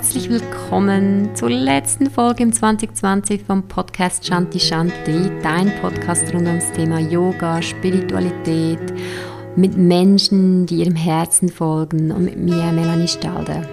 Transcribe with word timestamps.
herzlich 0.00 0.30
willkommen 0.30 1.36
zur 1.36 1.50
letzten 1.50 2.08
Folge 2.08 2.44
im 2.44 2.54
2020 2.54 3.42
vom 3.42 3.68
Podcast 3.68 4.26
Shanti 4.26 4.58
Shanti, 4.58 5.30
dein 5.42 5.78
Podcast 5.82 6.32
rund 6.32 6.46
ums 6.46 6.72
Thema 6.72 6.98
Yoga, 7.00 7.60
Spiritualität, 7.60 8.80
mit 9.56 9.76
Menschen, 9.76 10.64
die 10.64 10.76
ihrem 10.76 10.96
Herzen 10.96 11.50
folgen 11.50 12.12
und 12.12 12.24
mit 12.24 12.38
mir, 12.38 12.72
Melanie 12.72 13.08
Stalder. 13.08 13.68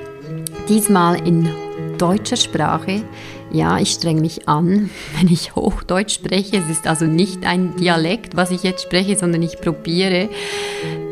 Diesmal 0.68 1.26
in 1.26 1.50
deutscher 1.98 2.36
Sprache. 2.36 3.04
Ja, 3.50 3.80
ich 3.80 3.92
strenge 3.92 4.20
mich 4.20 4.50
an, 4.50 4.90
wenn 5.18 5.30
ich 5.30 5.56
Hochdeutsch 5.56 6.16
spreche. 6.16 6.58
Es 6.58 6.70
ist 6.70 6.88
also 6.88 7.06
nicht 7.06 7.46
ein 7.46 7.78
Dialekt, 7.78 8.36
was 8.36 8.52
ich 8.52 8.64
jetzt 8.64 8.84
spreche, 8.84 9.18
sondern 9.18 9.44
ich 9.44 9.62
probiere 9.62 10.28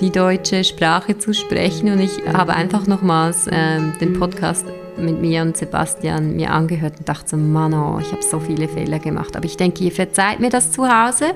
die 0.01 0.11
deutsche 0.11 0.65
Sprache 0.65 1.17
zu 1.17 1.33
sprechen 1.33 1.89
und 1.93 2.01
ich 2.01 2.11
habe 2.33 2.53
einfach 2.53 2.85
nochmals 2.85 3.47
äh, 3.47 3.79
den 4.01 4.19
Podcast 4.19 4.65
mit 4.97 5.19
mir 5.19 5.41
und 5.41 5.57
Sebastian 5.57 6.35
mir 6.35 6.51
angehört 6.51 6.95
und 6.99 7.07
dachte 7.09 7.31
so, 7.31 7.37
Mann, 7.37 7.73
oh, 7.73 7.99
ich 8.01 8.11
habe 8.11 8.21
so 8.23 8.39
viele 8.39 8.67
Fehler 8.67 8.99
gemacht. 8.99 9.35
Aber 9.35 9.45
ich 9.45 9.57
denke, 9.57 9.83
ihr 9.83 9.91
verzeiht 9.91 10.39
mir 10.39 10.49
das 10.49 10.71
zu 10.71 10.87
Hause. 10.87 11.33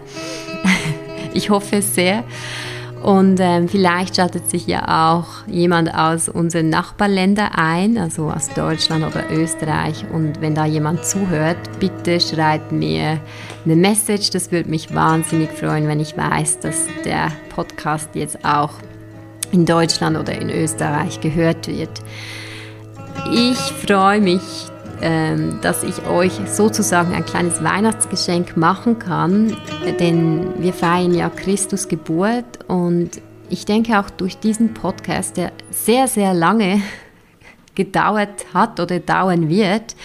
ich 1.34 1.50
hoffe 1.50 1.78
es 1.78 1.96
sehr. 1.96 2.24
Und 3.04 3.40
ähm, 3.40 3.70
vielleicht 3.70 4.18
schaltet 4.18 4.50
sich 4.50 4.68
ja 4.68 5.14
auch 5.14 5.48
jemand 5.48 5.94
aus 5.94 6.28
unseren 6.28 6.70
Nachbarländern 6.70 7.52
ein, 7.56 7.98
also 7.98 8.30
aus 8.30 8.50
Deutschland 8.50 9.06
oder 9.06 9.32
Österreich. 9.32 10.04
Und 10.12 10.42
wenn 10.42 10.54
da 10.54 10.66
jemand 10.66 11.06
zuhört, 11.06 11.58
bitte 11.80 12.20
schreibt 12.20 12.74
mir 12.74 13.20
eine 13.64 13.76
Message. 13.78 14.32
Das 14.32 14.52
würde 14.52 14.70
mich 14.70 14.94
wahnsinnig 14.94 15.50
freuen, 15.52 15.88
wenn 15.88 16.02
ich 16.02 16.18
weiß, 16.18 16.60
dass 16.60 16.88
der 17.06 17.32
Podcast 17.56 18.10
jetzt 18.16 18.44
auch 18.44 18.72
in 19.52 19.66
Deutschland 19.66 20.18
oder 20.18 20.40
in 20.40 20.50
Österreich 20.50 21.22
gehört 21.22 21.68
wird. 21.68 22.02
Ich 23.32 23.58
freue 23.58 24.22
mich, 24.22 24.42
ähm, 25.02 25.60
dass 25.62 25.84
ich 25.84 26.06
euch 26.08 26.34
sozusagen 26.48 27.14
ein 27.14 27.26
kleines 27.26 27.64
Weihnachtsgeschenk 27.64 28.58
machen 28.58 28.98
kann, 28.98 29.56
denn 30.00 30.62
wir 30.62 30.74
feiern 30.74 31.14
ja 31.14 31.30
Christus 31.30 31.88
Geburt 31.88 32.66
und 32.68 33.12
ich 33.50 33.66
denke 33.66 34.00
auch 34.00 34.10
durch 34.10 34.40
diesen 34.40 34.74
Podcast, 34.74 35.38
der 35.38 35.52
sehr, 35.70 36.08
sehr 36.08 36.34
lange 36.34 36.82
gedauert 37.76 38.46
hat 38.54 38.80
oder 38.80 39.00
dauern 39.00 39.48
wird, 39.48 39.96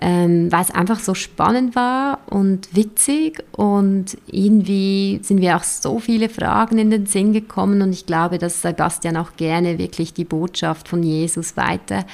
ähm, 0.00 0.50
weil 0.50 0.62
es 0.62 0.70
einfach 0.70 0.98
so 0.98 1.14
spannend 1.14 1.76
war 1.76 2.18
und 2.26 2.74
witzig 2.74 3.44
und 3.52 4.16
irgendwie 4.26 5.20
sind 5.22 5.40
wir 5.40 5.56
auch 5.56 5.62
so 5.62 6.00
viele 6.00 6.28
Fragen 6.28 6.78
in 6.78 6.90
den 6.90 7.06
Sinn 7.06 7.32
gekommen 7.32 7.80
und 7.80 7.92
ich 7.92 8.06
glaube, 8.06 8.38
dass 8.38 8.62
Sebastian 8.62 9.16
auch 9.16 9.36
gerne 9.36 9.78
wirklich 9.78 10.12
die 10.12 10.24
Botschaft 10.24 10.88
von 10.88 11.02
Jesus 11.02 11.56
weiter 11.56 12.04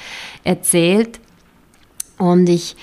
erzählt. 0.43 1.19
Und 2.17 2.47
ich, 2.49 2.75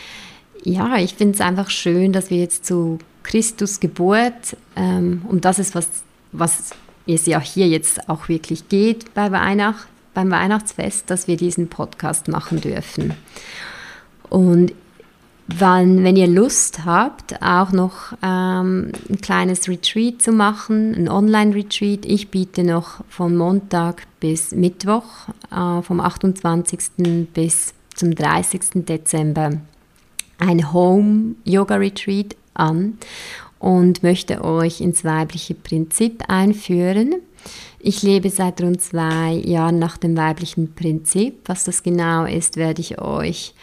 ja, 0.65 0.97
ich 0.97 1.15
finde 1.15 1.35
es 1.35 1.41
einfach 1.41 1.71
schön, 1.71 2.13
dass 2.13 2.31
wir 2.31 2.39
jetzt 2.39 2.67
zu 2.67 2.99
Christus 3.23 3.79
Geburt, 3.79 4.57
ähm, 4.75 5.23
und 5.29 5.45
das 5.45 5.59
ist 5.59 5.75
was, 5.75 5.89
was 6.33 6.71
es 7.07 7.27
ja 7.27 7.41
hier 7.41 7.69
jetzt 7.69 8.09
auch 8.09 8.29
wirklich 8.29 8.69
geht 8.69 9.15
bei 9.15 9.31
Weihnacht, 9.31 9.87
beim 10.13 10.31
Weihnachtsfest, 10.31 11.09
dass 11.09 11.29
wir 11.29 11.37
diesen 11.37 11.69
Podcast 11.69 12.27
machen 12.29 12.61
dürfen. 12.61 13.15
Und 14.29 14.73
wann, 15.49 16.05
wenn 16.05 16.17
ihr 16.17 16.27
Lust 16.27 16.85
habt, 16.85 17.43
auch 17.43 17.73
noch 17.73 18.13
ähm, 18.23 18.93
ein 19.09 19.21
kleines 19.21 19.69
Retreat 19.69 20.21
zu 20.23 20.33
machen, 20.33 20.95
ein 20.95 21.09
Online-Retreat, 21.09 22.05
ich 22.05 22.31
biete 22.31 22.63
noch 22.63 23.03
von 23.09 23.37
Montag 23.37 24.03
bis 24.21 24.53
Mittwoch, 24.53 25.05
äh, 25.51 25.83
vom 25.83 26.01
28. 26.01 27.27
bis 27.33 27.73
zum 27.95 28.15
30. 28.15 28.85
Dezember 28.87 29.53
ein 30.39 30.73
Home-Yoga-Retreat 30.73 32.37
an 32.55 32.99
und 33.59 34.03
möchte 34.03 34.45
euch 34.45 34.81
ins 34.81 35.05
weibliche 35.05 35.55
Prinzip 35.55 36.25
einführen. 36.29 37.17
Ich 37.81 38.03
lebe 38.03 38.31
seit 38.31 38.61
rund 38.61 38.81
zwei 38.81 39.33
Jahren 39.33 39.79
nach 39.79 39.97
dem 39.97 40.17
weiblichen 40.17 40.75
Prinzip. 40.75 41.41
Was 41.47 41.65
das 41.65 41.83
genau 41.83 42.25
ist, 42.25 42.57
werde 42.57 42.81
ich 42.81 43.01
euch 43.01 43.55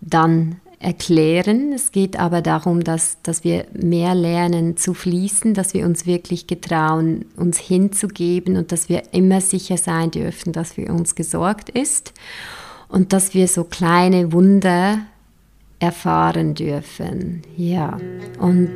dann 0.00 0.60
erklären. 0.78 1.72
Es 1.72 1.92
geht 1.92 2.18
aber 2.18 2.42
darum, 2.42 2.84
dass, 2.84 3.18
dass 3.22 3.44
wir 3.44 3.66
mehr 3.72 4.14
lernen 4.14 4.76
zu 4.76 4.94
fließen, 4.94 5.54
dass 5.54 5.74
wir 5.74 5.86
uns 5.86 6.06
wirklich 6.06 6.46
getrauen, 6.46 7.24
uns 7.36 7.58
hinzugeben 7.58 8.56
und 8.56 8.72
dass 8.72 8.88
wir 8.88 9.02
immer 9.12 9.40
sicher 9.40 9.76
sein 9.76 10.10
dürfen, 10.10 10.52
dass 10.52 10.72
für 10.72 10.92
uns 10.92 11.14
gesorgt 11.14 11.70
ist 11.70 12.12
und 12.88 13.12
dass 13.12 13.34
wir 13.34 13.48
so 13.48 13.64
kleine 13.64 14.32
Wunder 14.32 14.98
erfahren 15.78 16.54
dürfen. 16.54 17.42
Ja, 17.56 17.98
und 18.38 18.70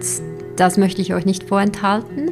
das 0.57 0.77
möchte 0.77 1.01
ich 1.01 1.15
euch 1.15 1.25
nicht 1.25 1.45
vorenthalten. 1.45 2.31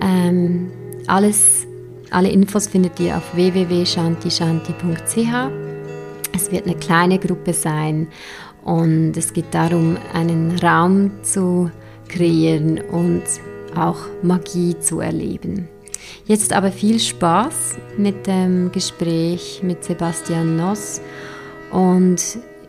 Ähm, 0.00 0.70
alles, 1.06 1.66
alle 2.10 2.30
Infos 2.30 2.66
findet 2.68 2.98
ihr 3.00 3.16
auf 3.16 3.34
www.shantishanti.ch. 3.34 5.16
Es 6.34 6.52
wird 6.52 6.66
eine 6.66 6.76
kleine 6.76 7.18
Gruppe 7.18 7.52
sein 7.52 8.08
und 8.68 9.16
es 9.16 9.32
geht 9.32 9.52
darum, 9.52 9.96
einen 10.12 10.58
Raum 10.58 11.10
zu 11.22 11.70
kreieren 12.06 12.78
und 12.90 13.22
auch 13.74 13.98
Magie 14.22 14.78
zu 14.78 15.00
erleben. 15.00 15.68
Jetzt 16.26 16.52
aber 16.52 16.70
viel 16.70 17.00
Spaß 17.00 17.76
mit 17.96 18.26
dem 18.26 18.70
Gespräch 18.70 19.60
mit 19.62 19.84
Sebastian 19.84 20.56
Noss 20.56 21.00
und 21.70 22.20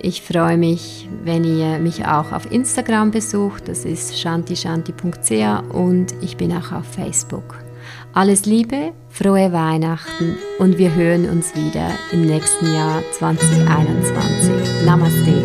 ich 0.01 0.21
freue 0.21 0.57
mich, 0.57 1.09
wenn 1.25 1.43
ihr 1.43 1.79
mich 1.79 2.05
auch 2.05 2.31
auf 2.31 2.49
Instagram 2.49 3.11
besucht. 3.11 3.67
Das 3.67 3.83
ist 3.83 4.17
shantishanti.ch 4.17 5.73
und 5.73 6.15
ich 6.21 6.37
bin 6.37 6.53
auch 6.53 6.71
auf 6.71 6.85
Facebook. 6.85 7.68
Alles 8.13 8.45
Liebe, 8.45 8.93
frohe 9.09 9.53
Weihnachten 9.53 10.35
und 10.57 10.79
wir 10.79 10.93
hören 10.95 11.29
uns 11.29 11.53
wieder 11.55 11.91
im 12.11 12.25
nächsten 12.25 12.73
Jahr 12.73 13.03
2021. 13.13 14.83
Namaste. 14.83 15.43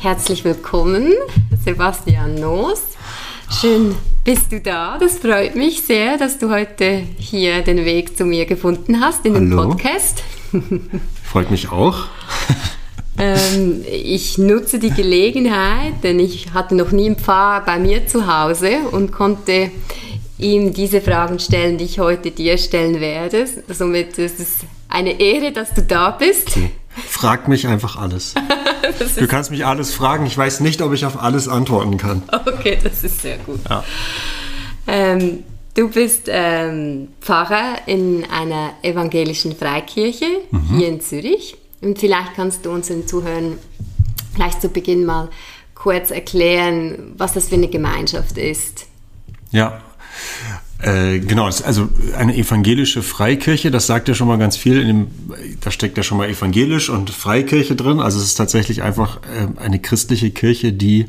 Herzlich 0.00 0.44
willkommen, 0.44 1.12
Sebastian 1.64 2.34
Noos. 2.34 2.97
Schön 3.50 3.94
bist 4.24 4.52
du 4.52 4.60
da. 4.60 4.98
Das 4.98 5.18
freut 5.18 5.56
mich 5.56 5.82
sehr, 5.82 6.18
dass 6.18 6.38
du 6.38 6.50
heute 6.50 7.02
hier 7.18 7.62
den 7.62 7.84
Weg 7.84 8.16
zu 8.16 8.24
mir 8.24 8.44
gefunden 8.44 9.00
hast 9.00 9.24
in 9.24 9.34
Hallo. 9.34 9.46
dem 9.46 9.70
Podcast. 9.70 10.22
Freut 11.24 11.50
mich 11.50 11.72
auch. 11.72 12.04
ähm, 13.18 13.84
ich 13.90 14.36
nutze 14.38 14.78
die 14.78 14.90
Gelegenheit, 14.90 15.94
denn 16.02 16.20
ich 16.20 16.52
hatte 16.52 16.74
noch 16.74 16.92
nie 16.92 17.06
einen 17.06 17.16
Pfarrer 17.16 17.64
bei 17.64 17.78
mir 17.78 18.06
zu 18.06 18.26
Hause 18.26 18.80
und 18.92 19.12
konnte 19.12 19.70
ihm 20.38 20.72
diese 20.72 21.00
Fragen 21.00 21.38
stellen, 21.38 21.78
die 21.78 21.84
ich 21.84 21.98
heute 21.98 22.30
dir 22.30 22.58
stellen 22.58 23.00
werde. 23.00 23.46
Somit 23.68 24.18
ist 24.18 24.40
es 24.40 24.56
eine 24.88 25.18
Ehre, 25.18 25.52
dass 25.52 25.72
du 25.72 25.82
da 25.82 26.10
bist. 26.10 26.48
Okay. 26.48 26.70
Frag 27.06 27.48
mich 27.48 27.66
einfach 27.66 27.96
alles. 27.96 28.34
du 29.16 29.26
kannst 29.26 29.50
mich 29.50 29.64
alles 29.64 29.94
fragen. 29.94 30.26
Ich 30.26 30.36
weiß 30.36 30.60
nicht, 30.60 30.82
ob 30.82 30.92
ich 30.92 31.04
auf 31.04 31.20
alles 31.20 31.48
antworten 31.48 31.96
kann. 31.96 32.22
Okay, 32.46 32.78
das 32.82 33.04
ist 33.04 33.22
sehr 33.22 33.38
gut. 33.38 33.60
Ja. 33.68 33.84
Ähm, 34.86 35.44
du 35.74 35.88
bist 35.88 36.28
ähm, 36.28 37.08
Pfarrer 37.20 37.76
in 37.86 38.24
einer 38.30 38.72
evangelischen 38.82 39.54
Freikirche 39.54 40.26
mhm. 40.50 40.76
hier 40.76 40.88
in 40.88 41.00
Zürich. 41.00 41.56
Und 41.80 41.98
vielleicht 41.98 42.34
kannst 42.34 42.66
du 42.66 42.70
unseren 42.70 43.06
Zuhörern 43.06 43.58
gleich 44.34 44.58
zu 44.58 44.68
Beginn 44.68 45.04
mal 45.04 45.28
kurz 45.74 46.10
erklären, 46.10 47.14
was 47.16 47.34
das 47.34 47.48
für 47.48 47.54
eine 47.54 47.68
Gemeinschaft 47.68 48.36
ist. 48.36 48.86
Ja, 49.50 49.80
äh, 50.80 51.18
genau, 51.18 51.46
also 51.46 51.88
eine 52.16 52.36
evangelische 52.36 53.02
Freikirche, 53.02 53.70
das 53.70 53.86
sagt 53.86 54.08
ja 54.08 54.14
schon 54.14 54.28
mal 54.28 54.38
ganz 54.38 54.56
viel. 54.56 54.84
Dem, 54.84 55.08
da 55.60 55.70
steckt 55.72 55.96
ja 55.96 56.04
schon 56.04 56.18
mal 56.18 56.28
evangelisch 56.28 56.88
und 56.88 57.10
Freikirche 57.10 57.74
drin. 57.74 58.00
Also 58.00 58.18
es 58.18 58.26
ist 58.26 58.34
tatsächlich 58.36 58.82
einfach 58.82 59.18
äh, 59.22 59.60
eine 59.60 59.80
christliche 59.80 60.30
Kirche, 60.30 60.72
die 60.72 61.06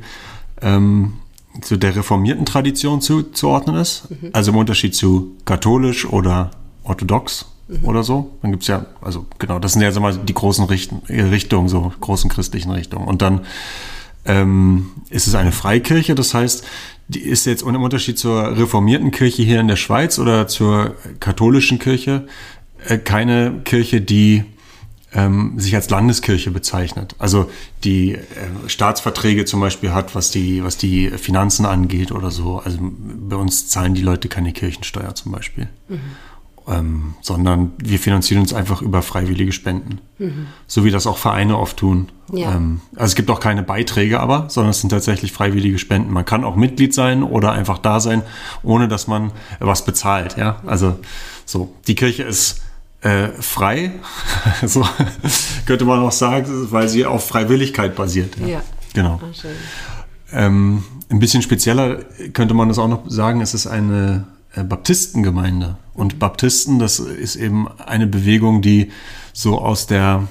ähm, 0.62 1.14
zu 1.62 1.78
der 1.78 1.96
reformierten 1.96 2.46
Tradition 2.46 3.02
zuzuordnen 3.02 3.76
ist. 3.76 4.10
Mhm. 4.10 4.30
Also 4.34 4.52
im 4.52 4.58
Unterschied 4.58 4.96
zu 4.96 5.36
katholisch 5.46 6.06
oder 6.06 6.50
orthodox 6.84 7.46
mhm. 7.68 7.86
oder 7.86 8.02
so. 8.02 8.32
Dann 8.42 8.52
gibt 8.52 8.64
es 8.64 8.70
ja, 8.70 8.88
also 9.02 9.28
genau, 9.38 9.60
das 9.60 9.74
sind 9.74 9.84
ja 9.84 9.92
so 9.92 10.00
mal 10.00 10.18
die 10.18 10.34
großen 10.34 10.66
Richten, 10.66 11.02
Richtungen, 11.08 11.70
so 11.70 11.92
großen 12.00 12.30
christlichen 12.30 12.72
Richtungen. 12.72 13.08
Und 13.08 13.22
dann 13.22 13.42
ähm, 14.26 14.90
ist 15.12 15.28
es 15.28 15.36
eine 15.36 15.52
Freikirche, 15.52 16.16
das 16.16 16.34
heißt, 16.34 16.66
die 17.10 17.22
ist 17.22 17.46
jetzt 17.46 17.64
im 17.64 17.82
Unterschied 17.82 18.18
zur 18.18 18.56
reformierten 18.56 19.12
Kirche 19.12 19.42
hier 19.42 19.60
in 19.60 19.68
der 19.68 19.76
Schweiz 19.76 20.20
oder 20.20 20.48
zur 20.48 20.96
katholischen 21.20 21.80
Kirche, 21.80 22.28
äh, 22.86 23.00
keine 23.00 23.62
Kirche, 23.66 24.00
die 24.00 24.46
ähm, 25.12 25.60
sich 25.60 25.74
als 25.74 25.90
Landeskirche 25.90 26.52
bezeichnet. 26.52 27.16
Also 27.18 27.50
die 27.84 28.14
äh, 28.14 28.20
Staatsverträge 28.68 29.46
zum 29.46 29.60
Beispiel 29.60 29.92
hat, 29.92 30.14
was 30.14 30.30
die, 30.30 30.64
was 30.64 30.78
die 30.78 31.10
Finanzen 31.10 31.66
angeht 31.66 32.12
oder 32.12 32.30
so. 32.30 32.60
Also 32.60 32.78
bei 32.80 33.36
uns 33.36 33.68
zahlen 33.68 33.96
die 33.96 34.04
Leute 34.04 34.28
keine 34.28 34.54
Kirchensteuer 34.54 35.16
zum 35.16 35.32
Beispiel. 35.32 35.68
Mhm. 35.88 36.00
Ähm, 36.68 37.16
sondern 37.22 37.72
wir 37.78 37.98
finanzieren 37.98 38.42
uns 38.42 38.54
einfach 38.54 38.82
über 38.82 39.02
freiwillige 39.02 39.52
Spenden. 39.52 40.02
Mhm. 40.20 40.48
So 40.68 40.84
wie 40.84 40.92
das 40.92 41.08
auch 41.08 41.18
Vereine 41.18 41.58
oft 41.58 41.78
tun. 41.78 42.10
Ja. 42.32 42.56
Ähm, 42.56 42.82
also 42.96 43.06
es 43.06 43.16
gibt 43.16 43.32
auch 43.32 43.40
keine 43.40 43.64
Beiträge 43.64 44.20
aber, 44.20 44.46
sondern 44.50 44.72
es 44.72 44.82
sind 44.82 44.90
tatsächlich 44.90 45.32
freiwillige 45.32 45.80
Spenden. 45.80 46.14
Man 46.14 46.26
kann 46.26 46.44
auch 46.44 46.56
Mitglied 46.56 46.94
sein 46.94 47.24
oder 47.24 47.52
einfach 47.54 47.80
da 47.80 48.00
sein, 48.00 48.22
ohne 48.62 48.88
dass 48.88 49.08
man 49.08 49.32
was 49.60 49.86
bezahlt. 49.86 50.38
Ja, 50.38 50.62
also 50.66 51.00
so. 51.46 51.74
Die 51.88 51.96
Kirche 51.96 52.24
ist 52.24 52.62
äh, 53.02 53.30
frei, 53.40 53.94
so 54.66 54.86
könnte 55.66 55.86
man 55.86 56.00
auch 56.00 56.12
sagen, 56.12 56.68
weil 56.72 56.90
sie 56.90 57.06
auf 57.06 57.28
Freiwilligkeit 57.28 57.96
basiert. 57.96 58.38
Ja, 58.40 58.48
ja. 58.48 58.62
genau. 58.94 59.20
Ah, 59.24 60.46
ähm, 60.46 60.84
ein 61.10 61.20
bisschen 61.20 61.42
spezieller 61.42 62.00
könnte 62.34 62.54
man 62.54 62.68
das 62.68 62.78
auch 62.78 62.88
noch 62.88 63.10
sagen, 63.10 63.42
es 63.42 63.54
ist 63.54 63.68
eine 63.68 64.28
äh, 64.54 64.64
Baptistengemeinde. 64.64 65.78
Und 66.00 66.18
Baptisten, 66.18 66.80
das 66.80 67.00
ist 67.00 67.36
eben 67.36 67.68
eine 67.78 68.08
Bewegung, 68.08 68.62
die 68.62 68.92
so 69.34 69.60
aus 69.60 69.86
der 69.86 70.28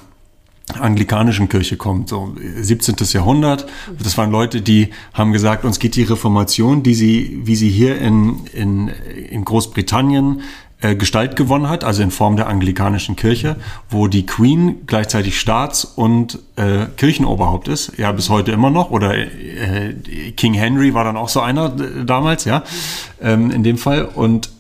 anglikanischen 0.79 1.49
Kirche 1.49 1.77
kommt, 1.77 2.09
so 2.09 2.35
17. 2.61 2.97
Jahrhundert. 3.13 3.67
Das 4.03 4.17
waren 4.17 4.31
Leute, 4.31 4.63
die 4.63 4.89
haben 5.13 5.33
gesagt, 5.33 5.65
uns 5.65 5.79
geht 5.79 5.97
die 5.97 6.03
Reformation, 6.05 6.83
die 6.83 6.95
sie, 6.95 7.41
wie 7.45 7.57
sie 7.57 7.71
hier 7.71 8.01
in, 8.01 8.47
in, 8.53 8.89
in 8.89 9.45
Großbritannien 9.45 10.41
äh, 10.81 10.95
Gestalt 10.95 11.37
gewonnen 11.37 11.69
hat, 11.69 11.85
also 11.85 12.03
in 12.03 12.11
Form 12.11 12.37
der 12.37 12.49
anglikanischen 12.49 13.17
Kirche, 13.17 13.57
wo 13.91 14.09
die 14.09 14.25
Queen 14.25 14.87
gleichzeitig 14.87 15.39
Staats- 15.39 15.85
und 15.85 16.39
äh, 16.57 16.87
Kirchenoberhaupt 16.97 17.69
ist, 17.69 17.99
ja 17.99 18.13
bis 18.13 18.31
heute 18.31 18.53
immer 18.53 18.71
noch, 18.71 18.91
oder 18.91 19.15
äh, 19.17 19.95
King 20.37 20.55
Henry 20.55 20.95
war 20.95 21.05
dann 21.05 21.17
auch 21.17 21.29
so 21.29 21.41
einer 21.41 21.75
äh, 21.79 22.05
damals, 22.07 22.45
ja, 22.45 22.63
ähm, 23.21 23.51
in 23.51 23.63
dem 23.63 23.77
Fall. 23.77 24.05
Und 24.05 24.51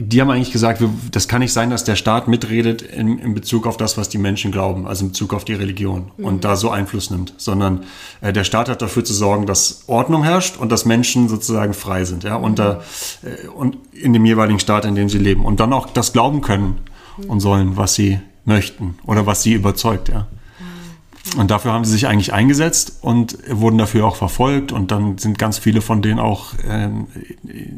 die 0.00 0.20
haben 0.20 0.30
eigentlich 0.30 0.52
gesagt, 0.52 0.80
das 1.10 1.26
kann 1.26 1.40
nicht 1.40 1.52
sein, 1.52 1.70
dass 1.70 1.82
der 1.82 1.96
Staat 1.96 2.28
mitredet 2.28 2.82
in, 2.82 3.18
in, 3.18 3.34
Bezug 3.34 3.66
auf 3.66 3.76
das, 3.76 3.98
was 3.98 4.08
die 4.08 4.18
Menschen 4.18 4.52
glauben, 4.52 4.86
also 4.86 5.04
in 5.04 5.10
Bezug 5.10 5.34
auf 5.34 5.44
die 5.44 5.54
Religion 5.54 6.12
mhm. 6.16 6.24
und 6.24 6.44
da 6.44 6.54
so 6.54 6.70
Einfluss 6.70 7.10
nimmt, 7.10 7.34
sondern 7.36 7.84
äh, 8.20 8.32
der 8.32 8.44
Staat 8.44 8.68
hat 8.68 8.80
dafür 8.80 9.04
zu 9.04 9.12
sorgen, 9.12 9.46
dass 9.46 9.82
Ordnung 9.88 10.22
herrscht 10.22 10.56
und 10.56 10.70
dass 10.70 10.84
Menschen 10.84 11.28
sozusagen 11.28 11.74
frei 11.74 12.04
sind, 12.04 12.22
ja, 12.22 12.36
unter, 12.36 12.82
äh, 13.22 13.48
und 13.48 13.76
in 13.92 14.12
dem 14.12 14.24
jeweiligen 14.24 14.60
Staat, 14.60 14.84
in 14.84 14.94
dem 14.94 15.08
sie 15.08 15.18
leben 15.18 15.44
und 15.44 15.58
dann 15.58 15.72
auch 15.72 15.88
das 15.90 16.12
glauben 16.12 16.42
können 16.42 16.78
mhm. 17.16 17.30
und 17.30 17.40
sollen, 17.40 17.76
was 17.76 17.94
sie 17.94 18.20
möchten 18.44 18.98
oder 19.04 19.26
was 19.26 19.42
sie 19.42 19.54
überzeugt, 19.54 20.08
ja. 20.10 20.28
Und 21.36 21.50
dafür 21.50 21.72
haben 21.72 21.84
sie 21.84 21.92
sich 21.92 22.06
eigentlich 22.06 22.32
eingesetzt 22.32 22.98
und 23.02 23.38
wurden 23.48 23.78
dafür 23.78 24.06
auch 24.06 24.16
verfolgt. 24.16 24.72
Und 24.72 24.90
dann 24.90 25.18
sind 25.18 25.38
ganz 25.38 25.58
viele 25.58 25.80
von 25.80 26.02
denen 26.02 26.18
auch 26.18 26.54
äh, 26.58 26.88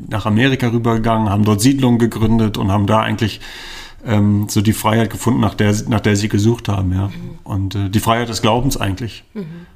nach 0.08 0.26
Amerika 0.26 0.68
rübergegangen, 0.68 1.30
haben 1.30 1.44
dort 1.44 1.60
Siedlungen 1.60 1.98
gegründet 1.98 2.58
und 2.58 2.70
haben 2.70 2.86
da 2.86 3.00
eigentlich 3.00 3.40
ähm, 4.04 4.48
so 4.48 4.60
die 4.60 4.72
Freiheit 4.72 5.10
gefunden, 5.10 5.40
nach 5.40 5.54
der, 5.54 5.74
nach 5.88 6.00
der 6.00 6.16
sie 6.16 6.28
gesucht 6.28 6.68
haben. 6.68 6.92
Ja. 6.92 7.08
Mhm. 7.08 7.12
Und 7.44 7.74
äh, 7.74 7.90
die 7.90 8.00
Freiheit 8.00 8.28
des 8.28 8.42
Glaubens 8.42 8.76
eigentlich. 8.76 9.24
Mhm. 9.34 9.66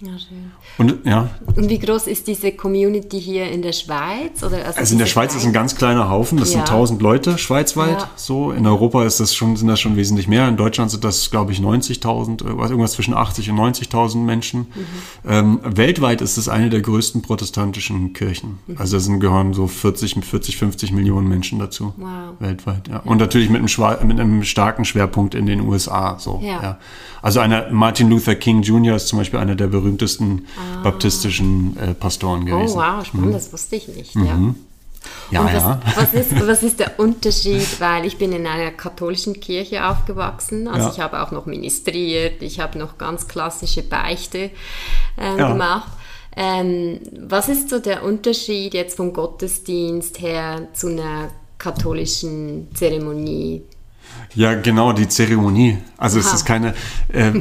Ja, 0.00 0.16
schön. 0.16 0.52
Und, 0.78 1.04
ja. 1.04 1.28
Und 1.56 1.68
wie 1.68 1.78
groß 1.78 2.06
ist 2.06 2.28
diese 2.28 2.52
Community 2.52 3.20
hier 3.20 3.50
in 3.50 3.62
der 3.62 3.72
Schweiz? 3.72 4.44
Oder 4.44 4.64
also, 4.64 4.78
also 4.78 4.92
in 4.92 5.00
der 5.00 5.06
Schweiz 5.06 5.34
ist 5.34 5.44
ein 5.44 5.52
ganz 5.52 5.74
kleiner 5.74 6.08
Haufen, 6.08 6.38
das 6.38 6.52
ja. 6.52 6.60
sind 6.60 6.70
1000 6.70 7.02
Leute 7.02 7.36
schweizweit. 7.36 7.98
Ja. 7.98 8.10
So 8.14 8.52
in 8.52 8.64
Europa 8.64 9.04
ist 9.04 9.18
das 9.18 9.34
schon, 9.34 9.56
sind 9.56 9.66
das 9.66 9.80
schon 9.80 9.96
wesentlich 9.96 10.28
mehr. 10.28 10.46
In 10.46 10.56
Deutschland 10.56 10.92
sind 10.92 11.02
das, 11.02 11.32
glaube 11.32 11.50
ich, 11.50 11.58
90.000, 11.58 12.46
irgendwas 12.46 12.92
zwischen 12.92 13.12
80 13.14 13.50
und 13.50 13.58
90.000 13.58 14.18
Menschen. 14.18 14.60
Mhm. 14.60 14.86
Ähm, 15.28 15.60
weltweit 15.64 16.20
ist 16.20 16.36
es 16.36 16.48
eine 16.48 16.70
der 16.70 16.80
größten 16.80 17.22
protestantischen 17.22 18.12
Kirchen. 18.12 18.60
Mhm. 18.68 18.76
Also 18.78 18.96
da 18.96 19.00
sind, 19.00 19.18
gehören 19.18 19.54
so 19.54 19.66
40, 19.66 20.24
40, 20.24 20.58
50 20.58 20.92
Millionen 20.92 21.28
Menschen 21.28 21.58
dazu. 21.58 21.92
Wow. 21.96 22.08
Weltweit, 22.38 22.86
ja. 22.86 23.00
Und 23.00 23.18
natürlich 23.18 23.50
mit 23.50 23.60
einem, 23.60 24.08
mit 24.08 24.20
einem 24.20 24.44
starken 24.44 24.84
Schwerpunkt 24.84 25.34
in 25.34 25.46
den 25.46 25.60
USA. 25.60 26.20
So, 26.20 26.40
ja. 26.44 26.78
Also 27.20 27.40
einer 27.40 27.70
Martin 27.70 28.10
Luther 28.10 28.36
King 28.36 28.62
Jr. 28.62 28.94
ist 28.94 29.08
zum 29.08 29.18
Beispiel 29.18 29.40
einer 29.40 29.56
der 29.56 29.66
berühmtesten 29.66 30.46
ah. 30.56 30.67
Baptistischen 30.82 31.76
äh, 31.76 31.94
Pastoren 31.94 32.46
gewesen. 32.46 32.76
Oh 32.76 32.80
wow, 32.80 33.04
spannend, 33.04 33.28
mhm. 33.28 33.32
das 33.32 33.52
wusste 33.52 33.76
ich 33.76 33.88
nicht. 33.88 34.14
Mhm. 34.14 34.26
Ja. 34.26 34.54
Ja, 35.30 35.44
was, 35.44 35.52
ja. 35.52 35.80
Was 35.96 36.14
ist, 36.14 36.46
was 36.46 36.62
ist 36.62 36.80
der 36.80 36.98
Unterschied? 36.98 37.80
Weil 37.80 38.04
ich 38.04 38.18
bin 38.18 38.32
in 38.32 38.46
einer 38.46 38.70
katholischen 38.70 39.40
Kirche 39.40 39.86
aufgewachsen, 39.86 40.68
also 40.68 40.86
ja. 40.86 40.92
ich 40.92 41.00
habe 41.00 41.22
auch 41.22 41.30
noch 41.30 41.46
ministriert, 41.46 42.42
ich 42.42 42.60
habe 42.60 42.78
noch 42.78 42.98
ganz 42.98 43.28
klassische 43.28 43.82
Beichte 43.82 44.50
ähm, 45.18 45.38
ja. 45.38 45.52
gemacht. 45.52 45.92
Ähm, 46.36 47.00
was 47.20 47.48
ist 47.48 47.68
so 47.68 47.78
der 47.78 48.04
Unterschied 48.04 48.74
jetzt 48.74 48.96
vom 48.96 49.12
Gottesdienst 49.12 50.20
her 50.20 50.68
zu 50.72 50.88
einer 50.88 51.30
katholischen 51.58 52.68
Zeremonie? 52.74 53.62
Ja, 54.34 54.54
genau, 54.54 54.92
die 54.92 55.08
Zeremonie. 55.08 55.78
Also 55.96 56.18
Aha. 56.18 56.26
es 56.26 56.32
ist 56.32 56.44
keine, 56.44 56.74
äh, 57.12 57.32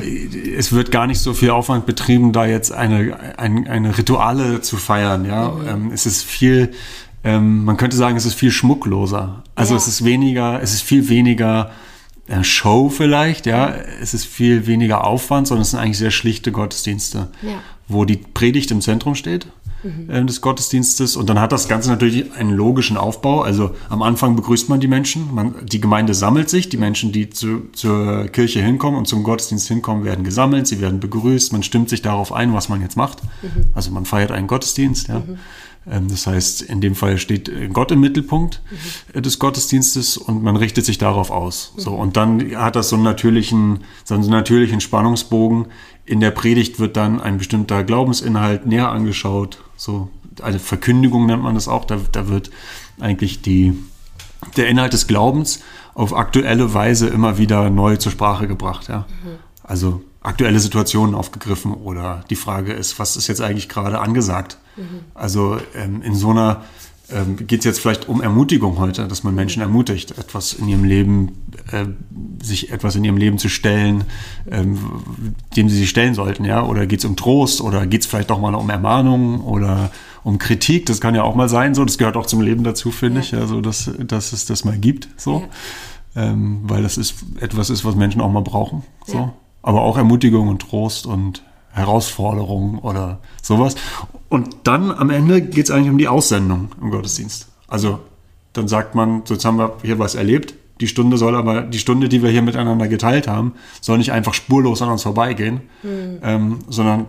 es 0.56 0.72
wird 0.72 0.92
gar 0.92 1.06
nicht 1.06 1.20
so 1.20 1.34
viel 1.34 1.50
Aufwand 1.50 1.86
betrieben, 1.86 2.32
da 2.32 2.46
jetzt 2.46 2.72
eine, 2.72 3.38
ein, 3.38 3.68
eine 3.68 3.98
Rituale 3.98 4.62
zu 4.62 4.78
feiern. 4.78 5.26
Ja, 5.26 5.50
mhm. 5.50 5.68
ähm, 5.68 5.92
es 5.94 6.06
ist 6.06 6.24
viel, 6.24 6.72
ähm, 7.24 7.66
man 7.66 7.78
könnte 7.78 7.98
sagen, 7.98 8.16
es 8.16 8.26
ist 8.26 8.36
viel 8.36 8.52
schmuckloser. 8.52 9.44
Also 9.56 9.74
ja. 9.74 9.78
es 9.78 9.88
ist 9.88 10.06
weniger, 10.06 10.62
es 10.62 10.74
ist 10.74 10.82
viel 10.82 11.10
weniger 11.10 11.72
äh, 12.28 12.44
Show 12.44 12.90
vielleicht, 12.90 13.46
ja. 13.46 13.74
Es 14.02 14.14
ist 14.14 14.26
viel 14.26 14.66
weniger 14.66 15.04
Aufwand, 15.04 15.48
sondern 15.48 15.64
es 15.64 15.72
sind 15.72 15.80
eigentlich 15.80 15.98
sehr 15.98 16.12
schlichte 16.12 16.52
Gottesdienste, 16.52 17.28
ja. 17.42 17.60
wo 17.88 18.06
die 18.06 18.18
Predigt 18.18 18.72
im 18.72 18.82
Zentrum 18.82 19.16
steht 19.16 19.46
mhm. 19.46 19.67
Äh, 20.08 20.24
des 20.26 20.42
Gottesdienstes. 20.42 21.16
Und 21.16 21.30
dann 21.30 21.40
hat 21.40 21.52
das 21.52 21.68
Ganze 21.68 21.90
natürlich 21.90 22.32
einen 22.34 22.52
logischen 22.52 22.98
Aufbau. 22.98 23.42
Also 23.42 23.72
am 23.90 24.02
Anfang 24.02 24.36
begrüßt 24.36 24.70
man 24.70 24.80
die 24.80 24.88
Menschen, 24.88 25.34
man, 25.34 25.54
die 25.66 25.80
Gemeinde 25.80 26.14
sammelt 26.14 26.50
sich, 26.50 26.70
die 26.70 26.78
Menschen, 26.78 27.12
die 27.12 27.30
zu, 27.30 27.70
zur 27.74 28.28
Kirche 28.28 28.62
hinkommen 28.62 28.98
und 28.98 29.08
zum 29.08 29.24
Gottesdienst 29.24 29.68
hinkommen, 29.68 30.04
werden 30.04 30.24
gesammelt, 30.24 30.68
sie 30.68 30.82
werden 30.82 31.00
begrüßt, 31.00 31.52
man 31.54 31.64
stimmt 31.64 31.90
sich 31.90 32.02
darauf 32.02 32.34
ein, 32.34 32.54
was 32.54 32.70
man 32.70 32.82
jetzt 32.82 32.98
macht. 32.98 33.24
Mhm. 33.24 33.66
Also 33.74 33.92
man 33.92 34.06
feiert 34.06 34.32
einen 34.32 34.48
Gottesdienst, 34.48 35.10
ja. 35.10 35.20
Mhm. 35.20 35.38
Ähm, 35.90 36.08
das 36.10 36.28
heißt, 36.28 36.64
in 36.64 36.82
dem 36.82 36.96
Fall 36.96 37.18
steht 37.18 37.52
Gott 37.74 37.92
im 37.92 38.00
Mittelpunkt 38.00 38.62
mhm. 39.14 39.22
des 39.22 39.40
Gottesdienstes 39.40 40.18
und 40.18 40.44
man 40.44 40.56
richtet 40.56 40.86
sich 40.86 40.98
darauf 40.98 41.32
aus. 41.32 41.74
Mhm. 41.76 41.82
So, 41.82 41.94
und 41.94 42.18
dann 42.18 42.56
hat 42.56 42.76
das 42.76 42.90
so 42.90 42.96
einen 42.96 43.04
natürlichen, 43.04 43.80
so 44.04 44.16
einen 44.16 44.30
natürlichen 44.30 44.82
Spannungsbogen. 44.82 45.68
In 46.06 46.20
der 46.20 46.32
Predigt 46.32 46.80
wird 46.80 46.98
dann 46.98 47.22
ein 47.22 47.38
bestimmter 47.38 47.84
Glaubensinhalt 47.84 48.66
näher 48.66 48.90
angeschaut. 48.90 49.60
So, 49.78 50.10
eine 50.42 50.60
Verkündigung 50.60 51.26
nennt 51.26 51.44
man 51.44 51.56
das 51.56 51.68
auch. 51.68 51.86
Da, 51.86 52.00
da 52.12 52.28
wird 52.28 52.52
eigentlich 53.00 53.42
die, 53.42 53.74
der 54.58 54.68
Inhalt 54.68 54.94
des 54.94 55.08
Glaubens 55.08 55.62
auf 55.94 56.14
aktuelle 56.14 56.74
Weise 56.74 57.08
immer 57.08 57.38
wieder 57.38 57.70
neu 57.70 57.98
zur 57.98 58.12
Sprache 58.12 58.48
gebracht. 58.48 58.90
Ja? 58.90 59.06
Mhm. 59.24 59.38
Also 59.64 60.02
aktuelle 60.22 60.60
Situationen 60.60 61.16
aufgegriffen 61.16 61.74
oder 61.74 62.24
die 62.30 62.36
Frage 62.36 62.74
ist, 62.74 63.00
was 63.00 63.16
ist 63.16 63.28
jetzt 63.28 63.42
eigentlich 63.42 63.70
gerade 63.70 64.00
angesagt? 64.00 64.58
Mhm. 64.76 65.00
Also 65.14 65.60
ähm, 65.76 66.02
in 66.02 66.16
so 66.16 66.32
einer 66.32 66.64
ähm, 67.10 67.48
geht 67.48 67.60
es 67.60 67.66
jetzt 67.66 67.80
vielleicht 67.80 68.10
um 68.10 68.22
Ermutigung 68.22 68.80
heute, 68.80 69.08
dass 69.08 69.24
man 69.24 69.34
Menschen 69.34 69.62
ermutigt, 69.62 70.18
etwas 70.18 70.54
in 70.54 70.68
ihrem 70.68 70.84
Leben, 70.84 71.46
äh, 71.72 71.86
sich 72.44 72.72
etwas 72.72 72.96
in 72.96 73.04
ihrem 73.04 73.18
Leben 73.18 73.38
zu 73.38 73.48
stellen, 73.50 74.04
ähm, 74.52 74.78
dem 75.56 75.70
sie 75.70 75.78
sich 75.78 75.90
stellen 75.90 76.14
sollten, 76.16 76.44
ja? 76.44 76.64
Oder 76.64 76.86
geht 76.86 77.00
es 77.00 77.06
um 77.06 77.16
Trost 77.16 77.62
oder 77.62 77.88
geht 77.88 78.02
es 78.02 78.08
vielleicht 78.08 78.32
auch 78.32 78.42
mal 78.42 78.54
um 78.56 78.70
Ermahnung 78.70 79.42
oder 79.42 79.92
um 80.24 80.38
Kritik? 80.38 80.86
Das 80.86 81.00
kann 81.00 81.16
ja 81.16 81.24
auch 81.24 81.36
mal 81.36 81.48
sein, 81.48 81.76
so. 81.76 81.86
Das 81.86 81.98
gehört 81.98 82.18
auch 82.18 82.26
zum 82.26 82.42
Leben 82.42 82.64
dazu, 82.64 82.92
finde 82.92 83.22
ja. 83.22 83.26
ich, 83.26 83.34
also 83.36 83.62
dass, 83.62 83.90
dass 84.00 84.34
es 84.34 84.46
das 84.46 84.66
mal 84.66 84.78
gibt, 84.78 85.08
so. 85.16 85.48
Ja. 86.16 86.32
Ähm, 86.32 86.62
weil 86.64 86.84
das 86.84 86.98
ist 86.98 87.16
etwas 87.40 87.70
ist, 87.70 87.86
was 87.86 87.96
Menschen 87.96 88.22
auch 88.22 88.32
mal 88.32 88.42
brauchen, 88.42 88.84
so. 89.06 89.18
Ja. 89.18 89.34
Aber 89.62 89.82
auch 89.82 89.98
Ermutigung 89.98 90.50
und 90.50 90.60
Trost 90.60 91.06
und 91.06 91.44
Herausforderungen 91.78 92.80
oder 92.80 93.20
sowas. 93.42 93.76
Und 94.30 94.56
dann 94.64 94.92
am 94.92 95.10
Ende 95.10 95.42
geht 95.42 95.66
es 95.66 95.72
eigentlich 95.72 95.90
um 95.90 95.98
die 95.98 96.08
Aussendung 96.08 96.70
im 96.82 96.92
Gottesdienst. 96.92 97.48
Also 97.68 98.00
dann 98.54 98.68
sagt 98.68 98.96
man, 98.96 99.22
so 99.26 99.36
jetzt 99.36 99.46
haben 99.46 99.58
wir 99.58 99.78
hier 99.84 100.00
was 100.00 100.16
erlebt. 100.16 100.56
Die 100.80 100.88
Stunde 100.88 101.18
soll 101.18 101.36
aber, 101.36 101.62
die 101.62 101.80
Stunde, 101.80 102.10
die 102.10 102.22
wir 102.22 102.30
hier 102.30 102.42
miteinander 102.42 102.88
geteilt 102.88 103.28
haben, 103.28 103.54
soll 103.82 103.98
nicht 103.98 104.12
einfach 104.12 104.34
spurlos 104.34 104.82
an 104.82 104.90
uns 104.90 105.04
vorbeigehen, 105.04 105.62
mhm. 105.82 106.20
ähm, 106.22 106.60
sondern 106.68 107.06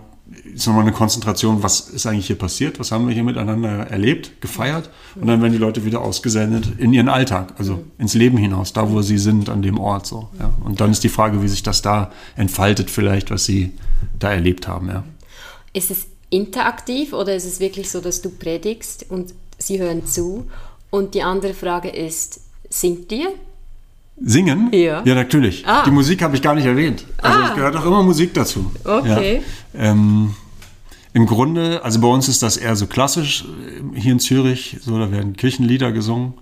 ist 0.54 0.66
nochmal 0.66 0.82
eine 0.82 0.92
Konzentration, 0.92 1.62
was 1.62 1.88
ist 1.88 2.06
eigentlich 2.06 2.26
hier 2.26 2.36
passiert, 2.36 2.78
was 2.78 2.92
haben 2.92 3.06
wir 3.06 3.14
hier 3.14 3.24
miteinander 3.24 3.86
erlebt, 3.88 4.40
gefeiert 4.40 4.90
und 5.14 5.26
dann 5.26 5.40
werden 5.40 5.52
die 5.52 5.58
Leute 5.58 5.84
wieder 5.84 6.02
ausgesendet 6.02 6.78
in 6.78 6.92
ihren 6.92 7.08
Alltag, 7.08 7.54
also 7.58 7.74
mhm. 7.74 7.90
ins 7.98 8.14
Leben 8.14 8.36
hinaus, 8.36 8.72
da 8.72 8.90
wo 8.90 9.00
sie 9.02 9.18
sind, 9.18 9.48
an 9.48 9.62
dem 9.62 9.78
Ort 9.78 10.06
so. 10.06 10.28
Ja. 10.38 10.52
Und 10.64 10.80
dann 10.80 10.90
ist 10.90 11.02
die 11.04 11.08
Frage, 11.08 11.42
wie 11.42 11.48
sich 11.48 11.62
das 11.62 11.82
da 11.82 12.12
entfaltet 12.36 12.90
vielleicht, 12.90 13.30
was 13.30 13.44
sie 13.44 13.72
da 14.18 14.32
erlebt 14.32 14.68
haben. 14.68 14.88
Ja. 14.88 15.04
Ist 15.72 15.90
es 15.90 16.06
interaktiv 16.30 17.12
oder 17.12 17.34
ist 17.34 17.46
es 17.46 17.60
wirklich 17.60 17.90
so, 17.90 18.00
dass 18.00 18.20
du 18.20 18.30
predigst 18.30 19.06
und 19.08 19.32
sie 19.58 19.80
hören 19.80 20.06
zu? 20.06 20.46
Und 20.90 21.14
die 21.14 21.22
andere 21.22 21.54
Frage 21.54 21.88
ist, 21.88 22.40
singt 22.68 23.12
ihr? 23.12 23.32
Singen? 24.24 24.68
Ja. 24.72 25.02
Ja, 25.04 25.14
natürlich. 25.14 25.66
Ah. 25.66 25.84
Die 25.84 25.90
Musik 25.90 26.22
habe 26.22 26.34
ich 26.36 26.42
gar 26.42 26.54
nicht 26.54 26.66
erwähnt. 26.66 27.04
Also 27.22 27.38
Ah. 27.38 27.48
es 27.50 27.54
gehört 27.54 27.76
auch 27.76 27.84
immer 27.86 28.02
Musik 28.02 28.34
dazu. 28.34 28.70
Okay. 28.84 29.42
Ja. 29.74 29.90
Ähm, 29.90 30.34
Im 31.14 31.26
Grunde, 31.26 31.82
also 31.82 32.00
bei 32.00 32.08
uns 32.08 32.28
ist 32.28 32.42
das 32.42 32.56
eher 32.56 32.76
so 32.76 32.86
klassisch 32.86 33.44
äh, 33.94 33.98
hier 34.00 34.12
in 34.12 34.20
Zürich. 34.20 34.76
So, 34.80 34.98
da 34.98 35.10
werden 35.10 35.34
Kirchenlieder 35.36 35.92
gesungen. 35.92 36.34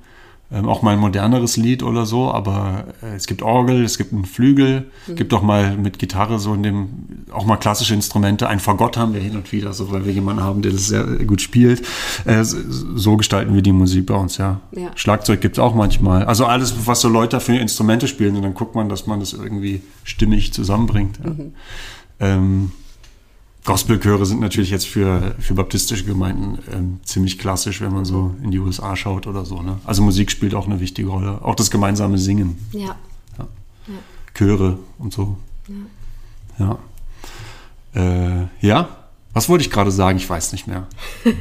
Ähm, 0.52 0.68
auch 0.68 0.80
mal 0.80 0.92
ein 0.92 1.00
moderneres 1.00 1.56
Lied 1.56 1.82
oder 1.82 2.06
so, 2.06 2.30
aber 2.30 2.84
äh, 3.02 3.16
es 3.16 3.26
gibt 3.26 3.42
Orgel, 3.42 3.82
es 3.82 3.98
gibt 3.98 4.12
einen 4.12 4.24
Flügel, 4.24 4.92
es 5.08 5.16
gibt 5.16 5.34
auch 5.34 5.42
mal 5.42 5.76
mit 5.76 5.98
Gitarre 5.98 6.38
so 6.38 6.54
in 6.54 6.62
dem, 6.62 6.88
auch 7.32 7.44
mal 7.44 7.56
klassische 7.56 7.94
Instrumente. 7.94 8.48
Ein 8.48 8.60
Fagott 8.60 8.96
haben 8.96 9.12
wir 9.12 9.20
hin 9.20 9.34
und 9.34 9.50
wieder, 9.50 9.72
so 9.72 9.90
weil 9.90 10.04
wir 10.06 10.12
jemanden 10.12 10.44
haben, 10.44 10.62
der 10.62 10.70
das 10.70 10.86
sehr 10.86 11.02
gut 11.04 11.40
spielt. 11.40 11.82
Äh, 12.26 12.44
so- 12.44 13.16
gestalten 13.16 13.54
wir 13.54 13.62
die 13.62 13.72
Musik 13.72 14.06
bei 14.06 14.14
uns, 14.14 14.36
ja. 14.38 14.60
Ja. 14.70 14.92
Schlagzeug 14.94 15.40
gibt 15.40 15.56
es 15.56 15.58
auch 15.58 15.74
manchmal. 15.74 16.24
Also 16.26 16.46
alles, 16.46 16.86
was 16.86 17.00
so 17.00 17.08
Leute 17.08 17.40
für 17.40 17.56
Instrumente 17.56 18.06
spielen, 18.06 18.36
und 18.36 18.42
dann 18.42 18.54
guckt 18.54 18.76
man, 18.76 18.88
dass 18.88 19.08
man 19.08 19.18
das 19.18 19.32
irgendwie 19.32 19.82
stimmig 20.04 20.52
zusammenbringt. 20.52 21.18
Ja. 21.24 21.32
Ähm, 22.20 22.70
Gospelchöre 23.66 24.25
sind 24.25 24.40
natürlich 24.40 24.70
jetzt 24.70 24.87
für, 24.87 25.35
für 25.40 25.54
baptistische 25.54 26.04
Gemeinden 26.04 26.58
ähm, 26.73 27.00
ziemlich 27.04 27.38
klassisch, 27.38 27.80
wenn 27.80 27.92
man 27.92 28.04
so 28.04 28.35
in 28.42 28.52
die 28.52 28.61
USA 28.61 28.94
schaut 28.94 29.26
oder 29.26 29.44
so. 29.44 29.61
Ne? 29.61 29.78
Also 29.85 30.02
Musik 30.02 30.30
spielt 30.30 30.54
auch 30.54 30.66
eine 30.66 30.80
wichtige 30.80 31.08
Rolle. 31.08 31.40
Auch 31.42 31.56
das 31.56 31.70
gemeinsame 31.70 32.16
Singen, 32.16 32.58
Ja. 32.73 32.96
Chöre 34.35 34.78
und 34.99 35.14
so. 35.14 35.38
Ja. 36.58 36.78
Äh, 37.94 38.46
ja? 38.61 38.88
Was 39.32 39.49
wollte 39.49 39.64
ich 39.64 39.70
gerade 39.70 39.90
sagen? 39.90 40.18
Ich 40.18 40.28
weiß 40.28 40.52
nicht 40.52 40.66
mehr. 40.66 40.87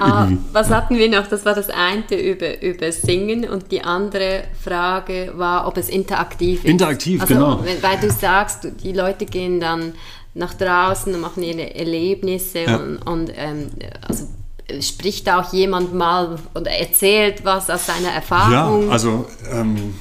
Ah, 0.00 0.28
was 0.52 0.68
hatten 0.68 0.98
wir 0.98 1.08
noch? 1.08 1.28
Das 1.28 1.46
war 1.46 1.54
das 1.54 1.70
eine 1.70 2.20
über, 2.20 2.60
über 2.60 2.92
Singen 2.92 3.48
und 3.48 3.72
die 3.72 3.80
andere 3.82 4.44
Frage 4.62 5.32
war, 5.34 5.66
ob 5.66 5.78
es 5.78 5.88
interaktiv 5.88 6.62
ist. 6.62 6.70
Interaktiv, 6.70 7.22
also, 7.22 7.32
genau. 7.32 7.64
Weil 7.80 7.98
du 7.98 8.10
sagst, 8.10 8.68
die 8.82 8.92
Leute 8.92 9.24
gehen 9.24 9.60
dann 9.60 9.94
nach 10.38 10.54
draußen 10.54 11.14
und 11.14 11.20
machen 11.20 11.42
ihre 11.42 11.74
Erlebnisse 11.74 12.60
Ja. 12.60 12.76
und, 12.76 12.96
und 12.98 13.32
ähm, 13.36 13.66
also 14.06 14.26
äh, 14.68 14.80
spricht 14.80 15.26
da 15.26 15.40
auch 15.40 15.52
jemand 15.52 15.94
mal 15.94 16.38
oder 16.54 16.70
erzählt 16.70 17.44
was 17.44 17.68
aus 17.70 17.86
seiner 17.86 18.08
Ja, 18.08 18.14
Erfahrung? 18.14 18.90
also 18.90 19.26
ähm, 19.52 19.94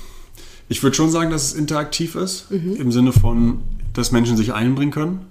ich 0.70 0.84
würde 0.84 0.96
schon 0.96 1.10
sagen, 1.10 1.32
dass 1.32 1.44
es 1.46 1.54
interaktiv 1.54 2.16
ist, 2.16 2.48
im 2.52 2.92
Sinne 2.92 3.14
von, 3.14 3.62
dass 3.94 4.12
Menschen 4.12 4.36
sich 4.36 4.52
einbringen 4.54 4.92
können, 4.92 5.22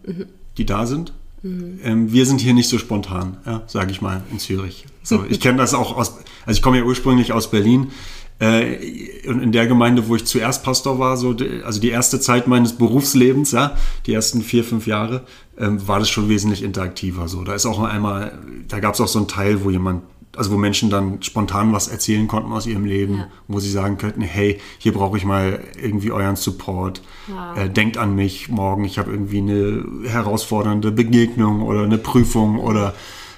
die 0.56 0.64
da 0.64 0.86
sind. 0.86 1.12
Ähm, 1.44 2.10
wir 2.10 2.25
sind 2.25 2.40
hier 2.40 2.54
nicht 2.54 2.70
so 2.70 2.78
spontan, 2.78 3.36
ja, 3.44 3.62
sage 3.66 3.90
ich 3.90 4.00
mal, 4.00 4.22
in 4.32 4.38
Zürich. 4.38 4.86
So, 5.02 5.25
ich 5.28 5.38
kenne 5.38 5.58
das 5.58 5.75
auch 5.75 5.94
aus, 5.96 6.14
also 6.46 6.56
ich 6.56 6.62
komme 6.62 6.78
ja 6.78 6.84
ursprünglich 6.84 7.32
aus 7.34 7.50
Berlin. 7.50 7.90
Äh, 8.38 9.28
und 9.28 9.43
in 9.43 9.52
der 9.52 9.66
Gemeinde, 9.66 10.09
wo 10.09 10.16
ich 10.16 10.26
zuerst 10.26 10.62
Pastor 10.62 10.99
war, 10.99 11.16
so, 11.16 11.35
also 11.64 11.81
die 11.81 11.88
erste 11.88 12.21
Zeit 12.21 12.47
meines 12.47 12.75
Berufslebens, 12.75 13.52
ja, 13.52 13.76
die 14.07 14.12
ersten 14.12 14.43
vier, 14.43 14.62
fünf 14.62 14.87
Jahre, 14.87 15.25
ähm, 15.59 15.87
war 15.88 15.99
das 15.99 16.11
schon 16.11 16.28
wesentlich 16.28 16.62
interaktiver. 16.62 17.28
So, 17.28 17.45
da 17.45 17.55
ist 17.55 17.64
auch 17.66 17.83
einmal, 17.83 18.38
da 18.69 18.81
gab 18.81 18.95
es 18.95 19.00
auch 19.00 19.09
so 19.09 19.19
einen 19.19 19.28
Teil, 19.28 19.64
wo 19.64 19.71
jemand 19.71 20.02
also 20.37 20.52
wo 20.52 20.59
Menschen 20.59 20.90
dann 20.90 21.23
spontan 21.23 21.73
was 21.73 21.88
erzählen 21.88 22.28
konnten 22.28 22.52
aus 22.52 22.66
ihrem 22.66 22.85
Leben, 22.85 23.14
Ja. 23.14 23.28
wo 23.49 23.59
sie 23.59 23.71
sagen 23.71 23.97
könnten, 23.97 24.21
hey, 24.21 24.59
hier 24.76 24.93
brauche 24.93 25.16
ich 25.16 25.25
mal 25.25 25.61
irgendwie 25.81 26.12
euren 26.12 26.37
Support. 26.37 27.00
Wow. 27.28 27.57
Äh, 27.57 27.71
denkt 27.71 27.97
an 27.97 28.14
mich 28.14 28.50
morgen, 28.50 28.85
ich 28.85 28.99
habe 28.99 29.11
irgendwie 29.11 29.38
eine 29.38 29.83
herausfordernde 30.05 30.93
Begegnung 30.93 31.62
oder 31.62 31.85
eine 31.85 31.97
Prüfung 31.97 32.59
oder 32.59 32.95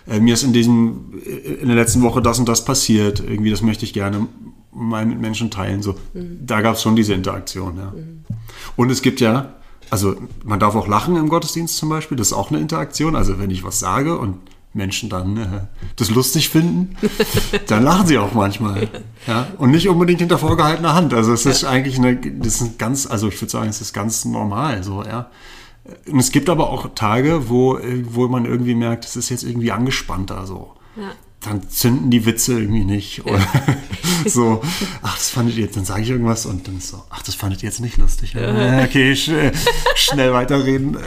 äh, 0.08 0.18
mir 0.18 0.34
ist 0.34 0.42
in 0.42 0.52
diesem 0.52 1.12
äh, 1.24 1.30
in 1.60 1.68
der 1.68 1.76
letzten 1.76 2.02
Woche 2.02 2.20
das 2.20 2.38
und 2.38 2.48
das 2.48 2.64
passiert. 2.64 3.20
Irgendwie, 3.20 3.50
das 3.50 3.62
möchte 3.62 3.84
ich 3.84 3.92
gerne 3.92 4.26
mal 4.78 5.04
mit 5.04 5.20
Menschen 5.20 5.50
teilen. 5.50 5.82
So, 5.82 5.96
da 6.14 6.60
gab 6.60 6.76
es 6.76 6.82
schon 6.82 6.96
diese 6.96 7.14
Interaktion. 7.14 7.76
Ja. 7.76 7.92
Und 8.76 8.90
es 8.90 9.02
gibt 9.02 9.20
ja, 9.20 9.54
also 9.90 10.16
man 10.44 10.60
darf 10.60 10.74
auch 10.74 10.86
lachen 10.86 11.16
im 11.16 11.28
Gottesdienst 11.28 11.76
zum 11.76 11.88
Beispiel, 11.88 12.16
das 12.16 12.28
ist 12.28 12.32
auch 12.32 12.50
eine 12.50 12.60
Interaktion. 12.60 13.16
Also 13.16 13.38
wenn 13.38 13.50
ich 13.50 13.64
was 13.64 13.78
sage 13.78 14.18
und 14.18 14.38
Menschen 14.74 15.08
dann 15.08 15.36
äh, 15.36 15.46
das 15.96 16.10
lustig 16.10 16.50
finden, 16.50 16.96
dann 17.66 17.82
lachen 17.82 18.06
sie 18.06 18.18
auch 18.18 18.32
manchmal. 18.32 18.88
Ja? 19.26 19.48
Und 19.58 19.70
nicht 19.70 19.88
unbedingt 19.88 20.20
hinter 20.20 20.38
vorgehaltener 20.38 20.94
Hand. 20.94 21.14
Also 21.14 21.32
es 21.32 21.46
ist 21.46 21.64
eigentlich 21.64 21.98
eine, 21.98 22.16
das 22.16 22.60
ist 22.60 22.78
ganz, 22.78 23.06
also 23.06 23.28
ich 23.28 23.40
würde 23.40 23.50
sagen, 23.50 23.68
es 23.68 23.80
ist 23.80 23.92
ganz 23.92 24.24
normal 24.24 24.82
so, 24.82 25.02
ja. 25.02 25.30
Und 26.06 26.18
es 26.18 26.32
gibt 26.32 26.50
aber 26.50 26.68
auch 26.68 26.90
Tage, 26.94 27.48
wo, 27.48 27.78
wo 28.04 28.28
man 28.28 28.44
irgendwie 28.44 28.74
merkt, 28.74 29.06
es 29.06 29.16
ist 29.16 29.30
jetzt 29.30 29.42
irgendwie 29.42 29.72
angespannter 29.72 30.46
so. 30.46 30.74
Ja. 30.96 31.12
Dann 31.40 31.68
zünden 31.70 32.10
die 32.10 32.26
Witze 32.26 32.58
irgendwie 32.58 32.84
nicht. 32.84 33.24
Oder 33.24 33.40
so, 34.26 34.60
ach, 35.02 35.16
das 35.16 35.30
fandet 35.30 35.56
ihr 35.56 35.64
jetzt, 35.64 35.76
dann 35.76 35.84
sage 35.84 36.02
ich 36.02 36.10
irgendwas 36.10 36.46
und 36.46 36.66
dann 36.66 36.80
so, 36.80 37.02
ach, 37.10 37.22
das 37.22 37.36
fandet 37.36 37.62
ihr 37.62 37.68
jetzt 37.68 37.80
nicht 37.80 37.96
lustig. 37.96 38.32
Ja, 38.34 38.82
okay, 38.82 39.14
sch 39.14 39.30
schnell 39.94 40.32
weiterreden. 40.32 40.96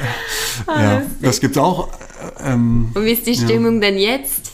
Ja, 0.67 1.01
das 1.21 1.39
gibt 1.39 1.57
auch. 1.57 1.89
äh, 2.39 2.51
Ähm, 2.53 2.91
und 2.93 3.05
wie 3.05 3.11
ist 3.11 3.25
die 3.25 3.35
Stimmung 3.35 3.81
denn 3.81 3.97
jetzt? 3.97 4.51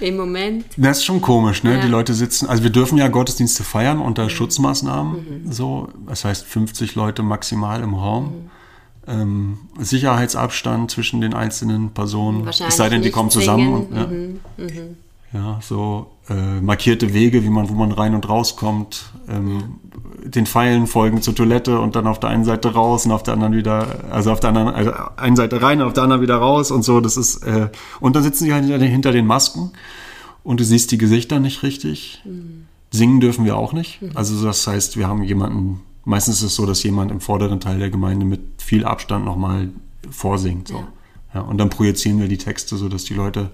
Im 0.00 0.16
Moment? 0.16 0.66
das 0.76 0.98
ist 0.98 1.04
schon 1.04 1.20
komisch, 1.20 1.62
ne? 1.62 1.76
Ja. 1.76 1.80
Die 1.80 1.88
Leute 1.88 2.14
sitzen, 2.14 2.46
also 2.46 2.62
wir 2.62 2.70
dürfen 2.70 2.98
ja 2.98 3.08
Gottesdienste 3.08 3.62
feiern 3.64 4.00
unter 4.00 4.28
Schutzmaßnahmen, 4.28 5.50
so, 5.50 5.88
das 6.06 6.24
heißt 6.24 6.44
50 6.44 6.94
Leute 6.94 7.22
maximal 7.22 7.80
im 7.82 7.94
Raum. 7.94 8.50
Ähm, 9.06 9.58
Sicherheitsabstand 9.78 10.90
zwischen 10.90 11.20
den 11.20 11.34
einzelnen 11.34 11.90
Personen. 11.90 12.48
Es 12.48 12.58
sei 12.76 12.88
denn, 12.88 13.02
die 13.02 13.10
kommen 13.10 13.30
zusammen. 13.30 13.86
singen. 13.90 14.40
Und, 14.56 14.70
ja. 15.32 15.40
ja, 15.40 15.60
so 15.62 16.10
äh, 16.30 16.60
markierte 16.60 17.12
Wege, 17.12 17.44
wie 17.44 17.50
man, 17.50 17.68
wo 17.68 17.74
man 17.74 17.92
rein 17.92 18.14
und 18.14 18.28
rauskommt. 18.28 19.12
Ähm, 19.28 19.80
Den 20.24 20.46
Pfeilen 20.46 20.86
folgen 20.86 21.20
zur 21.20 21.34
Toilette 21.34 21.80
und 21.80 21.96
dann 21.96 22.06
auf 22.06 22.18
der 22.18 22.30
einen 22.30 22.44
Seite 22.44 22.72
raus 22.72 23.04
und 23.04 23.12
auf 23.12 23.22
der 23.22 23.34
anderen 23.34 23.54
wieder, 23.54 24.04
also 24.10 24.32
auf 24.32 24.40
der 24.40 24.48
anderen, 24.50 24.68
also 24.68 24.92
einen 25.16 25.36
Seite 25.36 25.60
rein 25.60 25.82
und 25.82 25.88
auf 25.88 25.92
der 25.92 26.02
anderen 26.04 26.22
wieder 26.22 26.36
raus 26.36 26.70
und 26.70 26.82
so. 26.82 27.00
Das 27.00 27.18
ist, 27.18 27.42
äh, 27.44 27.68
und 28.00 28.16
dann 28.16 28.22
sitzen 28.22 28.46
die 28.46 28.54
halt 28.54 28.64
hinter 28.64 28.78
den, 28.78 28.90
hinter 28.90 29.12
den 29.12 29.26
Masken 29.26 29.72
und 30.44 30.60
du 30.60 30.64
siehst 30.64 30.92
die 30.92 30.98
Gesichter 30.98 31.40
nicht 31.40 31.62
richtig. 31.62 32.22
Singen 32.90 33.20
dürfen 33.20 33.44
wir 33.44 33.56
auch 33.56 33.72
nicht. 33.74 34.00
Also 34.14 34.42
das 34.44 34.66
heißt, 34.66 34.96
wir 34.96 35.08
haben 35.08 35.24
jemanden, 35.24 35.80
meistens 36.04 36.36
ist 36.38 36.42
es 36.44 36.54
so, 36.54 36.66
dass 36.66 36.82
jemand 36.82 37.10
im 37.10 37.20
vorderen 37.20 37.60
Teil 37.60 37.78
der 37.78 37.90
Gemeinde 37.90 38.24
mit 38.26 38.40
viel 38.58 38.84
Abstand 38.84 39.24
nochmal 39.24 39.70
vorsingt. 40.10 40.68
So. 40.68 40.76
Ja. 40.76 40.88
Ja. 41.34 41.40
und 41.42 41.58
dann 41.58 41.70
projizieren 41.70 42.20
wir 42.20 42.28
die 42.28 42.38
Texte, 42.38 42.76
so 42.76 42.88
dass 42.88 43.04
die 43.04 43.14
Leute 43.14 43.50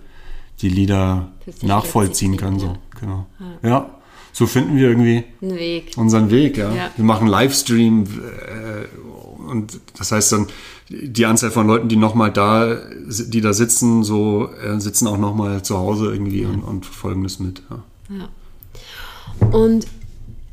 die 0.60 0.68
Lieder 0.68 1.32
nachvollziehen 1.62 2.36
können. 2.36 2.58
So. 2.58 2.76
Genau. 3.00 3.26
Ja. 3.62 3.90
so 4.32 4.46
finden 4.46 4.76
wir 4.76 4.88
irgendwie 4.88 5.24
Weg. 5.40 5.92
unseren 5.96 6.30
Weg. 6.30 6.58
Ja. 6.58 6.74
Ja. 6.74 6.90
Wir 6.96 7.04
machen 7.04 7.26
Livestream 7.26 8.04
äh, 8.04 9.48
und 9.50 9.80
das 9.96 10.12
heißt 10.12 10.32
dann, 10.32 10.46
die 10.90 11.24
Anzahl 11.24 11.50
von 11.50 11.66
Leuten, 11.66 11.88
die 11.88 11.96
nochmal 11.96 12.32
da, 12.32 12.76
die 13.06 13.40
da 13.40 13.52
sitzen, 13.52 14.04
so 14.04 14.50
äh, 14.52 14.78
sitzen 14.80 15.06
auch 15.06 15.18
nochmal 15.18 15.62
zu 15.62 15.78
Hause 15.78 16.12
irgendwie 16.12 16.44
und, 16.44 16.62
und 16.62 16.84
verfolgen 16.84 17.22
das 17.22 17.38
mit. 17.38 17.62
Ja. 17.70 17.82
Ja. 18.18 19.48
Und 19.48 19.86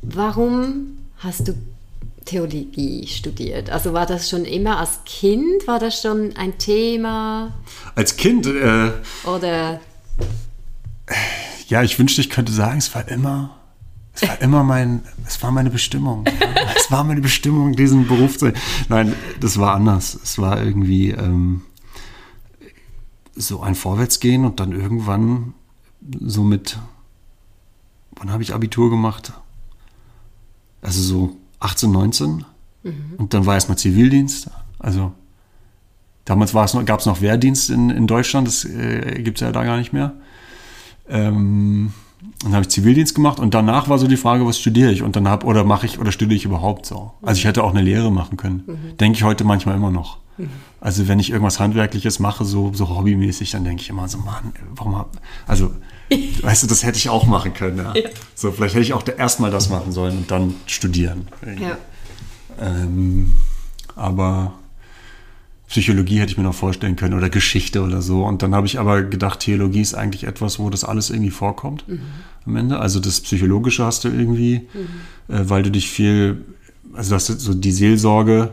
warum 0.02 0.98
hast 1.18 1.48
du 1.48 1.54
Theologie 2.28 3.06
studiert? 3.06 3.70
Also 3.70 3.92
war 3.92 4.06
das 4.06 4.28
schon 4.28 4.44
immer 4.44 4.78
als 4.78 5.00
Kind? 5.04 5.66
War 5.66 5.78
das 5.78 6.02
schon 6.02 6.36
ein 6.36 6.58
Thema? 6.58 7.54
Als 7.94 8.16
Kind, 8.16 8.46
äh, 8.46 8.92
Oder 9.24 9.80
ja, 11.68 11.82
ich 11.82 11.98
wünschte, 11.98 12.20
ich 12.20 12.30
könnte 12.30 12.52
sagen, 12.52 12.78
es 12.78 12.94
war 12.94 13.06
immer, 13.08 13.56
es 14.14 14.22
war 14.26 14.40
immer 14.40 14.64
mein, 14.64 15.02
es 15.26 15.42
war 15.42 15.50
meine 15.50 15.70
Bestimmung. 15.70 16.24
es 16.76 16.90
war 16.90 17.04
meine 17.04 17.20
Bestimmung, 17.20 17.76
diesen 17.76 18.06
Beruf 18.06 18.38
zu. 18.38 18.52
Nein, 18.88 19.14
das 19.40 19.58
war 19.58 19.74
anders. 19.74 20.18
Es 20.22 20.38
war 20.38 20.62
irgendwie 20.62 21.10
ähm, 21.10 21.62
so 23.34 23.60
ein 23.60 23.74
Vorwärtsgehen 23.74 24.44
und 24.44 24.60
dann 24.60 24.72
irgendwann 24.72 25.54
so 26.20 26.42
mit, 26.42 26.78
wann 28.12 28.32
habe 28.32 28.42
ich 28.42 28.54
Abitur 28.54 28.90
gemacht? 28.90 29.32
Also 30.80 31.02
so 31.02 31.36
18, 31.60 31.90
19. 31.90 32.44
Und 33.18 33.34
dann 33.34 33.46
war 33.46 33.54
erstmal 33.54 33.78
Zivildienst. 33.78 34.50
Also 34.78 35.12
damals 36.24 36.52
gab 36.52 37.00
es 37.00 37.06
noch 37.06 37.20
Wehrdienst 37.20 37.70
in, 37.70 37.90
in 37.90 38.06
Deutschland, 38.06 38.46
das 38.46 38.64
äh, 38.64 39.20
gibt 39.22 39.38
es 39.38 39.42
ja 39.42 39.52
da 39.52 39.64
gar 39.64 39.76
nicht 39.76 39.92
mehr. 39.92 40.12
Ähm, 41.08 41.92
dann 42.42 42.52
habe 42.52 42.62
ich 42.62 42.68
Zivildienst 42.68 43.14
gemacht 43.14 43.40
und 43.40 43.54
danach 43.54 43.88
war 43.88 43.98
so 43.98 44.06
die 44.06 44.16
Frage, 44.16 44.46
was 44.46 44.58
studiere 44.58 44.92
ich? 44.92 45.02
Und 45.02 45.16
dann 45.16 45.28
habe 45.28 45.46
oder 45.46 45.64
mache 45.64 45.86
ich 45.86 45.98
oder 45.98 46.12
studiere 46.12 46.36
ich 46.36 46.44
überhaupt 46.44 46.86
so? 46.86 47.12
Also 47.22 47.38
ich 47.38 47.44
hätte 47.44 47.64
auch 47.64 47.70
eine 47.70 47.82
Lehre 47.82 48.12
machen 48.12 48.36
können. 48.36 48.94
Denke 49.00 49.16
ich 49.16 49.24
heute 49.24 49.44
manchmal 49.44 49.76
immer 49.76 49.90
noch. 49.90 50.18
Also 50.80 51.08
wenn 51.08 51.18
ich 51.18 51.30
irgendwas 51.30 51.58
Handwerkliches 51.58 52.20
mache, 52.20 52.44
so, 52.44 52.72
so 52.72 52.88
hobbymäßig, 52.88 53.50
dann 53.50 53.64
denke 53.64 53.82
ich 53.82 53.90
immer 53.90 54.08
so, 54.08 54.18
Mann, 54.18 54.52
warum 54.76 54.96
hab, 54.96 55.10
also 55.46 55.72
weißt 56.42 56.62
du, 56.62 56.66
das 56.66 56.84
hätte 56.84 56.98
ich 56.98 57.08
auch 57.08 57.26
machen 57.26 57.54
können. 57.54 57.78
Ja. 57.78 57.94
So, 58.34 58.52
vielleicht 58.52 58.74
hätte 58.74 58.84
ich 58.84 58.92
auch 58.92 59.04
erstmal 59.06 59.50
das 59.50 59.68
machen 59.68 59.92
sollen 59.92 60.18
und 60.18 60.30
dann 60.30 60.54
studieren. 60.66 61.28
ja. 61.60 61.78
Ähm, 62.60 63.34
aber 63.94 64.54
Psychologie 65.68 66.20
hätte 66.20 66.32
ich 66.32 66.38
mir 66.38 66.44
noch 66.44 66.54
vorstellen 66.54 66.96
können 66.96 67.14
oder 67.14 67.28
Geschichte 67.28 67.82
oder 67.82 68.00
so. 68.00 68.24
Und 68.24 68.42
dann 68.42 68.54
habe 68.54 68.66
ich 68.66 68.78
aber 68.78 69.02
gedacht, 69.02 69.40
Theologie 69.40 69.82
ist 69.82 69.94
eigentlich 69.94 70.24
etwas, 70.24 70.58
wo 70.58 70.70
das 70.70 70.82
alles 70.82 71.10
irgendwie 71.10 71.30
vorkommt 71.30 71.86
mhm. 71.86 72.00
am 72.46 72.56
Ende. 72.56 72.78
Also 72.78 73.00
das 73.00 73.20
Psychologische 73.20 73.84
hast 73.84 74.04
du 74.04 74.08
irgendwie, 74.08 74.66
mhm. 74.72 75.34
äh, 75.34 75.50
weil 75.50 75.62
du 75.62 75.70
dich 75.70 75.90
viel, 75.90 76.44
also 76.94 77.14
das 77.14 77.26
so 77.26 77.54
die 77.54 77.72
Seelsorge 77.72 78.52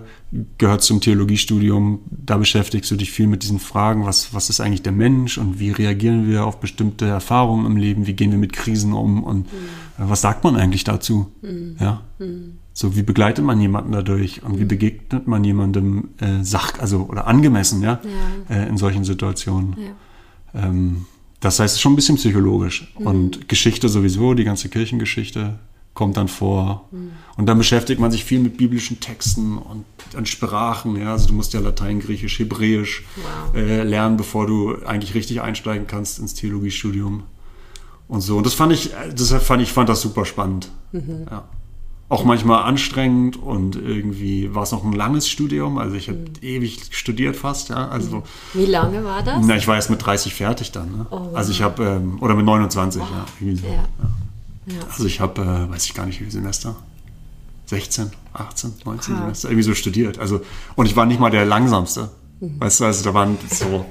gehört 0.58 0.82
zum 0.82 1.02
Theologiestudium. 1.02 2.00
Da 2.10 2.38
beschäftigst 2.38 2.90
du 2.92 2.96
dich 2.96 3.12
viel 3.12 3.28
mit 3.28 3.44
diesen 3.44 3.60
Fragen, 3.60 4.06
was, 4.06 4.34
was 4.34 4.50
ist 4.50 4.60
eigentlich 4.60 4.82
der 4.82 4.92
Mensch 4.92 5.38
und 5.38 5.60
wie 5.60 5.72
reagieren 5.72 6.28
wir 6.28 6.46
auf 6.46 6.60
bestimmte 6.60 7.06
Erfahrungen 7.06 7.66
im 7.66 7.78
Leben, 7.78 8.08
wie 8.08 8.14
gehen 8.14 8.32
wir 8.32 8.38
mit 8.38 8.54
Krisen 8.54 8.94
um 8.94 9.24
und 9.24 9.52
mhm. 9.52 10.04
äh, 10.04 10.10
was 10.10 10.22
sagt 10.22 10.44
man 10.44 10.56
eigentlich 10.56 10.84
dazu? 10.84 11.32
Mhm. 11.42 11.78
Ja. 11.80 12.02
Mhm. 12.20 12.58
So, 12.74 12.96
wie 12.96 13.04
begleitet 13.04 13.46
man 13.46 13.62
jemanden 13.62 13.94
dadurch 13.94 14.44
und 14.44 14.60
wie 14.60 14.64
mhm. 14.64 14.70
begegnet 14.70 15.28
man 15.28 15.44
jemandem 15.44 16.10
äh, 16.20 16.44
sach, 16.44 16.80
also 16.80 17.08
oder 17.10 17.28
angemessen, 17.28 17.82
ja, 17.82 18.02
ja. 18.50 18.56
Äh, 18.56 18.68
in 18.68 18.78
solchen 18.78 19.06
Situationen. 19.06 19.76
Ja. 20.54 20.68
Ähm, 20.68 21.06
das 21.40 21.60
heißt, 21.60 21.74
es 21.74 21.78
ist 21.78 21.82
schon 21.82 21.94
ein 21.94 21.96
bisschen 21.96 22.18
psychologisch. 22.18 22.94
Mhm. 23.00 23.08
Und 23.08 23.48
Geschichte 23.48 23.88
sowieso, 23.88 24.34
die 24.34 24.44
ganze 24.44 24.68
Kirchengeschichte 24.68 25.60
kommt 25.94 26.18
dann 26.18 26.28
vor. 26.28 26.90
Mhm. 26.92 27.12
Und 27.38 27.48
dann 27.48 27.58
beschäftigt 27.58 28.00
man 28.00 28.12
sich 28.12 28.24
viel 28.24 28.40
mit 28.40 28.58
biblischen 28.58 29.00
Texten 29.00 29.58
und, 29.58 29.86
und 30.16 30.30
Sprachen. 30.30 30.96
Ja? 30.96 31.12
Also 31.12 31.28
du 31.28 31.34
musst 31.34 31.54
ja 31.54 31.60
Latein, 31.60 32.00
Griechisch, 32.00 32.40
Hebräisch 32.40 33.04
wow. 33.16 33.56
äh, 33.56 33.84
lernen, 33.84 34.16
bevor 34.16 34.48
du 34.48 34.78
eigentlich 34.86 35.16
richtig 35.16 35.42
einsteigen 35.42 35.86
kannst 35.88 36.20
ins 36.20 36.34
Theologiestudium. 36.34 37.24
Und 38.08 38.22
so. 38.22 38.38
Und 38.38 38.46
das 38.46 38.54
fand 38.54 38.72
ich, 38.72 38.92
das 39.16 39.34
fand 39.44 39.62
ich 39.62 39.72
fand 39.72 39.90
das 39.90 40.02
super 40.02 40.26
spannend. 40.26 40.70
Mhm. 40.92 41.26
Ja 41.30 41.44
auch 42.08 42.24
manchmal 42.24 42.64
anstrengend 42.64 43.36
und 43.36 43.76
irgendwie 43.76 44.54
war 44.54 44.64
es 44.64 44.72
noch 44.72 44.84
ein 44.84 44.94
langes 44.94 45.28
Studium. 45.28 45.80
Also 45.80 45.96
ich 45.96 46.08
habe 46.08 46.20
mhm. 46.20 46.26
ewig 46.42 46.80
studiert 46.92 47.36
fast. 47.36 47.70
Ja. 47.70 47.88
Also, 47.88 48.24
Wie 48.54 48.68
lange 48.68 49.04
war 49.04 49.24
das? 49.24 49.44
Na, 49.44 49.56
ich 49.56 49.68
war 49.68 49.76
erst 49.76 49.90
mit 49.90 50.06
30 50.06 50.34
fertig 50.36 50.72
dann. 50.72 50.92
Ne? 50.92 51.06
Oh, 51.10 51.20
wow. 51.20 51.36
Also 51.36 51.52
ich 51.52 51.62
habe, 51.64 51.84
ähm, 51.84 52.22
oder 52.22 52.36
mit 52.36 52.46
29, 52.46 53.02
oh, 53.02 53.06
ja, 53.06 53.56
so. 53.56 53.68
ja. 53.68 53.74
ja. 53.74 54.88
Also 54.88 55.06
ich 55.06 55.20
habe, 55.20 55.42
äh, 55.42 55.72
weiß 55.72 55.86
ich 55.86 55.94
gar 55.96 56.06
nicht, 56.06 56.20
wie 56.20 56.26
viele 56.26 56.32
Semester. 56.32 56.76
16, 57.68 58.12
18, 58.34 58.74
19 58.86 59.14
Aha. 59.14 59.22
Semester, 59.22 59.50
irgendwie 59.50 59.64
so 59.64 59.74
studiert. 59.74 60.20
Also, 60.20 60.42
und 60.76 60.86
ich 60.86 60.96
war 60.96 61.06
nicht 61.06 61.20
mal 61.20 61.32
der 61.32 61.46
langsamste. 61.46 62.10
Mhm. 62.40 62.60
Weißt 62.60 62.80
du, 62.80 62.86
also 62.86 63.04
da 63.04 63.14
waren 63.14 63.38
so 63.50 63.86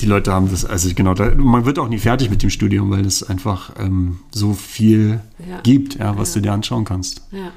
die 0.00 0.06
Leute 0.06 0.32
haben 0.32 0.50
das, 0.50 0.64
also 0.64 0.88
genau, 0.94 1.14
da, 1.14 1.34
man 1.34 1.64
wird 1.64 1.78
auch 1.78 1.88
nie 1.88 1.98
fertig 1.98 2.30
mit 2.30 2.42
dem 2.42 2.50
Studium, 2.50 2.90
weil 2.90 3.04
es 3.04 3.22
einfach 3.22 3.72
ähm, 3.78 4.20
so 4.30 4.54
viel 4.54 5.20
ja. 5.46 5.60
gibt, 5.60 5.96
ja, 5.96 6.16
was 6.16 6.30
ja. 6.30 6.34
du 6.36 6.42
dir 6.42 6.52
anschauen 6.52 6.84
kannst. 6.84 7.22
Ja. 7.32 7.50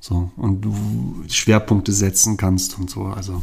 So, 0.00 0.30
und 0.36 0.62
du 0.62 1.24
Schwerpunkte 1.28 1.92
setzen 1.92 2.36
kannst 2.36 2.78
und 2.78 2.90
so, 2.90 3.06
also. 3.06 3.42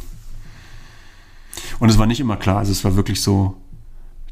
Und 1.78 1.88
es 1.88 1.98
war 1.98 2.06
nicht 2.06 2.20
immer 2.20 2.36
klar, 2.36 2.58
also 2.58 2.72
es 2.72 2.84
war 2.84 2.96
wirklich 2.96 3.22
so, 3.22 3.56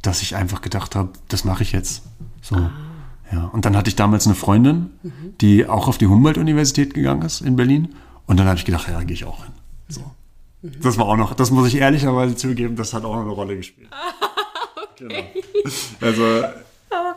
dass 0.02 0.22
ich 0.22 0.34
einfach 0.34 0.60
gedacht 0.60 0.96
habe, 0.96 1.10
das 1.28 1.44
mache 1.44 1.62
ich 1.62 1.72
jetzt. 1.72 2.02
So. 2.40 2.56
Ah. 2.56 2.72
Ja. 3.32 3.44
Und 3.46 3.64
dann 3.64 3.76
hatte 3.76 3.88
ich 3.88 3.96
damals 3.96 4.26
eine 4.26 4.34
Freundin, 4.34 4.90
mhm. 5.02 5.34
die 5.40 5.66
auch 5.66 5.88
auf 5.88 5.98
die 5.98 6.06
Humboldt-Universität 6.06 6.94
gegangen 6.94 7.22
ist 7.22 7.40
in 7.40 7.56
Berlin. 7.56 7.94
Und 8.26 8.38
dann 8.38 8.46
habe 8.46 8.58
ich 8.58 8.64
gedacht, 8.64 8.88
ja, 8.88 9.02
gehe 9.02 9.14
ich 9.14 9.24
auch 9.24 9.44
hin. 9.44 9.52
So. 9.88 10.02
Das 10.62 10.96
war 10.96 11.06
auch 11.06 11.16
noch, 11.16 11.34
das 11.34 11.50
muss 11.50 11.66
ich 11.68 11.76
ehrlicherweise 11.76 12.36
zugeben, 12.36 12.76
das 12.76 12.94
hat 12.94 13.04
auch 13.04 13.16
noch 13.16 13.22
eine 13.22 13.30
Rolle 13.30 13.56
gespielt. 13.56 13.88
okay. 14.92 15.26
Genau. 15.34 15.74
Also. 16.00 16.44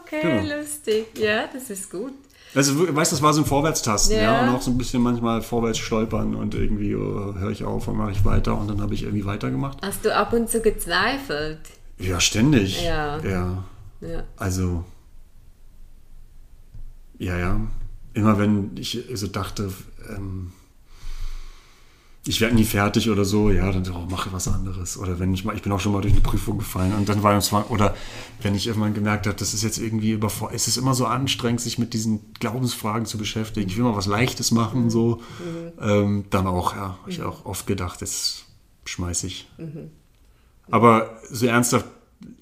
Okay, 0.01 0.21
genau. 0.21 0.57
lustig. 0.57 1.05
Ja, 1.17 1.45
das 1.51 1.69
ist 1.69 1.91
gut. 1.91 2.13
Also, 2.55 2.95
weißt 2.95 3.11
du, 3.11 3.15
das 3.15 3.21
war 3.21 3.33
so 3.33 3.41
ein 3.41 3.45
Vorwärtstasten, 3.45 4.15
ja. 4.15 4.21
ja. 4.21 4.41
und 4.41 4.55
auch 4.55 4.61
so 4.61 4.71
ein 4.71 4.77
bisschen 4.77 5.01
manchmal 5.01 5.41
vorwärts 5.41 5.77
stolpern 5.77 6.35
und 6.35 6.55
irgendwie 6.55 6.95
oh, 6.95 7.35
höre 7.35 7.51
ich 7.51 7.65
auf 7.65 7.87
und 7.87 7.97
mache 7.97 8.11
ich 8.11 8.23
weiter 8.23 8.57
und 8.57 8.69
dann 8.69 8.81
habe 8.81 8.93
ich 8.93 9.03
irgendwie 9.03 9.25
weitergemacht. 9.25 9.79
Hast 9.81 10.05
du 10.05 10.15
ab 10.15 10.31
und 10.31 10.49
zu 10.49 10.61
gezweifelt? 10.61 11.59
Ja, 11.99 12.19
ständig. 12.19 12.83
Ja. 12.83 13.19
Ja. 13.19 13.63
ja. 13.99 14.23
Also, 14.37 14.85
ja, 17.19 17.37
ja. 17.37 17.59
Immer 18.13 18.39
wenn 18.39 18.71
ich 18.77 19.03
so 19.13 19.27
dachte, 19.27 19.71
ähm, 20.09 20.51
ich 22.27 22.41
werde 22.41 22.55
nie 22.55 22.63
fertig 22.63 23.09
oder 23.09 23.23
so, 23.23 23.51
ja, 23.51 23.71
dann 23.71 23.87
oh, 23.93 24.07
mache 24.09 24.33
was 24.33 24.47
anderes. 24.47 24.97
Oder 24.97 25.19
wenn 25.19 25.33
ich 25.33 25.45
mal, 25.45 25.55
ich 25.55 25.61
bin 25.61 25.71
auch 25.71 25.79
schon 25.79 25.91
mal 25.91 26.01
durch 26.01 26.13
eine 26.13 26.21
Prüfung 26.21 26.57
gefallen 26.57 26.93
und 26.93 27.07
dann 27.07 27.21
war 27.21 27.37
es 27.37 27.51
mal, 27.51 27.63
oder 27.63 27.95
wenn 28.41 28.55
ich 28.55 28.65
irgendwann 28.65 28.95
gemerkt 28.95 29.27
habe, 29.27 29.37
das 29.37 29.53
ist 29.53 29.63
jetzt 29.63 29.77
irgendwie 29.77 30.11
überfordert, 30.11 30.55
es 30.55 30.67
ist 30.67 30.77
immer 30.77 30.95
so 30.95 31.05
anstrengend, 31.05 31.61
sich 31.61 31.77
mit 31.77 31.93
diesen 31.93 32.33
Glaubensfragen 32.39 33.05
zu 33.05 33.19
beschäftigen. 33.19 33.69
Ich 33.69 33.77
will 33.77 33.83
mal 33.83 33.95
was 33.95 34.07
Leichtes 34.07 34.49
machen, 34.49 34.89
so. 34.89 35.21
Mhm. 35.39 35.71
Ähm, 35.79 36.25
dann 36.31 36.47
auch, 36.47 36.75
ja, 36.75 36.97
habe 36.99 37.11
ich 37.11 37.21
auch 37.21 37.45
oft 37.45 37.67
gedacht, 37.67 38.01
das 38.01 38.45
schmeiße 38.85 39.27
ich. 39.27 39.47
Mhm. 39.59 39.91
Aber 40.71 41.19
so 41.29 41.45
ernsthaft, 41.45 41.85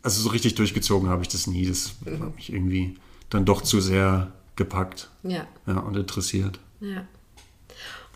also 0.01 0.21
so 0.21 0.29
richtig 0.29 0.55
durchgezogen 0.55 1.09
habe 1.09 1.23
ich 1.23 1.27
das 1.27 1.45
nie. 1.45 1.65
Das 1.65 1.95
mhm. 2.05 2.23
hat 2.23 2.35
mich 2.37 2.53
irgendwie 2.53 2.95
dann 3.29 3.43
doch 3.43 3.61
zu 3.61 3.81
sehr 3.81 4.31
gepackt. 4.55 5.09
Ja. 5.23 5.47
Ja, 5.65 5.79
und 5.79 5.95
interessiert. 5.95 6.59
Ja. 6.79 7.05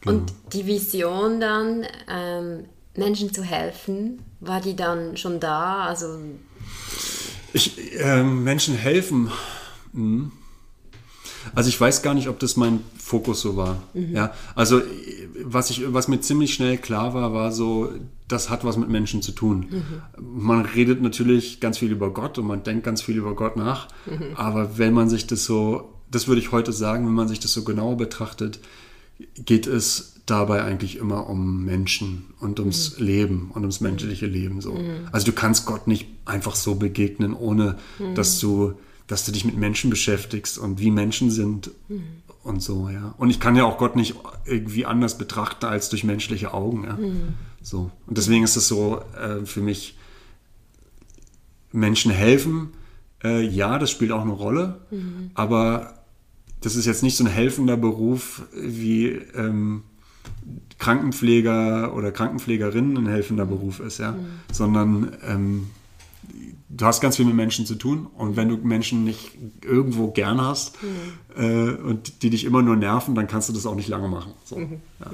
Genau. 0.02 0.17
Und 0.17 0.34
die 0.54 0.65
Vision 0.65 1.39
dann, 1.39 1.86
ähm, 2.08 2.65
Menschen 2.95 3.34
zu 3.34 3.43
helfen, 3.43 4.19
war 4.39 4.62
die 4.62 4.76
dann 4.76 5.17
schon 5.17 5.39
da? 5.39 5.86
Also 5.86 6.19
ich, 7.54 8.00
äh, 8.00 8.23
Menschen 8.23 8.76
helfen. 8.76 9.32
Mhm. 9.93 10.32
Also 11.56 11.69
ich 11.69 11.80
weiß 11.80 12.02
gar 12.02 12.13
nicht, 12.13 12.28
ob 12.28 12.39
das 12.39 12.58
mein 12.58 12.82
Fokus 12.97 13.41
so 13.41 13.56
war. 13.56 13.82
Mhm. 13.93 14.15
Ja, 14.15 14.34
also 14.56 14.82
was 15.43 15.69
ich, 15.69 15.93
was 15.93 16.08
mir 16.08 16.19
ziemlich 16.19 16.54
schnell 16.54 16.78
klar 16.78 17.13
war, 17.13 17.34
war 17.34 17.52
so, 17.52 17.91
das 18.28 18.50
hat 18.50 18.65
was 18.65 18.78
mit 18.78 18.89
Menschen 18.89 19.21
zu 19.21 19.32
tun. 19.32 19.67
Mhm. 19.69 20.43
Man 20.43 20.65
redet 20.65 21.02
natürlich 21.02 21.60
ganz 21.60 21.78
viel 21.78 21.91
über 21.91 22.12
Gott 22.12 22.38
und 22.38 22.47
man 22.47 22.63
denkt 22.63 22.84
ganz 22.84 23.02
viel 23.02 23.15
über 23.15 23.36
Gott 23.36 23.56
nach. 23.56 23.88
Mhm. 24.06 24.36
Aber 24.36 24.78
wenn 24.78 24.93
man 24.93 25.10
sich 25.10 25.28
das 25.28 25.45
so, 25.45 25.93
das 26.12 26.28
würde 26.28 26.41
ich 26.41 26.52
heute 26.52 26.72
sagen, 26.74 27.06
wenn 27.06 27.13
man 27.13 27.28
sich 27.28 27.39
das 27.39 27.54
so 27.54 27.63
genauer 27.63 27.98
betrachtet, 27.98 28.60
geht 29.36 29.67
es 29.67 30.13
dabei 30.26 30.63
eigentlich 30.63 30.98
immer 30.98 31.28
um 31.30 31.63
Menschen 31.63 32.26
und 32.39 32.60
ums 32.60 33.00
mhm. 33.00 33.06
Leben 33.06 33.52
und 33.54 33.62
ums 33.62 33.82
menschliche 33.82 34.28
Leben 34.28 34.62
so. 34.62 34.74
Mhm. 34.74 35.08
Also 35.12 35.26
du 35.26 35.32
kannst 35.32 35.65
Gott 35.65 35.88
nicht 35.88 36.08
einfach 36.26 36.56
so 36.56 36.76
begegnen, 36.76 37.34
ohne 37.34 37.78
mhm. 37.98 38.13
dass 38.13 38.39
du, 38.39 38.74
dass 39.08 39.26
du 39.26 39.32
dich 39.32 39.46
mit 39.46 39.58
Menschen 39.58 39.89
beschäftigst 39.89 40.58
und 40.58 40.80
wie 40.80 40.91
Menschen 40.91 41.32
sind 41.32 41.72
mhm. 41.88 42.04
und 42.43 42.62
so, 42.62 42.89
ja. 42.89 43.15
Und 43.17 43.30
ich 43.30 43.39
kann 43.39 43.56
ja 43.56 43.63
auch 43.63 43.78
Gott 43.78 43.96
nicht 43.96 44.15
irgendwie 44.46 44.86
anders 44.86 45.17
betrachten 45.17 45.65
als 45.65 45.89
durch 45.89 46.04
menschliche 46.04 46.54
Augen, 46.54 46.84
ja. 46.84 46.93
Mhm. 46.93 47.34
So. 47.62 47.91
Und 48.06 48.17
deswegen 48.17 48.43
ist 48.43 48.58
es 48.58 48.67
so 48.67 49.02
äh, 49.17 49.46
für 49.46 49.62
mich 49.62 49.98
Menschen 51.72 52.12
helfen, 52.12 52.70
äh, 53.23 53.45
ja, 53.45 53.80
das 53.80 53.91
spielt 53.91 54.12
auch 54.12 54.21
eine 54.21 54.32
Rolle, 54.32 54.82
mhm. 54.91 55.32
aber 55.34 55.93
das 56.62 56.75
ist 56.75 56.86
jetzt 56.86 57.03
nicht 57.03 57.15
so 57.15 57.23
ein 57.23 57.30
helfender 57.30 57.77
Beruf 57.77 58.43
wie 58.53 59.08
ähm, 59.36 59.84
Krankenpfleger 60.80 61.93
oder 61.95 62.12
Krankenpflegerin 62.12 62.97
ein 62.97 63.08
helfender 63.08 63.45
Beruf 63.45 63.80
ist, 63.80 63.99
ja, 63.99 64.12
mhm. 64.12 64.25
sondern 64.51 65.12
ähm, 65.23 65.67
du 66.69 66.86
hast 66.86 67.01
ganz 67.01 67.15
viel 67.15 67.25
mit 67.25 67.36
Menschen 67.36 67.65
zu 67.65 67.75
tun 67.75 68.08
und 68.15 68.36
wenn 68.36 68.49
du 68.49 68.58
Menschen 68.58 69.03
nicht 69.03 69.32
irgendwo 69.63 70.12
gern 70.12 70.41
hast 70.41 70.77
mhm. 70.84 71.41
äh, 71.41 71.71
und 71.71 72.21
die 72.23 72.30
dich 72.30 72.43
immer 72.43 72.62
nur 72.62 72.75
nerven, 72.75 73.15
dann 73.15 73.27
kannst 73.27 73.49
du 73.49 73.53
das 73.53 73.65
auch 73.65 73.75
nicht 73.75 73.88
lange 73.88 74.08
machen. 74.08 74.34
So, 74.45 74.58
mhm. 74.58 74.82
ja. 74.99 75.12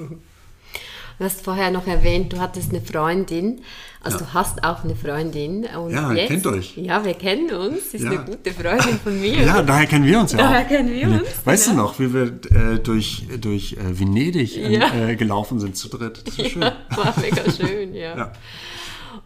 Du 1.18 1.24
hast 1.24 1.44
vorher 1.44 1.70
noch 1.70 1.86
erwähnt, 1.86 2.32
du 2.32 2.38
hattest 2.38 2.70
eine 2.70 2.80
Freundin. 2.80 3.60
Also 4.00 4.18
ja. 4.18 4.24
du 4.24 4.34
hast 4.34 4.64
auch 4.64 4.84
eine 4.84 4.96
Freundin. 4.96 5.64
Und 5.64 5.92
ja, 5.92 6.12
ihr 6.12 6.26
kennt 6.26 6.46
euch. 6.46 6.76
Ja, 6.76 7.04
wir 7.04 7.14
kennen 7.14 7.50
uns. 7.52 7.92
Sie 7.92 7.98
ist 7.98 8.04
ja. 8.04 8.10
eine 8.10 8.24
gute 8.24 8.52
Freundin 8.52 8.98
von 8.98 9.20
mir. 9.20 9.42
ja, 9.42 9.62
daher 9.62 9.86
kennen 9.86 10.04
wir 10.04 10.20
uns 10.20 10.32
ja 10.32 10.38
Daher 10.38 10.64
auch. 10.64 10.68
kennen 10.68 10.92
wir 10.92 11.08
uns. 11.08 11.28
Weißt 11.44 11.68
genau. 11.68 11.82
du 11.82 11.88
noch, 11.88 11.98
wie 12.00 12.12
wir 12.12 12.74
äh, 12.74 12.78
durch, 12.80 13.26
durch 13.40 13.74
äh, 13.74 13.98
Venedig 13.98 14.56
ja. 14.56 14.92
äh, 15.08 15.16
gelaufen 15.16 15.60
sind 15.60 15.76
zu 15.76 15.88
dritt? 15.88 16.22
Das 16.26 16.38
war 16.38 16.44
schön. 16.46 16.62
war 16.96 17.14
mega 17.20 17.50
schön, 17.50 17.94
ja. 17.94 18.32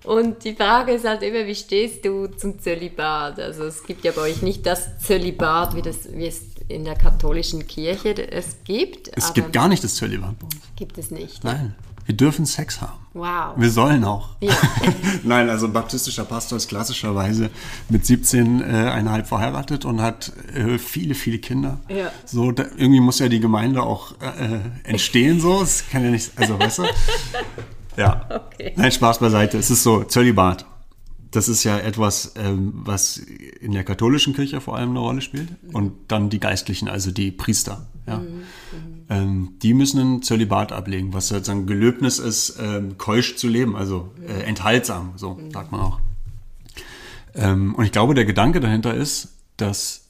Und 0.05 0.45
die 0.45 0.55
Frage 0.55 0.93
ist 0.93 1.07
halt 1.07 1.23
immer, 1.23 1.47
wie 1.47 1.55
stehst 1.55 2.05
du 2.05 2.29
zum 2.29 2.59
Zölibat? 2.61 3.41
Also 3.41 3.65
es 3.65 3.83
gibt 3.85 4.05
ja 4.05 4.13
bei 4.13 4.23
euch 4.23 4.43
nicht 4.43 4.65
das 4.65 4.99
Zölibat, 4.99 5.75
wie, 5.75 5.83
das, 5.83 6.09
wie 6.13 6.27
es 6.27 6.43
in 6.69 6.85
der 6.85 6.95
katholischen 6.95 7.67
Kirche 7.67 8.31
es 8.31 8.59
gibt. 8.65 9.11
Es 9.17 9.35
gibt 9.35 9.53
gar 9.53 9.69
nicht 9.69 9.83
das 9.83 9.97
Zölibat 9.97 10.39
bei 10.39 10.45
uns. 10.45 10.57
Gibt 10.77 10.99
es 10.99 11.11
nicht. 11.11 11.45
Nein. 11.45 11.75
Wir 12.09 12.17
dürfen 12.17 12.47
Sex 12.47 12.81
haben. 12.81 12.99
Wow. 13.13 13.53
Wir 13.57 13.71
sollen 13.71 14.03
auch. 14.03 14.31
Ja. 14.41 14.55
Nein, 15.25 15.51
also 15.51 15.67
ein 15.67 15.75
baptistischer 15.75 16.25
Pastor 16.25 16.57
ist 16.57 16.67
klassischerweise 16.69 17.51
mit 17.91 18.07
17 18.07 18.63
äh, 18.63 19.25
verheiratet 19.25 19.85
und 19.85 20.01
hat 20.01 20.33
äh, 20.55 20.79
viele, 20.79 21.15
viele 21.15 21.39
Kinder. 21.39 21.81
Ja. 21.91 22.11
So, 22.25 22.51
da, 22.51 22.65
irgendwie 22.79 23.01
muss 23.01 23.19
ja 23.19 23.29
die 23.29 23.41
Gemeinde 23.41 23.83
auch 23.83 24.15
äh, 24.23 24.55
äh 24.55 24.61
entstehen, 24.85 25.39
so. 25.39 25.61
Es 25.61 25.87
kann 25.91 26.03
ja 26.03 26.11
nicht, 26.11 26.33
also 26.37 26.59
weißt 26.59 26.79
du? 26.79 26.85
Ja. 27.99 28.29
Okay. 28.31 28.75
Nein, 28.77 28.93
Spaß 28.93 29.19
beiseite. 29.19 29.59
Es 29.59 29.73
ist 29.73 29.83
so, 29.83 30.05
Zölibat. 30.05 30.65
Das 31.31 31.49
ist 31.49 31.65
ja 31.65 31.79
etwas, 31.79 32.33
ähm, 32.37 32.73
was 32.75 33.19
in 33.19 33.73
der 33.73 33.85
katholischen 33.85 34.35
Kirche 34.35 34.61
vor 34.61 34.77
allem 34.77 34.91
eine 34.91 35.01
Rolle 35.01 35.21
spielt. 35.21 35.51
Mhm. 35.63 35.75
Und 35.75 35.93
dann 36.09 36.31
die 36.31 36.41
Geistlichen, 36.41 36.89
also 36.89 37.11
die 37.11 37.31
Priester. 37.31 37.87
Ja. 38.07 38.19
Mhm. 38.19 38.43
ähm, 39.11 39.51
die 39.61 39.75
müssen 39.75 40.01
ein 40.01 40.23
Zölibat 40.23 40.73
ablegen, 40.73 41.13
was 41.13 41.29
sozusagen 41.29 41.67
Gelöbnis 41.67 42.19
ist, 42.19 42.59
ähm, 42.59 42.97
keusch 42.97 43.37
zu 43.37 43.49
leben, 43.49 43.77
also 43.77 44.11
äh, 44.27 44.45
enthaltsam, 44.45 45.13
so 45.17 45.39
sagt 45.53 45.73
man 45.73 45.83
auch. 45.83 46.01
Ähm, 47.35 47.75
und 47.75 47.85
ich 47.85 47.93
glaube, 47.93 48.15
der 48.15 48.25
Gedanke 48.25 48.61
dahinter 48.61 48.95
ist, 48.95 49.35
dass 49.59 50.07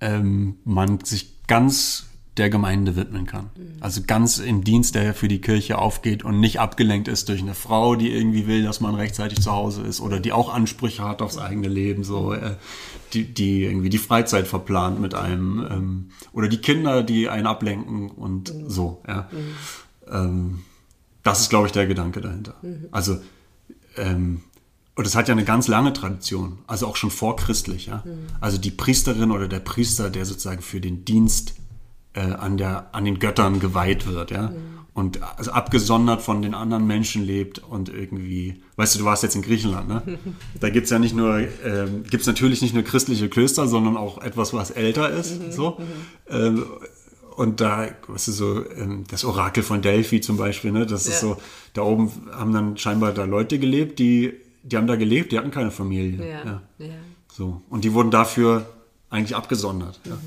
ähm, 0.00 0.56
man 0.64 1.02
sich 1.04 1.46
ganz 1.46 2.06
der 2.38 2.48
Gemeinde 2.48 2.96
widmen 2.96 3.26
kann. 3.26 3.50
Also 3.80 4.02
ganz 4.06 4.38
im 4.38 4.64
Dienst, 4.64 4.94
der 4.94 5.12
für 5.12 5.28
die 5.28 5.40
Kirche 5.40 5.76
aufgeht 5.78 6.24
und 6.24 6.40
nicht 6.40 6.60
abgelenkt 6.60 7.08
ist 7.08 7.28
durch 7.28 7.42
eine 7.42 7.54
Frau, 7.54 7.94
die 7.94 8.10
irgendwie 8.10 8.46
will, 8.46 8.62
dass 8.62 8.80
man 8.80 8.94
rechtzeitig 8.94 9.42
zu 9.42 9.52
Hause 9.52 9.82
ist 9.82 10.00
oder 10.00 10.18
die 10.18 10.32
auch 10.32 10.52
Ansprüche 10.52 11.04
hat 11.04 11.20
aufs 11.20 11.36
eigene 11.36 11.68
Leben, 11.68 12.04
so 12.04 12.32
äh, 12.32 12.56
die, 13.12 13.24
die 13.24 13.64
irgendwie 13.64 13.90
die 13.90 13.98
Freizeit 13.98 14.46
verplant 14.46 14.98
mit 14.98 15.14
einem 15.14 15.66
ähm, 15.70 16.10
oder 16.32 16.48
die 16.48 16.58
Kinder, 16.58 17.02
die 17.02 17.28
einen 17.28 17.46
ablenken 17.46 18.10
und 18.10 18.52
so. 18.66 19.02
Ja. 19.06 19.28
Ähm, 20.10 20.60
das 21.22 21.40
ist, 21.42 21.50
glaube 21.50 21.66
ich, 21.66 21.72
der 21.72 21.86
Gedanke 21.86 22.22
dahinter. 22.22 22.54
Also 22.92 23.18
ähm, 23.98 24.40
und 24.94 25.06
es 25.06 25.14
hat 25.14 25.28
ja 25.28 25.32
eine 25.32 25.44
ganz 25.44 25.68
lange 25.68 25.92
Tradition, 25.92 26.58
also 26.66 26.86
auch 26.86 26.96
schon 26.96 27.10
vorchristlich. 27.10 27.86
Ja? 27.86 28.04
Also 28.40 28.58
die 28.58 28.70
Priesterin 28.70 29.30
oder 29.30 29.48
der 29.48 29.60
Priester, 29.60 30.10
der 30.10 30.26
sozusagen 30.26 30.60
für 30.60 30.80
den 30.80 31.04
Dienst 31.04 31.54
äh, 32.14 32.20
an, 32.20 32.56
der, 32.56 32.94
an 32.94 33.04
den 33.04 33.18
Göttern 33.18 33.60
geweiht 33.60 34.06
wird, 34.06 34.30
ja. 34.30 34.52
Und 34.94 35.20
also 35.38 35.52
abgesondert 35.52 36.20
von 36.20 36.42
den 36.42 36.54
anderen 36.54 36.86
Menschen 36.86 37.24
lebt 37.24 37.60
und 37.60 37.88
irgendwie, 37.88 38.62
weißt 38.76 38.94
du, 38.94 38.98
du 38.98 39.04
warst 39.06 39.22
jetzt 39.22 39.34
in 39.34 39.40
Griechenland, 39.40 39.88
ne? 39.88 40.02
Da 40.60 40.68
gibt's 40.68 40.90
ja 40.90 40.98
nicht 40.98 41.14
nur, 41.16 41.38
ähm, 41.64 42.04
gibt's 42.10 42.26
natürlich 42.26 42.60
nicht 42.60 42.74
nur 42.74 42.82
christliche 42.82 43.30
Klöster, 43.30 43.66
sondern 43.66 43.96
auch 43.96 44.20
etwas, 44.22 44.52
was 44.52 44.70
älter 44.70 45.08
ist. 45.08 45.52
so. 45.52 45.78
Ähm, 46.28 46.66
und 47.36 47.62
da, 47.62 47.88
weißt 48.08 48.28
du, 48.28 48.32
so, 48.32 48.70
ähm, 48.76 49.04
das 49.08 49.24
Orakel 49.24 49.62
von 49.62 49.80
Delphi 49.80 50.20
zum 50.20 50.36
Beispiel, 50.36 50.72
ne? 50.72 50.84
Das 50.84 51.06
ist 51.06 51.22
Ja. 51.22 51.28
so, 51.28 51.36
da 51.72 51.80
oben 51.82 52.12
haben 52.30 52.52
dann 52.52 52.76
scheinbar 52.76 53.12
da 53.12 53.24
Leute 53.24 53.58
gelebt, 53.58 53.98
die, 53.98 54.34
die 54.62 54.76
haben 54.76 54.86
da 54.86 54.96
gelebt, 54.96 55.32
die 55.32 55.38
hatten 55.38 55.50
keine 55.50 55.70
Familie. 55.70 56.28
Ja. 56.28 56.62
ja. 56.78 56.86
So. 57.32 57.62
Und 57.70 57.84
die 57.84 57.94
wurden 57.94 58.10
dafür 58.10 58.66
eigentlich 59.08 59.34
abgesondert. 59.34 59.98
Ja. 60.04 60.18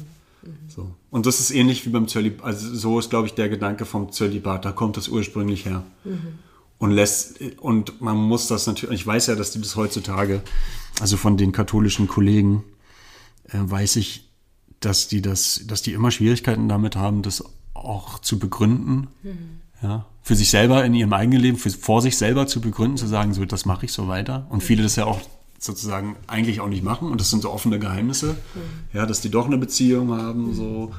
So. 0.68 0.92
Und 1.12 1.26
das 1.26 1.40
ist 1.40 1.52
ähnlich 1.52 1.86
wie 1.86 1.90
beim 1.90 2.08
Zölibat. 2.08 2.46
Also 2.46 2.74
so 2.74 3.00
ist, 3.00 3.10
glaube 3.10 3.28
ich, 3.28 3.34
der 3.34 3.50
Gedanke 3.50 3.86
vom 3.86 4.12
Zölibat. 4.12 4.66
Da 4.66 4.72
kommt 4.72 4.98
das 4.98 5.08
ursprünglich 5.08 5.66
her. 5.66 5.84
Und 6.78 6.92
lässt, 6.92 7.40
und 7.60 8.02
man 8.02 8.18
muss 8.18 8.48
das 8.48 8.68
natürlich, 8.68 9.02
ich 9.02 9.08
weiß 9.08 9.28
ja, 9.28 9.36
dass 9.36 9.52
die 9.52 9.62
das 9.62 9.76
heutzutage, 9.76 10.42
also 11.00 11.18
von 11.18 11.38
den 11.38 11.52
katholischen 11.52 12.08
Kollegen, 12.08 12.64
äh, 13.50 13.58
weiß 13.60 13.96
ich, 13.96 14.30
dass 14.80 15.08
die 15.08 15.22
das, 15.22 15.62
dass 15.68 15.82
die 15.82 15.94
immer 15.94 16.12
Schwierigkeiten 16.12 16.68
damit 16.68 16.96
haben, 16.96 17.22
das 17.22 17.44
auch 17.74 18.20
zu 18.20 18.40
begründen. 18.40 19.08
Ja, 19.82 20.06
für 20.22 20.36
sich 20.36 20.50
selber 20.50 20.84
in 20.86 20.94
ihrem 20.94 21.14
eigenen 21.14 21.40
Leben, 21.40 21.58
für, 21.58 21.70
vor 21.70 22.02
sich 22.02 22.18
selber 22.18 22.48
zu 22.48 22.62
begründen, 22.62 22.98
zu 22.98 23.08
sagen, 23.08 23.34
so, 23.34 23.46
das 23.46 23.66
mache 23.66 23.86
ich 23.86 23.94
so 23.94 24.08
weiter. 24.08 24.48
Und 24.50 24.64
viele 24.64 24.84
das 24.84 24.96
ja 24.96 25.06
auch 25.06 25.20
sozusagen 25.60 26.16
eigentlich 26.28 26.60
auch 26.60 26.68
nicht 26.68 26.84
machen. 26.84 27.12
Und 27.12 27.22
das 27.22 27.30
sind 27.30 27.42
so 27.42 27.52
offene 27.52 27.80
Geheimnisse. 27.80 28.36
Ja, 28.94 29.06
dass 29.06 29.22
die 29.22 29.30
doch 29.30 29.46
eine 29.46 29.58
Beziehung 29.58 30.12
haben, 30.12 30.54
so. 30.54 30.94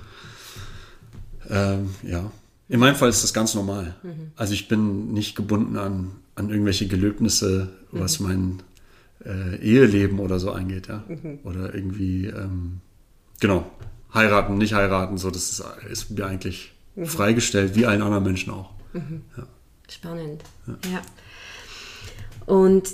Ähm, 1.48 1.90
ja. 2.02 2.30
In 2.68 2.80
meinem 2.80 2.96
Fall 2.96 3.08
ist 3.08 3.22
das 3.22 3.32
ganz 3.32 3.54
normal. 3.54 3.94
Also 4.34 4.52
ich 4.54 4.66
bin 4.68 5.12
nicht 5.12 5.36
gebunden 5.36 5.76
an, 5.76 6.10
an 6.34 6.50
irgendwelche 6.50 6.88
Gelöbnisse, 6.88 7.68
was 7.92 8.18
mein 8.18 8.62
äh, 9.24 9.56
Eheleben 9.56 10.18
oder 10.18 10.40
so 10.40 10.50
angeht, 10.50 10.88
ja. 10.88 11.04
Oder 11.44 11.74
irgendwie, 11.74 12.26
ähm, 12.26 12.80
genau, 13.38 13.70
heiraten, 14.12 14.58
nicht 14.58 14.74
heiraten, 14.74 15.16
so, 15.16 15.30
das 15.30 15.50
ist, 15.50 15.64
ist 15.90 16.10
mir 16.10 16.26
eigentlich 16.26 16.72
freigestellt, 17.04 17.76
wie 17.76 17.86
allen 17.86 18.02
anderen 18.02 18.24
Menschen 18.24 18.52
auch. 18.52 18.70
Spannend. 19.88 20.42
Ja. 20.66 21.02
Und 22.46 22.90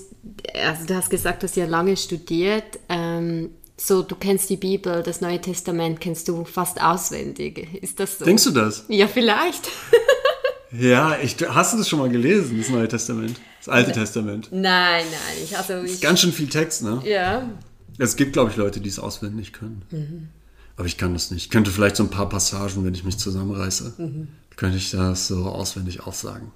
also 0.65 0.87
du 0.87 0.95
hast 0.95 1.11
gesagt, 1.11 1.43
du 1.43 1.47
hast 1.47 1.57
ja 1.57 1.67
lange 1.67 1.97
studiert. 1.97 2.79
Ähm, 2.89 3.51
so, 3.77 4.03
du 4.03 4.15
kennst 4.15 4.51
die 4.51 4.57
Bibel, 4.57 5.03
das 5.03 5.21
Neue 5.21 5.41
Testament 5.41 6.01
kennst 6.01 6.29
du 6.29 6.45
fast 6.45 6.81
auswendig. 6.81 7.75
Ist 7.83 7.99
das 7.99 8.19
so? 8.19 8.25
Denkst 8.25 8.45
du 8.45 8.51
das? 8.51 8.85
Ja, 8.89 9.09
vielleicht. 9.09 9.69
Ja, 10.73 11.19
ich, 11.23 11.37
hast 11.49 11.75
du 11.75 11.79
das 11.79 11.87
schon 11.89 11.99
mal 11.99 12.09
gelesen, 12.09 12.57
das 12.57 12.71
Neue 12.71 12.89
Testament? 12.89 13.39
Das 13.59 13.69
Alte 13.69 13.93
Testament? 13.93 14.49
nein, 14.51 15.05
nein. 15.05 15.37
Ich, 15.45 15.57
also 15.57 15.83
ich, 15.83 16.01
Ganz 16.01 16.21
schön 16.21 16.33
viel 16.33 16.49
Text, 16.49 16.83
ne? 16.83 17.03
ja. 17.05 17.47
Es 17.99 18.17
gibt, 18.17 18.33
glaube 18.33 18.51
ich, 18.51 18.57
Leute, 18.57 18.81
die 18.81 18.89
es 18.89 18.99
auswendig 18.99 19.53
können. 19.53 20.31
Aber 20.77 20.87
ich 20.87 20.97
kann 20.97 21.13
das 21.13 21.31
nicht. 21.31 21.45
Ich 21.45 21.51
könnte 21.51 21.71
vielleicht 21.71 21.97
so 21.97 22.03
ein 22.03 22.09
paar 22.09 22.31
Passagen, 22.31 22.87
wenn 22.87 22.95
ich 22.95 23.05
mich 23.05 23.19
zusammenreiße, 23.19 24.27
könnte 24.57 24.79
ich 24.79 24.91
das 24.93 25.29
so 25.29 25.45
auswendig 25.45 26.07
aufsagen. 26.07 26.53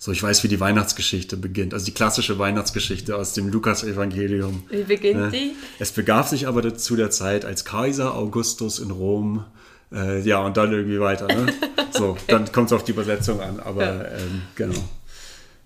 So, 0.00 0.12
ich 0.12 0.22
weiß, 0.22 0.44
wie 0.44 0.48
die 0.48 0.60
Weihnachtsgeschichte 0.60 1.36
beginnt. 1.36 1.74
Also 1.74 1.86
die 1.86 1.92
klassische 1.92 2.38
Weihnachtsgeschichte 2.38 3.16
aus 3.16 3.32
dem 3.32 3.48
Lukas-Evangelium. 3.48 4.62
Wie 4.70 4.84
beginnt 4.84 5.20
Ne? 5.20 5.30
die? 5.32 5.52
Es 5.80 5.90
begab 5.90 6.28
sich 6.28 6.46
aber 6.46 6.76
zu 6.76 6.94
der 6.94 7.10
Zeit, 7.10 7.44
als 7.44 7.64
Kaiser 7.64 8.14
Augustus 8.14 8.78
in 8.78 8.92
Rom, 8.92 9.44
äh, 9.92 10.20
ja, 10.20 10.38
und 10.40 10.56
dann 10.56 10.70
irgendwie 10.72 11.00
weiter. 11.00 11.26
Ne? 11.26 11.52
So, 11.90 12.16
dann 12.28 12.52
kommt 12.52 12.66
es 12.68 12.72
auf 12.74 12.84
die 12.84 12.92
Übersetzung 12.92 13.40
an, 13.40 13.58
aber 13.58 14.12
ähm, 14.12 14.42
genau. 14.54 14.78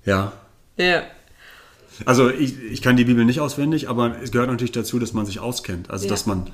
Ja, 0.06 0.32
Ja. 0.78 1.02
also 2.06 2.30
ich, 2.30 2.58
ich 2.62 2.80
kann 2.80 2.96
die 2.96 3.04
Bibel 3.04 3.26
nicht 3.26 3.40
auswendig, 3.40 3.90
aber 3.90 4.16
es 4.22 4.30
gehört 4.32 4.48
natürlich 4.48 4.72
dazu, 4.72 4.98
dass 4.98 5.12
man 5.12 5.26
sich 5.26 5.40
auskennt. 5.40 5.90
Also 5.90 6.06
Ja. 6.06 6.10
dass 6.10 6.24
man 6.24 6.48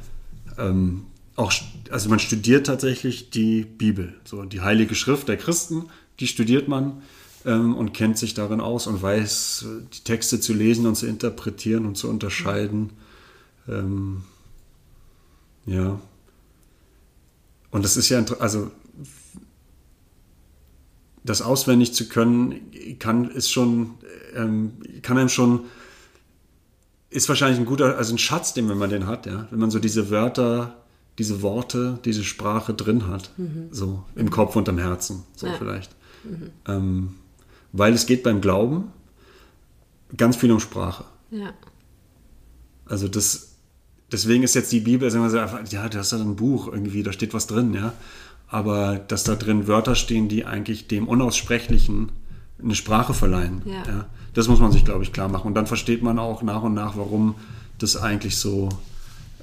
ähm, 0.58 1.06
auch, 1.36 1.52
also 1.90 2.08
man 2.08 2.18
studiert 2.18 2.66
tatsächlich 2.66 3.30
die 3.30 3.62
Bibel. 3.64 4.14
So 4.24 4.42
die 4.44 4.62
Heilige 4.62 4.96
Schrift 4.96 5.28
der 5.28 5.36
Christen, 5.36 5.84
die 6.18 6.26
studiert 6.26 6.66
man 6.66 7.02
ähm, 7.44 7.74
und 7.74 7.92
kennt 7.94 8.18
sich 8.18 8.34
darin 8.34 8.60
aus 8.60 8.86
und 8.86 9.02
weiß, 9.02 9.66
die 9.92 10.04
Texte 10.04 10.40
zu 10.40 10.52
lesen 10.52 10.86
und 10.86 10.96
zu 10.96 11.06
interpretieren 11.06 11.86
und 11.86 11.96
zu 11.96 12.08
unterscheiden. 12.08 12.90
Ähm, 13.68 14.22
ja. 15.66 16.00
Und 17.70 17.84
das 17.84 17.96
ist 17.96 18.08
ja, 18.08 18.24
also 18.38 18.70
das 21.24 21.42
auswendig 21.42 21.92
zu 21.92 22.08
können, 22.08 22.60
kann 22.98 23.30
ist 23.30 23.50
schon, 23.50 23.94
ähm, 24.34 24.72
kann 25.02 25.18
einem 25.18 25.28
schon, 25.28 25.66
ist 27.10 27.28
wahrscheinlich 27.28 27.58
ein 27.58 27.66
guter, 27.66 27.96
also 27.98 28.14
ein 28.14 28.18
Schatz, 28.18 28.54
den 28.54 28.68
wenn 28.68 28.78
man 28.78 28.90
den 28.90 29.06
hat, 29.06 29.26
ja, 29.26 29.46
wenn 29.50 29.58
man 29.58 29.70
so 29.70 29.78
diese 29.78 30.10
Wörter, 30.10 30.76
diese 31.18 31.42
Worte, 31.42 31.98
diese 32.04 32.24
Sprache 32.24 32.72
drin 32.74 33.06
hat, 33.08 33.32
so 33.70 34.04
im 34.14 34.30
Kopf 34.30 34.56
und 34.56 34.68
im 34.68 34.78
Herzen, 34.78 35.24
so 35.34 35.46
Ja. 35.46 35.54
vielleicht, 35.58 35.94
ähm, 36.66 37.16
weil 37.78 37.94
es 37.94 38.06
geht 38.06 38.22
beim 38.22 38.40
Glauben 38.40 38.92
ganz 40.16 40.36
viel 40.36 40.50
um 40.52 40.60
Sprache. 40.60 41.04
Ja. 41.30 41.52
Also 42.86 43.08
das, 43.08 43.54
deswegen 44.10 44.42
ist 44.42 44.54
jetzt 44.54 44.72
die 44.72 44.80
Bibel, 44.80 45.10
sagen 45.10 45.24
wir 45.24 45.30
so 45.30 45.36
ja, 45.36 45.88
du 45.88 45.98
hast 45.98 46.12
da 46.12 46.16
ein 46.16 46.36
Buch 46.36 46.68
irgendwie, 46.68 47.02
da 47.02 47.12
steht 47.12 47.34
was 47.34 47.46
drin, 47.46 47.74
ja. 47.74 47.92
Aber 48.48 48.96
dass 48.96 49.24
da 49.24 49.34
drin 49.34 49.66
Wörter 49.66 49.94
stehen, 49.94 50.28
die 50.28 50.46
eigentlich 50.46 50.88
dem 50.88 51.06
Unaussprechlichen 51.06 52.10
eine 52.62 52.74
Sprache 52.74 53.12
verleihen. 53.12 53.62
Ja. 53.66 54.06
Das 54.32 54.48
muss 54.48 54.58
man 54.58 54.72
sich, 54.72 54.84
glaube 54.84 55.04
ich, 55.04 55.12
klar 55.12 55.28
machen. 55.28 55.48
Und 55.48 55.54
dann 55.54 55.66
versteht 55.66 56.02
man 56.02 56.18
auch 56.18 56.42
nach 56.42 56.62
und 56.62 56.74
nach, 56.74 56.96
warum 56.96 57.34
das 57.76 57.96
eigentlich 57.96 58.36
so, 58.36 58.70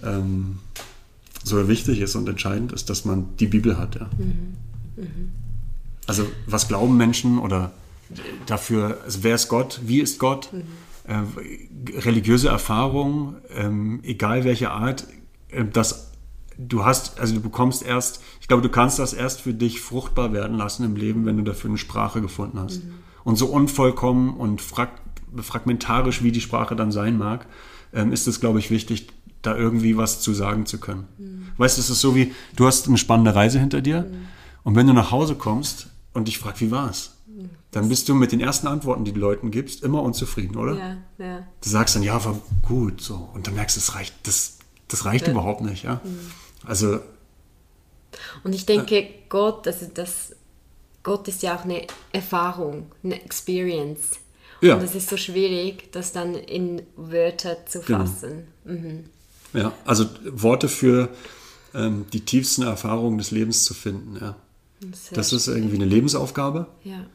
ähm, 0.04 0.58
so 1.44 1.68
wichtig 1.68 2.02
ist 2.02 2.16
und 2.16 2.28
entscheidend 2.28 2.72
ist, 2.72 2.90
dass 2.90 3.06
man 3.06 3.28
die 3.40 3.48
Bibel 3.48 3.78
hat, 3.78 3.96
ja. 3.96 4.10
Also 6.08 6.26
was 6.48 6.68
glauben 6.68 6.98
Menschen 6.98 7.38
oder 7.40 7.72
dafür, 8.46 9.00
also 9.04 9.24
wer 9.24 9.36
ist 9.36 9.48
Gott, 9.48 9.82
wie 9.84 10.00
ist 10.00 10.20
Gott, 10.20 10.50
äh, 11.04 11.22
religiöse 12.00 12.50
Erfahrung, 12.50 13.36
ähm, 13.54 14.00
egal 14.04 14.44
welche 14.44 14.72
Art, 14.72 15.08
äh, 15.50 15.66
das 15.66 16.12
du 16.58 16.86
hast, 16.86 17.20
also 17.20 17.36
du 17.36 17.42
bekommst 17.42 17.84
erst, 17.84 18.22
ich 18.40 18.48
glaube, 18.48 18.64
du 18.64 18.70
kannst 18.70 19.00
das 19.00 19.14
erst 19.14 19.42
für 19.42 19.54
dich 19.54 19.82
fruchtbar 19.82 20.34
werden 20.34 20.58
lassen 20.58 20.86
im 20.86 20.96
Leben, 20.96 21.26
wenn 21.26 21.38
du 21.38 21.44
dafür 21.44 21.70
eine 21.70 21.78
Sprache 21.78 22.22
gefunden 22.22 22.60
hast. 22.60 22.82
Und 23.24 23.38
so 23.38 23.48
unvollkommen 23.48 24.36
und 24.36 24.62
frag, 24.62 25.02
fragmentarisch, 25.36 26.24
wie 26.24 26.32
die 26.32 26.42
Sprache 26.42 26.76
dann 26.76 26.92
sein 26.92 27.18
mag, 27.18 27.46
ähm, 27.94 28.14
ist 28.14 28.28
es, 28.28 28.40
glaube 28.40 28.60
ich, 28.60 28.72
wichtig, 28.72 29.08
da 29.42 29.56
irgendwie 29.56 29.98
was 29.98 30.22
zu 30.22 30.34
sagen 30.34 30.66
zu 30.66 30.80
können. 30.80 31.08
Weißt 31.58 31.78
du, 31.78 31.82
es 31.82 31.90
ist 31.90 32.02
so 32.02 32.16
wie, 32.16 32.34
du 32.56 32.66
hast 32.66 32.88
eine 32.88 32.98
spannende 32.98 33.36
Reise 33.36 33.60
hinter 33.60 33.82
dir 33.82 34.10
und 34.64 34.76
wenn 34.76 34.88
du 34.88 34.94
nach 34.94 35.12
Hause 35.12 35.36
kommst 35.36 35.88
und 36.14 36.28
dich 36.28 36.40
fragst, 36.40 36.62
wie 36.62 36.72
war's? 36.72 37.15
Dann 37.76 37.90
bist 37.90 38.08
du 38.08 38.16
mit 38.16 38.32
den 38.32 38.40
ersten 38.40 38.68
Antworten, 38.68 39.04
die 39.04 39.12
du 39.12 39.20
Leuten 39.20 39.52
gibst, 39.52 39.84
immer 39.84 40.02
unzufrieden, 40.02 40.56
oder? 40.56 40.78
Ja, 40.78 40.98
ja. 41.18 41.48
Du 41.62 41.70
sagst 41.70 41.94
dann, 41.94 42.04
ja, 42.04 42.24
war 42.24 42.40
gut, 42.62 43.02
so. 43.02 43.30
Und 43.34 43.48
dann 43.48 43.56
merkst 43.56 43.76
du, 43.76 43.82
das 43.82 43.96
reicht, 43.96 44.14
das, 44.24 44.60
das 44.88 45.04
reicht 45.04 45.28
überhaupt 45.28 45.60
nicht, 45.60 45.84
ja. 45.84 46.00
Also, 46.64 47.02
Und 48.46 48.56
ich 48.56 48.66
denke, 48.66 49.06
Gott, 49.28 49.68
also 49.68 49.88
das, 49.94 50.32
Gott 51.04 51.28
ist 51.28 51.44
ja 51.44 51.58
auch 51.58 51.66
eine 51.66 51.86
Erfahrung, 52.14 52.94
eine 53.04 53.22
Experience. 53.22 54.20
Ja. 54.62 54.76
Und 54.76 54.84
es 54.84 54.96
ist 54.96 55.10
so 55.10 55.18
schwierig, 55.18 55.92
das 55.92 56.14
dann 56.14 56.34
in 56.34 56.82
Wörter 56.96 57.66
zu 57.66 57.82
Genau. 57.82 58.06
fassen. 58.06 58.48
ja, 59.52 59.74
also 59.84 60.06
Worte 60.32 60.70
für 60.70 61.10
ähm, 61.74 62.06
die 62.14 62.22
tiefsten 62.22 62.64
Erfahrungen 62.64 63.18
des 63.18 63.32
Lebens 63.32 63.66
zu 63.66 63.74
finden, 63.74 64.16
ja. 64.16 64.38
Sehr 64.94 65.16
Das 65.16 65.34
ist 65.34 65.48
irgendwie 65.48 65.76
eine 65.76 65.86
Lebensaufgabe 65.86 66.68
Ja, 66.86 67.06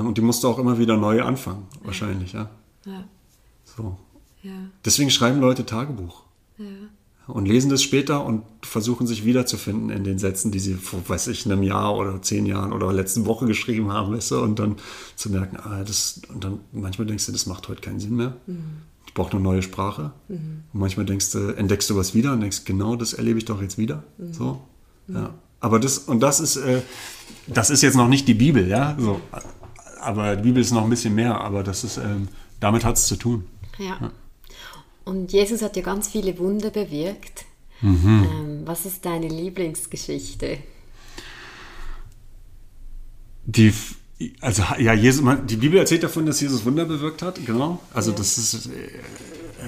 und 0.00 0.18
die 0.18 0.22
musst 0.22 0.42
du 0.42 0.48
auch 0.48 0.58
immer 0.58 0.78
wieder 0.78 0.96
neu 0.96 1.22
anfangen, 1.22 1.66
wahrscheinlich, 1.84 2.32
ja. 2.32 2.50
ja, 2.86 3.04
So. 3.64 3.96
ja, 4.42 4.52
Deswegen 4.84 5.10
schreiben 5.10 5.40
Leute 5.40 5.66
Tagebuch 5.66 6.22
ja. 6.58 6.64
und 7.26 7.46
lesen 7.46 7.70
das 7.70 7.82
später 7.82 8.24
und 8.24 8.42
versuchen 8.62 9.06
sich 9.06 9.24
wiederzufinden 9.24 9.90
in 9.90 10.04
den 10.04 10.18
Sätzen, 10.18 10.50
die 10.52 10.60
sie 10.60 10.74
vor, 10.74 11.00
weiß 11.06 11.28
ich, 11.28 11.46
einem 11.46 11.62
Jahr 11.62 11.96
oder 11.96 12.22
zehn 12.22 12.46
Jahren 12.46 12.72
oder 12.72 12.92
letzten 12.92 13.26
Woche 13.26 13.46
geschrieben 13.46 13.92
haben, 13.92 14.12
weißt 14.14 14.32
du, 14.32 14.40
und 14.40 14.58
dann 14.58 14.76
zu 15.16 15.30
merken, 15.30 15.56
ah, 15.56 15.84
das, 15.84 16.22
und 16.32 16.44
dann 16.44 16.60
manchmal 16.72 17.06
denkst 17.06 17.26
du, 17.26 17.32
das 17.32 17.46
macht 17.46 17.68
heute 17.68 17.80
keinen 17.80 18.00
Sinn 18.00 18.16
mehr. 18.16 18.36
Ich 19.06 19.14
brauche 19.14 19.32
eine 19.32 19.40
neue 19.40 19.62
Sprache. 19.62 20.12
Und 20.72 20.80
manchmal 20.80 21.04
denkst 21.04 21.32
du, 21.32 21.54
entdeckst 21.54 21.90
du 21.90 21.96
was 21.96 22.14
wieder 22.14 22.32
und 22.32 22.40
denkst, 22.40 22.64
genau 22.64 22.96
das 22.96 23.12
erlebe 23.12 23.38
ich 23.38 23.44
doch 23.44 23.60
jetzt 23.60 23.76
wieder. 23.76 24.04
So. 24.30 24.60
Ja. 25.08 25.34
Aber 25.60 25.78
das, 25.78 25.98
und 25.98 26.20
das 26.20 26.40
ist, 26.40 26.56
äh, 26.56 26.82
das 27.46 27.70
ist 27.70 27.82
jetzt 27.82 27.94
noch 27.96 28.08
nicht 28.08 28.26
die 28.26 28.34
Bibel, 28.34 28.66
ja. 28.68 28.96
So. 28.98 29.20
Aber 30.02 30.36
die 30.36 30.42
Bibel 30.42 30.60
ist 30.60 30.72
noch 30.72 30.84
ein 30.84 30.90
bisschen 30.90 31.14
mehr, 31.14 31.40
aber 31.40 31.62
das 31.62 31.84
ist, 31.84 31.96
ähm, 31.96 32.28
damit 32.60 32.84
hat 32.84 32.96
es 32.96 33.06
zu 33.06 33.16
tun. 33.16 33.44
Ja. 33.78 34.10
Und 35.04 35.32
Jesus 35.32 35.62
hat 35.62 35.76
ja 35.76 35.82
ganz 35.82 36.08
viele 36.08 36.38
Wunder 36.38 36.70
bewirkt. 36.70 37.44
Mhm. 37.80 38.26
Ähm, 38.30 38.62
was 38.64 38.86
ist 38.86 39.04
deine 39.04 39.28
Lieblingsgeschichte? 39.28 40.58
Die, 43.44 43.72
also 44.40 44.62
ja, 44.78 44.92
Jesus, 44.94 45.22
man, 45.22 45.46
die 45.46 45.56
Bibel 45.56 45.78
erzählt 45.78 46.02
davon, 46.04 46.26
dass 46.26 46.40
Jesus 46.40 46.64
Wunder 46.64 46.84
bewirkt 46.84 47.22
hat, 47.22 47.44
genau. 47.44 47.80
Also 47.92 48.12
Ja. 48.12 48.16
das 48.18 48.38
ist, 48.38 48.66
äh, 48.66 48.88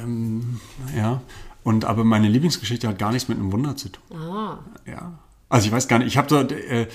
ähm, 0.01 0.61
ja. 0.97 1.23
Und 1.64 1.85
aber 1.85 2.05
meine 2.05 2.29
Lieblingsgeschichte 2.29 2.87
hat 2.87 2.99
gar 2.99 3.11
nichts 3.11 3.29
mit 3.29 3.38
einem 3.38 3.51
Wunder 3.51 3.77
zu 3.77 3.88
tun. 3.88 4.16
Ah, 4.20 4.59
Ja. 4.87 5.18
Also 5.49 5.66
ich 5.66 5.73
weiß 5.73 5.87
gar 5.88 5.99
nicht, 5.99 6.09
ich 6.09 6.16
habe 6.16 6.27
dort, 6.29 6.53
äh, 6.53 6.88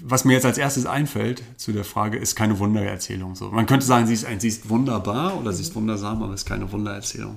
was 0.00 0.24
mir 0.24 0.34
jetzt 0.34 0.46
als 0.46 0.58
erstes 0.58 0.86
einfällt 0.86 1.42
zu 1.56 1.72
der 1.72 1.84
Frage, 1.84 2.16
ist 2.16 2.36
keine 2.36 2.58
Wundererzählung. 2.58 3.34
So. 3.34 3.50
Man 3.50 3.66
könnte 3.66 3.84
sagen, 3.84 4.06
sie 4.06 4.14
ist, 4.14 4.26
sie 4.38 4.48
ist 4.48 4.68
wunderbar 4.68 5.38
oder 5.38 5.52
sie 5.52 5.62
ist 5.62 5.74
wundersam, 5.74 6.22
aber 6.22 6.32
es 6.34 6.42
ist 6.42 6.46
keine 6.46 6.70
Wundererzählung. 6.70 7.36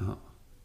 Ja. 0.00 0.16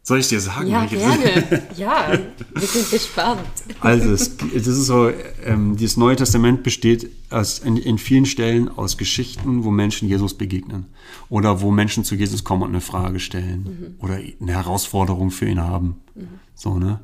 Soll 0.04 0.18
ich 0.18 0.28
dir 0.28 0.40
sagen? 0.40 0.66
ja, 0.66 0.84
gerne. 0.84 1.62
Ja, 1.76 2.18
wir 2.54 2.66
sind 2.66 2.90
gespannt. 2.90 3.46
Also, 3.80 4.10
es, 4.10 4.36
das 4.36 4.66
ist 4.66 4.86
so, 4.86 5.10
ähm, 5.44 5.76
das 5.80 5.96
Neue 5.96 6.16
Testament 6.16 6.64
besteht 6.64 7.08
aus, 7.30 7.60
in, 7.60 7.76
in 7.76 7.98
vielen 7.98 8.26
Stellen 8.26 8.68
aus 8.68 8.98
Geschichten, 8.98 9.62
wo 9.62 9.70
Menschen 9.70 10.08
Jesus 10.08 10.36
begegnen. 10.36 10.86
Oder 11.28 11.60
wo 11.60 11.70
Menschen 11.70 12.04
zu 12.04 12.16
Jesus 12.16 12.42
kommen 12.42 12.62
und 12.62 12.70
eine 12.70 12.80
Frage 12.80 13.20
stellen. 13.20 13.96
Oder 14.00 14.18
eine 14.40 14.52
Herausforderung 14.52 15.30
für 15.30 15.46
ihn 15.46 15.60
haben. 15.60 16.00
So, 16.56 16.78
ne? 16.78 17.00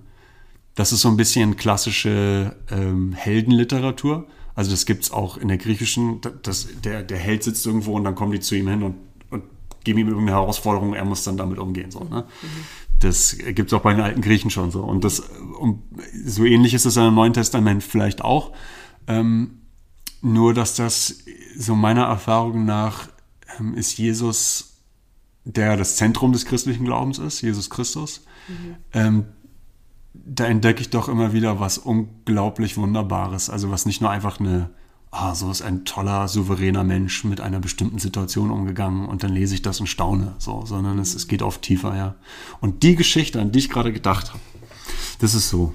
Das 0.79 0.93
ist 0.93 1.01
so 1.01 1.09
ein 1.09 1.17
bisschen 1.17 1.57
klassische 1.57 2.55
ähm, 2.71 3.13
Heldenliteratur. 3.13 4.29
Also 4.55 4.71
das 4.71 4.87
gibt's 4.87 5.11
auch 5.11 5.37
in 5.37 5.49
der 5.49 5.59
griechischen, 5.59 6.21
das, 6.45 6.69
der, 6.85 7.03
der 7.03 7.19
Held 7.19 7.43
sitzt 7.43 7.67
irgendwo 7.67 7.97
und 7.97 8.05
dann 8.05 8.15
kommen 8.15 8.31
die 8.31 8.39
zu 8.39 8.55
ihm 8.55 8.69
hin 8.69 8.85
und, 8.85 8.95
und 9.29 9.43
geben 9.83 9.99
ihm 9.99 10.07
irgendeine 10.07 10.39
Herausforderung, 10.39 10.95
er 10.95 11.05
muss 11.05 11.25
dann 11.25 11.37
damit 11.37 11.59
umgehen. 11.59 11.91
So, 11.91 12.05
ne? 12.05 12.27
Das 13.01 13.37
gibt's 13.39 13.73
auch 13.73 13.81
bei 13.83 13.93
den 13.93 14.03
alten 14.03 14.21
Griechen 14.21 14.51
schon 14.51 14.71
so. 14.71 14.85
Und 14.85 15.03
das, 15.03 15.19
um, 15.59 15.83
so 16.25 16.45
ähnlich 16.45 16.75
ist 16.75 16.85
es 16.85 16.97
im 16.97 17.13
Neuen 17.13 17.33
Testament 17.33 17.83
vielleicht 17.83 18.23
auch. 18.23 18.53
Ähm, 19.09 19.63
nur, 20.23 20.55
dass 20.55 20.77
das 20.77 21.25
so 21.59 21.75
meiner 21.75 22.05
Erfahrung 22.05 22.67
nach 22.67 23.09
ähm, 23.59 23.75
ist 23.75 23.99
Jesus, 23.99 24.77
der 25.43 25.77
das 25.77 25.97
Zentrum 25.97 26.33
des 26.33 26.45
christlichen 26.45 26.85
Glaubens 26.85 27.19
ist, 27.19 27.41
Jesus 27.41 27.69
Christus. 27.69 28.23
Ähm, 28.93 29.25
da 30.27 30.47
entdecke 30.47 30.81
ich 30.81 30.91
doch 30.91 31.09
immer 31.09 31.33
wieder 31.33 31.61
was 31.61 31.79
unglaublich 31.79 32.77
Wunderbares. 32.77 33.51
Also 33.51 33.71
was 33.71 33.87
nicht 33.87 34.01
nur 34.01 34.11
einfach 34.11 34.41
eine, 34.41 34.71
ah, 35.11 35.35
so 35.35 35.51
ist 35.51 35.63
ein 35.63 35.85
toller, 35.85 36.29
souveräner 36.29 36.85
Mensch 36.85 37.25
mit 37.25 37.41
einer 37.41 37.61
bestimmten 37.61 37.99
Situation 37.99 38.51
umgegangen 38.51 39.07
und 39.07 39.23
dann 39.23 39.33
lese 39.33 39.55
ich 39.55 39.63
das 39.63 39.81
und 39.81 39.87
staune, 39.87 40.35
so, 40.39 40.65
sondern 40.67 40.99
es, 40.99 41.15
es 41.15 41.29
geht 41.29 41.43
oft 41.43 41.63
tiefer, 41.63 41.97
ja. 41.97 42.15
Und 42.61 42.83
die 42.83 42.97
Geschichte, 42.97 43.41
an 43.41 43.53
die 43.53 43.61
ich 43.61 43.71
gerade 43.71 43.93
gedacht 43.93 44.31
habe, 44.31 44.41
das 45.19 45.35
ist 45.35 45.49
so. 45.49 45.75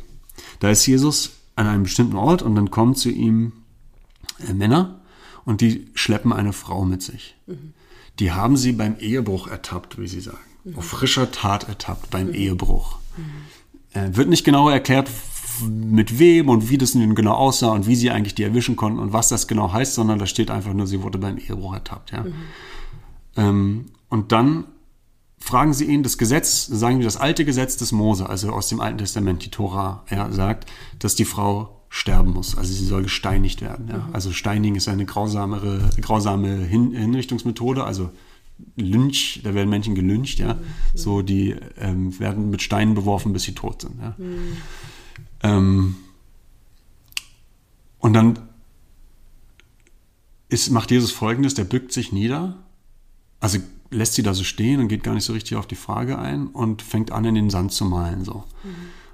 Da 0.59 0.69
ist 0.69 0.85
Jesus 0.85 1.31
an 1.55 1.67
einem 1.67 1.83
bestimmten 1.83 2.17
Ort 2.17 2.41
und 2.41 2.55
dann 2.55 2.71
kommen 2.71 2.95
zu 2.95 3.09
ihm 3.09 3.53
äh, 4.47 4.53
Männer 4.53 5.01
und 5.45 5.61
die 5.61 5.89
schleppen 5.93 6.33
eine 6.33 6.53
Frau 6.53 6.85
mit 6.85 7.01
sich. 7.01 7.35
Die 8.19 8.31
haben 8.31 8.57
sie 8.57 8.71
beim 8.71 8.97
Ehebruch 8.99 9.47
ertappt, 9.47 9.99
wie 9.99 10.07
sie 10.07 10.21
sagen. 10.21 10.37
Auf 10.75 10.85
frischer 10.85 11.31
Tat 11.31 11.67
ertappt 11.67 12.09
beim 12.09 12.33
Ehebruch. 12.33 12.99
Äh, 13.93 14.15
wird 14.15 14.29
nicht 14.29 14.43
genau 14.43 14.69
erklärt, 14.69 15.09
mit 15.61 16.17
wem 16.19 16.49
und 16.49 16.69
wie 16.69 16.77
das 16.77 16.95
nun 16.95 17.15
genau 17.15 17.33
aussah 17.33 17.71
und 17.71 17.87
wie 17.87 17.95
sie 17.95 18.09
eigentlich 18.09 18.35
die 18.35 18.43
erwischen 18.43 18.75
konnten 18.75 18.99
und 18.99 19.13
was 19.13 19.29
das 19.29 19.47
genau 19.47 19.71
heißt, 19.71 19.93
sondern 19.93 20.19
da 20.19 20.25
steht 20.25 20.49
einfach 20.49 20.73
nur, 20.73 20.87
sie 20.87 21.03
wurde 21.03 21.17
beim 21.17 21.37
Ehebruch 21.37 21.73
ertappt. 21.73 22.11
Ja? 22.11 22.25
Ähm, 23.37 23.85
und 24.09 24.31
dann 24.31 24.65
fragen 25.39 25.73
sie 25.73 25.85
ihn, 25.85 26.03
das 26.03 26.17
Gesetz, 26.17 26.65
sagen 26.65 26.99
wir 26.99 27.05
das 27.05 27.17
alte 27.17 27.45
Gesetz 27.45 27.77
des 27.77 27.91
Mose, 27.91 28.27
also 28.27 28.51
aus 28.51 28.69
dem 28.69 28.79
Alten 28.79 28.97
Testament, 28.97 29.45
die 29.45 29.51
Tora, 29.51 30.03
ja, 30.09 30.31
sagt, 30.31 30.69
dass 30.99 31.15
die 31.15 31.25
Frau 31.25 31.81
sterben 31.89 32.31
muss, 32.31 32.57
also 32.57 32.73
sie 32.73 32.85
soll 32.85 33.03
gesteinigt 33.03 33.61
werden. 33.61 33.89
Ja. 33.89 34.09
Also 34.13 34.31
Steinigen 34.31 34.75
ist 34.75 34.87
eine 34.87 35.05
grausamere, 35.05 35.91
grausame 36.01 36.55
Hin 36.55 36.93
Hinrichtungsmethode, 36.93 37.83
also 37.83 38.09
Lynch, 38.75 39.41
da 39.43 39.53
werden 39.53 39.69
Menschen 39.69 39.95
gelyncht, 39.95 40.39
ja. 40.39 40.57
So, 40.93 41.21
die 41.21 41.55
ähm, 41.77 42.17
werden 42.19 42.49
mit 42.49 42.61
Steinen 42.61 42.95
beworfen, 42.95 43.33
bis 43.33 43.43
sie 43.43 43.53
tot 43.53 43.81
sind. 43.81 43.99
Ja. 43.99 44.15
Ähm, 45.43 45.95
und 47.99 48.13
dann 48.13 48.39
ist, 50.49 50.69
macht 50.71 50.91
Jesus 50.91 51.11
folgendes, 51.11 51.53
der 51.53 51.63
bückt 51.63 51.91
sich 51.91 52.11
nieder, 52.11 52.55
also 53.39 53.59
lässt 53.89 54.13
sie 54.13 54.23
da 54.23 54.33
so 54.33 54.43
stehen 54.43 54.79
und 54.79 54.87
geht 54.87 55.03
gar 55.03 55.13
nicht 55.13 55.25
so 55.25 55.33
richtig 55.33 55.57
auf 55.57 55.67
die 55.67 55.75
Frage 55.75 56.17
ein 56.17 56.47
und 56.47 56.81
fängt 56.81 57.11
an, 57.11 57.25
in 57.25 57.35
den 57.35 57.49
Sand 57.49 57.71
zu 57.71 57.85
malen. 57.85 58.23
So. 58.23 58.43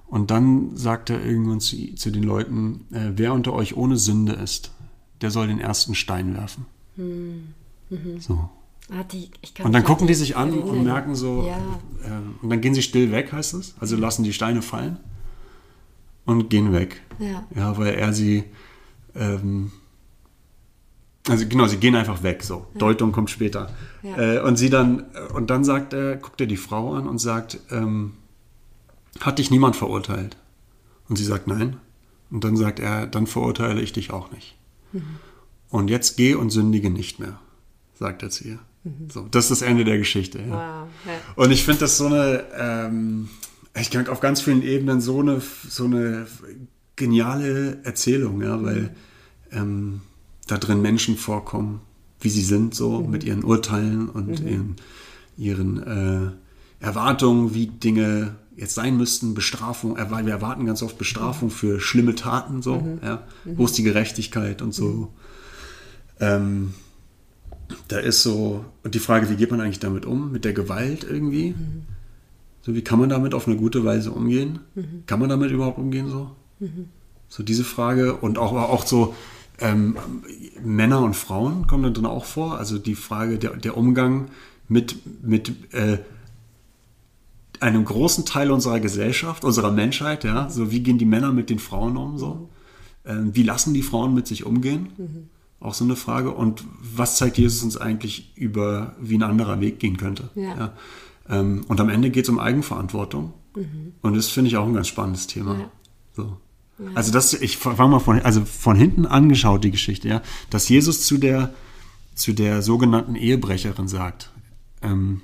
Und 0.07 0.31
dann 0.31 0.75
sagt 0.75 1.09
er 1.09 1.23
irgendwann 1.23 1.59
zu, 1.59 1.95
zu 1.95 2.11
den 2.11 2.23
Leuten, 2.23 2.85
äh, 2.91 3.11
wer 3.15 3.33
unter 3.33 3.53
euch 3.53 3.75
ohne 3.75 3.97
Sünde 3.97 4.33
ist, 4.33 4.71
der 5.21 5.31
soll 5.31 5.47
den 5.47 5.59
ersten 5.59 5.95
Stein 5.95 6.33
werfen. 6.33 6.65
So. 8.19 8.49
Ah, 8.91 9.03
die, 9.03 9.29
Und 9.63 9.71
dann 9.73 9.83
gucken 9.83 10.07
die 10.07 10.15
sich 10.15 10.35
an 10.35 10.49
erinnern. 10.49 10.69
und 10.69 10.83
merken 10.83 11.13
so, 11.15 11.45
Ja. 11.47 11.57
ähm, 12.05 12.35
und 12.41 12.49
dann 12.49 12.59
gehen 12.61 12.73
sie 12.73 12.81
still 12.81 13.11
weg, 13.11 13.31
heißt 13.31 13.53
es. 13.53 13.75
Also 13.79 13.95
lassen 13.97 14.23
die 14.23 14.33
Steine 14.33 14.61
fallen 14.63 14.97
und 16.25 16.49
gehen 16.49 16.73
weg. 16.73 17.01
Ja. 17.19 17.45
Ja, 17.55 17.77
weil 17.77 17.93
er 17.93 18.13
sie, 18.13 18.45
ähm, 19.15 19.71
also 21.27 21.45
genau, 21.47 21.67
sie 21.67 21.77
gehen 21.77 21.95
einfach 21.95 22.23
weg, 22.23 22.41
so. 22.43 22.65
Deutung 22.75 23.11
kommt 23.11 23.29
später. 23.29 23.71
Ja. 24.01 24.17
Äh, 24.17 24.39
und 24.41 24.55
sie 24.57 24.69
dann, 24.71 25.05
und 25.35 25.49
dann 25.51 25.63
sagt 25.63 25.93
er, 25.93 26.15
guckt 26.17 26.41
er 26.41 26.47
die 26.47 26.57
Frau 26.57 26.93
an 26.93 27.07
und 27.07 27.19
sagt, 27.19 27.59
ähm, 27.69 28.13
hat 29.19 29.37
dich 29.37 29.51
niemand 29.51 29.75
verurteilt? 29.75 30.37
Und 31.09 31.17
sie 31.17 31.25
sagt 31.25 31.45
nein. 31.47 31.77
Und 32.31 32.43
dann 32.43 32.55
sagt 32.55 32.79
er, 32.79 33.05
dann 33.07 33.27
verurteile 33.27 33.81
ich 33.81 33.91
dich 33.93 34.11
auch 34.11 34.31
nicht. 34.31 34.55
Und 35.69 35.89
jetzt 35.89 36.15
geh 36.17 36.33
und 36.35 36.49
sündige 36.51 36.89
nicht 36.89 37.19
mehr, 37.19 37.39
sagt 37.95 38.23
er 38.23 38.29
zu 38.29 38.47
ihr. 38.47 38.59
So, 39.09 39.27
das 39.29 39.45
ist 39.45 39.61
das 39.61 39.61
Ende 39.61 39.83
der 39.83 39.97
Geschichte. 39.97 40.39
Ja. 40.39 40.45
Wow. 40.45 40.89
Ja. 41.05 41.11
Und 41.35 41.51
ich 41.51 41.63
finde 41.63 41.81
das 41.81 41.97
so 41.97 42.05
eine, 42.05 42.45
ähm, 42.57 43.29
ich 43.75 43.89
denke 43.89 44.11
auf 44.11 44.19
ganz 44.19 44.41
vielen 44.41 44.61
Ebenen 44.61 45.01
so 45.01 45.19
eine, 45.19 45.41
so 45.67 45.85
eine 45.85 46.27
geniale 46.95 47.83
Erzählung, 47.83 48.41
ja, 48.41 48.61
weil 48.63 48.95
ähm, 49.51 50.01
da 50.47 50.57
drin 50.57 50.81
Menschen 50.81 51.17
vorkommen, 51.17 51.81
wie 52.21 52.29
sie 52.29 52.43
sind, 52.43 52.73
so 52.73 52.99
mit 53.01 53.23
ihren 53.23 53.43
Urteilen 53.43 54.09
und 54.09 54.39
ihren, 54.39 54.75
ihren 55.37 55.83
äh, 55.83 56.31
Erwartungen, 56.85 57.53
wie 57.53 57.67
Dinge 57.67 58.35
jetzt 58.55 58.75
sein 58.75 58.97
müssten, 58.97 59.33
Bestrafung, 59.33 59.97
weil 60.09 60.25
wir 60.25 60.33
erwarten 60.33 60.65
ganz 60.65 60.81
oft 60.83 60.97
Bestrafung 60.97 61.49
für 61.49 61.79
schlimme 61.79 62.15
Taten, 62.15 62.61
so, 62.61 62.99
ja, 63.01 63.23
wo 63.45 63.65
ist 63.65 63.77
die 63.77 63.83
Gerechtigkeit 63.83 64.61
und 64.61 64.73
so. 64.73 65.13
Ähm, 66.19 66.73
da 67.87 67.99
ist 67.99 68.23
so, 68.23 68.65
und 68.83 68.95
die 68.95 68.99
Frage, 68.99 69.29
wie 69.29 69.35
geht 69.35 69.51
man 69.51 69.61
eigentlich 69.61 69.79
damit 69.79 70.05
um? 70.05 70.31
Mit 70.31 70.45
der 70.45 70.53
Gewalt 70.53 71.03
irgendwie? 71.03 71.53
So, 72.61 72.75
wie 72.75 72.81
kann 72.83 72.99
man 72.99 73.09
damit 73.09 73.33
auf 73.33 73.47
eine 73.47 73.55
gute 73.55 73.85
Weise 73.85 74.11
umgehen? 74.11 74.59
Kann 75.05 75.19
man 75.19 75.29
damit 75.29 75.51
überhaupt 75.51 75.77
umgehen 75.77 76.09
so? 76.09 76.31
So 77.29 77.43
diese 77.43 77.63
Frage 77.63 78.15
und 78.15 78.37
auch, 78.37 78.53
auch 78.53 78.85
so 78.85 79.13
ähm, 79.59 79.97
Männer 80.63 81.01
und 81.01 81.15
Frauen 81.15 81.67
kommen 81.67 81.83
da 81.83 81.89
drin 81.89 82.05
auch 82.05 82.25
vor. 82.25 82.57
Also 82.57 82.77
die 82.77 82.95
Frage, 82.95 83.37
der, 83.37 83.55
der 83.55 83.77
Umgang 83.77 84.29
mit, 84.67 84.97
mit 85.23 85.73
äh, 85.73 85.99
einem 87.59 87.85
großen 87.85 88.25
Teil 88.25 88.51
unserer 88.51 88.79
Gesellschaft, 88.79 89.43
unserer 89.43 89.71
Menschheit, 89.71 90.23
ja. 90.23 90.49
So 90.49 90.71
wie 90.71 90.79
gehen 90.81 90.97
die 90.97 91.05
Männer 91.05 91.31
mit 91.33 91.49
den 91.49 91.59
Frauen 91.59 91.97
um 91.97 92.17
so? 92.17 92.49
Ähm, 93.05 93.35
wie 93.35 93.43
lassen 93.43 93.73
die 93.73 93.83
Frauen 93.83 94.13
mit 94.13 94.27
sich 94.27 94.45
umgehen? 94.45 94.89
Auch 95.59 95.73
so 95.73 95.83
eine 95.83 95.95
Frage. 95.95 96.31
Und 96.31 96.63
was 96.81 97.17
zeigt 97.17 97.37
Jesus 97.37 97.63
uns 97.63 97.77
eigentlich 97.77 98.31
über, 98.35 98.95
wie 98.99 99.17
ein 99.17 99.23
anderer 99.23 99.59
Weg 99.59 99.79
gehen 99.79 99.97
könnte? 99.97 100.29
Ja. 100.35 100.73
Ähm, 101.29 101.65
und 101.67 101.79
am 101.81 101.89
Ende 101.89 102.09
geht 102.09 102.25
es 102.25 102.29
um 102.29 102.39
Eigenverantwortung. 102.39 103.33
Und 104.01 104.15
das 104.15 104.29
finde 104.29 104.49
ich 104.49 104.57
auch 104.57 104.65
ein 104.65 104.73
ganz 104.73 104.87
spannendes 104.87 105.27
Thema. 105.27 105.59
Ja. 105.59 105.71
So. 106.15 106.37
Also 106.95 107.11
das, 107.11 107.33
ich 107.33 107.57
fange 107.57 107.91
mal 107.91 107.99
von, 107.99 108.21
also 108.21 108.45
von 108.45 108.77
hinten 108.77 109.05
angeschaut, 109.05 109.63
die 109.63 109.71
Geschichte, 109.71 110.07
ja, 110.07 110.21
dass 110.49 110.69
Jesus 110.69 111.05
zu 111.05 111.17
der, 111.17 111.53
zu 112.15 112.31
der 112.31 112.61
sogenannten 112.61 113.15
Ehebrecherin 113.15 113.89
sagt, 113.89 114.31
ähm, 114.81 115.21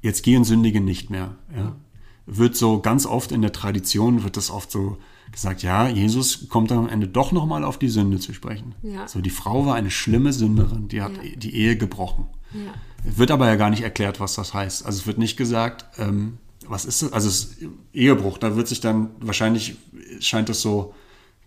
jetzt 0.00 0.22
geh 0.22 0.36
und 0.36 0.44
sündige 0.44 0.80
nicht 0.80 1.10
mehr, 1.10 1.34
ja. 1.56 1.74
Wird 2.30 2.56
so 2.56 2.80
ganz 2.80 3.06
oft 3.06 3.32
in 3.32 3.40
der 3.40 3.52
Tradition, 3.52 4.22
wird 4.22 4.36
das 4.36 4.50
oft 4.50 4.70
so 4.70 4.98
gesagt, 5.32 5.62
ja, 5.62 5.88
Jesus 5.88 6.48
kommt 6.48 6.70
dann 6.70 6.78
am 6.78 6.88
Ende 6.88 7.06
doch 7.08 7.32
nochmal 7.32 7.64
auf 7.64 7.78
die 7.78 7.88
Sünde 7.88 8.18
zu 8.18 8.32
sprechen. 8.32 8.74
Ja. 8.82 9.06
So, 9.08 9.20
die 9.20 9.30
Frau 9.30 9.66
war 9.66 9.74
eine 9.74 9.90
schlimme 9.90 10.32
Sünderin, 10.32 10.88
die 10.88 11.02
hat 11.02 11.12
Ja. 11.16 11.22
die 11.36 11.54
Ehe 11.54 11.76
gebrochen. 11.76 12.26
Ja. 12.52 12.72
Wird 13.16 13.30
aber 13.30 13.46
ja 13.46 13.56
gar 13.56 13.70
nicht 13.70 13.82
erklärt, 13.82 14.20
was 14.20 14.34
das 14.34 14.54
heißt. 14.54 14.84
Also 14.84 15.00
es 15.00 15.06
wird 15.06 15.18
nicht 15.18 15.36
gesagt, 15.36 15.86
ähm, 15.98 16.38
was 16.66 16.84
ist 16.84 17.02
das? 17.02 17.12
Also 17.12 17.28
es 17.28 17.44
ist 17.44 17.56
Ehebruch, 17.92 18.38
da 18.38 18.56
wird 18.56 18.68
sich 18.68 18.80
dann 18.80 19.10
wahrscheinlich 19.20 19.76
scheint 20.20 20.50
es 20.50 20.60
so 20.60 20.94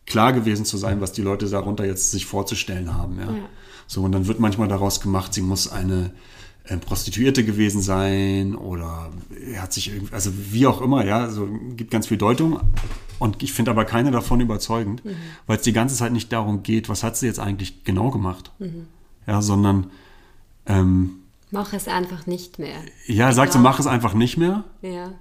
klar 0.06 0.34
gewesen 0.34 0.65
zu 0.65 0.78
sein, 0.78 1.02
was 1.02 1.12
die 1.12 1.22
Leute 1.22 1.48
darunter 1.50 1.86
jetzt 1.86 2.12
sich 2.12 2.26
vorzustellen 2.26 2.94
haben. 2.94 3.20
Ja? 3.20 3.26
Ja. 3.26 3.44
So, 3.88 4.02
und 4.04 4.13
dann 4.13 4.28
wird 4.28 4.39
manchmal 4.39 4.67
daraus 4.67 5.02
gemacht, 5.02 5.34
sie 5.34 5.41
muss 5.41 5.67
eine 5.67 6.12
Prostituierte 6.80 7.44
gewesen 7.44 7.82
sein 7.82 8.56
oder 8.56 9.12
er 9.52 9.62
hat 9.62 9.74
sich 9.74 9.90
irgendwie, 9.90 10.14
also 10.14 10.32
wie 10.52 10.66
auch 10.68 10.82
immer, 10.82 11.06
ja, 11.06 11.30
so 11.30 11.48
gibt 11.76 11.92
ganz 11.92 12.08
viel 12.08 12.18
Deutung. 12.18 12.60
Und 13.20 13.44
ich 13.44 13.54
finde 13.54 13.72
aber 13.72 13.86
keine 13.86 14.12
davon 14.12 14.40
überzeugend, 14.40 15.04
weil 15.46 15.58
es 15.58 15.64
die 15.64 15.74
ganze 15.74 15.96
Zeit 15.96 16.12
nicht 16.12 16.32
darum 16.32 16.64
geht, 16.64 16.90
was 16.90 17.04
hat 17.04 17.18
sie 17.18 17.28
jetzt 17.28 17.40
eigentlich 17.40 17.84
genau 17.84 18.10
gemacht, 18.10 18.52
ja, 19.28 19.42
sondern 19.42 19.92
ähm, 20.66 21.18
Mach 21.52 21.74
es 21.74 21.88
einfach 21.88 22.26
nicht 22.28 22.60
mehr. 22.60 22.78
ja, 23.08 23.32
sagt 23.34 23.54
sie, 23.54 23.60
mach 23.60 23.80
es 23.80 23.86
einfach 23.86 24.14
nicht 24.14 24.38
mehr. 24.38 24.64
Ja. 24.82 25.12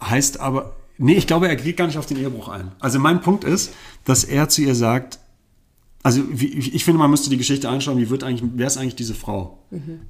Heißt 0.00 0.38
aber, 0.38 0.76
nee, 0.98 1.14
ich 1.14 1.26
glaube, 1.26 1.48
er 1.48 1.56
geht 1.56 1.76
gar 1.76 1.86
nicht 1.86 1.98
auf 1.98 2.06
den 2.06 2.16
Ehebruch 2.16 2.48
ein. 2.48 2.70
Also 2.78 3.00
mein 3.00 3.20
Punkt 3.20 3.42
ist, 3.44 3.72
dass 4.04 4.22
er 4.24 4.48
zu 4.48 4.62
ihr 4.62 4.74
sagt, 4.76 5.18
also 6.02 6.22
wie, 6.30 6.46
ich 6.46 6.84
finde, 6.84 6.98
man 6.98 7.10
müsste 7.10 7.28
die 7.28 7.36
Geschichte 7.36 7.68
anschauen, 7.68 7.98
wie 7.98 8.08
wird 8.08 8.24
eigentlich, 8.24 8.48
wer 8.54 8.66
ist 8.68 8.78
eigentlich 8.78 8.94
diese 8.94 9.14
Frau? 9.14 9.58
Und 9.70 10.06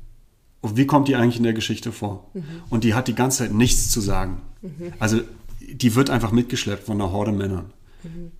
wie 0.62 0.86
kommt 0.86 1.08
die 1.08 1.16
eigentlich 1.16 1.38
in 1.38 1.42
der 1.42 1.52
Geschichte 1.52 1.92
vor? 1.92 2.30
Und 2.68 2.84
die 2.84 2.94
hat 2.94 3.08
die 3.08 3.14
ganze 3.14 3.38
Zeit 3.38 3.54
nichts 3.54 3.90
zu 3.90 4.00
sagen. 4.00 4.40
Also 4.98 5.20
die 5.60 5.94
wird 5.94 6.10
einfach 6.10 6.32
mitgeschleppt 6.32 6.84
von 6.84 7.00
einer 7.00 7.12
Horde 7.12 7.32
Männern. 7.32 7.72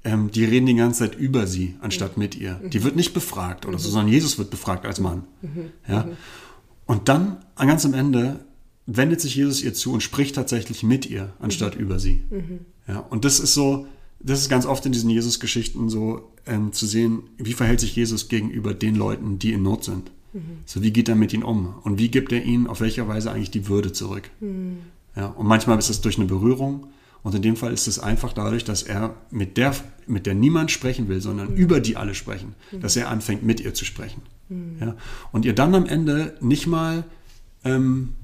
Ähm, 0.04 0.30
die 0.30 0.44
reden 0.44 0.66
die 0.66 0.74
ganze 0.74 1.00
Zeit 1.00 1.18
über 1.18 1.46
sie, 1.46 1.76
anstatt 1.80 2.16
mit 2.16 2.34
ihr. 2.34 2.60
Die 2.72 2.82
wird 2.82 2.96
nicht 2.96 3.12
befragt 3.12 3.66
oder 3.66 3.78
so, 3.78 3.90
sondern 3.90 4.12
Jesus 4.12 4.38
wird 4.38 4.50
befragt 4.50 4.86
als 4.86 5.00
Mann. 5.00 5.24
Ja? 5.88 6.08
Und 6.86 7.08
dann, 7.08 7.38
ganz 7.56 7.84
am 7.84 7.94
Ende, 7.94 8.44
wendet 8.86 9.20
sich 9.20 9.36
Jesus 9.36 9.62
ihr 9.62 9.74
zu 9.74 9.92
und 9.92 10.02
spricht 10.02 10.34
tatsächlich 10.34 10.82
mit 10.82 11.06
ihr, 11.06 11.32
anstatt 11.38 11.74
über 11.76 11.98
sie. 11.98 12.24
Ja, 12.88 12.98
und 12.98 13.24
das 13.24 13.38
ist 13.38 13.54
so, 13.54 13.86
das 14.18 14.40
ist 14.40 14.48
ganz 14.48 14.66
oft 14.66 14.84
in 14.86 14.92
diesen 14.92 15.10
Jesus-Geschichten 15.10 15.88
so 15.88 16.32
ähm, 16.46 16.72
zu 16.72 16.86
sehen, 16.86 17.22
wie 17.36 17.52
verhält 17.52 17.80
sich 17.80 17.94
Jesus 17.94 18.28
gegenüber 18.28 18.74
den 18.74 18.96
Leuten, 18.96 19.38
die 19.38 19.52
in 19.52 19.62
Not 19.62 19.84
sind. 19.84 20.10
So, 20.66 20.82
wie 20.82 20.92
geht 20.92 21.08
er 21.08 21.16
mit 21.16 21.32
ihnen 21.32 21.42
um? 21.42 21.74
Und 21.82 21.98
wie 21.98 22.08
gibt 22.08 22.32
er 22.32 22.42
ihnen 22.42 22.66
auf 22.66 22.80
welcher 22.80 23.08
Weise 23.08 23.32
eigentlich 23.32 23.50
die 23.50 23.68
Würde 23.68 23.92
zurück? 23.92 24.30
Ja, 25.16 25.26
und 25.26 25.46
manchmal 25.46 25.78
ist 25.78 25.90
es 25.90 26.00
durch 26.00 26.18
eine 26.18 26.26
Berührung. 26.26 26.86
Und 27.22 27.34
in 27.34 27.42
dem 27.42 27.56
Fall 27.56 27.72
ist 27.72 27.86
es 27.86 27.98
einfach 27.98 28.32
dadurch, 28.32 28.64
dass 28.64 28.82
er 28.82 29.14
mit 29.30 29.56
der, 29.56 29.74
mit 30.06 30.24
der 30.24 30.34
niemand 30.34 30.70
sprechen 30.70 31.08
will, 31.08 31.20
sondern 31.20 31.54
über 31.54 31.80
die 31.80 31.96
alle 31.96 32.14
sprechen, 32.14 32.54
dass 32.80 32.96
er 32.96 33.10
anfängt, 33.10 33.42
mit 33.42 33.60
ihr 33.60 33.74
zu 33.74 33.84
sprechen. 33.84 34.22
Ja? 34.80 34.96
Und 35.32 35.44
ihr 35.44 35.54
dann 35.54 35.74
am 35.74 35.86
Ende 35.86 36.34
nicht 36.40 36.66
mal, 36.66 37.04
ähm, 37.64 38.14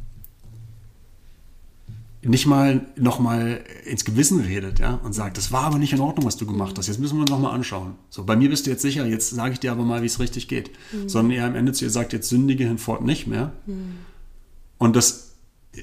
nicht 2.28 2.46
mal 2.46 2.86
nochmal 2.96 3.64
ins 3.84 4.04
Gewissen 4.04 4.40
redet, 4.40 4.78
ja, 4.78 4.94
und 5.04 5.12
sagt, 5.12 5.36
das 5.36 5.52
war 5.52 5.64
aber 5.64 5.78
nicht 5.78 5.92
in 5.92 6.00
Ordnung, 6.00 6.26
was 6.26 6.36
du 6.36 6.46
gemacht 6.46 6.76
hast. 6.78 6.86
Jetzt 6.86 6.98
müssen 6.98 7.16
wir 7.16 7.22
uns 7.22 7.30
nochmal 7.30 7.54
anschauen. 7.54 7.94
So, 8.10 8.24
bei 8.24 8.36
mir 8.36 8.48
bist 8.50 8.66
du 8.66 8.70
jetzt 8.70 8.82
sicher, 8.82 9.06
jetzt 9.06 9.30
sage 9.30 9.52
ich 9.54 9.60
dir 9.60 9.72
aber 9.72 9.84
mal, 9.84 10.02
wie 10.02 10.06
es 10.06 10.18
richtig 10.20 10.48
geht. 10.48 10.70
Sondern 11.06 11.36
er 11.36 11.46
am 11.46 11.54
Ende 11.54 11.72
zu 11.72 11.84
ihr 11.84 11.90
sagt, 11.90 12.12
jetzt 12.12 12.28
sündige 12.28 12.64
hinfort 12.64 13.02
nicht 13.04 13.26
mehr. 13.26 13.52
Und 14.78 14.96
das, 14.96 15.32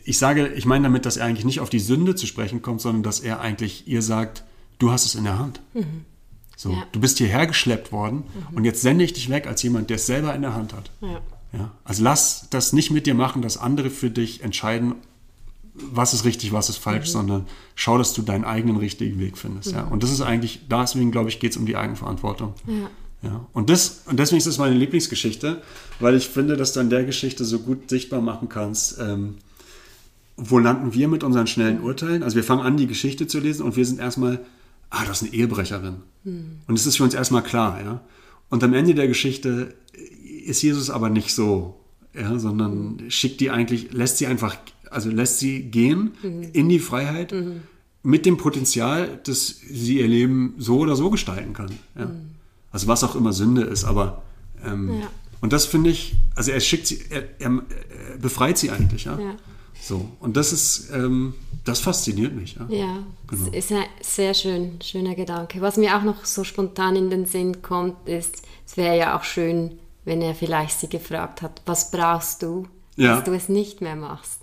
ich 0.06 0.17
sage, 0.17 0.47
ich 0.49 0.65
meine 0.65 0.84
damit, 0.84 1.06
dass 1.06 1.17
er 1.17 1.25
eigentlich 1.25 1.45
nicht 1.45 1.60
auf 1.60 1.69
die 1.69 1.79
Sünde 1.79 2.15
zu 2.15 2.27
sprechen 2.27 2.62
kommt, 2.62 2.82
sondern 2.82 3.03
dass 3.03 3.19
er 3.19 3.39
eigentlich 3.39 3.88
ihr 3.88 4.01
sagt, 4.01 4.43
du 4.79 4.91
hast 4.91 5.06
es 5.06 5.15
in 5.15 5.23
der 5.23 5.39
Hand. 5.39 5.62
So, 6.56 6.71
Ja. 6.71 6.84
du 6.91 6.99
bist 6.99 7.17
hierher 7.17 7.47
geschleppt 7.47 7.91
worden 7.91 8.23
und 8.53 8.63
jetzt 8.65 8.82
sende 8.82 9.03
ich 9.03 9.13
dich 9.13 9.29
weg 9.29 9.47
als 9.47 9.63
jemand, 9.63 9.89
der 9.89 9.95
es 9.97 10.06
selber 10.06 10.34
in 10.36 10.41
der 10.41 10.53
Hand 10.53 10.73
hat. 10.73 10.91
Ja. 11.01 11.21
Ja? 11.51 11.71
Also 11.84 12.03
lass 12.03 12.47
das 12.49 12.73
nicht 12.73 12.91
mit 12.91 13.06
dir 13.06 13.13
machen, 13.13 13.41
dass 13.41 13.58
andere 13.58 13.89
für 13.89 14.10
dich 14.10 14.43
entscheiden, 14.43 14.95
was 15.76 16.14
ist 16.14 16.26
richtig, 16.26 16.52
was 16.52 16.70
ist 16.70 16.78
falsch, 16.78 17.10
sondern 17.10 17.48
schau, 17.76 17.98
dass 17.98 18.14
du 18.14 18.22
deinen 18.22 18.44
eigenen 18.44 18.78
richtigen 18.78 19.20
Weg 19.20 19.38
findest. 19.38 19.72
Ja? 19.72 19.84
Und 19.84 20.04
das 20.04 20.12
ist 20.12 20.22
eigentlich, 20.22 20.62
deswegen 20.70 21.12
glaube 21.12 21.30
ich, 21.30 21.40
geht 21.40 21.52
es 21.52 21.58
um 21.58 21.66
die 21.66 21.76
Eigenverantwortung. 21.76 22.54
Ja. 22.68 22.90
Ja, 23.24 23.48
und, 23.54 23.70
das, 23.70 24.02
und 24.06 24.20
deswegen 24.20 24.40
ist 24.40 24.48
das 24.48 24.58
meine 24.58 24.76
Lieblingsgeschichte, 24.76 25.62
weil 26.02 26.16
ich 26.16 26.28
finde, 26.28 26.58
dass 26.58 26.74
du 26.74 26.82
an 26.82 26.90
der 26.90 27.06
Geschichte 27.06 27.46
so 27.46 27.60
gut 27.60 27.90
sichtbar 27.90 28.20
machen 28.20 28.50
kannst, 28.50 29.00
ähm, 29.00 29.36
wo 30.36 30.60
landen 30.60 30.94
wir 30.94 31.08
mit 31.08 31.24
unseren 31.24 31.48
schnellen 31.48 31.82
Urteilen? 31.82 32.22
Also 32.22 32.36
wir 32.36 32.44
fangen 32.44 32.64
an, 32.64 32.76
die 32.76 32.86
Geschichte 32.86 33.26
zu 33.26 33.40
lesen 33.40 33.64
und 33.64 33.78
wir 33.78 33.86
sind 33.86 34.02
erstmal, 34.02 34.42
ah, 34.90 35.06
das 35.06 35.22
ist 35.22 35.30
eine 35.30 35.42
Ehebrecherin. 35.42 35.98
Und 36.26 36.76
es 36.76 36.86
ist 36.86 36.98
für 36.98 37.04
uns 37.04 37.14
erstmal 37.14 37.44
klar, 37.44 37.82
ja. 37.82 38.02
Und 38.50 38.64
am 38.64 38.74
Ende 38.74 38.94
der 38.94 39.08
Geschichte 39.08 39.74
ist 40.46 40.62
Jesus 40.62 40.90
aber 40.90 41.10
nicht 41.10 41.34
so, 41.34 41.80
ja, 42.14 42.38
sondern 42.40 43.04
schickt 43.10 43.40
die 43.40 43.52
eigentlich, 43.52 43.94
lässt 43.94 44.18
sie 44.18 44.28
einfach, 44.28 44.58
also 44.93 45.10
lässt 45.10 45.39
sie 45.39 45.63
gehen 45.63 46.12
in 46.53 46.69
die 46.69 46.79
Freiheit 46.79 47.34
mit 48.03 48.25
dem 48.25 48.38
Potenzial, 48.38 49.19
dass 49.25 49.47
sie 49.47 49.99
ihr 49.99 50.08
Leben 50.08 50.56
so 50.58 50.77
oder 50.79 50.95
so 50.95 51.10
gestalten 51.10 51.53
kann. 51.53 51.71
Ja. 51.97 52.12
Also 52.71 52.88
was 52.88 53.03
auch 53.03 53.15
immer 53.15 53.34
Sünde 53.34 53.62
ist, 53.63 53.84
aber 53.86 54.23
ähm, 54.65 54.99
Ja. 55.01 55.08
und 55.41 55.53
das 55.53 55.65
finde 55.65 55.89
ich, 55.89 56.15
also 56.36 56.51
er 56.51 56.60
schickt 56.60 56.88
sie, 56.88 57.01
er, 57.10 57.23
er, 57.39 57.62
er 58.12 58.17
befreit 58.19 58.58
sie 58.58 58.71
eigentlich, 58.71 59.06
ja. 59.06 59.19
Ja. 59.19 59.36
So 59.82 60.10
und 60.19 60.38
das 60.38 60.53
ist, 60.53 60.89
ähm, 60.93 61.34
das 61.65 61.79
fasziniert 61.79 62.34
mich, 62.36 62.56
ja. 62.56 62.65
Ja, 62.69 63.03
Genau. 63.27 63.51
ist 63.51 63.71
ein 63.71 63.84
sehr 64.01 64.34
schön, 64.34 64.79
schöner 64.82 65.15
Gedanke. 65.15 65.62
Was 65.62 65.77
mir 65.77 65.95
auch 65.97 66.03
noch 66.03 66.25
so 66.25 66.43
spontan 66.43 66.95
in 66.95 67.10
den 67.10 67.25
Sinn 67.25 67.62
kommt, 67.62 68.08
ist, 68.10 68.43
es 68.65 68.75
wäre 68.77 68.97
ja 68.97 69.17
auch 69.17 69.23
schön, 69.23 69.71
wenn 70.06 70.21
er 70.21 70.36
vielleicht 70.36 70.79
sie 70.79 70.89
gefragt 70.89 71.41
hat, 71.41 71.62
was 71.65 71.89
brauchst 71.91 72.41
du, 72.43 72.67
Ja. 72.97 73.15
dass 73.15 73.23
du 73.23 73.32
es 73.34 73.47
nicht 73.49 73.79
mehr 73.82 73.95
machst. 73.95 74.39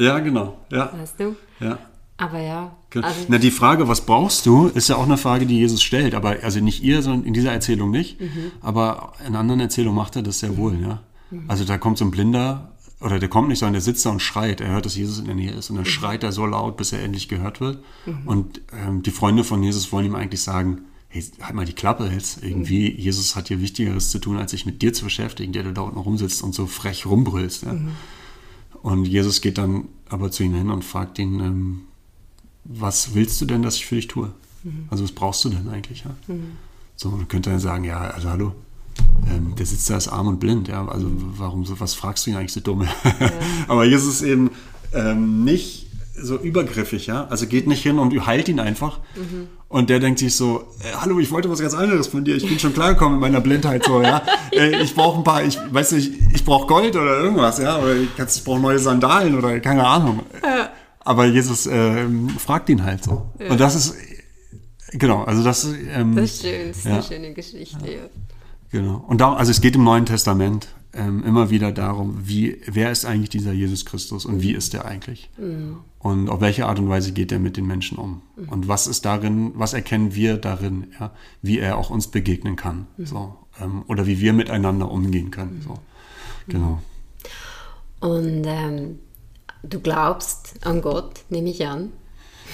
Ja, 0.00 0.18
genau, 0.18 0.58
ja, 0.72 0.92
Weißt 0.98 1.20
du? 1.20 1.36
ja. 1.60 1.78
Aber 2.16 2.38
ja, 2.38 2.76
also, 2.94 3.20
Na, 3.28 3.38
die 3.38 3.50
Frage, 3.50 3.88
was 3.88 4.02
brauchst 4.04 4.44
du, 4.44 4.66
ist 4.66 4.88
ja 4.90 4.96
auch 4.96 5.04
eine 5.04 5.16
Frage, 5.16 5.46
die 5.46 5.56
Jesus 5.58 5.82
stellt. 5.82 6.14
Aber 6.14 6.36
also 6.42 6.60
nicht 6.60 6.82
ihr, 6.82 7.00
sondern 7.00 7.24
in 7.24 7.32
dieser 7.32 7.50
Erzählung 7.52 7.90
nicht. 7.90 8.20
Mhm. 8.20 8.52
Aber 8.60 9.14
in 9.26 9.34
anderen 9.36 9.60
Erzählungen 9.60 9.96
macht 9.96 10.16
er 10.16 10.22
das 10.22 10.40
sehr 10.40 10.58
wohl, 10.58 10.78
ja. 10.82 11.00
Also 11.48 11.64
da 11.64 11.78
kommt 11.78 11.96
so 11.96 12.04
ein 12.04 12.10
Blinder, 12.10 12.72
oder 13.00 13.18
der 13.18 13.30
kommt 13.30 13.48
nicht, 13.48 13.60
sondern 13.60 13.72
der 13.74 13.80
sitzt 13.80 14.04
da 14.04 14.10
und 14.10 14.20
schreit. 14.20 14.60
Er 14.60 14.68
hört, 14.72 14.84
dass 14.84 14.96
Jesus 14.96 15.18
in 15.18 15.24
der 15.24 15.34
Nähe 15.34 15.52
ist. 15.52 15.70
Und 15.70 15.76
dann 15.76 15.84
Mhm. 15.84 15.88
schreit 15.88 16.22
er 16.22 16.32
so 16.32 16.44
laut, 16.44 16.76
bis 16.76 16.92
er 16.92 17.02
endlich 17.02 17.28
gehört 17.28 17.60
wird. 17.62 17.78
Und 18.26 18.60
ähm, 18.78 19.02
die 19.02 19.12
Freunde 19.12 19.42
von 19.42 19.62
Jesus 19.62 19.90
wollen 19.90 20.04
ihm 20.04 20.14
eigentlich 20.14 20.42
sagen, 20.42 20.82
hey, 21.08 21.24
halt 21.40 21.54
mal 21.54 21.64
die 21.64 21.72
Klappe 21.72 22.10
jetzt. 22.12 22.42
Irgendwie, 22.42 22.90
Jesus 23.00 23.34
hat 23.34 23.48
hier 23.48 23.62
Wichtigeres 23.62 24.10
zu 24.10 24.18
tun, 24.18 24.36
als 24.36 24.50
sich 24.50 24.66
mit 24.66 24.82
dir 24.82 24.92
zu 24.92 25.04
beschäftigen, 25.04 25.52
der 25.54 25.62
du 25.62 25.72
da 25.72 25.80
unten 25.80 25.98
rumsitzt 25.98 26.42
und 26.42 26.54
so 26.54 26.66
frech 26.66 27.06
rumbrüllst. 27.06 27.62
Ja? 27.62 27.76
Und 28.82 29.06
Jesus 29.06 29.40
geht 29.40 29.56
dann 29.56 29.84
aber 30.10 30.30
zu 30.30 30.42
ihm 30.42 30.54
hin 30.54 30.70
und 30.70 30.84
fragt 30.84 31.18
ihn, 31.18 31.40
ähm, 31.40 31.80
was 32.64 33.14
willst 33.14 33.40
du 33.40 33.46
denn, 33.46 33.62
dass 33.62 33.76
ich 33.76 33.86
für 33.86 33.94
dich 33.94 34.08
tue? 34.08 34.32
Also 34.90 35.04
was 35.04 35.12
brauchst 35.12 35.44
du 35.44 35.48
denn 35.48 35.68
eigentlich? 35.68 36.04
Ja? 36.04 36.14
So, 36.96 37.10
dann 37.10 37.28
könnte 37.28 37.50
er 37.50 37.60
sagen, 37.60 37.84
ja, 37.84 37.98
also 37.98 38.28
hallo, 38.28 38.54
ähm, 39.26 39.54
der 39.56 39.64
sitzt 39.64 39.88
da 39.88 39.96
ist 39.96 40.08
arm 40.08 40.26
und 40.26 40.40
blind, 40.40 40.68
ja, 40.68 40.86
also 40.86 41.10
warum 41.10 41.64
so, 41.64 41.80
was 41.80 41.94
fragst 41.94 42.26
du 42.26 42.30
ihn 42.30 42.36
eigentlich 42.36 42.52
so 42.52 42.60
dumm? 42.60 42.86
Aber 43.68 43.84
Jesus 43.84 44.16
ist 44.16 44.22
eben 44.22 44.50
ähm, 44.92 45.44
nicht 45.44 45.86
so 46.20 46.36
übergriffig, 46.36 47.06
ja, 47.06 47.26
also 47.28 47.46
geht 47.46 47.66
nicht 47.66 47.82
hin 47.82 47.98
und 47.98 48.26
heilt 48.26 48.48
ihn 48.48 48.60
einfach. 48.60 49.00
Und 49.68 49.90
der 49.90 50.00
denkt 50.00 50.18
sich 50.18 50.36
so, 50.36 50.66
äh, 50.80 50.96
hallo, 51.00 51.20
ich 51.20 51.30
wollte 51.30 51.48
was 51.50 51.60
ganz 51.60 51.74
anderes 51.74 52.08
von 52.08 52.24
dir, 52.24 52.36
ich 52.36 52.46
bin 52.46 52.58
schon 52.58 52.74
klargekommen 52.74 53.18
mit 53.18 53.20
meiner 53.20 53.40
Blindheit 53.40 53.84
so, 53.84 54.02
ja. 54.02 54.22
Äh, 54.52 54.82
ich 54.82 54.96
brauche 54.96 55.18
ein 55.18 55.22
paar, 55.24 55.44
ich 55.44 55.56
weiß 55.70 55.92
nicht, 55.92 56.12
ich 56.34 56.44
brauche 56.44 56.66
Gold 56.66 56.96
oder 56.96 57.20
irgendwas, 57.20 57.58
ja, 57.58 57.78
oder 57.78 57.94
ich, 57.94 58.08
ich 58.18 58.44
brauche 58.44 58.58
neue 58.58 58.80
Sandalen 58.80 59.38
oder 59.38 59.60
keine 59.60 59.86
Ahnung. 59.86 60.22
Aber 61.04 61.26
Jesus 61.26 61.66
ähm, 61.66 62.28
fragt 62.30 62.68
ihn 62.68 62.82
halt 62.82 63.04
so. 63.04 63.30
Und 63.48 63.60
das 63.60 63.76
ist, 63.76 63.94
genau, 64.90 65.22
also 65.22 65.44
das, 65.44 65.72
ähm, 65.94 66.16
das 66.16 66.24
ist 66.24 66.42
schön, 66.42 66.68
das 66.68 66.78
ist 66.78 66.84
ja. 66.84 66.92
eine 66.94 67.02
schöne 67.04 67.32
Geschichte. 67.32 67.90
Ja. 67.90 68.00
Genau. 68.72 69.04
Und 69.06 69.20
da, 69.20 69.34
also 69.34 69.50
es 69.50 69.60
geht 69.60 69.76
im 69.76 69.84
Neuen 69.84 70.06
Testament 70.06 70.68
ähm, 70.92 71.22
immer 71.24 71.50
wieder 71.50 71.72
darum, 71.72 72.16
wie, 72.24 72.60
wer 72.66 72.90
ist 72.90 73.04
eigentlich 73.04 73.30
dieser 73.30 73.52
Jesus 73.52 73.84
Christus 73.84 74.26
und 74.26 74.42
wie 74.42 74.52
ist 74.52 74.74
er 74.74 74.84
eigentlich? 74.84 75.30
Und 75.98 76.28
auf 76.28 76.40
welche 76.40 76.66
Art 76.66 76.78
und 76.78 76.88
Weise 76.88 77.12
geht 77.12 77.30
er 77.32 77.38
mit 77.38 77.56
den 77.56 77.66
Menschen 77.66 77.98
um? 77.98 78.22
Und 78.48 78.68
was 78.68 78.86
ist 78.86 79.04
darin, 79.04 79.52
was 79.54 79.72
erkennen 79.72 80.14
wir 80.14 80.36
darin, 80.36 80.88
ja, 80.98 81.12
wie 81.42 81.58
er 81.58 81.78
auch 81.78 81.90
uns 81.90 82.08
begegnen 82.08 82.56
kann, 82.56 82.86
so, 82.98 83.36
ähm, 83.60 83.84
oder 83.86 84.06
wie 84.06 84.20
wir 84.20 84.32
miteinander 84.32 84.90
umgehen 84.90 85.30
können, 85.30 85.62
so. 85.64 85.74
Genau. 86.48 86.80
Und 88.00 88.44
ähm, 88.46 88.98
du 89.62 89.80
glaubst 89.80 90.66
an 90.66 90.80
Gott, 90.82 91.20
nehme 91.28 91.50
ich 91.50 91.66
an. 91.66 91.92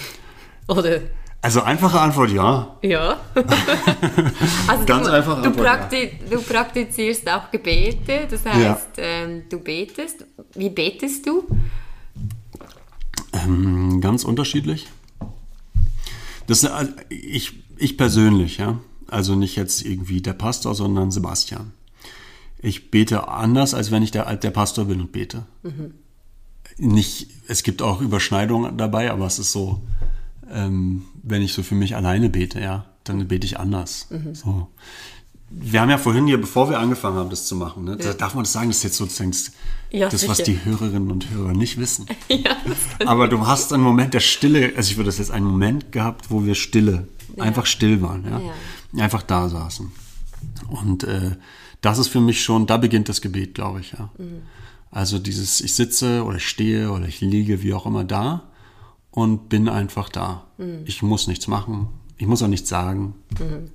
Oder? 0.68 1.02
Also 1.46 1.62
einfache 1.62 2.00
Antwort 2.00 2.32
ja. 2.32 2.76
Ja. 2.82 3.20
also 4.66 4.84
Ganz 4.84 5.06
du, 5.06 5.12
einfache 5.12 5.42
du, 5.42 5.48
Antwort, 5.48 5.64
ja. 5.64 5.76
prakti 5.76 6.10
du 6.28 6.42
praktizierst 6.42 7.30
auch 7.30 7.52
Gebete, 7.52 8.26
das 8.28 8.44
heißt, 8.44 8.88
ähm, 8.96 9.44
du 9.48 9.60
betest. 9.60 10.24
Wie 10.54 10.70
betest 10.70 11.24
du? 11.24 11.46
Ähm, 13.32 14.00
ganz 14.00 14.24
unterschiedlich. 14.24 14.88
Das, 16.48 16.64
äh, 16.64 16.88
ich, 17.10 17.62
ich 17.76 17.96
persönlich, 17.96 18.56
ja. 18.56 18.80
Also 19.06 19.36
nicht 19.36 19.54
jetzt 19.54 19.86
irgendwie 19.86 20.20
der 20.20 20.32
Pastor, 20.32 20.74
sondern 20.74 21.12
Sebastian. 21.12 21.74
Ich 22.58 22.90
bete 22.90 23.28
anders, 23.28 23.72
als 23.72 23.92
wenn 23.92 24.02
ich 24.02 24.10
der, 24.10 24.34
der 24.34 24.50
Pastor 24.50 24.86
bin 24.86 25.00
und 25.00 25.12
bete. 25.12 25.46
Nicht, 26.76 27.30
es 27.46 27.62
gibt 27.62 27.82
auch 27.82 28.00
Überschneidungen 28.00 28.76
dabei, 28.76 29.12
aber 29.12 29.26
es 29.26 29.38
ist 29.38 29.52
so, 29.52 29.80
ähm, 30.50 31.02
wenn 31.22 31.42
ich 31.42 31.52
so 31.52 31.62
für 31.62 31.74
mich 31.74 31.96
alleine 31.96 32.30
bete, 32.30 32.60
ja, 32.60 32.86
dann 33.04 33.26
bete 33.28 33.46
ich 33.46 33.58
anders. 33.58 34.08
So. 34.32 34.68
Wir 35.48 35.80
haben 35.80 35.90
ja 35.90 35.98
vorhin 35.98 36.26
hier, 36.26 36.40
bevor 36.40 36.68
wir 36.68 36.78
angefangen 36.78 37.16
haben, 37.16 37.30
das 37.30 37.46
zu 37.46 37.54
machen, 37.54 37.84
ne, 37.84 37.96
da 37.96 38.12
darf 38.12 38.34
man 38.34 38.44
das 38.44 38.52
sagen, 38.52 38.68
das 38.68 38.78
ist 38.78 38.82
jetzt 38.82 38.96
sozusagen 38.96 39.30
das, 39.30 39.52
Ja, 39.90 40.08
das 40.08 40.26
was 40.28 40.42
die 40.42 40.58
Hörerinnen 40.64 41.10
und 41.10 41.30
Hörer 41.30 41.52
nicht 41.52 41.78
wissen. 41.78 42.06
ja, 42.28 42.56
Aber 43.04 43.28
du 43.28 43.46
hast 43.46 43.72
einen 43.72 43.84
Moment 43.84 44.12
der 44.12 44.20
Stille, 44.20 44.72
also 44.76 44.90
ich 44.90 44.96
würde 44.96 45.06
das 45.06 45.18
jetzt 45.18 45.30
einen 45.30 45.46
Moment 45.46 45.92
gehabt, 45.92 46.30
wo 46.30 46.44
wir 46.44 46.56
stille, 46.56 47.06
einfach 47.38 47.66
still 47.66 48.02
waren, 48.02 48.24
ja? 48.24 49.02
einfach 49.02 49.22
da 49.22 49.48
saßen. 49.48 49.92
Und 50.68 51.04
äh, 51.04 51.36
das 51.80 51.98
ist 51.98 52.08
für 52.08 52.20
mich 52.20 52.42
schon, 52.42 52.66
da 52.66 52.76
beginnt 52.76 53.08
das 53.08 53.20
Gebet, 53.20 53.54
glaube 53.54 53.80
ich, 53.80 53.92
ja. 53.92 54.10
Also 54.90 55.18
dieses, 55.18 55.60
ich 55.60 55.74
sitze 55.74 56.24
oder 56.24 56.38
ich 56.38 56.48
stehe 56.48 56.90
oder 56.90 57.06
ich 57.06 57.20
liege, 57.20 57.62
wie 57.62 57.74
auch 57.74 57.86
immer 57.86 58.04
da 58.04 58.50
und 59.16 59.48
bin 59.48 59.66
einfach 59.66 60.10
da. 60.10 60.44
Ich 60.84 61.02
muss 61.02 61.26
nichts 61.26 61.48
machen, 61.48 61.88
ich 62.18 62.26
muss 62.26 62.42
auch 62.42 62.48
nichts 62.48 62.68
sagen, 62.68 63.14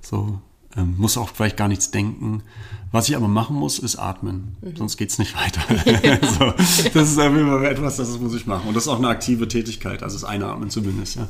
so. 0.00 0.38
Ähm, 0.74 0.94
muss 0.96 1.18
auch 1.18 1.28
vielleicht 1.28 1.58
gar 1.58 1.68
nichts 1.68 1.90
denken. 1.90 2.44
Was 2.92 3.06
ich 3.06 3.14
aber 3.14 3.28
machen 3.28 3.56
muss, 3.56 3.78
ist 3.78 3.96
atmen. 3.96 4.56
Sonst 4.74 4.96
geht's 4.96 5.18
nicht 5.18 5.34
weiter. 5.36 5.60
so, 6.38 6.54
das 6.94 7.10
ist 7.10 7.16
Fall 7.16 7.64
etwas, 7.66 7.96
das 7.98 8.18
muss 8.18 8.32
ich 8.32 8.46
machen. 8.46 8.68
Und 8.68 8.74
das 8.74 8.84
ist 8.84 8.88
auch 8.88 8.96
eine 8.96 9.08
aktive 9.08 9.48
Tätigkeit, 9.48 10.02
also 10.02 10.16
das 10.16 10.24
Einatmen 10.24 10.70
zumindest. 10.70 11.16
Ja. 11.16 11.28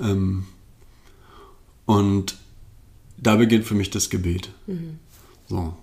Ähm, 0.00 0.46
und 1.86 2.36
da 3.16 3.34
beginnt 3.34 3.64
für 3.64 3.74
mich 3.74 3.90
das 3.90 4.10
Gebet. 4.10 4.50
So. 5.48 5.74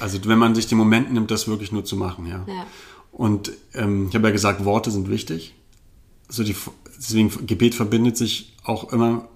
Also 0.00 0.18
wenn 0.24 0.38
man 0.38 0.56
sich 0.56 0.66
den 0.66 0.78
Moment 0.78 1.12
nimmt, 1.12 1.30
das 1.30 1.46
wirklich 1.46 1.70
nur 1.70 1.84
zu 1.84 1.94
machen. 1.94 2.26
Ja. 2.26 2.44
Ja. 2.48 2.66
Und 3.12 3.52
ähm, 3.74 4.08
ich 4.08 4.16
habe 4.16 4.26
ja 4.26 4.32
gesagt, 4.32 4.64
Worte 4.64 4.90
sind 4.90 5.08
wichtig. 5.08 5.54
Also 6.30 6.44
die, 6.44 6.54
deswegen 6.96 7.46
Gebet 7.46 7.74
verbindet 7.74 8.16
sich 8.16 8.56
auch 8.62 8.92
immer 8.92 9.28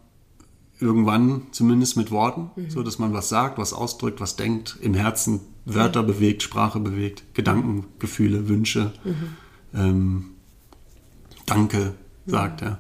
irgendwann 0.79 1.43
zumindest 1.51 1.97
mit 1.97 2.13
Worten, 2.13 2.51
so 2.69 2.85
dass 2.85 3.01
man 3.01 3.13
was 3.13 3.29
sagt, 3.29 3.59
was 3.59 3.73
ausdrückt, 3.73 4.21
was 4.21 4.37
denkt, 4.37 4.77
im 4.81 4.95
Herzen 4.95 5.41
Wörter 5.65 6.05
bewegt, 6.05 6.43
Sprache 6.43 6.79
bewegt, 6.79 7.25
Gedanken, 7.35 7.87
Gefühle, 7.99 8.49
Wünsche, 8.49 8.93
ähm, 9.75 10.27
Danke 11.47 11.95
sagt 12.27 12.63
er. 12.63 12.79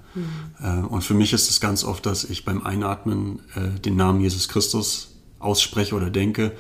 Äh, 0.62 0.87
und 0.87 1.03
für 1.03 1.15
mich 1.15 1.33
ist 1.33 1.51
es 1.51 1.61
ganz 1.61 1.85
oft, 1.85 2.07
dass 2.07 2.25
ich 2.25 2.45
beim 2.45 2.62
Einatmen 2.62 3.41
äh, 3.57 3.81
den 3.81 3.97
Namen 3.97 4.21
Jesus 4.21 4.49
Christus 4.49 5.17
ausspreche 5.39 5.95
oder 5.95 6.09
denke 6.09 6.53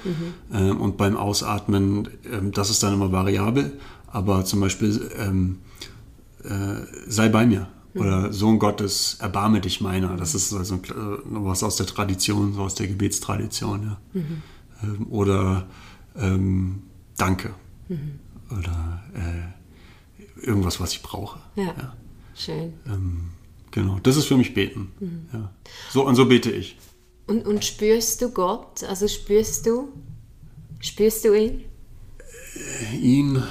äh, 0.52 0.70
und 0.70 0.96
beim 0.96 1.16
Ausatmen, 1.16 2.08
ähm, 2.30 2.52
das 2.52 2.70
ist 2.70 2.82
dann 2.82 2.94
immer 2.94 3.12
variabel, 3.12 3.78
aber 4.06 4.44
zum 4.44 4.60
Beispiel 4.60 5.10
ähm, 5.18 5.58
äh, 5.73 5.73
sei 7.06 7.28
bei 7.28 7.46
mir. 7.46 7.68
Oder 7.94 8.32
Sohn 8.32 8.58
Gottes, 8.58 9.18
erbarme 9.20 9.60
dich 9.60 9.80
meiner. 9.80 10.16
Das 10.16 10.34
ist 10.34 10.48
so 10.48 10.62
so 10.64 10.74
ein, 10.74 10.82
äh, 10.82 11.18
was 11.26 11.62
aus 11.62 11.76
der 11.76 11.86
Tradition, 11.86 12.52
so 12.52 12.62
aus 12.62 12.74
der 12.74 12.88
Gebetstradition. 12.88 13.82
Ja. 13.84 14.20
Ähm, 14.82 15.06
oder 15.10 15.68
ähm, 16.16 16.82
Danke. 17.16 17.54
Oder 18.50 19.02
äh, 19.14 20.44
irgendwas, 20.44 20.80
was 20.80 20.92
ich 20.92 21.02
brauche. 21.02 21.38
Ja. 21.56 21.94
Schön. 22.34 22.74
Ähm, 22.86 23.30
genau, 23.70 23.98
das 24.02 24.16
ist 24.16 24.26
für 24.26 24.36
mich 24.36 24.54
Beten. 24.54 24.92
Ja. 25.32 25.52
So 25.90 26.06
und 26.06 26.16
so 26.16 26.26
bete 26.26 26.50
ich. 26.50 26.76
Und, 27.26 27.46
und 27.46 27.64
spürst 27.64 28.20
du 28.20 28.30
Gott? 28.30 28.82
Also 28.84 29.08
spürst 29.08 29.66
du? 29.66 29.88
Spürst 30.80 31.24
du 31.24 31.32
ihn? 31.32 31.64
Ihn, 33.00 33.42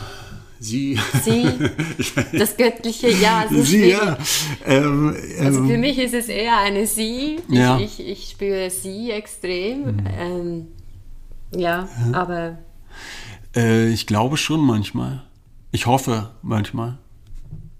sie, 0.63 0.99
Sie? 1.23 1.45
Das 2.37 2.55
Göttliche, 2.57 3.09
ja. 3.09 3.43
Es 3.45 3.51
ist 3.51 3.67
sie, 3.69 3.77
schwierig. 3.79 3.91
ja. 3.93 4.17
Ähm, 4.65 5.15
Also 5.39 5.59
ähm, 5.59 5.67
für 5.67 5.77
mich 5.77 5.97
ist 5.99 6.13
es 6.13 6.27
eher 6.29 6.57
eine 6.57 6.87
Sie. 6.87 7.39
Ich, 7.49 7.55
Ja. 7.55 7.77
ich, 7.79 7.99
ich 7.99 8.29
spüre 8.29 8.69
Sie 8.69 9.11
extrem. 9.11 9.97
Ähm, 10.17 10.67
ja, 11.55 11.87
aber 12.13 12.57
Äh, 13.55 13.89
ich 13.89 14.07
glaube 14.07 14.37
schon 14.37 14.61
manchmal. 14.61 15.23
Ich 15.71 15.85
hoffe 15.85 16.31
manchmal. 16.41 16.97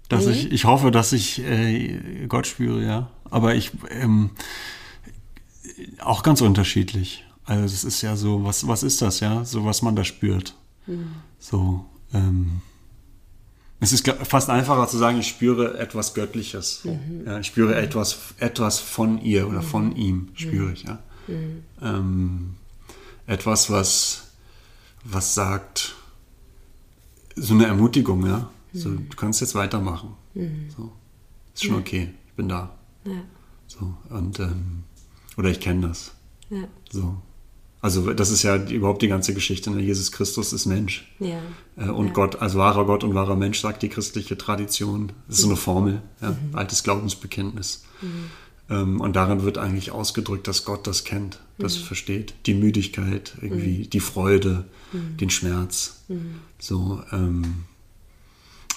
Dass 0.08 0.26
Mhm. 0.26 0.32
ich, 0.32 0.52
ich 0.52 0.64
hoffe, 0.66 0.90
dass 0.90 1.12
ich 1.12 1.40
äh, 1.42 2.26
Gott 2.28 2.46
spüre, 2.46 2.84
ja. 2.84 3.10
Aber 3.30 3.54
ich 3.54 3.70
ähm, 3.90 4.30
auch 6.00 6.22
ganz 6.22 6.40
unterschiedlich. 6.40 7.24
Also 7.46 7.64
es 7.64 7.84
ist 7.84 8.02
ja 8.02 8.16
so, 8.16 8.44
was, 8.44 8.66
was 8.68 8.82
ist 8.82 9.02
das, 9.02 9.20
ja? 9.20 9.44
So 9.44 9.64
was 9.64 9.82
man 9.82 9.96
da 9.96 10.04
spürt. 10.04 10.54
Mhm. 10.86 11.06
So, 11.38 11.84
ähm, 12.12 12.60
es 13.84 13.92
ist 13.92 14.08
fast 14.08 14.50
einfacher 14.50 14.88
zu 14.88 14.98
sagen, 14.98 15.18
ich 15.20 15.28
spüre 15.28 15.78
etwas 15.78 16.14
Göttliches. 16.14 16.84
Mhm. 16.84 17.22
Ja, 17.26 17.38
ich 17.38 17.46
spüre 17.46 17.74
etwas, 17.76 18.18
etwas 18.38 18.78
von 18.78 19.20
ihr 19.22 19.46
oder 19.48 19.62
von 19.62 19.94
ihm, 19.96 20.28
spüre 20.34 20.72
ich, 20.72 20.82
ja. 20.84 20.98
Mhm. 21.28 21.62
Ähm, 21.80 22.54
etwas, 23.26 23.70
was, 23.70 24.28
was 25.04 25.34
sagt, 25.34 25.94
so 27.36 27.54
eine 27.54 27.66
Ermutigung, 27.66 28.26
ja. 28.26 28.48
So, 28.72 28.88
Mhm. 28.90 29.08
du 29.08 29.16
kannst 29.16 29.40
jetzt 29.40 29.54
weitermachen. 29.54 30.10
So. 30.76 30.92
Ist 31.54 31.64
schon 31.64 31.76
okay, 31.76 32.12
ich 32.26 32.32
bin 32.34 32.48
da. 32.48 32.74
ja, 33.04 33.12
So, 33.68 33.94
und, 34.10 34.40
ähm, 34.40 34.82
oder 35.36 35.48
ich 35.50 35.60
kenne 35.60 35.88
das. 35.88 36.12
ja, 36.50 36.64
So. 36.90 37.16
Also 37.84 38.14
das 38.14 38.30
ist 38.30 38.42
ja 38.42 38.56
überhaupt 38.56 39.02
die 39.02 39.08
ganze 39.08 39.34
Geschichte. 39.34 39.70
Ne? 39.70 39.82
Jesus 39.82 40.10
Christus 40.10 40.54
ist 40.54 40.64
Mensch. 40.64 41.06
ja. 41.18 41.42
Äh, 41.76 41.90
und 41.90 42.14
Gott, 42.14 42.36
als 42.36 42.54
wahrer 42.54 42.86
Gott 42.86 43.04
und 43.04 43.14
wahrer 43.14 43.36
Mensch, 43.36 43.60
sagt 43.60 43.82
die 43.82 43.90
christliche 43.90 44.38
Tradition. 44.38 45.12
Das 45.26 45.36
ist 45.36 45.42
so 45.42 45.48
eine 45.48 45.58
Formel, 45.58 46.00
ja? 46.22 46.34
altes 46.54 46.82
Glaubensbekenntnis. 46.82 47.84
Ähm, 48.70 49.02
und 49.02 49.16
darin 49.16 49.42
wird 49.42 49.58
eigentlich 49.58 49.90
ausgedrückt, 49.90 50.48
dass 50.48 50.64
Gott 50.64 50.86
das 50.86 51.04
kennt, 51.04 51.40
das 51.58 51.76
versteht. 51.76 52.32
Die 52.46 52.54
Müdigkeit, 52.54 53.34
irgendwie, 53.42 53.86
die 53.86 54.00
Freude, 54.00 54.64
den 55.20 55.28
Schmerz. 55.28 56.04
So, 56.58 57.02
ähm, 57.12 57.64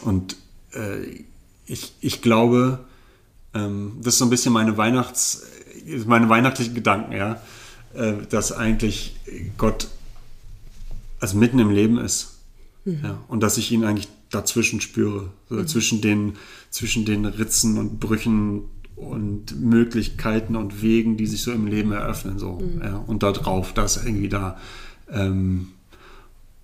und 0.02 0.36
äh, 0.74 1.24
ich, 1.66 1.94
ich 2.02 2.22
glaube, 2.22 2.80
ähm, 3.54 3.94
das 4.02 4.16
ist 4.16 4.20
so 4.20 4.26
ein 4.26 4.32
bisschen 4.32 4.52
meine 4.52 4.76
Weihnachts, 4.76 5.44
meine 6.06 6.28
weihnachtlichen 6.28 6.76
Gedanken, 6.76 7.14
ja, 7.14 7.42
dass 8.30 8.52
eigentlich 8.52 9.16
Gott 9.58 9.88
also 11.20 11.38
mitten 11.38 11.60
im 11.60 11.72
Leben 11.72 11.98
ist. 11.98 12.34
Ja, 12.86 13.20
und 13.28 13.42
dass 13.42 13.58
ich 13.58 13.72
ihn 13.72 13.84
eigentlich 13.84 14.08
dazwischen 14.30 14.82
spüre. 14.82 15.32
So 15.50 15.64
zwischen, 15.66 16.02
den, 16.02 16.34
zwischen 16.70 17.06
den 17.06 17.26
Ritzen 17.26 17.78
und 17.78 18.00
Brüchen 18.00 18.64
und 18.96 19.60
Möglichkeiten 19.60 20.56
und 20.56 20.82
Wegen, 20.82 21.18
die 21.18 21.28
sich 21.28 21.42
so 21.42 21.52
im 21.52 21.68
Leben 21.68 21.92
eröffnen. 21.92 22.40
So, 22.40 22.62
ja, 22.82 22.98
und 22.98 23.24
da 23.24 23.32
drauf, 23.32 23.74
da 23.74 23.86
ist 23.86 23.98
irgendwie 23.98 24.30
da. 24.30 24.58
Ähm, 25.12 25.70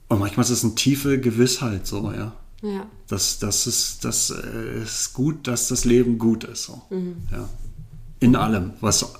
und 0.07 0.19
manchmal 0.19 0.43
ist 0.45 0.49
es 0.49 0.63
eine 0.63 0.75
tiefe 0.75 1.19
Gewissheit, 1.19 1.87
so, 1.87 2.11
ja. 2.11 2.33
ja. 2.61 2.85
Das, 3.07 3.39
das, 3.39 3.67
ist, 3.67 4.05
das 4.05 4.31
äh, 4.31 4.81
ist 4.81 5.13
gut, 5.13 5.47
dass 5.47 5.67
das 5.67 5.85
Leben 5.85 6.17
gut 6.17 6.43
ist. 6.43 6.63
So. 6.63 6.81
Ja. 7.31 7.49
In 8.19 8.35
allem, 8.35 8.73
was 8.79 9.13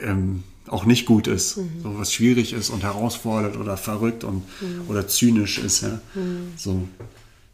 ähm, 0.00 0.42
auch 0.70 0.84
nicht 0.84 1.06
gut 1.06 1.26
ist, 1.26 1.54
so 1.54 1.98
was 1.98 2.12
schwierig 2.12 2.52
ist 2.52 2.70
und 2.70 2.82
herausfordert 2.82 3.56
oder 3.56 3.76
verrückt 3.76 4.24
und 4.24 4.42
oder 4.88 5.06
zynisch 5.08 5.58
ist. 5.58 5.82
Ja. 5.82 6.00
So. 6.56 6.88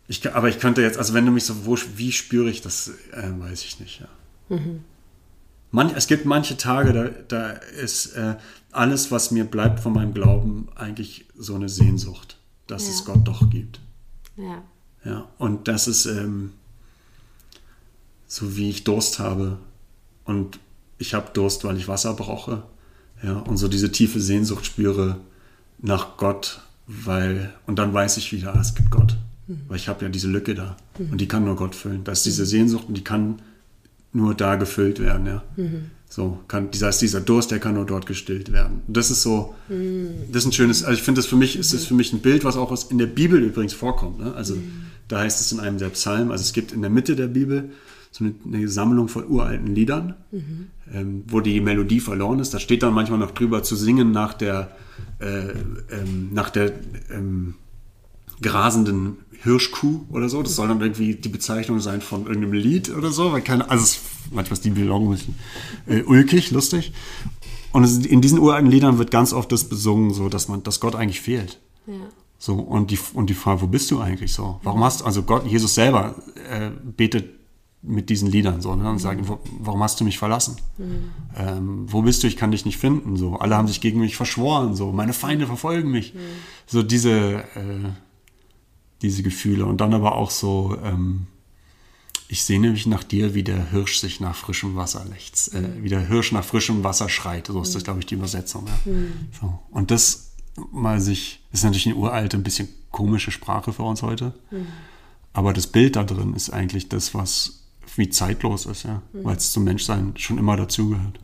Ich, 0.07 0.35
aber 0.35 0.49
ich 0.49 0.59
könnte 0.59 0.83
jetzt, 0.83 0.99
also 0.99 1.15
wenn 1.15 1.25
du 1.25 1.33
mich 1.33 1.45
so, 1.45 1.65
wo, 1.67 1.79
wie 1.97 2.12
spüre 2.12 2.51
ich 2.51 2.61
das, 2.61 2.89
äh, 3.12 3.31
weiß 3.39 3.65
ich 3.65 3.81
nicht. 3.81 4.01
Ja. 4.01 4.59
Manch, 5.71 5.93
es 5.97 6.07
gibt 6.07 6.27
manche 6.27 6.57
Tage, 6.57 6.93
da, 6.93 7.05
da 7.29 7.51
ist 7.51 8.15
äh, 8.15 8.37
alles, 8.71 9.11
was 9.11 9.31
mir 9.31 9.45
bleibt 9.45 9.81
von 9.81 9.93
meinem 9.93 10.12
Glauben, 10.15 10.69
eigentlich 10.75 11.27
so 11.37 11.55
eine 11.55 11.69
Sehnsucht, 11.69 12.37
dass 12.67 12.89
es 12.89 13.01
Ja. 13.01 13.15
Gott 13.15 13.27
doch 13.29 13.51
gibt. 13.51 13.81
ja. 14.37 14.62
Ja, 15.05 15.29
und 15.37 15.69
das 15.69 15.87
ist 15.87 16.07
ähm, 16.07 16.53
so 18.27 18.57
wie 18.57 18.71
ich 18.71 18.85
Durst 18.85 19.19
habe 19.19 19.59
und 20.25 20.59
ich 20.97 21.12
habe 21.12 21.31
Durst, 21.35 21.62
weil 21.65 21.77
ich 21.77 21.89
Wasser 21.89 22.15
brauche. 22.15 22.62
Ja, 23.25 23.39
und 23.39 23.57
so 23.57 23.68
diese 23.68 23.91
tiefe 23.93 24.20
Sehnsucht 24.20 24.66
spüre 24.66 25.16
nach 25.81 26.16
Gott, 26.16 26.61
weil, 26.87 27.53
und 27.66 27.79
dann 27.79 27.95
weiß 27.95 28.16
ich 28.18 28.33
wieder, 28.33 28.55
ah, 28.55 28.61
es 28.61 28.75
gibt 28.75 28.91
Gott. 28.91 29.16
Weil 29.68 29.77
ich 29.77 29.89
habe 29.89 30.05
ja 30.05 30.09
diese 30.11 30.29
Lücke 30.29 30.55
da 30.55 30.77
und 31.11 31.20
die 31.20 31.29
kann 31.29 31.45
nur 31.45 31.57
Gott 31.57 31.75
füllen. 31.75 32.03
Da 32.05 32.12
ist 32.12 32.25
diese 32.25 32.47
Sehnsucht 32.47 32.85
und 32.89 32.97
die 32.97 33.05
kann 33.05 33.41
nur 34.12 34.35
da 34.35 34.57
gefüllt 34.57 35.01
werden, 35.01 35.27
ja. 35.27 35.43
So 36.09 36.39
kann 36.49 36.70
dieser 36.70 36.91
dieser 36.91 37.20
Durst, 37.20 37.51
der 37.51 37.59
kann 37.59 37.75
nur 37.75 37.85
dort 37.85 38.07
gestillt 38.07 38.53
werden. 38.53 38.81
Und 38.87 38.97
das 38.97 39.11
ist 39.11 39.22
so, 39.22 39.55
das 39.68 40.43
ist 40.45 40.47
ein 40.47 40.53
schönes. 40.53 40.85
Also 40.85 40.97
ich 40.99 41.03
finde 41.03 41.18
das 41.20 41.27
für 41.27 41.37
mich 41.37 41.57
ist 41.59 41.75
das 41.75 41.85
für 41.85 41.95
mich 41.95 42.12
ein 42.12 42.20
Bild, 42.20 42.45
was 42.45 42.57
auch 42.57 42.70
aus- 42.70 42.91
in 42.91 42.99
der 42.99 43.07
Bibel 43.07 43.43
übrigens 43.43 43.75
vorkommt. 43.75 44.18
Ne? 44.20 44.33
Also 44.35 44.57
da 45.09 45.18
heißt 45.20 45.41
es 45.41 45.53
in 45.53 45.61
einem 45.61 45.77
der 45.79 45.89
Psalmen. 45.91 46.31
Also 46.31 46.43
es 46.43 46.53
gibt 46.53 46.72
in 46.72 46.81
der 46.83 46.91
Mitte 46.91 47.14
der 47.16 47.27
Bibel 47.27 47.70
so 48.15 48.25
eine, 48.25 48.35
eine 48.47 48.69
Sammlung 48.69 49.09
von 49.09 49.29
uralten 49.29 49.75
Liedern, 49.75 50.15
ähm, 50.93 51.25
wo 51.27 51.41
die 51.41 51.61
Melodie 51.61 51.99
verloren 51.99 52.39
ist. 52.39 52.55
Da 52.55 52.61
steht 52.61 52.85
dann 52.85 52.95
manchmal 52.95 53.19
noch 53.19 53.33
drüber 53.33 53.65
zu 53.65 53.75
singen 53.75 54.12
nach 54.12 54.35
der 54.35 54.71
äh, 55.19 55.49
ähm, 55.91 56.29
nach 56.33 56.51
der 56.51 56.75
ähm, 57.11 57.55
grasenden 58.41 59.17
Hirschkuh 59.43 60.03
oder 60.12 60.29
so. 60.29 60.45
Das 60.45 60.55
soll 60.55 60.69
dann 60.69 60.81
irgendwie 60.81 61.17
die 61.17 61.29
Bezeichnung 61.29 61.81
sein 61.81 62.03
von 62.03 62.27
irgendeinem 62.27 62.53
Lied 62.53 62.95
oder 62.95 63.11
so, 63.11 63.33
weil 63.33 63.43
keine, 63.43 63.69
also 63.69 63.83
es, 63.83 64.01
manchmal 64.31 64.59
ist 64.59 64.65
die 64.65 64.71
Bildung 64.71 65.09
ein 65.09 65.11
bisschen 65.11 65.35
äh, 65.89 66.03
ulkig, 66.03 66.53
lustig. 66.53 66.93
Und 67.73 68.07
in 68.07 68.21
diesen 68.21 68.39
uralten 68.39 68.71
Liedern 68.71 68.99
wird 68.99 69.11
ganz 69.11 69.33
oft 69.33 69.51
das 69.51 69.65
besungen, 69.65 70.15
so 70.15 70.29
dass 70.29 70.47
man, 70.47 70.62
dass 70.62 70.79
Gott 70.79 70.95
eigentlich 70.95 71.21
fehlt. 71.21 71.59
Ja. 71.89 71.95
So, 72.39 72.55
und 72.55 72.93
die, 72.93 72.99
und 73.15 73.29
die 73.29 73.35
Frage, 73.35 73.62
wo 73.62 73.67
bist 73.67 73.91
du 73.91 73.99
eigentlich 73.99 74.33
so? 74.33 74.61
Warum 74.62 74.85
hast 74.85 75.03
also 75.03 75.25
Gott, 75.25 75.47
Jesus 75.47 75.75
selber 75.75 76.15
äh, 76.49 76.71
betet 76.97 77.43
mit 77.87 78.09
diesen 78.09 78.30
Liedern 78.30 78.61
so, 78.61 78.74
ne, 78.74 78.89
und 78.89 78.99
sagt, 78.99 79.28
wo, 79.28 79.39
warum 79.61 79.82
hast 79.82 80.01
du 80.01 80.05
mich 80.05 80.18
verlassen? 80.18 80.57
Ähm, 81.37 81.87
wo 81.87 82.03
bist 82.03 82.22
du? 82.22 82.26
Ich 82.26 82.37
kann 82.37 82.51
dich 82.51 82.64
nicht 82.64 82.78
finden. 82.78 83.16
So, 83.16 83.37
alle 83.37 83.57
haben 83.57 83.68
sich 83.68 83.80
gegen 83.80 84.01
mich 84.01 84.16
verschworen. 84.16 84.74
So, 84.74 84.93
meine 84.93 85.12
Feinde 85.12 85.47
verfolgen 85.47 85.91
mich. 85.91 86.14
So 86.66 86.82
diese, 86.82 87.45
äh, 87.55 87.91
diese 89.03 89.22
Gefühle. 89.22 89.66
Und 89.66 89.80
dann 89.80 89.93
aber 89.93 90.14
auch 90.14 90.30
so, 90.30 90.76
ähm, 90.82 91.26
ich 92.28 92.43
sehne 92.43 92.70
mich 92.70 92.87
nach 92.87 93.05
dir, 93.05 93.35
wie 93.35 93.43
der 93.43 93.70
Hirsch 93.70 93.99
sich 93.99 94.18
nach 94.18 94.35
frischem 94.35 94.76
Wasser 94.76 95.05
lechzt, 95.05 95.55
äh, 95.55 95.82
wie 95.82 95.91
der 95.91 96.09
Hirsch 96.09 96.32
nach 96.32 96.45
frischem 96.45 96.85
Wasser 96.85 97.11
schreit. 97.11 97.49
So 97.49 97.61
ist 97.61 97.74
das, 97.74 97.85
glaube 97.85 98.01
ich, 98.01 98.07
die 98.07 98.14
Übersetzung. 98.14 98.66
Ja. 98.66 98.93
So. 99.41 99.59
Und 99.70 99.91
das 99.91 100.32
mal 100.72 101.01
sich, 101.01 101.41
das 101.51 101.61
ist 101.61 101.64
natürlich 101.64 101.87
eine 101.87 101.97
uralte, 101.97 102.37
ein 102.37 102.45
bisschen 102.45 102.68
komische 102.91 103.30
Sprache 103.30 103.72
für 103.72 103.82
uns 103.82 104.03
heute. 104.03 104.32
Aber 105.32 105.53
das 105.53 105.66
Bild 105.66 105.97
da 105.97 106.05
drin 106.05 106.32
ist 106.35 106.51
eigentlich 106.51 106.89
das, 106.89 107.12
was 107.12 107.64
wie 107.97 108.09
zeitlos 108.09 108.66
ist, 108.66 108.85
ja, 108.85 109.03
weil 109.12 109.37
es 109.37 109.53
zum 109.53 109.64
Menschsein 109.64 110.12
schon 110.16 110.39
immer 110.39 110.57
dazugehört. 110.57 111.18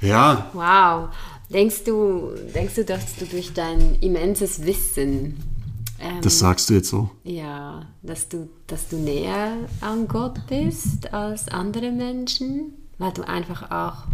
Ja, 0.00 0.50
Wow. 0.52 1.14
Denkst 1.50 1.84
du, 1.84 2.30
denkst 2.54 2.74
du, 2.76 2.84
dass 2.84 3.16
du 3.16 3.26
durch 3.26 3.52
dein 3.52 3.96
immenses 4.00 4.64
Wissen, 4.64 5.36
ähm, 6.00 6.20
das 6.22 6.38
sagst 6.38 6.68
du 6.68 6.74
jetzt 6.74 6.88
so. 6.88 7.10
ja, 7.22 7.86
dass 8.02 8.28
du, 8.28 8.48
dass 8.66 8.88
du 8.88 8.96
näher 8.96 9.52
an 9.80 10.08
Gott 10.08 10.40
bist 10.48 11.12
als 11.12 11.48
andere 11.48 11.92
Menschen, 11.92 12.72
weil 12.98 13.12
du 13.12 13.22
einfach 13.28 13.70
auch 13.70 14.04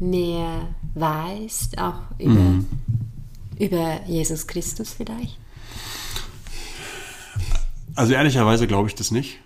mehr 0.00 0.68
weißt, 0.94 1.78
auch 1.78 2.00
über, 2.18 2.32
Mhm. 2.32 2.66
über 3.58 4.00
Jesus 4.06 4.46
Christus 4.46 4.94
vielleicht? 4.94 5.38
Also 7.98 8.12
ehrlicherweise 8.12 8.68
glaube 8.68 8.88
ich 8.88 8.94
das 8.94 9.10
nicht. 9.10 9.40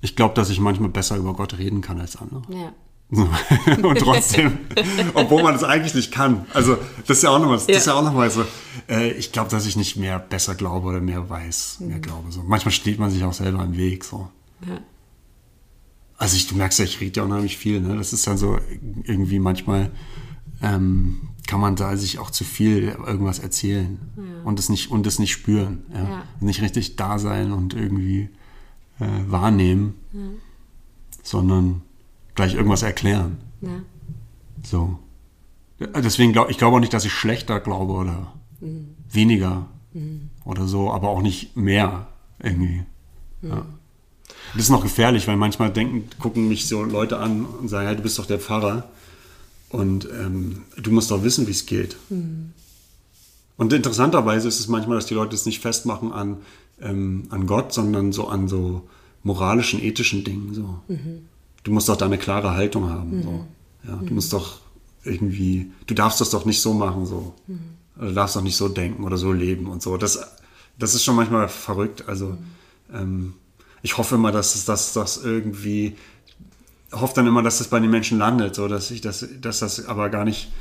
Ich 0.00 0.14
glaube, 0.14 0.34
dass 0.34 0.48
ich 0.48 0.60
manchmal 0.60 0.90
besser 0.90 1.16
über 1.16 1.34
Gott 1.34 1.58
reden 1.58 1.80
kann 1.80 2.00
als 2.00 2.14
andere. 2.14 2.42
Ja. 2.48 2.72
Und 3.82 3.98
trotzdem, 3.98 4.58
obwohl 5.14 5.42
man 5.42 5.52
das 5.52 5.64
eigentlich 5.64 5.92
nicht 5.92 6.12
kann. 6.12 6.46
Also 6.54 6.78
das 7.04 7.16
ist 7.18 7.24
ja 7.24 7.30
auch 7.30 7.40
nochmal, 7.40 7.56
das 7.56 7.66
ist 7.66 7.86
ja 7.86 7.94
auch 7.94 8.30
so. 8.30 8.44
Äh, 8.88 9.10
ich 9.10 9.32
glaube, 9.32 9.50
dass 9.50 9.66
ich 9.66 9.76
nicht 9.76 9.96
mehr 9.96 10.20
besser 10.20 10.54
glaube 10.54 10.86
oder 10.86 11.00
mehr 11.00 11.28
weiß, 11.28 11.80
mehr 11.80 11.98
glaube. 11.98 12.30
So. 12.30 12.44
Manchmal 12.44 12.72
steht 12.72 13.00
man 13.00 13.10
sich 13.10 13.24
auch 13.24 13.34
selber 13.34 13.62
im 13.64 13.76
Weg. 13.76 14.04
So. 14.04 14.28
ja. 14.64 14.78
Also 16.16 16.36
ich, 16.36 16.46
du 16.46 16.54
merkst 16.54 16.78
ja, 16.78 16.84
ich 16.84 17.00
rede 17.00 17.18
ja 17.20 17.26
unheimlich 17.26 17.58
viel. 17.58 17.80
Ne? 17.80 17.96
Das 17.96 18.12
ist 18.12 18.24
dann 18.24 18.38
so 18.38 18.56
irgendwie 19.02 19.40
manchmal 19.40 19.90
ähm, 20.62 21.22
kann 21.46 21.60
man 21.60 21.76
da 21.76 21.96
sich 21.96 22.18
auch 22.18 22.30
zu 22.30 22.44
viel 22.44 22.88
irgendwas 22.88 23.38
erzählen 23.38 23.98
und 24.44 24.58
es 24.58 24.68
nicht 24.68 24.90
und 24.90 25.06
es 25.06 25.18
nicht 25.18 25.32
spüren, 25.32 25.84
ja? 25.92 26.02
Ja. 26.02 26.22
nicht 26.40 26.62
richtig 26.62 26.96
da 26.96 27.18
sein 27.18 27.52
und 27.52 27.74
irgendwie 27.74 28.28
äh, 29.00 29.06
wahrnehmen, 29.26 29.94
sondern 31.22 31.82
gleich 32.34 32.54
irgendwas 32.54 32.82
erklären. 32.82 33.38
ja. 33.60 33.82
So. 34.64 34.98
Deswegen 35.96 36.32
glaube 36.32 36.52
ich 36.52 36.58
glaube 36.58 36.76
auch 36.76 36.80
nicht, 36.80 36.92
dass 36.94 37.04
ich 37.04 37.12
schlechter 37.12 37.58
glaube 37.58 37.94
oder 37.94 38.32
weniger 39.10 39.66
oder 40.44 40.68
so, 40.68 40.92
aber 40.92 41.08
auch 41.08 41.22
nicht 41.22 41.56
mehr 41.56 42.06
irgendwie. 42.40 42.84
Ja. 43.42 43.66
Das 44.54 44.62
ist 44.62 44.70
noch 44.70 44.82
gefährlich, 44.82 45.26
weil 45.26 45.36
manchmal 45.36 45.72
denken, 45.72 46.08
gucken 46.18 46.48
mich 46.48 46.68
so 46.68 46.84
Leute 46.84 47.18
an 47.18 47.44
und 47.44 47.68
sagen, 47.68 47.88
ja, 47.88 47.94
du 47.94 48.02
bist 48.02 48.18
doch 48.18 48.26
der 48.26 48.38
Pfarrer 48.38 48.88
und 49.72 50.06
ähm, 50.12 50.62
du 50.80 50.92
musst 50.92 51.10
doch 51.10 51.24
wissen, 51.24 51.46
wie 51.46 51.52
es 51.52 51.66
geht. 51.66 51.96
Und 53.56 53.72
interessanterweise 53.72 54.46
ist 54.46 54.60
es 54.60 54.68
manchmal, 54.68 54.98
dass 54.98 55.06
die 55.06 55.14
Leute 55.14 55.34
es 55.34 55.46
nicht 55.46 55.60
festmachen 55.60 56.12
an, 56.12 56.38
ähm, 56.80 57.24
an 57.30 57.46
Gott, 57.46 57.72
sondern 57.72 58.12
so 58.12 58.28
an 58.28 58.48
so 58.48 58.88
moralischen, 59.22 59.82
ethischen 59.82 60.24
Dingen. 60.24 60.52
So. 60.54 60.80
Du 61.64 61.72
musst 61.72 61.88
doch 61.88 61.96
da 61.96 62.06
eine 62.06 62.18
klare 62.18 62.52
Haltung 62.52 62.90
haben. 62.90 63.22
So. 63.22 63.46
Ja, 63.88 63.96
du 63.96 64.14
musst 64.14 64.32
doch 64.32 64.60
irgendwie, 65.04 65.72
du 65.86 65.94
darfst 65.94 66.20
das 66.20 66.30
doch 66.30 66.44
nicht 66.44 66.60
so 66.60 66.74
machen, 66.74 67.06
so. 67.06 67.34
Oder 67.96 68.08
du 68.08 68.14
darfst 68.14 68.36
doch 68.36 68.42
nicht 68.42 68.56
so 68.56 68.68
denken 68.68 69.04
oder 69.04 69.16
so 69.16 69.32
leben 69.32 69.66
und 69.66 69.82
so. 69.82 69.96
Das, 69.96 70.20
das 70.78 70.94
ist 70.94 71.04
schon 71.04 71.16
manchmal 71.16 71.48
verrückt. 71.48 72.08
Also 72.08 72.36
ähm, 72.92 73.34
ich 73.82 73.96
hoffe 73.98 74.16
es 74.16 74.64
dass 74.64 74.92
das 74.92 75.24
irgendwie, 75.24 75.96
hoffe 76.92 77.14
dann 77.14 77.26
immer, 77.26 77.42
dass 77.42 77.58
das 77.58 77.68
bei 77.68 77.80
den 77.80 77.90
Menschen 77.90 78.18
landet, 78.18 78.54
so 78.54 78.68
dass 78.68 78.90
ich 78.90 79.00
das, 79.00 79.26
dass 79.40 79.60
das 79.60 79.86
aber 79.86 80.10
gar 80.10 80.24
nicht 80.24 80.52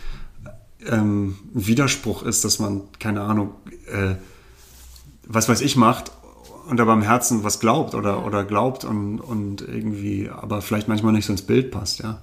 ähm, 0.85 1.37
ein 1.55 1.67
Widerspruch 1.67 2.23
ist, 2.23 2.43
dass 2.45 2.59
man, 2.59 2.81
keine 2.99 3.21
Ahnung, 3.21 3.51
äh, 3.87 4.15
was 5.27 5.47
weiß 5.47 5.61
ich 5.61 5.75
macht 5.75 6.11
und 6.67 6.79
aber 6.79 6.93
im 6.93 7.01
Herzen 7.01 7.43
was 7.43 7.59
glaubt 7.59 7.95
oder, 7.95 8.25
oder 8.25 8.43
glaubt 8.43 8.85
und, 8.85 9.19
und 9.19 9.61
irgendwie, 9.61 10.29
aber 10.29 10.61
vielleicht 10.61 10.87
manchmal 10.87 11.13
nicht 11.13 11.25
so 11.25 11.33
ins 11.33 11.41
Bild 11.41 11.71
passt, 11.71 11.99
ja. 11.99 12.21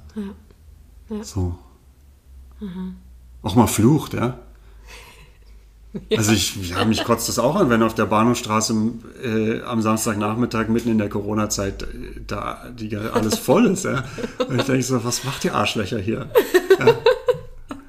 So. 1.22 1.59
Auch 3.42 3.54
mal 3.54 3.66
flucht, 3.66 4.14
ja. 4.14 4.38
Also 6.16 6.32
ich, 6.32 6.70
ja, 6.70 6.84
mich 6.84 7.05
kotzt 7.05 7.28
das 7.28 7.39
auch 7.39 7.57
an, 7.57 7.70
wenn 7.70 7.82
auf 7.82 7.95
der 7.95 8.07
Bahnhofstraße 8.07 8.74
äh, 9.24 9.62
am 9.62 9.82
Samstagnachmittag 9.82 10.68
mitten 10.68 10.91
in 10.91 10.99
der 10.99 11.09
Corona-Zeit 11.09 11.82
äh, 11.82 11.86
da 12.26 12.66
die, 12.78 12.95
alles 12.97 13.39
voll 13.39 13.66
ist, 13.66 13.84
ja. 13.84 14.05
Und 14.49 14.61
ich 14.61 14.66
denke 14.66 14.82
so, 14.82 15.03
was 15.05 15.24
macht 15.24 15.45
ihr 15.45 15.55
Arschlöcher 15.55 15.99
hier? 15.99 16.30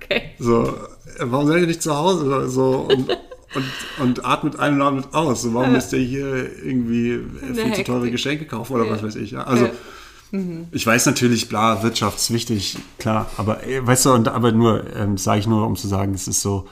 Okay. 0.01 0.31
So, 0.39 0.67
äh, 0.67 1.25
warum 1.25 1.47
seid 1.47 1.61
ihr 1.61 1.67
nicht 1.67 1.83
zu 1.83 1.95
Hause? 1.95 2.49
So, 2.49 2.87
und, 2.89 3.09
und, 3.55 3.65
und 3.99 4.25
atmet 4.25 4.59
ein 4.59 4.75
und 4.75 4.81
atmet 4.81 5.13
aus. 5.13 5.41
So, 5.41 5.53
warum 5.53 5.73
müsst 5.73 5.93
ihr 5.93 5.99
hier 5.99 6.63
irgendwie 6.63 7.11
äh, 7.11 7.53
viel 7.53 7.73
zu 7.73 7.83
teure. 7.83 8.09
Geschenke 8.09 8.45
kaufen 8.45 8.73
oder 8.73 8.89
was 8.89 9.03
weiß 9.03 9.15
ich? 9.15 9.31
Ja? 9.31 9.43
Also, 9.43 9.69
ich 10.71 10.85
weiß 10.85 11.07
natürlich, 11.07 11.49
bla, 11.49 11.81
Wirtschaft 11.81 12.19
ist 12.19 12.31
wichtig, 12.31 12.77
klar. 12.99 13.31
Aber, 13.37 13.61
weißt 13.81 14.05
du, 14.05 14.13
und, 14.13 14.27
aber 14.27 14.51
nur, 14.51 14.83
ähm, 14.95 15.17
sage 15.17 15.39
ich 15.39 15.47
nur, 15.47 15.65
um 15.65 15.75
zu 15.75 15.87
sagen, 15.87 16.13
es 16.13 16.27
ist 16.27 16.41
so, 16.41 16.67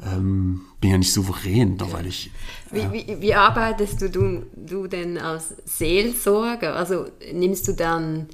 ähm, 0.00 0.62
bin 0.80 0.90
ja 0.90 0.98
nicht 0.98 1.12
souverän, 1.12 1.76
doch 1.76 1.92
weil 1.92 2.06
ich, 2.06 2.30
Wie, 2.70 2.92
wie, 2.92 3.20
wie 3.20 3.34
arbeitest 3.34 4.00
du, 4.00 4.10
du, 4.10 4.42
du 4.56 4.86
denn 4.86 5.18
als 5.18 5.54
Seelsorger? 5.64 6.74
Also 6.76 7.06
nimmst 7.32 7.68
du 7.68 7.72
dann, 7.72 8.28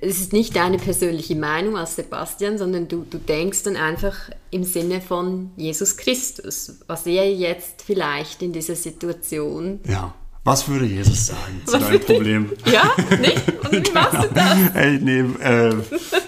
es 0.00 0.20
ist 0.20 0.32
nicht 0.32 0.56
deine 0.56 0.78
persönliche 0.78 1.36
Meinung 1.36 1.76
als 1.76 1.96
Sebastian, 1.96 2.58
sondern 2.58 2.88
du, 2.88 3.04
du 3.08 3.18
denkst 3.18 3.64
dann 3.64 3.76
einfach 3.76 4.16
im 4.50 4.64
Sinne 4.64 5.00
von 5.00 5.50
Jesus 5.56 5.96
Christus, 5.96 6.78
was 6.86 7.06
er 7.06 7.32
jetzt 7.32 7.82
vielleicht 7.82 8.42
in 8.42 8.52
dieser 8.52 8.76
Situation. 8.76 9.80
ja. 9.86 10.14
Was 10.50 10.66
würde 10.66 10.84
Jesus 10.84 11.28
sagen 11.28 11.62
zu 11.64 11.78
deinem 11.78 12.00
Problem? 12.00 12.50
Ja, 12.64 12.92
nicht? 13.20 13.40
Und 13.62 13.88
wie 13.88 13.92
machst 13.92 14.24
du 14.24 14.34
das? 14.34 14.56
Ey, 14.74 14.98
nee, 14.98 15.20
äh, 15.20 15.76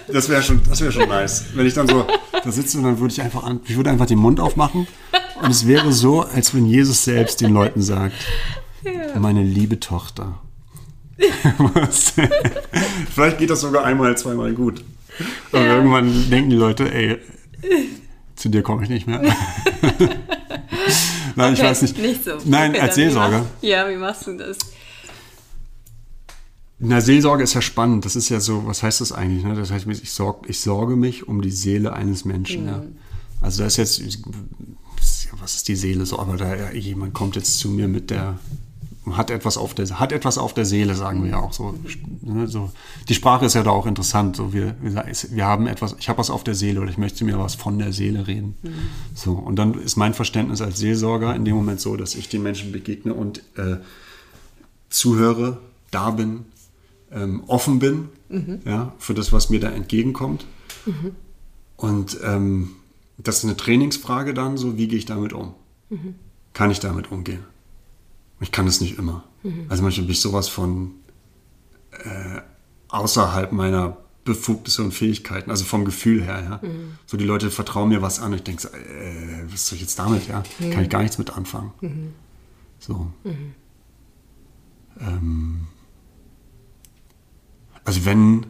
das 0.07 0.29
wäre 0.29 0.41
schon, 0.41 0.61
das 0.69 0.79
wäre 0.79 0.93
schon 0.93 1.09
nice. 1.09 1.43
Wenn 1.53 1.65
ich 1.65 1.73
dann 1.73 1.89
so 1.89 2.07
da 2.31 2.49
sitze 2.49 2.77
und 2.77 2.85
dann 2.85 2.97
würde 3.01 3.13
ich 3.13 3.21
einfach 3.21 3.43
an, 3.43 3.59
ich 3.65 3.75
würde 3.75 3.89
einfach 3.89 4.05
den 4.05 4.19
Mund 4.19 4.39
aufmachen 4.39 4.87
und 5.41 5.51
es 5.51 5.67
wäre 5.67 5.91
so, 5.91 6.21
als 6.21 6.55
wenn 6.55 6.65
Jesus 6.65 7.03
selbst 7.03 7.41
den 7.41 7.53
Leuten 7.53 7.81
sagt, 7.81 8.15
meine 9.19 9.43
liebe 9.43 9.81
Tochter. 9.81 10.39
Was? 11.57 12.13
Vielleicht 13.13 13.39
geht 13.39 13.49
das 13.49 13.59
sogar 13.59 13.83
einmal, 13.83 14.17
zweimal 14.17 14.53
gut. 14.53 14.85
Aber 15.51 15.65
irgendwann 15.65 16.29
denken 16.29 16.49
die 16.49 16.55
Leute, 16.55 16.89
ey, 16.93 17.17
zu 18.43 18.49
dir 18.49 18.61
komme 18.61 18.83
ich 18.83 18.89
nicht 18.89 19.07
mehr. 19.07 19.21
Nein, 21.35 21.53
ich 21.53 21.59
Okay, 21.59 21.69
weiß 21.69 21.81
nicht. 21.83 21.97
Nicht 21.97 22.23
so. 22.25 22.31
Nein, 22.43 22.71
Okay, 22.71 22.81
als 22.81 22.95
Seelsorger. 22.95 23.39
machst- 23.39 23.51
Ja, 23.61 23.89
wie 23.89 23.95
machst 23.95 24.27
du 24.27 24.37
das? 24.37 24.57
Na, 26.79 26.99
Seelsorge 26.99 27.43
ist 27.43 27.53
ja 27.53 27.61
spannend. 27.61 28.03
Das 28.03 28.17
ist 28.17 28.27
ja 28.27 28.41
so, 28.41 28.65
was 28.67 28.83
heißt 28.83 28.99
das 28.99 29.13
eigentlich? 29.13 29.45
Ne? 29.45 29.55
Das 29.55 29.71
heißt, 29.71 29.87
ich, 29.87 30.11
sorg, 30.11 30.49
ich 30.49 30.59
sorge 30.59 30.97
mich 30.97 31.25
um 31.27 31.41
die 31.41 31.51
Seele 31.51 31.93
eines 31.93 32.25
Menschen. 32.25 32.67
Ja. 32.67 32.83
Also 33.39 33.61
da 33.61 33.67
ist 33.67 33.77
jetzt, 33.77 34.01
was 35.39 35.55
ist 35.55 35.67
die 35.69 35.77
Seele 35.77 36.05
so? 36.05 36.19
Aber 36.19 36.35
da 36.35 36.53
ja, 36.53 36.71
jemand 36.73 37.13
kommt 37.13 37.37
jetzt 37.37 37.59
zu 37.59 37.69
mir 37.69 37.87
mit 37.87 38.09
der, 38.09 38.37
hat 39.11 39.29
etwas 39.29 39.57
auf 39.57 39.73
der, 39.73 39.99
hat 39.99 40.11
etwas 40.11 40.37
auf 40.37 40.53
der 40.53 40.65
Seele, 40.65 40.95
sagen 40.95 41.23
wir 41.23 41.31
ja 41.31 41.39
auch 41.39 41.51
so. 41.51 41.75
Ne, 42.21 42.47
so. 42.47 42.71
Die 43.09 43.13
Sprache 43.13 43.45
ist 43.45 43.53
ja 43.53 43.63
da 43.63 43.71
auch 43.71 43.85
interessant. 43.85 44.35
So, 44.35 44.53
wir, 44.53 44.75
wir 44.81 45.45
haben 45.45 45.67
etwas, 45.67 45.95
ich 45.99 46.07
habe 46.07 46.19
was 46.19 46.29
auf 46.29 46.43
der 46.43 46.55
Seele 46.55 46.79
oder 46.81 46.89
ich 46.89 46.97
möchte 46.97 47.25
mir 47.25 47.37
was 47.37 47.55
von 47.55 47.77
der 47.79 47.91
Seele 47.91 48.27
reden. 48.27 48.55
Mhm. 48.61 48.73
So, 49.13 49.33
und 49.33 49.57
dann 49.57 49.73
ist 49.73 49.97
mein 49.97 50.13
Verständnis 50.13 50.61
als 50.61 50.79
Seelsorger 50.79 51.35
in 51.35 51.43
dem 51.43 51.55
Moment 51.55 51.81
so, 51.81 51.97
dass 51.97 52.15
ich 52.15 52.29
den 52.29 52.43
Menschen 52.43 52.71
begegne 52.71 53.13
und 53.13 53.39
äh, 53.57 53.77
zuhöre, 54.89 55.57
da 55.91 56.11
bin, 56.11 56.45
ähm, 57.11 57.43
offen 57.47 57.79
bin 57.79 58.09
mhm. 58.29 58.59
ja, 58.65 58.93
für 58.99 59.13
das, 59.13 59.33
was 59.33 59.49
mir 59.49 59.59
da 59.59 59.69
entgegenkommt. 59.69 60.45
Mhm. 60.85 61.11
Und 61.75 62.17
ähm, 62.23 62.71
das 63.17 63.39
ist 63.39 63.43
eine 63.43 63.57
Trainingsfrage 63.57 64.33
dann, 64.33 64.57
so 64.57 64.77
wie 64.77 64.87
gehe 64.87 64.97
ich 64.97 65.05
damit 65.05 65.33
um? 65.33 65.53
Mhm. 65.89 66.15
Kann 66.53 66.71
ich 66.71 66.79
damit 66.79 67.11
umgehen? 67.11 67.43
Ich 68.43 68.51
kann 68.51 68.67
es 68.67 68.81
nicht 68.81 68.97
immer. 68.97 69.23
Mhm. 69.41 69.65
Also 69.69 69.81
manchmal 69.81 70.05
bin 70.05 70.11
ich 70.11 70.21
sowas 70.21 70.49
von 70.49 70.91
äh, 71.91 72.41
außerhalb 72.89 73.51
meiner 73.53 73.97
Befugnisse 74.25 74.83
und 74.83 74.93
Fähigkeiten, 74.93 75.49
also 75.49 75.65
vom 75.65 75.85
Gefühl 75.85 76.23
her, 76.23 76.43
ja. 76.43 76.67
Mhm. 76.67 76.97
So 77.05 77.17
die 77.17 77.25
Leute 77.25 77.51
vertrauen 77.51 77.89
mir 77.89 78.01
was 78.01 78.19
an 78.19 78.31
und 78.31 78.37
ich 78.37 78.43
denke, 78.43 78.67
äh, 78.67 79.51
was 79.51 79.67
soll 79.67 79.77
ich 79.77 79.81
jetzt 79.81 79.97
damit, 79.97 80.27
ja? 80.27 80.43
Mhm. 80.59 80.71
Kann 80.71 80.83
ich 80.83 80.89
gar 80.89 81.01
nichts 81.01 81.17
mit 81.17 81.35
anfangen. 81.35 81.71
Mhm. 81.81 82.13
So. 82.79 83.11
Mhm. 83.23 83.53
Ähm, 84.99 85.67
also 87.85 88.05
wenn, 88.05 88.45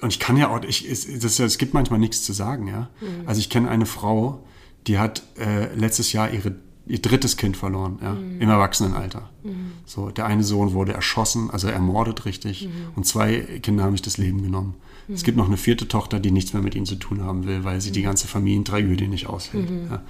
und 0.00 0.10
ich 0.10 0.18
kann 0.18 0.36
ja 0.36 0.48
auch, 0.48 0.62
ich, 0.62 0.88
es, 0.88 1.06
das, 1.20 1.38
es 1.38 1.58
gibt 1.58 1.74
manchmal 1.74 1.98
nichts 1.98 2.22
zu 2.22 2.32
sagen, 2.32 2.68
ja. 2.68 2.90
Mhm. 3.00 3.26
Also 3.26 3.40
ich 3.40 3.50
kenne 3.50 3.68
eine 3.68 3.86
Frau, 3.86 4.44
die 4.86 4.98
hat 4.98 5.22
äh, 5.36 5.74
letztes 5.74 6.12
Jahr 6.12 6.30
ihre, 6.30 6.54
ihr 6.86 7.00
drittes 7.00 7.36
Kind 7.36 7.56
verloren, 7.56 7.98
ja, 8.02 8.14
mhm. 8.14 8.40
im 8.40 8.48
Erwachsenenalter. 8.48 9.28
Mhm. 9.42 9.72
So, 9.84 10.10
der 10.10 10.26
eine 10.26 10.44
Sohn 10.44 10.72
wurde 10.72 10.92
erschossen, 10.92 11.50
also 11.50 11.68
ermordet 11.68 12.24
richtig, 12.24 12.66
mhm. 12.68 12.96
und 12.96 13.06
zwei 13.06 13.40
Kinder 13.62 13.84
haben 13.84 13.92
sich 13.92 14.02
das 14.02 14.18
Leben 14.18 14.42
genommen. 14.42 14.74
Es 15.08 15.22
gibt 15.22 15.36
noch 15.36 15.46
eine 15.46 15.56
vierte 15.56 15.86
Tochter, 15.86 16.18
die 16.18 16.32
nichts 16.32 16.52
mehr 16.52 16.62
mit 16.62 16.74
ihnen 16.74 16.86
zu 16.86 16.96
tun 16.96 17.22
haben 17.22 17.46
will, 17.46 17.62
weil 17.62 17.80
sie 17.80 17.92
die 17.92 18.00
mhm. 18.00 18.06
ganze 18.06 18.26
Familientragödie 18.26 19.06
nicht 19.06 19.28
aushält. 19.28 19.70
Mhm. 19.70 19.88
Ja. 19.88 20.02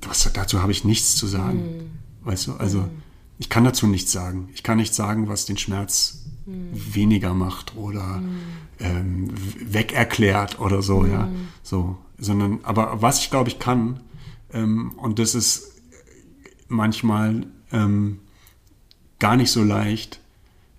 Das, 0.00 0.30
dazu 0.32 0.62
habe 0.62 0.70
ich 0.70 0.84
nichts 0.84 1.16
zu 1.16 1.26
sagen. 1.26 1.90
Weißt 2.22 2.46
du, 2.46 2.52
also 2.52 2.84
ich 3.38 3.48
kann 3.48 3.64
dazu 3.64 3.88
nichts 3.88 4.12
sagen. 4.12 4.50
Ich 4.54 4.62
kann 4.62 4.78
nicht 4.78 4.94
sagen, 4.94 5.28
was 5.28 5.46
den 5.46 5.56
Schmerz 5.56 6.26
weniger 6.46 7.34
macht 7.34 7.76
oder 7.76 8.22
ähm, 8.78 9.30
wegerklärt 9.60 10.60
oder 10.60 10.80
so, 10.80 11.00
mhm. 11.00 11.12
ja. 11.12 11.28
So, 11.62 11.96
sondern, 12.18 12.60
aber 12.62 13.02
was 13.02 13.20
ich 13.20 13.30
glaube 13.30 13.48
ich 13.48 13.58
kann, 13.58 14.00
ähm, 14.52 14.92
und 14.98 15.18
das 15.18 15.34
ist 15.34 15.72
manchmal 16.68 17.46
ähm, 17.72 18.20
gar 19.18 19.36
nicht 19.36 19.50
so 19.50 19.62
leicht, 19.62 20.20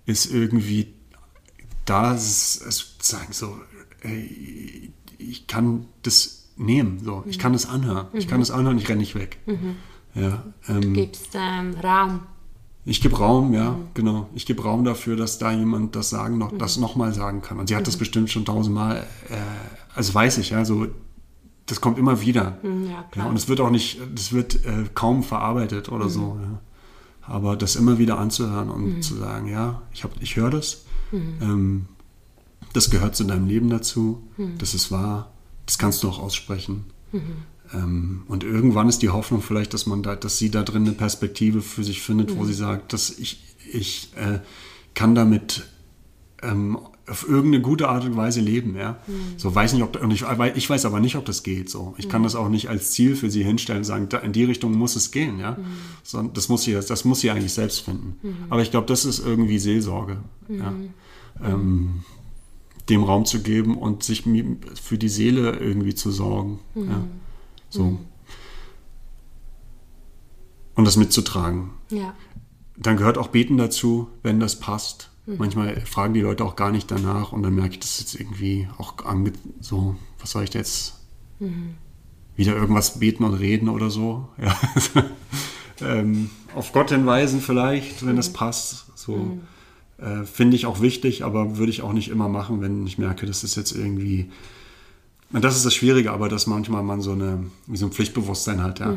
ist 0.06 0.26
irgendwie 0.32 0.94
da 1.84 2.16
sagen 2.16 3.32
so, 3.32 3.56
ey, 4.02 4.92
ich 5.18 5.46
kann 5.46 5.86
das 6.02 6.48
nehmen, 6.56 7.00
so, 7.02 7.24
ich 7.26 7.38
kann 7.38 7.52
das 7.52 7.68
anhören, 7.68 8.06
mhm. 8.12 8.18
ich 8.18 8.28
kann 8.28 8.38
mhm. 8.38 8.42
das 8.42 8.50
anhören, 8.50 8.78
ich 8.78 8.88
renne 8.88 9.00
nicht 9.00 9.14
weg. 9.14 9.38
Mhm. 9.46 9.76
Ja, 10.14 10.44
ähm, 10.68 10.80
du 10.80 10.92
gibst 10.92 11.30
ähm, 11.34 11.74
Raum. 11.82 12.20
Ich 12.84 13.00
gebe 13.00 13.16
Raum, 13.16 13.52
ja, 13.52 13.72
mhm. 13.72 13.88
genau. 13.94 14.28
Ich 14.34 14.46
gebe 14.46 14.62
Raum 14.62 14.84
dafür, 14.84 15.16
dass 15.16 15.38
da 15.38 15.52
jemand 15.52 15.94
das 15.94 16.10
sagen 16.10 16.38
noch, 16.38 16.52
mhm. 16.52 16.58
das 16.58 16.78
nochmal 16.78 17.12
sagen 17.12 17.42
kann. 17.42 17.58
Und 17.58 17.68
sie 17.68 17.76
hat 17.76 17.82
mhm. 17.82 17.86
das 17.86 17.96
bestimmt 17.96 18.30
schon 18.30 18.44
tausendmal, 18.44 19.06
äh, 19.28 19.36
also 19.94 20.14
weiß 20.14 20.38
ich, 20.38 20.50
ja, 20.50 20.64
so, 20.64 20.86
das 21.70 21.80
kommt 21.80 21.98
immer 21.98 22.20
wieder. 22.20 22.58
Mhm, 22.62 22.90
ja. 22.90 23.04
Ja, 23.14 23.26
und 23.26 23.36
es 23.36 23.48
wird 23.48 23.60
auch 23.60 23.70
nicht, 23.70 24.00
das 24.14 24.32
wird 24.32 24.64
äh, 24.66 24.84
kaum 24.94 25.22
verarbeitet 25.22 25.90
oder 25.90 26.08
so. 26.08 26.34
Mhm. 26.34 26.42
Ja. 26.42 26.60
Aber 27.22 27.56
das 27.56 27.76
immer 27.76 27.98
wieder 27.98 28.18
anzuhören 28.18 28.70
und 28.70 28.96
mhm. 28.96 29.02
zu 29.02 29.14
sagen, 29.14 29.46
ja, 29.46 29.82
ich, 29.92 30.04
ich 30.20 30.36
höre 30.36 30.50
das, 30.50 30.84
ähm, 31.12 31.86
das 32.72 32.90
gehört 32.90 33.14
zu 33.14 33.24
deinem 33.24 33.46
Leben 33.46 33.70
dazu, 33.70 34.22
das 34.58 34.74
ist 34.74 34.90
wahr, 34.90 35.30
das 35.66 35.78
kannst 35.78 36.02
du 36.02 36.08
auch 36.08 36.18
aussprechen. 36.18 36.86
Ähm, 37.72 38.22
und 38.26 38.42
irgendwann 38.42 38.88
ist 38.88 39.02
die 39.02 39.10
Hoffnung 39.10 39.42
vielleicht, 39.42 39.74
dass 39.74 39.86
man 39.86 40.02
da, 40.02 40.16
dass 40.16 40.38
sie 40.38 40.50
da 40.50 40.62
drin 40.62 40.86
eine 40.86 40.92
Perspektive 40.92 41.62
für 41.62 41.84
sich 41.84 42.02
findet, 42.02 42.30
mhm. 42.30 42.38
wo 42.38 42.44
sie 42.44 42.54
sagt, 42.54 42.92
dass 42.92 43.10
ich, 43.10 43.42
ich 43.72 44.12
äh, 44.16 44.40
kann 44.94 45.14
damit 45.14 45.68
ähm, 46.42 46.78
auf 47.10 47.28
irgendeine 47.28 47.60
gute 47.60 47.88
Art 47.88 48.04
und 48.04 48.16
Weise 48.16 48.40
leben, 48.40 48.76
ja. 48.76 48.98
Mhm. 49.06 49.36
So 49.36 49.54
weiß 49.54 49.72
nicht, 49.72 49.82
ob 49.82 50.00
und 50.00 50.10
ich, 50.12 50.24
ich 50.54 50.70
weiß 50.70 50.84
aber 50.84 51.00
nicht, 51.00 51.16
ob 51.16 51.24
das 51.24 51.42
geht. 51.42 51.68
So, 51.68 51.94
ich 51.98 52.06
mhm. 52.06 52.10
kann 52.10 52.22
das 52.22 52.36
auch 52.36 52.48
nicht 52.48 52.68
als 52.68 52.92
Ziel 52.92 53.16
für 53.16 53.30
sie 53.30 53.42
hinstellen, 53.42 53.80
und 53.80 53.84
sagen, 53.84 54.08
da, 54.08 54.18
in 54.18 54.32
die 54.32 54.44
Richtung 54.44 54.76
muss 54.76 54.96
es 54.96 55.10
gehen, 55.10 55.40
ja. 55.40 55.52
Mhm. 55.52 55.64
Sondern 56.02 56.34
das 56.34 56.48
muss 56.48 56.62
sie, 56.62 56.72
das 56.72 57.04
muss 57.04 57.20
sie 57.20 57.30
eigentlich 57.30 57.52
selbst 57.52 57.80
finden. 57.80 58.16
Mhm. 58.22 58.36
Aber 58.48 58.62
ich 58.62 58.70
glaube, 58.70 58.86
das 58.86 59.04
ist 59.04 59.18
irgendwie 59.18 59.58
Seelsorge, 59.58 60.18
ja. 60.48 60.72
Ähm, 61.42 62.04
dem 62.88 63.04
Raum 63.04 63.24
zu 63.24 63.42
geben 63.42 63.78
und 63.78 64.02
sich 64.02 64.24
für 64.82 64.98
die 64.98 65.08
Seele 65.08 65.56
irgendwie 65.58 65.94
zu 65.94 66.10
sorgen. 66.10 66.58
Ja. 66.74 67.04
So. 67.70 67.98
Und 70.74 70.84
das 70.84 70.96
mitzutragen. 70.96 71.70
Ja. 71.90 72.14
Dann 72.76 72.96
gehört 72.96 73.16
auch 73.16 73.28
Beten 73.28 73.56
dazu, 73.56 74.08
wenn 74.22 74.40
das 74.40 74.58
passt. 74.58 75.09
Mhm. 75.26 75.36
Manchmal 75.38 75.80
fragen 75.82 76.14
die 76.14 76.20
Leute 76.20 76.44
auch 76.44 76.56
gar 76.56 76.70
nicht 76.70 76.90
danach 76.90 77.32
und 77.32 77.42
dann 77.42 77.54
merke 77.54 77.74
ich 77.74 77.80
das 77.80 78.00
jetzt 78.00 78.14
irgendwie 78.14 78.68
auch 78.78 79.04
ange 79.04 79.32
so, 79.60 79.96
was 80.18 80.30
soll 80.32 80.44
ich 80.44 80.54
jetzt? 80.54 81.00
Mhm. 81.38 81.74
Wieder 82.36 82.54
irgendwas 82.54 82.98
beten 82.98 83.24
und 83.24 83.34
reden 83.34 83.68
oder 83.68 83.90
so. 83.90 84.28
Ja. 84.38 84.56
ähm, 85.82 86.30
auf 86.54 86.72
Gott 86.72 86.90
hinweisen 86.90 87.40
vielleicht, 87.40 88.04
wenn 88.04 88.16
das 88.16 88.30
mhm. 88.30 88.34
passt. 88.34 88.86
So 88.94 89.16
mhm. 89.16 89.40
äh, 89.98 90.24
finde 90.24 90.56
ich 90.56 90.66
auch 90.66 90.80
wichtig, 90.80 91.24
aber 91.24 91.56
würde 91.56 91.70
ich 91.70 91.82
auch 91.82 91.92
nicht 91.92 92.10
immer 92.10 92.28
machen, 92.28 92.60
wenn 92.60 92.86
ich 92.86 92.98
merke, 92.98 93.26
das 93.26 93.44
ist 93.44 93.56
jetzt 93.56 93.72
irgendwie 93.72 94.30
und 95.32 95.44
das 95.44 95.56
ist 95.56 95.64
das 95.64 95.74
Schwierige, 95.74 96.12
aber 96.12 96.28
dass 96.28 96.46
manchmal 96.46 96.82
man 96.82 97.00
so 97.00 97.12
eine, 97.12 97.44
wie 97.66 97.76
so 97.76 97.86
ein 97.86 97.92
Pflichtbewusstsein 97.92 98.62
hat, 98.62 98.80
ja. 98.80 98.96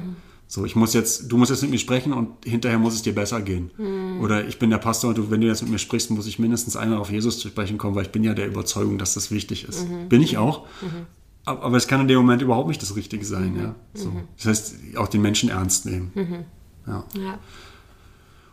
Mhm. 0.53 0.61
So, 0.61 0.65
ich 0.65 0.75
muss 0.75 0.93
jetzt, 0.93 1.31
du 1.31 1.37
musst 1.37 1.51
jetzt 1.51 1.61
mit 1.61 1.71
mir 1.71 1.79
sprechen 1.79 2.13
und 2.13 2.45
hinterher 2.45 2.77
muss 2.77 2.93
es 2.93 3.01
dir 3.01 3.15
besser 3.15 3.41
gehen. 3.41 3.71
Mhm. 3.77 4.21
Oder 4.21 4.47
ich 4.47 4.59
bin 4.59 4.69
der 4.69 4.77
Pastor 4.77 5.09
und 5.09 5.17
du, 5.17 5.31
wenn 5.31 5.41
du 5.41 5.47
jetzt 5.47 5.63
mit 5.63 5.71
mir 5.71 5.79
sprichst, 5.79 6.11
muss 6.11 6.27
ich 6.27 6.39
mindestens 6.39 6.75
einmal 6.75 6.99
auf 6.99 7.11
Jesus 7.11 7.39
zu 7.39 7.47
sprechen 7.47 7.77
kommen, 7.77 7.95
weil 7.95 8.03
ich 8.03 8.11
bin 8.11 8.23
ja 8.23 8.33
der 8.33 8.47
Überzeugung, 8.47 8.97
dass 8.97 9.13
das 9.13 9.31
wichtig 9.31 9.67
ist. 9.67 9.89
Mhm. 9.89 10.09
Bin 10.09 10.21
ich 10.21 10.37
auch. 10.37 10.65
Mhm. 10.81 11.07
Aber 11.45 11.75
es 11.75 11.87
kann 11.87 11.99
in 11.99 12.07
dem 12.07 12.19
Moment 12.19 12.41
überhaupt 12.41 12.69
nicht 12.69 12.81
das 12.81 12.95
Richtige 12.95 13.25
sein, 13.25 13.57
ja. 13.57 13.75
So. 13.93 14.09
Mhm. 14.09 14.23
Das 14.37 14.45
heißt, 14.45 14.75
auch 14.95 15.09
den 15.09 15.21
Menschen 15.21 15.49
ernst 15.49 15.85
nehmen. 15.85 16.11
Mhm. 16.15 16.45
Ja. 16.87 17.03
ja. 17.15 17.39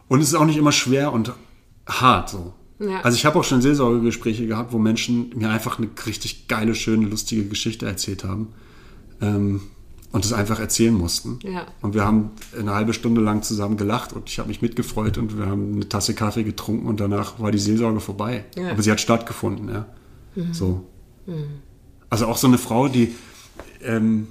Und 0.08 0.20
es 0.20 0.28
ist 0.28 0.34
auch 0.34 0.44
nicht 0.44 0.56
immer 0.56 0.72
schwer 0.72 1.12
und 1.12 1.32
hart 1.86 2.30
so. 2.30 2.52
Ja. 2.80 3.02
Also 3.02 3.16
ich 3.16 3.26
habe 3.26 3.38
auch 3.38 3.44
schon 3.44 3.62
Seelsorgegespräche 3.62 4.46
gehabt, 4.46 4.72
wo 4.72 4.78
Menschen 4.78 5.30
mir 5.36 5.50
einfach 5.50 5.78
eine 5.78 5.88
richtig 6.04 6.48
geile, 6.48 6.74
schöne, 6.74 7.06
lustige 7.06 7.44
Geschichte 7.44 7.86
erzählt 7.86 8.24
haben 8.24 8.48
ähm, 9.20 9.60
und 10.12 10.24
es 10.24 10.32
einfach 10.32 10.58
erzählen 10.58 10.94
mussten. 10.94 11.38
Ja. 11.42 11.66
Und 11.82 11.94
wir 11.94 12.04
haben 12.04 12.30
eine 12.58 12.74
halbe 12.74 12.92
Stunde 12.92 13.20
lang 13.20 13.42
zusammen 13.42 13.76
gelacht 13.76 14.12
und 14.12 14.28
ich 14.28 14.38
habe 14.38 14.48
mich 14.48 14.60
mitgefreut 14.60 15.18
und 15.18 15.38
wir 15.38 15.46
haben 15.46 15.74
eine 15.74 15.88
Tasse 15.88 16.14
Kaffee 16.14 16.42
getrunken 16.42 16.86
und 16.86 17.00
danach 17.00 17.38
war 17.38 17.52
die 17.52 17.58
Seelsorge 17.58 18.00
vorbei. 18.00 18.44
Ja. 18.56 18.70
Aber 18.70 18.82
sie 18.82 18.90
hat 18.90 19.00
stattgefunden, 19.00 19.68
ja. 19.68 19.86
Mhm. 20.34 20.54
So. 20.54 20.86
Mhm. 21.26 21.44
Also 22.08 22.26
auch 22.26 22.36
so 22.36 22.48
eine 22.48 22.58
Frau, 22.58 22.88
die, 22.88 23.14
ähm, 23.82 24.28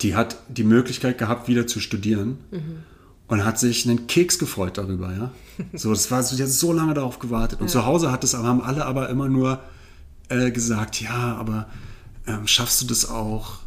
die 0.00 0.14
hat 0.14 0.38
die 0.48 0.64
Möglichkeit 0.64 1.18
gehabt, 1.18 1.48
wieder 1.48 1.66
zu 1.66 1.80
studieren. 1.80 2.38
Mhm 2.50 2.88
und 3.28 3.44
hat 3.44 3.58
sich 3.58 3.86
einen 3.86 4.06
Keks 4.06 4.38
gefreut 4.38 4.78
darüber, 4.78 5.12
ja. 5.12 5.30
So, 5.74 5.90
das 5.90 6.10
war, 6.10 6.22
sie 6.22 6.42
hat 6.42 6.48
so 6.48 6.72
lange 6.72 6.94
darauf 6.94 7.18
gewartet. 7.18 7.60
Und 7.60 7.66
ja. 7.66 7.72
zu 7.72 7.84
Hause 7.84 8.10
hat 8.10 8.24
es, 8.24 8.34
haben 8.34 8.62
alle 8.62 8.86
aber 8.86 9.10
immer 9.10 9.28
nur 9.28 9.60
äh, 10.28 10.50
gesagt, 10.50 11.00
ja, 11.00 11.36
aber 11.36 11.66
ähm, 12.26 12.46
schaffst 12.46 12.80
du 12.80 12.86
das 12.86 13.10
auch? 13.10 13.58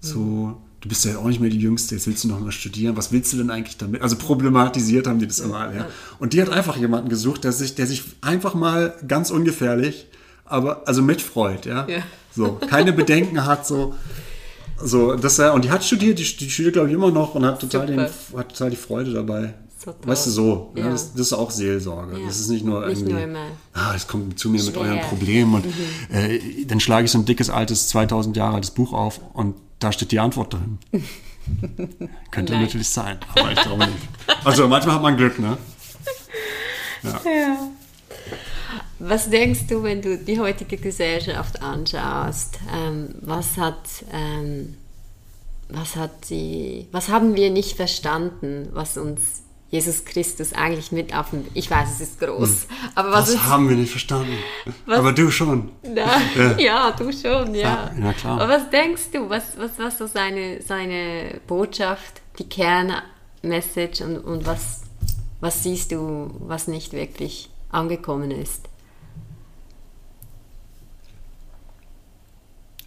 So, 0.00 0.20
mhm. 0.20 0.56
Du 0.80 0.88
bist 0.88 1.04
ja 1.04 1.18
auch 1.18 1.24
nicht 1.24 1.40
mehr 1.40 1.50
die 1.50 1.58
Jüngste, 1.58 1.94
jetzt 1.94 2.06
willst 2.06 2.24
du 2.24 2.28
noch 2.28 2.40
mal 2.40 2.52
studieren. 2.52 2.96
Was 2.96 3.12
willst 3.12 3.32
du 3.32 3.36
denn 3.36 3.50
eigentlich 3.50 3.76
damit? 3.76 4.02
Also 4.02 4.16
problematisiert 4.16 5.06
haben 5.06 5.18
die 5.18 5.26
das 5.26 5.40
immer, 5.40 5.74
ja. 5.74 5.86
Und 6.18 6.32
die 6.32 6.42
hat 6.42 6.50
einfach 6.50 6.76
jemanden 6.76 7.08
gesucht, 7.08 7.44
der 7.44 7.52
sich, 7.52 7.74
der 7.74 7.86
sich 7.86 8.02
einfach 8.20 8.54
mal 8.54 8.94
ganz 9.06 9.30
ungefährlich, 9.30 10.06
aber 10.44 10.86
also 10.86 11.02
mitfreut, 11.02 11.66
ja. 11.66 11.86
ja. 11.88 12.02
So, 12.34 12.52
keine 12.68 12.92
Bedenken 12.92 13.44
hat, 13.44 13.66
so. 13.66 13.94
So, 14.80 15.16
das, 15.16 15.38
und 15.40 15.64
die 15.64 15.70
hat 15.70 15.84
studiert, 15.84 16.20
die, 16.20 16.36
die 16.36 16.50
studiert, 16.50 16.74
glaube 16.74 16.88
ich, 16.88 16.94
immer 16.94 17.10
noch 17.10 17.34
und 17.34 17.44
hat 17.44 17.60
total, 17.60 17.86
den, 17.86 18.00
hat 18.00 18.48
total 18.50 18.70
die 18.70 18.76
Freude 18.76 19.12
dabei. 19.12 19.54
Total. 19.82 20.08
Weißt 20.08 20.26
du, 20.26 20.30
so. 20.30 20.72
Ja. 20.74 20.84
Ja, 20.84 20.90
das, 20.90 21.12
das, 21.12 21.20
ist 21.22 21.32
auch 21.32 21.50
Seelsorge. 21.50 22.18
Ja. 22.18 22.26
Das 22.26 22.38
ist 22.38 22.48
nicht 22.48 22.64
nur 22.64 22.86
nicht 22.86 23.00
irgendwie, 23.00 23.26
nur 23.26 23.40
ah, 23.74 23.92
es 23.94 24.06
kommt 24.06 24.38
zu 24.38 24.50
mir 24.50 24.58
Schwer. 24.58 24.66
mit 24.66 24.76
euren 24.76 25.00
Problemen 25.02 25.54
und 25.54 25.66
mhm. 25.66 25.72
äh, 26.14 26.64
dann 26.66 26.78
schlage 26.80 27.06
ich 27.06 27.10
so 27.10 27.18
ein 27.18 27.24
dickes, 27.24 27.50
altes, 27.50 27.88
2000 27.88 28.36
Jahre 28.36 28.56
altes 28.56 28.70
Buch 28.70 28.92
auf 28.92 29.20
und 29.32 29.54
da 29.78 29.92
steht 29.92 30.12
die 30.12 30.20
Antwort 30.20 30.54
drin. 30.54 30.78
Könnte 32.30 32.52
Nein. 32.52 32.62
natürlich 32.62 32.88
sein, 32.88 33.18
aber 33.34 33.52
ich 33.52 33.60
glaube 33.60 33.86
nicht. 33.86 34.08
Also 34.44 34.68
manchmal 34.68 34.96
hat 34.96 35.02
man 35.02 35.16
Glück, 35.16 35.38
ne? 35.38 35.56
Ja. 37.02 37.20
ja. 37.24 37.70
Was 38.98 39.30
denkst 39.30 39.66
du, 39.68 39.82
wenn 39.82 40.02
du 40.02 40.18
die 40.18 40.40
heutige 40.40 40.76
Gesellschaft 40.76 41.62
anschaust? 41.62 42.58
Ähm, 42.74 43.14
was 43.20 43.56
hat, 43.56 44.04
ähm, 44.12 44.76
was 45.68 45.96
hat 45.96 46.30
die, 46.30 46.88
was 46.90 47.08
haben 47.08 47.36
wir 47.36 47.50
nicht 47.50 47.76
verstanden, 47.76 48.68
was 48.72 48.98
uns 48.98 49.42
Jesus 49.70 50.04
Christus 50.06 50.54
eigentlich 50.54 50.92
mit 50.92 51.14
auf 51.14 51.28
dem. 51.30 51.44
Ich 51.52 51.70
weiß, 51.70 51.90
es 51.92 52.00
ist 52.00 52.20
groß. 52.20 52.66
Aber 52.94 53.10
was 53.12 53.26
Das 53.26 53.34
ist, 53.34 53.44
haben 53.44 53.68
wir 53.68 53.76
nicht 53.76 53.90
verstanden. 53.90 54.32
Was- 54.86 54.98
Aber 54.98 55.12
du 55.12 55.30
schon. 55.30 55.70
Na, 55.82 56.06
Ja. 56.36 56.58
ja. 56.58 56.90
du 56.92 57.12
schon, 57.12 57.54
ja. 57.54 57.90
Ja, 57.94 58.04
ja, 58.06 58.12
klar. 58.14 58.40
Aber 58.40 58.48
was 58.54 58.70
denkst 58.70 59.10
du, 59.12 59.28
was, 59.28 59.58
was 59.58 59.78
war 59.78 59.90
so 59.90 60.06
seine, 60.06 60.62
seine 60.62 61.40
Botschaft, 61.46 62.22
die 62.38 62.48
Kernmessage 62.48 64.02
und, 64.04 64.16
und 64.18 64.46
was, 64.46 64.82
was 65.40 65.62
siehst 65.62 65.92
du, 65.92 66.30
was 66.40 66.66
nicht 66.66 66.94
wirklich 66.94 67.50
angekommen 67.70 68.30
ist? 68.30 68.70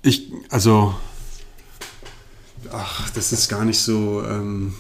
Ich, 0.02 0.32
also, 0.50 0.96
ach, 2.72 3.10
das 3.12 3.32
ist 3.34 3.50
gar 3.50 3.66
nicht 3.66 3.80
so. 3.80 4.24
Ähm, 4.26 4.74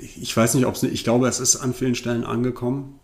ich 0.00 0.36
weiß 0.36 0.54
nicht, 0.54 0.66
ob 0.66 0.74
es. 0.74 0.82
Ich 0.82 1.04
glaube, 1.04 1.28
es 1.28 1.40
ist 1.40 1.56
an 1.56 1.74
vielen 1.74 1.94
Stellen 1.94 2.24
angekommen. 2.24 2.98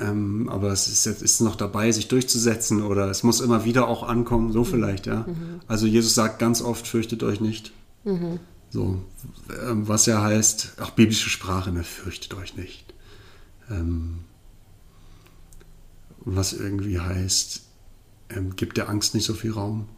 Ähm, 0.00 0.48
aber 0.48 0.70
es 0.72 0.88
ist 0.88 1.06
jetzt 1.06 1.22
ist 1.22 1.40
noch 1.40 1.56
dabei, 1.56 1.90
sich 1.92 2.08
durchzusetzen 2.08 2.82
oder 2.82 3.08
es 3.10 3.22
muss 3.22 3.40
immer 3.40 3.64
wieder 3.64 3.88
auch 3.88 4.02
ankommen, 4.02 4.52
so 4.52 4.64
vielleicht, 4.64 5.06
ja. 5.06 5.24
Also 5.68 5.86
Jesus 5.86 6.14
sagt 6.14 6.38
ganz 6.38 6.60
oft, 6.62 6.86
fürchtet 6.86 7.22
euch 7.22 7.40
nicht. 7.40 7.72
So, 8.70 9.02
ähm, 9.68 9.86
was 9.88 10.06
ja 10.06 10.20
heißt, 10.22 10.74
auch 10.80 10.90
biblische 10.90 11.30
Sprache, 11.30 11.70
ne, 11.70 11.84
fürchtet 11.84 12.34
euch 12.34 12.56
nicht. 12.56 12.92
Ähm, 13.70 14.20
was 16.20 16.52
irgendwie 16.52 16.98
heißt, 16.98 17.62
ähm, 18.30 18.56
gibt 18.56 18.76
der 18.76 18.88
Angst 18.88 19.14
nicht 19.14 19.24
so 19.24 19.34
viel 19.34 19.52
Raum, 19.52 19.88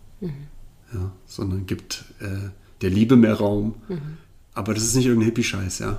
ja, 0.92 1.12
sondern 1.26 1.66
gibt 1.66 2.04
äh, 2.20 2.50
der 2.82 2.90
Liebe 2.90 3.16
mehr 3.16 3.34
Raum. 3.34 3.74
Aber 4.54 4.72
das 4.74 4.84
ist 4.84 4.94
nicht 4.94 5.06
irgendein 5.06 5.26
Hippie-Scheiß, 5.26 5.80
ja. 5.80 5.98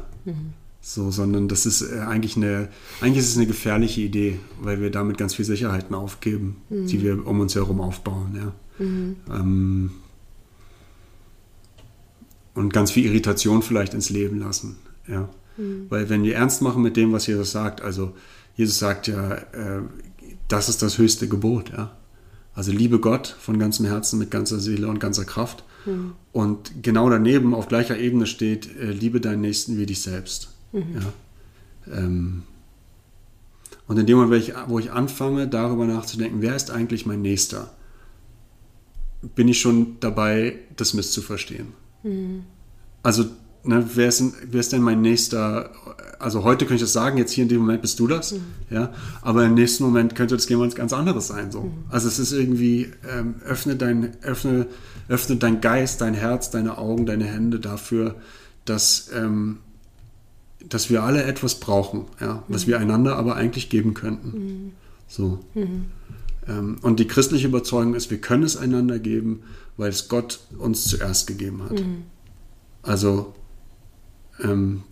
So, 0.80 1.11
sondern 1.11 1.47
das 1.47 1.65
ist 1.65 1.82
äh, 1.82 1.99
eigentlich 1.99 2.38
eine, 2.38 2.69
eigentlich 3.01 3.19
ist 3.19 3.32
es 3.32 3.38
eine 3.38 3.47
gefährliche 3.47 4.01
Idee, 4.01 4.39
weil 4.61 4.80
wir 4.82 4.89
damit 4.89 5.17
ganz 5.17 5.36
viel 5.36 5.45
Sicherheiten 5.45 5.95
aufgeben, 5.95 6.57
die 6.69 7.01
wir 7.01 7.25
um 7.28 7.39
uns 7.39 7.55
herum 7.55 7.82
aufbauen, 7.82 8.36
ja. 8.36 8.53
Ähm, 9.30 9.91
und 12.53 12.73
ganz 12.73 12.91
viel 12.91 13.05
Irritation 13.05 13.61
vielleicht 13.61 13.93
ins 13.93 14.09
Leben 14.09 14.39
lassen, 14.39 14.78
ja. 15.07 15.30
Weil 15.89 16.09
wenn 16.09 16.23
wir 16.23 16.36
ernst 16.36 16.61
machen 16.61 16.84
mit 16.84 16.95
dem, 16.95 17.11
was 17.11 17.25
Jesus 17.28 17.51
sagt, 17.51 17.82
also 17.82 18.13
Jesus 18.55 18.78
sagt 18.80 19.07
ja, 19.07 19.34
äh, 19.34 19.82
das 20.47 20.69
ist 20.69 20.82
das 20.82 20.97
höchste 20.97 21.28
Gebot, 21.28 21.71
ja. 21.71 21.97
Also 22.53 22.71
liebe 22.71 22.99
Gott 22.99 23.36
von 23.39 23.59
ganzem 23.59 23.86
Herzen, 23.86 24.19
mit 24.19 24.32
ganzer 24.32 24.59
Seele 24.59 24.88
und 24.88 24.99
ganzer 24.99 25.25
Kraft. 25.25 25.63
Und 26.32 26.84
genau 26.84 27.09
daneben 27.09 27.53
auf 27.53 27.67
gleicher 27.67 27.97
Ebene 27.97 28.25
steht, 28.25 28.75
äh, 28.78 28.91
liebe 28.91 29.21
deinen 29.21 29.41
Nächsten 29.41 29.78
wie 29.78 29.86
dich 29.86 30.01
selbst. 30.01 30.49
Ja. 30.73 31.97
Ähm, 31.97 32.43
und 33.88 33.97
in 33.97 34.05
dem 34.05 34.17
Moment, 34.17 34.32
wo 34.32 34.36
ich, 34.36 34.53
wo 34.67 34.80
ich 34.80 34.91
anfange, 34.91 35.47
darüber 35.47 35.86
nachzudenken, 35.86 36.41
wer 36.41 36.55
ist 36.55 36.71
eigentlich 36.71 37.05
mein 37.05 37.21
Nächster, 37.21 37.71
bin 39.36 39.47
ich 39.47 39.59
schon 39.59 39.97
dabei, 39.99 40.57
das 40.75 40.93
misszuverstehen. 40.93 41.67
Also, 43.01 43.25
ne, 43.63 43.89
wer, 43.95 44.09
ist 44.09 44.19
denn, 44.19 44.34
wer 44.51 44.59
ist 44.59 44.73
denn 44.73 44.82
mein 44.82 45.01
Nächster? 45.01 45.71
Also 46.19 46.43
heute 46.43 46.65
könnte 46.65 46.75
ich 46.75 46.82
das 46.82 46.93
sagen, 46.93 47.17
jetzt 47.17 47.32
hier 47.32 47.43
in 47.43 47.49
dem 47.49 47.59
Moment 47.59 47.82
bist 47.82 47.99
du 47.99 48.07
das, 48.07 48.36
ja, 48.69 48.91
aber 49.21 49.45
im 49.45 49.53
nächsten 49.53 49.84
Moment 49.84 50.15
könnte 50.15 50.36
das 50.36 50.49
jemand 50.49 50.75
ganz 50.75 50.93
anderes 50.93 51.28
sein. 51.28 51.51
So. 51.51 51.71
Also 51.89 52.07
es 52.07 52.19
ist 52.19 52.32
irgendwie, 52.34 52.91
ähm, 53.09 53.36
öffne, 53.45 53.75
dein, 53.75 54.21
öffne, 54.23 54.67
öffne 55.08 55.38
dein 55.38 55.62
Geist, 55.62 56.01
dein 56.01 56.14
Herz, 56.14 56.49
deine 56.49 56.78
Augen, 56.78 57.05
deine 57.05 57.26
Hände 57.26 57.60
dafür, 57.60 58.16
dass, 58.66 59.10
ähm, 59.14 59.60
dass 60.68 60.89
wir 60.89 61.03
alle 61.03 61.24
etwas 61.24 61.60
brauchen, 61.60 62.05
ja, 62.20 62.43
was 62.47 62.68
wir 62.68 62.80
einander 62.80 63.16
aber 63.16 63.36
eigentlich 63.36 63.70
geben 63.70 63.93
könnten. 63.93 64.74
So. 65.08 65.39
Ähm, 66.47 66.78
und 66.82 66.99
die 66.99 67.08
christliche 67.08 67.47
Überzeugung 67.47 67.93
ist, 67.93 68.12
wir 68.12 68.20
können 68.20 68.43
es 68.43 68.58
einander 68.58 68.99
geben, 68.99 69.43
weil 69.78 69.89
es 69.89 70.10
Gott 70.10 70.39
uns 70.58 70.86
zuerst 70.86 71.28
gegeben 71.28 71.64
hat. 71.64 71.82
Also 72.82 73.34
ähm, 74.43 74.84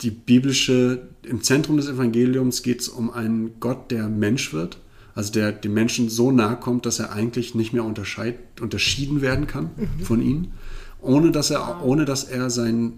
die 0.00 0.10
biblische, 0.10 1.08
im 1.22 1.42
Zentrum 1.42 1.76
des 1.76 1.88
Evangeliums 1.88 2.62
geht 2.62 2.80
es 2.80 2.88
um 2.88 3.10
einen 3.10 3.60
Gott, 3.60 3.90
der 3.90 4.08
Mensch 4.08 4.52
wird, 4.52 4.78
also 5.14 5.32
der 5.32 5.52
dem 5.52 5.74
Menschen 5.74 6.08
so 6.08 6.30
nahe 6.30 6.56
kommt, 6.56 6.86
dass 6.86 6.98
er 6.98 7.12
eigentlich 7.12 7.54
nicht 7.54 7.72
mehr 7.72 7.84
unterschieden 7.84 9.20
werden 9.20 9.46
kann 9.46 9.70
von 10.02 10.22
ihnen, 10.22 10.52
ohne 11.00 11.30
dass 11.30 11.50
er, 11.50 11.84
ohne 11.84 12.04
dass 12.04 12.24
er 12.24 12.50
sein, 12.50 12.94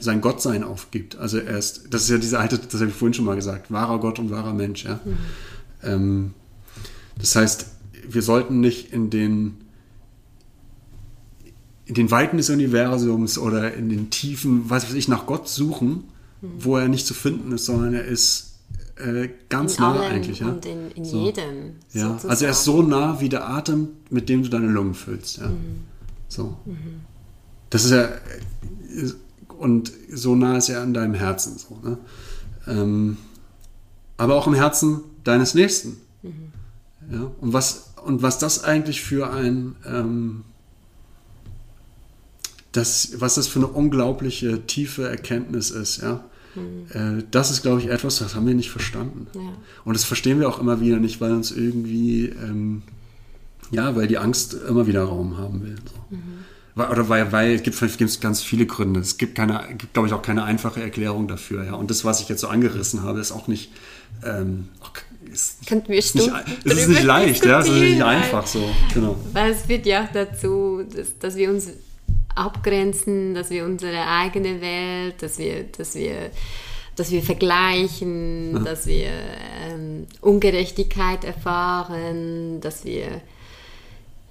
sein 0.00 0.20
Gottsein 0.20 0.64
aufgibt. 0.64 1.16
Also 1.16 1.38
er 1.38 1.58
ist, 1.58 1.88
das 1.90 2.02
ist 2.02 2.10
ja 2.10 2.18
diese 2.18 2.38
alte, 2.38 2.58
das 2.58 2.80
habe 2.80 2.90
ich 2.90 2.96
vorhin 2.96 3.14
schon 3.14 3.24
mal 3.24 3.36
gesagt, 3.36 3.70
wahrer 3.70 4.00
Gott 4.00 4.18
und 4.18 4.30
wahrer 4.30 4.54
Mensch. 4.54 4.84
Ja? 4.84 5.00
Ähm, 5.82 6.34
das 7.18 7.36
heißt, 7.36 7.66
wir 8.08 8.22
sollten 8.22 8.60
nicht 8.60 8.92
in 8.92 9.10
den 9.10 9.58
in 11.84 11.94
den 11.94 12.10
Weiten 12.10 12.36
des 12.36 12.48
Universums 12.48 13.38
oder 13.38 13.74
in 13.74 13.88
den 13.88 14.08
Tiefen, 14.08 14.70
was 14.70 14.84
weiß 14.84 14.94
ich, 14.94 15.08
nach 15.08 15.26
Gott 15.26 15.48
suchen, 15.48 16.04
wo 16.40 16.76
er 16.76 16.88
nicht 16.88 17.06
zu 17.06 17.12
finden 17.12 17.52
ist, 17.52 17.66
sondern 17.66 17.92
er 17.92 18.04
ist 18.04 18.51
äh, 19.02 19.30
ganz 19.48 19.76
in 19.76 19.82
nah 19.82 19.92
allem 19.92 20.12
eigentlich. 20.12 20.40
Ja? 20.40 20.48
und 20.48 20.64
in, 20.66 20.90
in 20.92 21.04
So. 21.04 21.24
jedem. 21.24 21.76
Ja, 21.92 22.08
sozusagen. 22.08 22.30
also 22.30 22.44
er 22.44 22.50
ist 22.50 22.64
so 22.64 22.82
nah 22.82 23.20
wie 23.20 23.28
der 23.28 23.48
Atem, 23.48 23.88
mit 24.10 24.28
dem 24.28 24.42
du 24.42 24.48
deine 24.48 24.66
Lungen 24.66 24.94
füllst. 24.94 25.38
Ja. 25.38 25.50
So. 26.28 26.56
Das 27.70 27.84
ist 27.84 27.90
ja, 27.90 28.08
und 29.58 29.92
so 30.12 30.34
nah 30.34 30.56
ist 30.56 30.68
er 30.68 30.82
an 30.82 30.94
deinem 30.94 31.14
Herzen. 31.14 31.58
So, 31.58 31.78
ne? 31.82 31.98
ähm, 32.66 33.16
aber 34.16 34.34
auch 34.34 34.46
im 34.46 34.54
Herzen 34.54 35.00
deines 35.24 35.54
Nächsten. 35.54 35.96
Ja, 37.10 37.30
und, 37.40 37.52
was, 37.52 37.94
und 38.04 38.22
was 38.22 38.38
das 38.38 38.62
eigentlich 38.64 39.02
für 39.02 39.32
ein, 39.32 39.74
ähm, 39.84 40.44
das, 42.72 43.20
was 43.20 43.34
das 43.34 43.48
für 43.48 43.58
eine 43.58 43.68
unglaubliche 43.68 44.66
tiefe 44.66 45.08
Erkenntnis 45.08 45.70
ist, 45.70 46.00
ja. 46.02 46.24
Äh, 46.56 47.22
das 47.30 47.50
ist, 47.50 47.62
glaube 47.62 47.80
ich, 47.80 47.88
etwas, 47.88 48.18
das 48.18 48.34
haben 48.34 48.46
wir 48.46 48.54
nicht 48.54 48.70
verstanden. 48.70 49.26
Ja. 49.34 49.40
Und 49.84 49.94
das 49.94 50.04
verstehen 50.04 50.40
wir 50.40 50.48
auch 50.48 50.58
immer 50.58 50.80
wieder 50.80 50.98
nicht, 50.98 51.20
weil 51.20 51.32
uns 51.32 51.50
irgendwie, 51.50 52.26
ähm, 52.26 52.82
ja, 53.70 53.96
weil 53.96 54.06
die 54.06 54.18
Angst 54.18 54.54
immer 54.68 54.86
wieder 54.86 55.04
Raum 55.04 55.38
haben 55.38 55.62
will. 55.62 55.76
So. 55.84 56.18
Weil- 56.74 56.90
Oder 56.90 57.08
weil, 57.08 57.32
weil 57.32 57.54
es 57.54 57.62
gibt, 57.62 57.78
gibt 57.98 58.20
ganz 58.20 58.42
viele 58.42 58.66
Gründe. 58.66 59.00
Es 59.00 59.18
gibt, 59.18 59.34
keine, 59.34 59.64
gibt 59.76 59.92
glaube 59.94 60.08
ich, 60.08 60.14
auch 60.14 60.22
keine 60.22 60.44
einfache 60.44 60.82
Erklärung 60.82 61.28
dafür. 61.28 61.64
Ja. 61.64 61.74
Und 61.74 61.90
das, 61.90 62.04
was 62.04 62.20
ich 62.20 62.28
jetzt 62.28 62.40
so 62.40 62.48
angerissen 62.48 63.02
habe, 63.02 63.20
ist 63.20 63.32
auch 63.32 63.48
nicht, 63.48 63.72
ähm, 64.24 64.68
auch, 64.80 64.92
ist, 65.30 65.66
Könnten 65.66 65.88
wir 65.88 65.98
ist 65.98 66.14
nicht, 66.14 66.30
es 66.64 66.74
ist 66.74 66.88
nicht 66.88 67.04
leicht, 67.04 67.44
ja, 67.44 67.60
es 67.60 67.68
ist 67.68 67.80
nicht 67.80 68.02
einfach 68.02 68.46
so. 68.46 68.68
Genau. 68.92 69.16
Weil 69.32 69.52
es 69.52 69.62
führt 69.62 69.86
ja 69.86 70.04
auch 70.04 70.12
dazu, 70.12 70.82
dass, 70.94 71.18
dass 71.18 71.36
wir 71.36 71.50
uns 71.50 71.68
abgrenzen, 72.34 73.34
dass 73.34 73.50
wir 73.50 73.64
unsere 73.64 74.06
eigene 74.06 74.60
Welt, 74.60 75.22
dass 75.22 75.38
wir, 75.38 75.64
dass 75.64 75.94
wir, 75.94 76.30
dass 76.96 77.10
wir 77.10 77.22
vergleichen, 77.22 78.64
dass 78.64 78.86
wir 78.86 79.10
ähm, 79.68 80.06
Ungerechtigkeit 80.20 81.24
erfahren, 81.24 82.60
dass 82.60 82.84
wir 82.84 83.20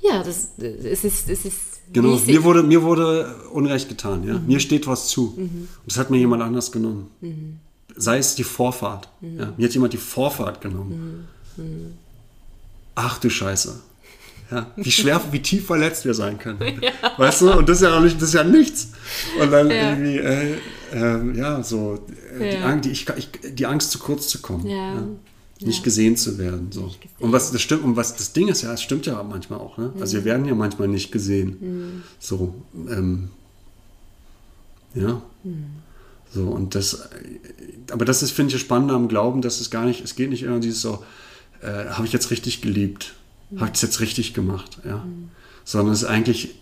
ja, 0.02 0.24
das, 0.24 0.50
es 0.58 1.04
ist, 1.04 1.30
es 1.30 1.46
ist 1.46 1.72
Genau, 1.94 2.14
riesig. 2.14 2.28
mir 2.28 2.44
wurde, 2.44 2.64
mir 2.64 2.82
wurde 2.84 3.36
Unrecht 3.52 3.90
getan, 3.90 4.24
ja. 4.26 4.36
Mhm. 4.36 4.48
Mir 4.48 4.60
steht 4.60 4.88
was 4.88 5.08
zu. 5.10 5.34
Und 5.38 5.68
das 5.86 5.98
hat 5.98 6.10
mir 6.10 6.18
jemand 6.18 6.42
anders 6.42 6.72
genommen. 6.72 7.12
Sei 7.96 8.18
es 8.18 8.36
die 8.36 8.46
Vorfahrt. 8.46 9.10
Mhm. 9.20 9.40
Ja. 9.40 9.54
Mir 9.58 9.68
hat 9.68 9.74
jemand 9.74 9.94
die 9.94 9.98
Vorfahrt 9.98 10.62
genommen. 10.62 11.28
Ach 12.96 13.20
du 13.20 13.30
Scheiße. 13.30 13.82
Ja. 14.52 14.68
Wie 14.76 14.92
schwer, 14.92 15.22
wie 15.32 15.42
tief 15.42 15.66
verletzt 15.66 16.04
wir 16.06 16.14
sein 16.14 16.38
können. 16.38 16.60
Weißt 17.18 17.42
du? 17.42 17.52
Und 17.54 17.70
das 17.70 17.78
ist 17.78 17.84
ja 17.84 17.98
auch 17.98 18.02
nicht, 18.02 18.18
das 18.18 18.30
ist 18.30 18.34
ja 18.36 18.44
nichts. 18.44 18.90
Und 19.42 19.50
dann 19.52 19.70
Ja. 19.70 19.92
irgendwie, 19.92 20.18
äh, 20.18 20.58
ähm, 20.94 21.36
ja, 21.36 21.64
so, 21.64 22.06
äh, 22.38 22.52
die, 22.52 22.58
Ja. 22.58 22.66
Angst, 22.66 22.86
die, 22.86 22.92
ich, 22.92 23.06
ich, 23.18 23.30
die 23.56 23.66
Angst, 23.66 23.92
zu 23.92 24.00
kurz 24.00 24.28
zu 24.28 24.42
kommen. 24.42 24.68
Ja. 24.68 25.04
Nicht 25.62 25.84
gesehen 25.84 26.18
zu 26.18 26.38
werden. 26.40 26.72
So. 26.72 26.88
gesehen. 26.88 26.98
Und 27.20 27.32
was 27.32 27.52
das 27.52 27.62
stimmt, 27.62 27.84
und 27.84 27.96
was 27.96 28.16
das 28.16 28.34
Ding 28.34 28.48
ist 28.48 28.64
ja, 28.64 28.74
es 28.74 28.82
stimmt 28.82 29.06
ja 29.06 29.22
manchmal 29.24 29.60
auch, 29.60 29.78
ne? 29.78 29.94
Also 30.00 30.18
wir 30.18 30.26
werden 30.26 30.46
ja 30.46 30.56
manchmal 30.56 30.88
nicht 30.88 31.12
gesehen. 31.12 32.04
So, 32.20 32.56
ähm, 32.90 33.30
ja. 34.96 35.22
So, 36.34 36.44
und 36.48 36.74
das, 36.76 37.10
aber 37.92 38.06
das 38.06 38.24
ist, 38.24 38.32
finde 38.32 38.48
ich, 38.48 38.54
das 38.54 38.62
Spannende 38.62 38.96
am 38.96 39.08
Glauben, 39.08 39.42
dass 39.42 39.62
es 39.62 39.70
gar 39.70 39.86
nicht, 39.86 40.04
es 40.04 40.16
geht 40.16 40.30
nicht 40.32 40.42
immer 40.44 40.60
dieses 40.60 40.82
so, 40.82 41.04
äh, 41.62 41.90
habe 41.92 42.08
ich 42.08 42.14
jetzt 42.14 42.32
richtig 42.32 42.62
geliebt? 42.62 43.14
Habe 43.58 43.66
ich 43.66 43.72
das 43.72 43.82
jetzt 43.82 44.00
richtig 44.00 44.34
gemacht? 44.34 44.80
Ja. 44.86 45.06
Sondern 45.66 45.94
es 45.94 46.04
ist 46.04 46.08
eigentlich, 46.08 46.56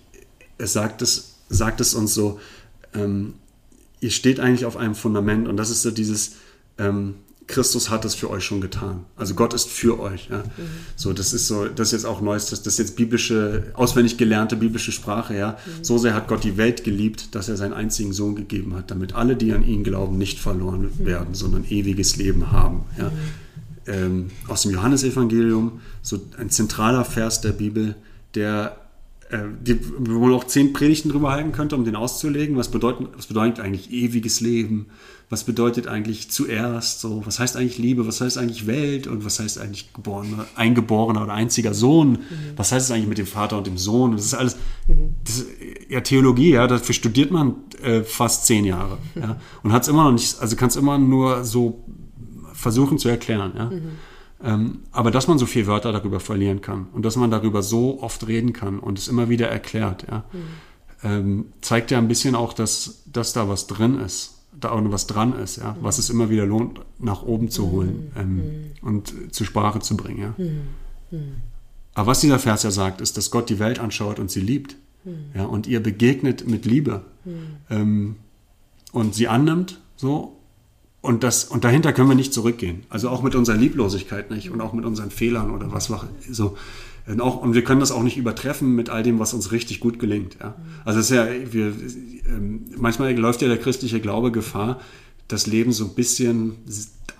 es 0.57 0.73
sagt 0.73 1.01
es, 1.01 1.35
sagt 1.49 1.81
es 1.81 1.93
uns 1.93 2.13
so, 2.13 2.39
ähm, 2.93 3.33
ihr 3.99 4.11
steht 4.11 4.39
eigentlich 4.39 4.65
auf 4.65 4.77
einem 4.77 4.95
Fundament 4.95 5.47
und 5.47 5.57
das 5.57 5.69
ist 5.69 5.81
so 5.81 5.91
dieses, 5.91 6.33
ähm, 6.77 7.15
Christus 7.49 7.89
hat 7.89 8.05
es 8.05 8.13
für 8.13 8.29
euch 8.29 8.43
schon 8.43 8.61
getan. 8.61 9.05
Also 9.15 9.33
Gott 9.33 9.55
ist 9.55 9.67
für 9.67 9.99
euch. 9.99 10.29
Ja. 10.29 10.43
So, 10.95 11.13
das 11.13 11.33
ist 11.33 11.47
so, 11.47 11.65
das 11.65 11.87
ist 11.87 11.91
jetzt 11.93 12.05
auch 12.05 12.21
neues, 12.21 12.45
das, 12.45 12.61
das 12.61 12.73
ist 12.73 12.79
jetzt 12.79 12.95
biblische, 12.95 13.71
auswendig 13.73 14.17
gelernte 14.17 14.55
biblische 14.55 14.91
Sprache. 14.91 15.35
Ja. 15.35 15.57
So 15.81 15.97
sehr 15.97 16.13
hat 16.13 16.27
Gott 16.27 16.43
die 16.43 16.57
Welt 16.57 16.83
geliebt, 16.83 17.33
dass 17.33 17.49
er 17.49 17.57
seinen 17.57 17.73
einzigen 17.73 18.13
Sohn 18.13 18.35
gegeben 18.35 18.75
hat, 18.75 18.91
damit 18.91 19.15
alle, 19.15 19.35
die 19.35 19.51
an 19.51 19.63
ihn 19.63 19.83
glauben, 19.83 20.19
nicht 20.19 20.39
verloren 20.39 20.91
werden, 20.99 21.33
sondern 21.33 21.65
ewiges 21.67 22.17
Leben 22.17 22.51
haben. 22.51 22.85
Ja. 22.99 23.11
Ähm, 23.87 24.29
aus 24.47 24.61
dem 24.61 24.71
Johannesevangelium, 24.71 25.81
so 26.01 26.19
ein 26.37 26.49
zentraler 26.49 27.05
Vers 27.05 27.41
der 27.41 27.51
Bibel, 27.51 27.95
der 28.35 28.77
äh, 29.29 29.43
die, 29.61 29.79
wo 29.99 30.19
man 30.19 30.33
auch 30.33 30.45
zehn 30.45 30.73
Predigten 30.73 31.09
drüber 31.09 31.31
halten 31.31 31.51
könnte, 31.51 31.75
um 31.75 31.85
den 31.85 31.95
auszulegen. 31.95 32.57
Was 32.57 32.69
bedeutet, 32.69 33.09
was 33.15 33.27
bedeutet 33.27 33.59
eigentlich 33.59 33.91
ewiges 33.91 34.41
Leben? 34.41 34.87
Was 35.29 35.43
bedeutet 35.43 35.85
eigentlich 35.85 36.31
zuerst? 36.31 37.01
So, 37.01 37.23
was 37.27 37.39
heißt 37.39 37.55
eigentlich 37.55 37.77
Liebe? 37.77 38.07
Was 38.07 38.21
heißt 38.21 38.39
eigentlich 38.39 38.65
Welt? 38.65 39.05
Und 39.05 39.23
was 39.23 39.39
heißt 39.39 39.59
eigentlich 39.59 39.93
geborener, 39.93 40.47
eingeborener 40.55 41.21
oder 41.23 41.33
einziger 41.33 41.75
Sohn? 41.75 42.13
Mhm. 42.13 42.17
Was 42.55 42.71
heißt 42.71 42.87
es 42.87 42.91
eigentlich 42.91 43.07
mit 43.07 43.19
dem 43.19 43.27
Vater 43.27 43.59
und 43.59 43.67
dem 43.67 43.77
Sohn? 43.77 44.13
das 44.13 44.25
ist 44.25 44.33
alles, 44.33 44.57
mhm. 44.87 45.13
das 45.23 45.37
ist, 45.37 45.47
ja, 45.89 46.01
Theologie, 46.01 46.53
ja, 46.53 46.65
dafür 46.65 46.95
studiert 46.95 47.29
man 47.29 47.53
äh, 47.83 48.01
fast 48.01 48.47
zehn 48.47 48.65
Jahre. 48.65 48.97
Ja, 49.13 49.39
und 49.63 49.73
hat 49.73 49.83
es 49.83 49.89
immer 49.89 50.05
noch 50.05 50.13
nicht, 50.13 50.39
also 50.41 50.55
kann 50.55 50.69
es 50.69 50.75
immer 50.75 50.97
nur 50.97 51.43
so 51.45 51.85
versuchen 52.53 52.97
zu 52.97 53.09
erklären. 53.09 53.53
Ja. 53.55 53.65
Mhm. 53.65 53.91
Ähm, 54.41 54.79
aber 54.91 55.11
dass 55.11 55.27
man 55.27 55.37
so 55.37 55.45
viele 55.45 55.67
Wörter 55.67 55.91
darüber 55.91 56.19
verlieren 56.19 56.61
kann 56.61 56.87
und 56.93 57.03
dass 57.03 57.17
man 57.17 57.29
darüber 57.29 57.61
so 57.61 58.01
oft 58.01 58.25
reden 58.27 58.53
kann 58.53 58.79
und 58.79 58.97
es 58.97 59.07
immer 59.07 59.27
wieder 59.27 59.49
erklärt, 59.49 60.05
ja, 60.09 60.23
mhm. 60.31 60.39
ähm, 61.03 61.45
zeigt 61.61 61.91
ja 61.91 61.97
ein 61.97 62.07
bisschen 62.07 62.35
auch, 62.35 62.53
dass, 62.53 63.03
dass 63.05 63.33
da 63.33 63.49
was 63.49 63.67
drin 63.67 63.99
ist, 63.99 64.37
da 64.57 64.71
auch 64.71 64.81
was 64.85 65.07
dran 65.07 65.33
ist, 65.33 65.57
ja, 65.57 65.73
mhm. 65.73 65.77
was 65.81 65.97
es 65.97 66.09
immer 66.09 66.29
wieder 66.29 66.45
lohnt, 66.45 66.79
nach 66.99 67.23
oben 67.23 67.49
zu 67.49 67.69
holen 67.69 68.11
mhm. 68.15 68.21
ähm, 68.21 68.35
mhm. 68.35 68.71
und 68.81 69.33
zur 69.35 69.45
Sprache 69.45 69.81
zu 69.81 69.97
bringen. 69.97 70.19
Ja. 70.19 70.33
Mhm. 70.37 70.61
Mhm. 71.11 71.35
Aber 71.93 72.07
was 72.07 72.21
dieser 72.21 72.39
Vers 72.39 72.63
ja 72.63 72.71
sagt, 72.71 73.01
ist, 73.01 73.17
dass 73.17 73.31
Gott 73.31 73.49
die 73.49 73.59
Welt 73.59 73.79
anschaut 73.79 74.19
und 74.19 74.31
sie 74.31 74.41
liebt. 74.41 74.75
Ja, 75.33 75.45
und 75.45 75.65
ihr 75.65 75.81
begegnet 75.81 76.45
mit 76.45 76.65
Liebe 76.65 77.03
ähm, 77.69 78.17
und 78.91 79.15
sie 79.15 79.29
annimmt 79.29 79.79
so 79.95 80.38
und, 81.01 81.23
das, 81.23 81.45
und 81.45 81.63
dahinter 81.63 81.93
können 81.93 82.09
wir 82.09 82.15
nicht 82.15 82.33
zurückgehen. 82.33 82.83
Also 82.89 83.09
auch 83.09 83.21
mit 83.21 83.35
unserer 83.35 83.55
Lieblosigkeit 83.55 84.31
nicht 84.31 84.49
und 84.49 84.59
auch 84.61 84.73
mit 84.73 84.85
unseren 84.85 85.11
Fehlern 85.11 85.51
oder 85.51 85.71
was 85.71 85.89
war 85.89 86.07
so. 86.29 86.57
Und, 87.07 87.21
auch, 87.21 87.41
und 87.41 87.55
wir 87.55 87.63
können 87.63 87.79
das 87.79 87.91
auch 87.91 88.03
nicht 88.03 88.17
übertreffen 88.17 88.75
mit 88.75 88.89
all 88.89 89.01
dem, 89.01 89.17
was 89.17 89.33
uns 89.33 89.51
richtig 89.51 89.79
gut 89.79 89.99
gelingt. 89.99 90.37
Ja. 90.39 90.55
Also 90.85 90.99
es 90.99 91.09
ist 91.09 91.15
ja, 91.15 91.27
wir, 91.51 91.73
ähm, 92.27 92.65
manchmal 92.77 93.15
läuft 93.17 93.41
ja 93.41 93.47
der 93.47 93.57
christliche 93.57 93.99
Glaube 93.99 94.31
Gefahr, 94.31 94.79
das 95.27 95.47
Leben 95.47 95.71
so 95.71 95.85
ein 95.85 95.95
bisschen 95.95 96.57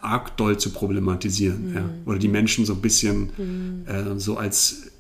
arg 0.01 0.35
doll 0.37 0.57
zu 0.57 0.71
problematisieren. 0.71 1.69
Mhm. 1.69 1.75
Ja. 1.75 1.89
Oder 2.05 2.19
die 2.19 2.27
Menschen 2.27 2.65
so 2.65 2.73
ein 2.73 2.81
bisschen 2.81 3.31
mhm. 3.37 3.85
äh, 3.87 4.19
so 4.19 4.37
als 4.37 4.91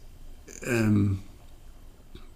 ähm, 0.63 1.19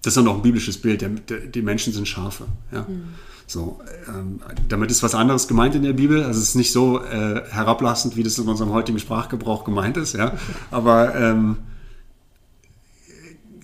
das 0.03 0.11
ist 0.11 0.17
dann 0.17 0.27
auch 0.27 0.35
ein 0.35 0.41
biblisches 0.41 0.77
Bild, 0.77 1.01
der, 1.01 1.09
der, 1.09 1.39
die 1.39 1.61
Menschen 1.61 1.93
sind 1.93 2.07
Schafe. 2.07 2.45
Ja. 2.71 2.81
Mhm. 2.81 3.03
So, 3.47 3.79
ähm, 4.07 4.39
damit 4.69 4.91
ist 4.91 5.03
was 5.03 5.15
anderes 5.15 5.47
gemeint 5.47 5.75
in 5.75 5.83
der 5.83 5.93
Bibel. 5.93 6.23
Also 6.23 6.39
es 6.39 6.49
ist 6.49 6.55
nicht 6.55 6.71
so 6.71 7.01
äh, 7.03 7.43
herablassend, 7.49 8.15
wie 8.15 8.23
das 8.23 8.37
in 8.37 8.47
unserem 8.47 8.71
heutigen 8.71 8.99
Sprachgebrauch 8.99 9.63
gemeint 9.63 9.97
ist. 9.97 10.13
Ja? 10.13 10.37
Aber 10.71 11.15
ähm, 11.15 11.57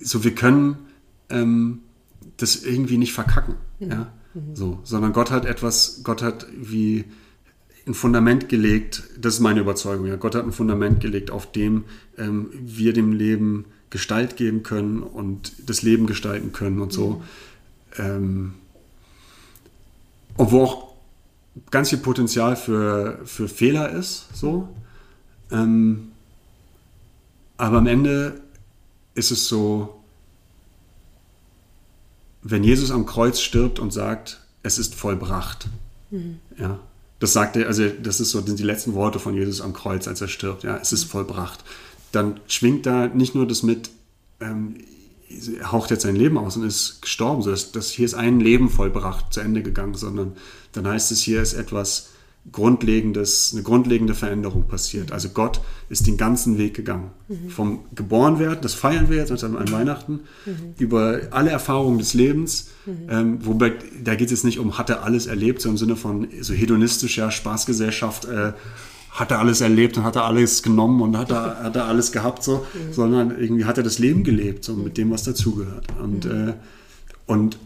so 0.02 0.24
wir 0.24 0.34
können 0.34 0.76
ähm, 1.28 1.80
das 2.36 2.56
irgendwie 2.56 2.98
nicht 2.98 3.12
verkacken. 3.12 3.56
Mhm. 3.78 3.90
Ja? 3.90 4.12
Mhm. 4.34 4.54
So, 4.56 4.78
sondern 4.84 5.12
Gott 5.12 5.30
hat 5.30 5.44
etwas, 5.44 6.02
Gott 6.04 6.22
hat 6.22 6.46
wie 6.56 7.04
ein 7.86 7.94
Fundament 7.94 8.48
gelegt, 8.48 9.02
das 9.18 9.34
ist 9.34 9.40
meine 9.40 9.60
Überzeugung, 9.60 10.06
ja. 10.06 10.16
Gott 10.16 10.34
hat 10.34 10.44
ein 10.44 10.52
Fundament 10.52 11.00
gelegt, 11.00 11.30
auf 11.30 11.50
dem 11.50 11.84
ähm, 12.18 12.50
wir 12.52 12.92
dem 12.92 13.12
Leben 13.12 13.64
Gestalt 13.88 14.36
geben 14.36 14.62
können 14.62 15.02
und 15.02 15.68
das 15.68 15.82
Leben 15.82 16.06
gestalten 16.06 16.52
können 16.52 16.80
und 16.80 16.92
so. 16.92 17.22
Mhm. 17.98 18.04
Ähm, 18.04 18.52
und 20.40 20.52
wo 20.52 20.64
auch 20.64 20.94
ganz 21.70 21.90
viel 21.90 21.98
Potenzial 21.98 22.56
für, 22.56 23.20
für 23.26 23.46
Fehler 23.46 23.90
ist, 23.90 24.24
so. 24.32 24.70
Ähm, 25.50 26.12
aber 27.58 27.76
am 27.76 27.86
Ende 27.86 28.40
ist 29.14 29.32
es 29.32 29.48
so, 29.48 30.00
wenn 32.42 32.64
Jesus 32.64 32.90
am 32.90 33.04
Kreuz 33.04 33.38
stirbt 33.40 33.78
und 33.78 33.92
sagt, 33.92 34.40
es 34.62 34.78
ist 34.78 34.94
vollbracht. 34.94 35.68
Mhm. 36.10 36.38
Ja, 36.56 36.80
das 37.18 37.34
sagt 37.34 37.56
er, 37.56 37.66
also 37.66 37.86
das 37.88 38.20
ist 38.20 38.30
so, 38.30 38.40
sind 38.40 38.58
die 38.58 38.64
letzten 38.64 38.94
Worte 38.94 39.18
von 39.18 39.34
Jesus 39.34 39.60
am 39.60 39.74
Kreuz, 39.74 40.08
als 40.08 40.22
er 40.22 40.28
stirbt. 40.28 40.64
Ja, 40.64 40.78
es 40.78 40.90
ist 40.90 41.04
vollbracht. 41.04 41.62
Dann 42.12 42.40
schwingt 42.46 42.86
da 42.86 43.08
nicht 43.08 43.34
nur 43.34 43.46
das 43.46 43.62
mit, 43.62 43.90
ähm, 44.40 44.76
haucht 45.64 45.90
jetzt 45.90 46.02
sein 46.02 46.16
Leben 46.16 46.38
aus 46.38 46.56
und 46.56 46.64
ist 46.64 47.02
gestorben. 47.02 47.42
So, 47.42 47.50
dass, 47.50 47.72
dass 47.72 47.90
hier 47.90 48.04
ist 48.04 48.14
ein 48.14 48.40
Leben 48.40 48.68
vollbracht, 48.68 49.32
zu 49.32 49.40
Ende 49.40 49.62
gegangen, 49.62 49.94
sondern 49.94 50.32
dann 50.72 50.86
heißt 50.86 51.12
es, 51.12 51.22
hier 51.22 51.40
ist 51.42 51.54
etwas 51.54 52.10
Grundlegendes, 52.52 53.50
eine 53.52 53.62
grundlegende 53.62 54.14
Veränderung 54.14 54.66
passiert. 54.66 55.12
Also 55.12 55.28
Gott 55.28 55.60
ist 55.90 56.06
den 56.06 56.16
ganzen 56.16 56.56
Weg 56.56 56.74
gegangen. 56.74 57.10
Mhm. 57.28 57.50
Vom 57.50 57.84
Geborenwerden, 57.94 58.60
das 58.62 58.72
feiern 58.72 59.10
wir 59.10 59.18
jetzt 59.18 59.44
an 59.44 59.70
Weihnachten, 59.70 60.20
mhm. 60.46 60.74
über 60.78 61.20
alle 61.32 61.50
Erfahrungen 61.50 61.98
des 61.98 62.14
Lebens, 62.14 62.70
mhm. 62.86 62.92
ähm, 63.10 63.46
wobei 63.46 63.74
da 64.02 64.14
geht 64.14 64.32
es 64.32 64.42
nicht 64.42 64.58
um, 64.58 64.78
hat 64.78 64.88
er 64.88 65.04
alles 65.04 65.26
erlebt, 65.26 65.60
so 65.60 65.68
im 65.68 65.76
Sinne 65.76 65.96
von 65.96 66.28
so 66.40 66.54
hedonistischer 66.54 67.30
Spaßgesellschaft, 67.30 68.24
äh, 68.24 68.52
hat 69.10 69.30
er 69.30 69.38
alles 69.38 69.60
erlebt 69.60 69.96
und 69.96 70.04
hat 70.04 70.16
er 70.16 70.24
alles 70.24 70.62
genommen 70.62 71.00
und 71.02 71.16
hat 71.16 71.30
er, 71.30 71.62
hat 71.62 71.76
er 71.76 71.86
alles 71.86 72.12
gehabt, 72.12 72.42
so, 72.42 72.66
mhm. 72.74 72.92
sondern 72.92 73.30
irgendwie 73.38 73.64
hat 73.64 73.76
er 73.76 73.84
das 73.84 73.98
Leben 73.98 74.24
gelebt, 74.24 74.64
so 74.64 74.74
mit 74.74 74.96
dem, 74.96 75.10
was 75.10 75.24
dazugehört. 75.24 75.86
Und, 76.00 76.24
mhm. 76.24 76.48
äh, 76.48 76.52
und 77.26 77.58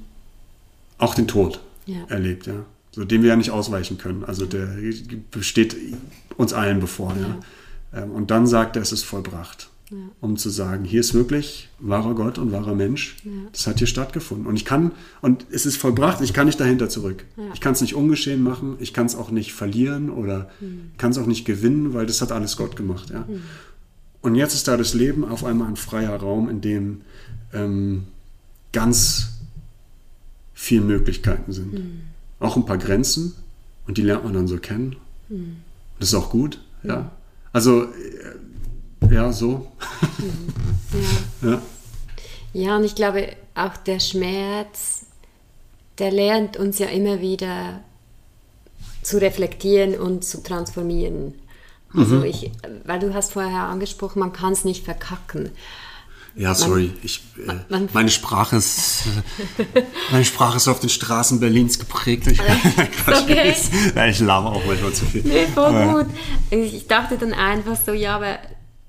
auch 0.98 1.14
den 1.14 1.28
Tod 1.28 1.60
ja. 1.86 2.04
erlebt, 2.08 2.46
ja. 2.46 2.64
So, 2.92 3.04
dem 3.04 3.22
wir 3.22 3.30
ja 3.30 3.36
nicht 3.36 3.50
ausweichen 3.50 3.98
können. 3.98 4.24
Also 4.24 4.46
der 4.46 4.68
besteht 5.32 5.76
uns 6.36 6.52
allen 6.52 6.78
bevor, 6.78 7.14
ja. 7.16 7.38
ja. 7.92 8.02
Ähm, 8.02 8.12
und 8.12 8.30
dann 8.30 8.46
sagt 8.46 8.76
er, 8.76 8.82
es 8.82 8.92
ist 8.92 9.04
vollbracht 9.04 9.68
ja. 9.94 10.10
um 10.20 10.36
zu 10.36 10.50
sagen, 10.50 10.84
hier 10.84 11.00
ist 11.00 11.14
wirklich 11.14 11.68
wahrer 11.78 12.14
Gott 12.14 12.38
und 12.38 12.52
wahrer 12.52 12.74
Mensch. 12.74 13.16
Ja. 13.24 13.30
Das 13.52 13.66
hat 13.66 13.78
hier 13.78 13.86
stattgefunden. 13.86 14.46
Und 14.46 14.56
ich 14.56 14.64
kann, 14.64 14.92
und 15.20 15.46
es 15.50 15.66
ist 15.66 15.76
vollbracht, 15.76 16.20
ich 16.20 16.32
kann 16.32 16.46
nicht 16.46 16.60
dahinter 16.60 16.88
zurück. 16.88 17.24
Ja. 17.36 17.44
Ich 17.54 17.60
kann 17.60 17.72
es 17.72 17.80
nicht 17.80 17.94
ungeschehen 17.94 18.42
machen, 18.42 18.76
ich 18.80 18.92
kann 18.92 19.06
es 19.06 19.14
auch 19.14 19.30
nicht 19.30 19.52
verlieren 19.52 20.10
oder 20.10 20.50
mhm. 20.60 20.90
kann 20.98 21.10
es 21.10 21.18
auch 21.18 21.26
nicht 21.26 21.44
gewinnen, 21.44 21.94
weil 21.94 22.06
das 22.06 22.20
hat 22.20 22.32
alles 22.32 22.56
Gott 22.56 22.76
gemacht. 22.76 23.10
Ja? 23.10 23.20
Mhm. 23.20 23.42
Und 24.20 24.34
jetzt 24.34 24.54
ist 24.54 24.68
da 24.68 24.76
das 24.76 24.94
Leben 24.94 25.24
auf 25.24 25.44
einmal 25.44 25.68
ein 25.68 25.76
freier 25.76 26.16
Raum, 26.16 26.48
in 26.48 26.60
dem 26.60 27.02
ähm, 27.52 28.04
ganz 28.72 29.34
viele 30.54 30.82
Möglichkeiten 30.82 31.52
sind. 31.52 31.74
Mhm. 31.74 32.00
Auch 32.40 32.56
ein 32.56 32.66
paar 32.66 32.78
Grenzen 32.78 33.34
und 33.86 33.98
die 33.98 34.02
lernt 34.02 34.24
man 34.24 34.32
dann 34.32 34.48
so 34.48 34.58
kennen. 34.58 34.96
Mhm. 35.28 35.56
Das 35.98 36.08
ist 36.08 36.14
auch 36.14 36.30
gut. 36.30 36.60
Ja. 36.82 37.12
Also 37.52 37.86
ja, 39.10 39.32
so. 39.32 39.66
ja. 41.42 41.48
ja. 41.50 41.62
ja, 42.52 42.76
und 42.76 42.84
ich 42.84 42.94
glaube, 42.94 43.28
auch 43.54 43.76
der 43.76 44.00
Schmerz, 44.00 45.06
der 45.98 46.10
lernt 46.10 46.56
uns 46.56 46.78
ja 46.78 46.86
immer 46.86 47.20
wieder 47.20 47.80
zu 49.02 49.20
reflektieren 49.20 49.94
und 49.94 50.24
zu 50.24 50.42
transformieren. 50.42 51.34
Also 51.96 52.16
mhm. 52.16 52.24
ich, 52.24 52.50
weil 52.84 52.98
du 52.98 53.14
hast 53.14 53.32
vorher 53.32 53.64
angesprochen, 53.64 54.18
man 54.18 54.32
kann 54.32 54.52
es 54.52 54.64
nicht 54.64 54.84
verkacken. 54.84 55.50
Ja, 56.36 56.52
sorry, 56.52 56.86
man, 56.86 56.96
ich, 57.04 57.22
äh, 57.46 57.52
man, 57.68 57.88
meine 57.92 58.10
Sprache 58.10 58.56
ist 58.56 59.04
meine 60.10 60.24
Sprache 60.24 60.56
ist 60.56 60.66
auf 60.66 60.80
den 60.80 60.90
Straßen 60.90 61.38
Berlins 61.38 61.78
geprägt. 61.78 62.26
Ich, 62.26 62.40
okay. 63.06 63.54
ich, 63.54 64.10
ich 64.10 64.20
laber 64.20 64.50
auch 64.50 64.66
manchmal 64.66 64.92
zu 64.92 65.04
viel. 65.04 65.22
Nee, 65.22 65.46
voll 65.46 65.86
gut. 65.86 66.06
Ich 66.50 66.88
dachte 66.88 67.18
dann 67.18 67.32
einfach 67.32 67.76
so, 67.76 67.92
ja, 67.92 68.16
aber 68.16 68.38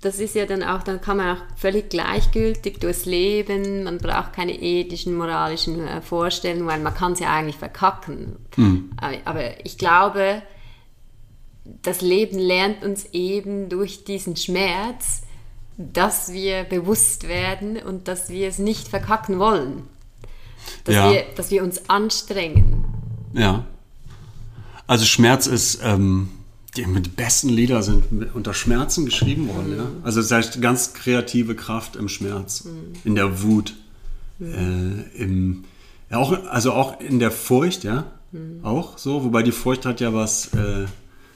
das 0.06 0.20
ist 0.20 0.36
ja 0.36 0.46
dann 0.46 0.62
auch, 0.62 0.84
dann 0.84 1.02
kann 1.02 1.18
man 1.18 1.36
auch 1.36 1.42
völlig 1.56 1.90
gleichgültig 1.90 2.80
durchs 2.80 3.06
Leben, 3.06 3.86
man 3.86 3.98
braucht 3.98 4.34
keine 4.34 4.54
ethischen, 4.54 5.16
moralischen 5.16 5.88
äh, 5.88 6.00
Vorstellungen, 6.00 6.68
weil 6.68 6.80
man 6.80 6.94
kann 6.94 7.14
es 7.14 7.20
ja 7.20 7.34
eigentlich 7.34 7.58
verkacken. 7.58 8.36
Mhm. 8.56 8.92
Aber 9.26 9.66
ich 9.66 9.80
glaube, 9.80 10.44
das 11.82 12.02
Leben 12.02 12.38
lernt 12.38 12.84
uns 12.84 13.06
eben 13.14 13.68
durch 13.68 14.04
diesen 14.04 14.36
Schmerz, 14.36 15.24
dass 15.78 16.32
wir 16.32 16.66
bewusst 16.66 17.28
werden 17.28 17.78
und 17.78 18.08
dass 18.08 18.30
wir 18.30 18.48
es 18.48 18.60
nicht 18.60 18.88
verkacken 18.88 19.40
wollen. 19.40 19.88
Dass, 20.84 20.96
ja. 20.96 21.12
wir, 21.12 21.26
dass 21.36 21.50
wir 21.50 21.64
uns 21.64 21.90
anstrengen. 21.90 22.86
Ja. 23.34 23.66
Also 24.86 25.06
Schmerz 25.06 25.48
ist... 25.48 25.80
Ähm 25.84 26.30
die, 26.78 26.84
die 26.84 27.10
besten 27.10 27.50
Lieder 27.50 27.82
sind 27.84 28.04
unter 28.34 28.54
Schmerzen 28.54 29.06
geschrieben 29.06 29.48
worden. 29.48 29.72
Mhm. 29.72 29.78
Ja? 29.78 29.88
Also 30.04 30.20
es 30.20 30.32
heißt 30.32 30.62
ganz 30.62 30.94
kreative 30.94 31.56
Kraft 31.56 31.96
im 31.96 32.10
Schmerz, 32.10 32.66
mhm. 32.66 32.94
in 33.04 33.16
der 33.16 33.42
Wut, 33.42 33.74
äh, 34.40 35.22
im, 35.22 35.64
ja, 36.10 36.18
auch, 36.18 36.46
also 36.50 36.74
auch 36.74 37.00
in 37.00 37.20
der 37.20 37.32
Furcht, 37.32 37.84
ja, 37.84 38.06
mhm. 38.32 38.60
auch 38.64 38.98
so, 38.98 39.24
wobei 39.24 39.44
die 39.44 39.52
Furcht 39.52 39.86
hat 39.86 40.02
ja 40.02 40.14
was, 40.14 40.54
äh, 40.54 40.86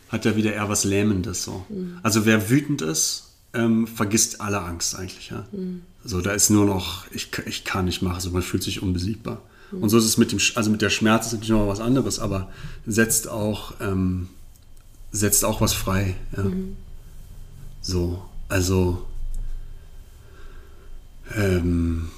hat 0.09 0.25
ja 0.25 0.35
wieder 0.35 0.53
eher 0.53 0.69
was 0.69 0.83
Lähmendes 0.83 1.43
so. 1.43 1.65
Mhm. 1.69 1.99
Also 2.03 2.25
wer 2.25 2.49
wütend 2.49 2.81
ist, 2.81 3.33
ähm, 3.53 3.87
vergisst 3.87 4.41
alle 4.41 4.61
Angst 4.61 4.95
eigentlich, 4.95 5.29
ja. 5.29 5.45
Mhm. 5.51 5.81
So, 6.03 6.21
da 6.21 6.31
ist 6.31 6.49
nur 6.49 6.65
noch, 6.65 7.05
ich, 7.11 7.29
ich 7.45 7.65
kann 7.65 7.85
nicht 7.85 8.01
machen, 8.01 8.21
so 8.21 8.29
man 8.31 8.41
fühlt 8.41 8.63
sich 8.63 8.81
unbesiegbar. 8.81 9.41
Und 9.71 9.89
so 9.89 9.97
ist 9.97 10.05
es 10.05 10.17
mit 10.17 10.31
dem, 10.31 10.39
also 10.55 10.71
mit 10.71 10.81
der 10.81 10.89
Schmerz 10.89 11.27
ist 11.27 11.33
natürlich 11.33 11.51
noch 11.51 11.67
was 11.67 11.79
anderes, 11.79 12.19
aber 12.19 12.49
setzt 12.87 13.27
auch, 13.27 13.73
ähm, 13.79 14.29
setzt 15.11 15.45
auch 15.45 15.61
was 15.61 15.73
frei, 15.73 16.15
ja. 16.35 16.43
Mhm. 16.43 16.77
So, 17.81 18.21
also, 18.49 19.05
ähm, 21.35 22.09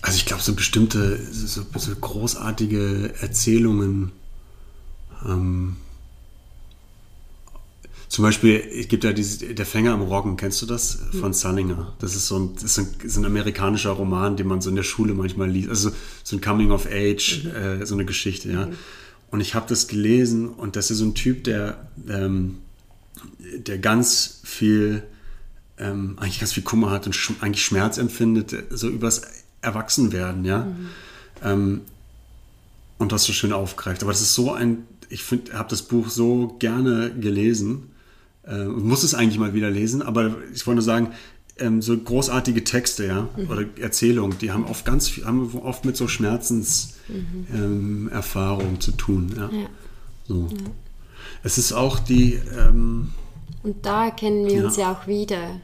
also 0.00 0.16
ich 0.16 0.26
glaube, 0.26 0.42
so 0.42 0.54
bestimmte, 0.54 1.20
so, 1.32 1.64
so 1.76 1.94
großartige 1.96 3.14
Erzählungen, 3.20 4.12
ähm, 5.26 5.76
zum 8.08 8.24
Beispiel, 8.24 8.56
es 8.76 8.88
gibt 8.88 9.04
ja 9.04 9.12
dieses, 9.12 9.38
Der 9.38 9.64
Fänger 9.64 9.92
am 9.92 10.02
Roggen, 10.02 10.36
kennst 10.36 10.60
du 10.62 10.66
das? 10.66 10.98
Von 11.20 11.32
Salinger. 11.32 11.94
Das 12.00 12.16
ist, 12.16 12.26
so 12.26 12.40
ein, 12.40 12.54
das 12.54 12.64
ist 12.64 12.74
so 12.74 12.82
ein, 12.82 12.88
so 13.08 13.20
ein 13.20 13.24
amerikanischer 13.24 13.90
Roman, 13.90 14.36
den 14.36 14.48
man 14.48 14.60
so 14.60 14.68
in 14.68 14.74
der 14.74 14.82
Schule 14.82 15.14
manchmal 15.14 15.48
liest. 15.48 15.68
Also 15.68 15.92
so 16.24 16.36
ein 16.36 16.40
Coming 16.40 16.72
of 16.72 16.86
Age, 16.90 17.46
äh, 17.46 17.86
so 17.86 17.94
eine 17.94 18.04
Geschichte, 18.04 18.50
ja. 18.50 18.68
Und 19.30 19.40
ich 19.40 19.54
habe 19.54 19.66
das 19.68 19.86
gelesen 19.86 20.48
und 20.48 20.76
das 20.76 20.90
ist 20.90 20.98
so 20.98 21.04
ein 21.04 21.14
Typ, 21.14 21.44
der, 21.44 21.88
ähm, 22.08 22.58
der 23.38 23.78
ganz 23.78 24.40
viel, 24.44 25.02
ähm, 25.78 26.16
eigentlich 26.18 26.40
ganz 26.40 26.52
viel 26.52 26.64
Kummer 26.64 26.90
hat 26.90 27.06
und 27.06 27.14
sch 27.14 27.32
eigentlich 27.40 27.64
Schmerz 27.64 27.98
empfindet, 27.98 28.54
so 28.70 28.88
übers 28.88 29.22
Erwachsenwerden, 29.62 30.44
ja. 30.44 30.66
Ähm, 31.44 31.82
und 32.98 33.12
das 33.12 33.24
so 33.24 33.32
schön 33.32 33.52
aufgreift. 33.52 34.02
Aber 34.02 34.12
das 34.12 34.20
ist 34.20 34.34
so 34.34 34.52
ein, 34.52 34.86
ich 35.08 35.22
finde, 35.22 35.54
habe 35.54 35.68
das 35.68 35.82
Buch 35.82 36.08
so 36.10 36.56
gerne 36.58 37.12
gelesen, 37.12 37.90
äh, 38.42 38.62
und 38.62 38.84
muss 38.84 39.04
es 39.04 39.14
eigentlich 39.14 39.38
mal 39.38 39.54
wieder 39.54 39.70
lesen, 39.70 40.02
aber 40.02 40.36
ich 40.52 40.66
wollte 40.66 40.76
nur 40.76 40.84
sagen, 40.84 41.12
ähm, 41.60 41.80
so 41.82 41.96
großartige 41.96 42.64
Texte, 42.64 43.06
ja, 43.06 43.28
oder 43.48 43.64
Erzählungen, 43.80 44.38
die 44.38 44.50
haben 44.52 44.64
oft 44.66 44.84
ganz 44.84 45.08
viel, 45.08 45.24
haben 45.24 45.50
oft 45.62 45.84
mit 45.84 45.96
so 45.96 46.08
Schmerzenserfahrungen 46.08 47.48
ähm, 47.52 48.08
Erfahrungen 48.12 48.80
zu 48.80 48.92
tun, 48.92 49.32
ja. 49.36 49.48
Ja. 49.50 49.66
So. 50.26 50.48
Es 51.42 51.58
ist 51.58 51.72
auch 51.72 51.98
die, 51.98 52.34
ähm, 52.58 53.10
Und 53.62 53.84
da 53.84 54.06
erkennen 54.06 54.46
wir 54.46 54.54
Ja. 54.58 54.64
uns 54.64 54.76
ja 54.76 54.92
auch 54.92 55.06
wieder. 55.06 55.60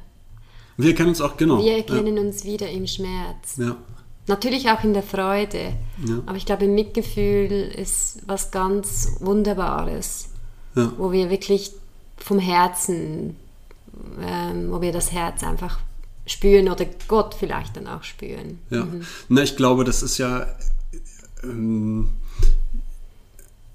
wir 0.77 0.95
kennen 0.95 1.09
uns 1.11 1.21
auch, 1.21 1.37
genau. 1.37 1.63
Wir 1.63 1.79
erkennen 1.79 2.19
uns 2.19 2.45
wieder 2.45 2.69
im 2.71 2.87
Schmerz. 2.87 3.57
ja. 3.59 3.67
Ja. 3.67 3.77
Natürlich 4.29 4.69
auch 4.71 4.83
in 4.83 4.93
der 4.93 5.05
Freude. 5.05 5.75
Ja. 6.05 6.21
Aber 6.27 6.37
ich 6.37 6.45
glaube, 6.47 6.67
Mitgefühl 6.67 7.53
ist 7.79 8.19
was 8.27 8.51
ganz 8.51 9.13
Wunderbares, 9.21 10.31
Ja. 10.75 10.93
wo 10.99 11.13
wir 11.13 11.31
wirklich 11.31 11.71
vom 12.17 12.41
Herzen, 12.41 13.37
ähm, 14.21 14.71
wo 14.71 14.81
wir 14.81 14.93
das 14.93 15.13
Herz 15.13 15.43
einfach 15.43 15.79
spüren 16.27 16.69
oder 16.69 16.87
Gott 17.09 17.35
vielleicht 17.39 17.77
dann 17.77 17.87
auch 17.87 18.03
spüren. 18.03 18.59
Ja, 18.71 18.87
na, 19.29 19.43
ich 19.43 19.57
glaube, 19.57 19.85
das 19.85 20.03
ist 20.03 20.19
ja, 20.19 20.47
ähm, 21.45 22.09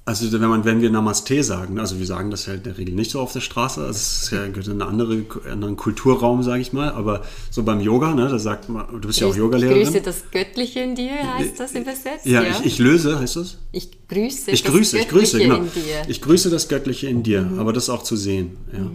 also 0.04 0.30
wenn 0.34 0.50
man, 0.50 0.66
wenn 0.66 0.82
wir 0.82 0.90
Namaste 0.90 1.44
sagen, 1.44 1.80
also 1.80 2.00
wir 2.00 2.06
sagen 2.08 2.32
das 2.32 2.48
ja 2.48 2.56
in 2.56 2.64
der 2.64 2.78
Regel 2.78 2.96
nicht 2.96 3.12
so 3.12 3.22
auf 3.22 3.32
der 3.34 3.40
Straße, 3.40 3.80
also 3.82 3.92
es 3.92 4.24
ist 4.24 4.32
ja 4.32 4.48
gehört 4.48 4.66
in 4.68 4.74
einen 4.74 4.82
andere, 4.82 5.24
anderen 5.50 5.78
Kulturraum, 5.78 6.42
sage 6.44 6.62
ich 6.62 6.74
mal, 6.74 6.90
aber 6.90 7.22
so 7.52 7.64
beim 7.64 7.80
Yoga, 7.80 8.14
ne, 8.16 8.28
da 8.28 8.40
sagt 8.40 8.68
man, 8.68 8.86
du 9.00 9.08
bist 9.08 9.20
ja 9.22 9.28
auch 9.28 9.32
Ich 9.32 9.38
Yogalehrerin. 9.38 9.84
grüße 9.84 10.02
das 10.02 10.24
Göttliche 10.32 10.80
in 10.82 10.96
dir, 10.96 11.12
heißt 11.38 11.60
das 11.60 11.72
übersetzt? 11.74 12.26
ja, 12.26 12.42
Ich, 12.42 12.66
ich 12.66 12.80
löse, 12.80 13.20
heißt 13.20 13.36
das? 13.38 13.60
Ich 13.72 14.08
grüße 14.10 14.52
Ich 14.52 14.64
das 14.64 14.72
grüße, 14.74 15.00
ich 15.00 15.08
grüße, 15.08 15.38
Göttliche 15.38 15.56
genau. 15.56 15.58
in 15.58 15.72
dir. 15.84 16.10
Ich 16.10 16.22
grüße 16.22 16.50
das 16.50 16.68
Göttliche 16.68 17.08
in 17.08 17.22
dir, 17.24 17.50
aber 17.58 17.72
das 17.72 17.90
auch 17.90 18.04
zu 18.04 18.18
sehen, 18.18 18.58
ja, 18.74 18.90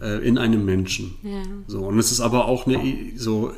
äh, 0.00 0.26
in 0.26 0.38
einem 0.38 0.64
Menschen. 0.64 1.14
Ja. 1.22 1.42
So, 1.66 1.86
und 1.86 1.98
es 1.98 2.12
ist 2.12 2.20
aber 2.20 2.46
auch 2.46 2.66
eine, 2.66 2.80
so, 3.16 3.52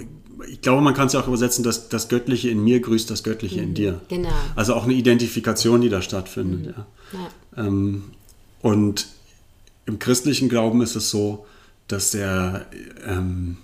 ich 0.49 0.61
glaube, 0.61 0.82
man 0.82 0.95
kann 0.95 1.07
es 1.07 1.12
ja 1.12 1.20
auch 1.20 1.28
übersetzen, 1.28 1.64
dass 1.64 1.89
das 1.89 2.09
Göttliche 2.09 2.49
in 2.49 2.62
mir 2.62 2.80
grüßt 2.80 3.11
das 3.11 3.22
Göttliche 3.22 3.61
in 3.61 3.74
dir. 3.74 4.01
Genau. 4.09 4.30
Also 4.55 4.74
auch 4.74 4.84
eine 4.84 4.95
Identifikation, 4.95 5.80
die 5.80 5.89
da 5.89 6.03
stattfindet, 6.03 6.74
ja. 6.76 6.86
Ja. 7.12 7.66
Ähm, 7.66 8.05
und 8.61 9.07
im 9.86 9.99
christlichen 9.99 10.49
Glauben 10.49 10.82
ist 10.82 10.97
es 10.97 11.11
so, 11.11 11.47
dass 11.86 12.11
der, 12.11 12.66
ähm, 13.07 13.57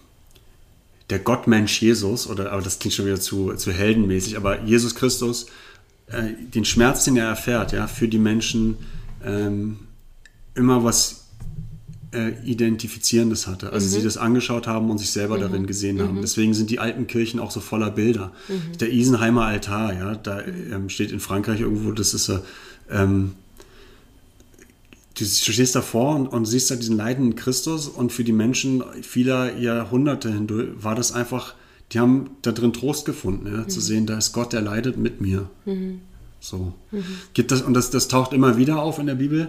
der 1.11 1.19
Gottmensch 1.19 1.83
Jesus, 1.83 2.27
oder 2.27 2.53
aber 2.53 2.63
das 2.63 2.79
klingt 2.79 2.95
schon 2.95 3.07
wieder 3.07 3.21
zu, 3.21 3.53
zu 3.55 3.71
heldenmäßig, 3.71 4.37
aber 4.37 4.63
Jesus 4.63 4.95
Christus, 4.95 5.47
äh, 6.07 6.33
den 6.55 6.65
Schmerz, 6.65 7.05
den 7.05 7.17
er 7.17 7.27
erfährt, 7.27 7.73
ja, 7.73 7.87
für 7.87 8.09
die 8.09 8.19
Menschen 8.19 8.79
ähm, 9.23 9.81
immer 10.55 10.85
was 10.85 11.24
äh, 12.15 12.35
Identifizierendes 12.45 13.47
hatte. 13.47 13.73
Also 13.73 13.89
sie 13.89 14.03
das 14.03 14.17
angeschaut 14.17 14.67
haben 14.67 14.91
und 14.91 14.99
sich 14.99 15.11
selber 15.11 15.39
darin 15.39 15.67
gesehen 15.67 16.01
haben. 16.01 16.21
Deswegen 16.23 16.55
sind 16.55 16.71
die 16.71 16.79
alten 16.79 17.07
Kirchen 17.07 17.41
auch 17.41 17.51
so 17.51 17.61
voller 17.61 17.91
Bilder. 17.91 18.33
Der 18.81 18.93
Isenheimer 18.93 19.45
Altar, 19.45 19.93
ja, 19.93 20.15
da 20.15 20.41
ähm, 20.43 20.89
steht 20.89 21.13
in 21.13 21.21
Frankreich 21.21 21.61
irgendwo, 21.61 21.93
das 21.93 22.15
ist 22.15 22.27
so, 22.27 22.41
ähm, 22.91 23.33
du 25.19 25.25
stehst 25.25 25.75
davor 25.75 26.17
und, 26.17 26.29
und 26.29 26.45
siehst 26.47 26.71
da 26.71 26.77
diesen 26.77 26.97
leidenden 26.97 27.37
Christus 27.37 27.89
und 27.89 28.13
für 28.13 28.25
die 28.25 28.33
Menschen 28.33 28.83
vieler 29.03 29.57
Jahrhunderte 29.57 30.33
hindurch 30.33 30.69
war 30.81 30.95
das 30.95 31.13
einfach, 31.13 31.55
die 31.93 32.01
haben 32.01 32.31
da 32.43 32.53
drin 32.53 32.73
Trost 32.73 33.05
gefunden, 33.05 33.47
ja, 33.47 33.69
zu 33.69 33.81
sehen, 33.81 34.07
da 34.07 34.19
ist 34.19 34.33
Gott, 34.33 34.53
der 34.53 34.61
leidet 34.61 34.97
mit 34.97 35.21
mir. 35.21 35.49
So. 36.41 36.75
Gibt 37.33 37.51
das, 37.51 37.63
und 37.63 37.75
das, 37.75 37.91
das 37.91 38.09
taucht 38.09 38.33
immer 38.33 38.57
wieder 38.57 38.83
auf 38.83 38.99
in 38.99 39.07
der 39.07 39.15
Bibel, 39.15 39.49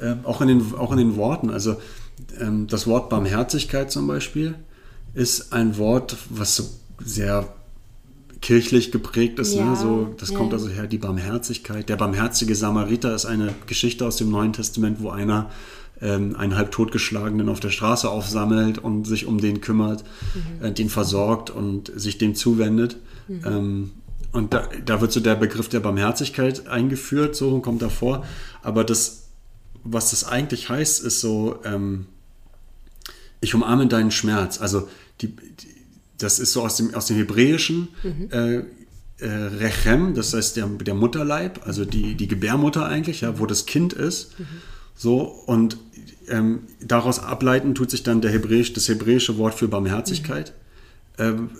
äh, 0.00 0.14
auch, 0.24 0.40
in 0.40 0.48
den, 0.48 0.74
auch 0.76 0.92
in 0.92 0.98
den 0.98 1.16
Worten. 1.16 1.50
Also 1.50 1.76
ähm, 2.40 2.66
das 2.66 2.86
Wort 2.86 3.08
Barmherzigkeit 3.08 3.90
zum 3.90 4.06
Beispiel 4.06 4.54
ist 5.14 5.52
ein 5.52 5.78
Wort, 5.78 6.16
was 6.30 6.56
so 6.56 6.64
sehr 7.02 7.48
kirchlich 8.40 8.92
geprägt 8.92 9.38
ist. 9.38 9.54
Ja, 9.54 9.70
ne? 9.70 9.76
so, 9.76 10.14
das 10.18 10.30
ja. 10.30 10.38
kommt 10.38 10.52
also 10.52 10.68
her, 10.68 10.86
die 10.86 10.98
Barmherzigkeit. 10.98 11.88
Der 11.88 11.96
barmherzige 11.96 12.54
Samariter 12.54 13.14
ist 13.14 13.26
eine 13.26 13.54
Geschichte 13.66 14.06
aus 14.06 14.16
dem 14.16 14.30
Neuen 14.30 14.52
Testament, 14.52 14.98
wo 15.00 15.10
einer 15.10 15.50
ähm, 16.00 16.36
einen 16.36 16.56
halb 16.56 16.70
totgeschlagenen 16.70 17.48
auf 17.48 17.60
der 17.60 17.70
Straße 17.70 18.08
aufsammelt 18.08 18.78
und 18.78 19.06
sich 19.06 19.26
um 19.26 19.38
den 19.38 19.60
kümmert, 19.60 20.04
äh, 20.62 20.70
den 20.70 20.88
versorgt 20.88 21.50
und 21.50 21.92
sich 21.94 22.18
dem 22.18 22.34
zuwendet. 22.34 22.96
Ähm, 23.28 23.90
und 24.32 24.54
da, 24.54 24.68
da 24.84 25.00
wird 25.00 25.12
so 25.12 25.20
der 25.20 25.34
Begriff 25.34 25.68
der 25.68 25.80
Barmherzigkeit 25.80 26.68
eingeführt, 26.68 27.34
so 27.34 27.60
kommt 27.60 27.82
da 27.82 27.88
vor. 27.88 28.24
Aber 28.62 28.84
das, 28.84 29.27
was 29.84 30.10
das 30.10 30.24
eigentlich 30.24 30.68
heißt, 30.68 31.02
ist 31.04 31.20
so, 31.20 31.60
ähm, 31.64 32.06
ich 33.40 33.54
umarme 33.54 33.86
deinen 33.86 34.10
Schmerz. 34.10 34.60
Also 34.60 34.88
die, 35.20 35.28
die, 35.28 35.68
das 36.18 36.38
ist 36.38 36.52
so 36.52 36.62
aus 36.62 36.76
dem, 36.76 36.94
aus 36.94 37.06
dem 37.06 37.16
Hebräischen 37.16 37.88
äh, 38.30 38.56
äh, 38.56 38.64
Rechem, 39.20 40.14
das 40.14 40.34
heißt 40.34 40.56
der, 40.56 40.66
der 40.66 40.94
Mutterleib, 40.94 41.66
also 41.66 41.84
die, 41.84 42.14
die 42.14 42.28
Gebärmutter 42.28 42.86
eigentlich, 42.86 43.20
ja, 43.20 43.38
wo 43.38 43.46
das 43.46 43.66
Kind 43.66 43.92
ist. 43.92 44.34
So, 44.94 45.20
und 45.46 45.78
ähm, 46.28 46.60
daraus 46.80 47.20
ableiten 47.20 47.74
tut 47.74 47.90
sich 47.90 48.02
dann 48.02 48.20
der 48.20 48.32
Hebräisch, 48.32 48.72
das 48.72 48.88
hebräische 48.88 49.38
Wort 49.38 49.54
für 49.54 49.68
Barmherzigkeit. 49.68 50.52
Ähm, 51.18 51.50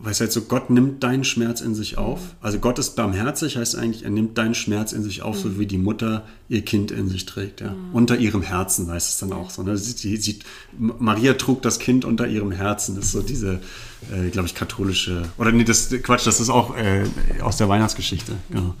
weil 0.00 0.12
es 0.12 0.20
halt 0.20 0.30
so, 0.30 0.42
Gott 0.42 0.70
nimmt 0.70 1.02
deinen 1.02 1.24
Schmerz 1.24 1.60
in 1.60 1.74
sich 1.74 1.98
auf. 1.98 2.20
Also 2.40 2.58
Gott 2.58 2.78
ist 2.78 2.94
barmherzig, 2.94 3.56
heißt 3.56 3.76
eigentlich, 3.76 4.04
er 4.04 4.10
nimmt 4.10 4.38
deinen 4.38 4.54
Schmerz 4.54 4.92
in 4.92 5.02
sich 5.02 5.22
auf, 5.22 5.36
so 5.36 5.58
wie 5.58 5.66
die 5.66 5.78
Mutter 5.78 6.24
ihr 6.48 6.62
Kind 6.62 6.90
in 6.90 7.08
sich 7.08 7.26
trägt. 7.26 7.60
Ja. 7.60 7.74
Unter 7.92 8.16
ihrem 8.16 8.42
Herzen 8.42 8.88
heißt 8.90 9.08
es 9.08 9.18
dann 9.18 9.32
auch 9.32 9.50
so. 9.50 9.62
Ne? 9.62 9.76
Sie, 9.76 10.16
sie, 10.16 10.38
Maria 10.78 11.34
trug 11.34 11.62
das 11.62 11.80
Kind 11.80 12.04
unter 12.04 12.28
ihrem 12.28 12.52
Herzen. 12.52 12.94
Das 12.94 13.06
ist 13.06 13.12
so 13.12 13.22
diese, 13.22 13.60
äh, 14.12 14.30
glaube 14.30 14.46
ich, 14.46 14.54
katholische, 14.54 15.22
oder 15.36 15.50
nee, 15.50 15.64
das 15.64 15.90
Quatsch, 16.02 16.26
das 16.26 16.38
ist 16.40 16.50
auch 16.50 16.76
äh, 16.76 17.04
aus 17.40 17.56
der 17.56 17.68
Weihnachtsgeschichte. 17.68 18.34
Genau. 18.50 18.74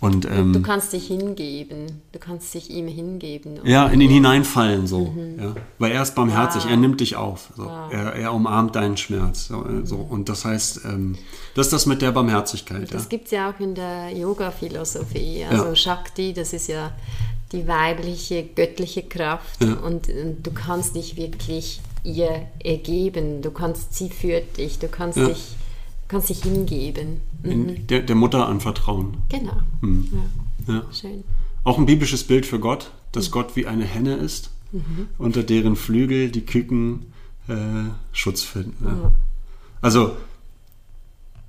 Und, 0.00 0.26
ähm, 0.26 0.52
Du 0.52 0.62
kannst 0.62 0.92
dich 0.92 1.08
hingeben. 1.08 2.02
Du 2.12 2.20
kannst 2.20 2.54
dich 2.54 2.70
ihm 2.70 2.86
hingeben. 2.86 3.58
ja, 3.64 3.88
in 3.88 4.00
ihn 4.00 4.10
hineinfallen 4.10 4.86
so. 4.86 5.12
Ja. 5.38 5.54
Weil 5.78 5.90
er 5.92 6.02
ist 6.02 6.14
barmherzig, 6.14 6.64
Wow. 6.64 6.70
er 6.70 6.76
nimmt 6.76 7.00
dich 7.00 7.16
auf. 7.16 7.48
So. 7.56 7.64
Er, 7.66 8.12
er 8.14 8.32
umarmt 8.32 8.76
deinen 8.76 8.96
Schmerz. 8.96 9.48
So, 9.48 9.64
äh, 9.66 9.84
so. 9.84 9.96
Und 9.96 10.28
das 10.28 10.44
heißt, 10.44 10.82
ähm, 10.84 11.16
das 11.54 11.66
ist 11.66 11.72
das 11.72 11.86
mit 11.86 12.00
der 12.00 12.12
Barmherzigkeit. 12.12 12.82
Ja. 12.90 12.96
Das 12.96 13.08
gibt 13.08 13.24
es 13.26 13.30
ja 13.32 13.50
auch 13.50 13.58
in 13.58 13.74
der 13.74 14.10
Yoga-Philosophie. 14.16 15.44
Also 15.50 15.64
Ja. 15.66 15.74
Shakti, 15.76 16.32
das 16.32 16.52
ist 16.52 16.68
ja 16.68 16.92
die 17.52 17.66
weibliche, 17.66 18.44
göttliche 18.44 19.02
Kraft. 19.02 19.60
Ja. 19.62 19.74
Und, 19.74 20.08
und 20.08 20.46
du 20.46 20.50
kannst 20.52 20.94
dich 20.94 21.16
wirklich 21.16 21.80
ihr 22.04 22.42
ergeben. 22.62 23.42
Du 23.42 23.50
kannst, 23.50 23.94
sie 23.94 24.10
führt 24.10 24.58
dich. 24.58 24.78
Du 24.78 24.86
kannst, 24.88 25.18
Ja. 25.18 25.26
dich, 25.28 25.56
kannst 26.08 26.28
dich 26.30 26.42
hingeben. 26.42 27.20
In 27.42 27.86
der, 27.86 28.00
der 28.00 28.16
Mutter 28.16 28.48
anvertrauen. 28.48 29.18
Genau. 29.28 29.56
Hm. 29.80 30.08
Ja, 30.66 30.74
Ja. 30.74 30.82
schön. 30.92 31.24
Auch 31.64 31.78
ein 31.78 31.86
biblisches 31.86 32.24
Bild 32.24 32.46
für 32.46 32.58
Gott, 32.58 32.90
dass 33.12 33.30
Gott 33.30 33.54
wie 33.56 33.66
eine 33.66 33.84
Henne 33.84 34.14
ist, 34.16 34.50
unter 35.18 35.42
deren 35.42 35.76
Flügel 35.76 36.30
die 36.30 36.44
Küken 36.44 37.06
äh, 37.48 37.54
Schutz 38.12 38.42
finden. 38.42 38.84
Ja. 38.84 39.12
Also 39.80 40.12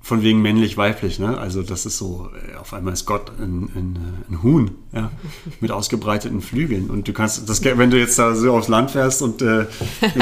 von 0.02 0.24
wegen 0.24 0.42
männlich-weiblich, 0.42 1.20
ne? 1.20 1.38
Also 1.38 1.62
das 1.62 1.86
ist 1.86 1.98
so, 1.98 2.30
äh, 2.52 2.56
auf 2.56 2.74
einmal 2.74 2.94
ist 2.94 3.06
Gott 3.06 3.32
ein, 3.40 3.70
ein, 3.76 4.24
ein 4.30 4.44
Huhn, 4.44 4.72
ja, 4.94 5.12
mit 5.60 5.72
ausgebreiteten 5.72 6.42
Flügeln. 6.42 6.90
Und 6.90 7.08
du 7.08 7.14
kannst, 7.14 7.48
das, 7.50 7.64
wenn 7.64 7.92
du 7.92 8.00
jetzt 8.00 8.18
da 8.18 8.34
so 8.36 8.54
aufs 8.56 8.70
Land 8.70 8.92
fährst 8.92 9.22
und 9.22 9.42
äh, 9.42 9.66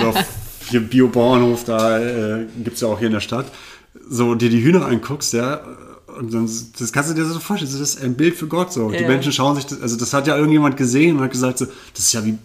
auf 0.04 0.16
hier 0.70 0.82
Biobauernhof, 0.82 1.64
da 1.64 2.00
äh, 2.00 2.48
gibt 2.64 2.76
es 2.76 2.82
ja 2.82 2.88
auch 2.88 2.98
hier 3.00 3.08
in 3.08 3.14
der 3.14 3.22
Stadt, 3.22 3.52
so 4.10 4.36
dir 4.36 4.50
die 4.50 4.64
Hühner 4.64 4.86
anguckst, 4.86 5.34
ja, 5.34 5.62
und 6.18 6.34
dann, 6.34 6.50
das 6.80 6.92
kannst 6.92 7.12
du 7.12 7.14
dir 7.14 7.26
so 7.26 7.40
vorstellen, 7.40 7.72
das 7.72 7.80
ist 7.80 8.02
ein 8.02 8.16
Bild 8.16 8.36
für 8.36 8.48
Gott 8.48 8.74
so. 8.74 8.92
Ja. 8.92 8.98
Die 8.98 9.06
Menschen 9.06 9.32
schauen 9.32 9.56
sich 9.56 9.66
das, 9.66 9.82
also 9.82 9.98
das 9.98 10.14
hat 10.14 10.28
ja 10.28 10.36
irgendjemand 10.36 10.78
gesehen 10.78 11.18
und 11.18 11.24
hat 11.24 11.32
gesagt, 11.32 11.60
so, 11.60 11.66
das 11.94 12.06
ist 12.06 12.14
ja 12.14 12.26
wie, 12.26 12.38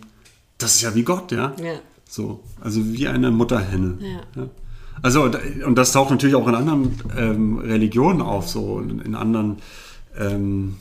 das 0.59 0.75
ist 0.75 0.83
ja 0.83 0.95
wie 0.95 1.03
Gott, 1.03 1.33
ja. 1.33 1.55
ja. 1.63 1.75
So, 2.09 2.41
also 2.61 2.81
wie 2.85 3.09
eine 3.09 3.31
Mutterhenne. 3.31 3.99
Ja. 4.01 4.49
Also, 5.01 5.31
und 5.65 5.77
das 5.77 5.93
taucht 5.93 6.11
natürlich 6.11 6.37
auch 6.37 6.47
in 6.47 6.55
anderen 6.55 7.01
ähm, 7.17 7.59
Religionen 7.59 8.21
auf, 8.21 8.49
so 8.49 8.79
in, 8.81 9.01
in 9.01 9.15
anderen 9.15 9.57
ähm, 10.19 10.77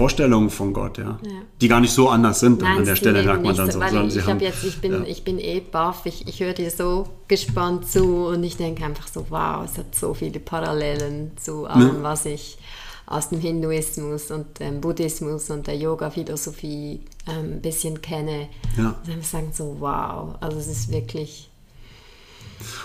Vorstellungen 0.00 0.48
von 0.48 0.72
Gott, 0.72 0.96
ja. 0.96 1.18
ja. 1.22 1.30
Die 1.60 1.68
gar 1.68 1.80
nicht 1.80 1.92
so 1.92 2.08
anders 2.08 2.40
sind 2.40 2.62
Nein, 2.62 2.78
an 2.78 2.84
der 2.86 2.96
Stelle, 2.96 3.22
merkt 3.22 3.44
man 3.44 3.54
dann 3.54 3.70
so. 3.70 3.82
ich, 3.82 4.16
ich, 4.16 4.26
haben, 4.26 4.40
jetzt, 4.40 4.64
ich, 4.64 4.80
bin, 4.80 4.92
ja. 4.92 5.02
ich 5.06 5.24
bin 5.24 5.38
eh 5.38 5.60
baff, 5.60 6.06
ich, 6.06 6.26
ich 6.26 6.40
höre 6.40 6.54
dir 6.54 6.70
so 6.70 7.06
gespannt 7.28 7.86
zu 7.86 8.28
und 8.28 8.42
ich 8.42 8.56
denke 8.56 8.82
einfach 8.82 9.08
so, 9.08 9.26
wow, 9.28 9.62
es 9.62 9.76
hat 9.76 9.94
so 9.94 10.14
viele 10.14 10.40
Parallelen 10.40 11.32
zu 11.36 11.66
allem, 11.66 11.96
ja. 11.96 12.02
was 12.02 12.24
ich 12.24 12.56
aus 13.04 13.28
dem 13.28 13.40
Hinduismus 13.40 14.30
und 14.30 14.58
dem 14.58 14.80
Buddhismus 14.80 15.50
und 15.50 15.66
der 15.66 15.76
Yoga-Philosophie 15.76 17.00
ähm, 17.26 17.52
ein 17.52 17.60
bisschen 17.60 18.00
kenne. 18.00 18.48
Ja. 18.78 18.96
Und 19.04 19.06
dann 19.06 19.22
sagen 19.22 19.50
so, 19.52 19.76
wow, 19.80 20.34
also 20.40 20.56
es 20.56 20.68
ist 20.68 20.90
wirklich 20.90 21.50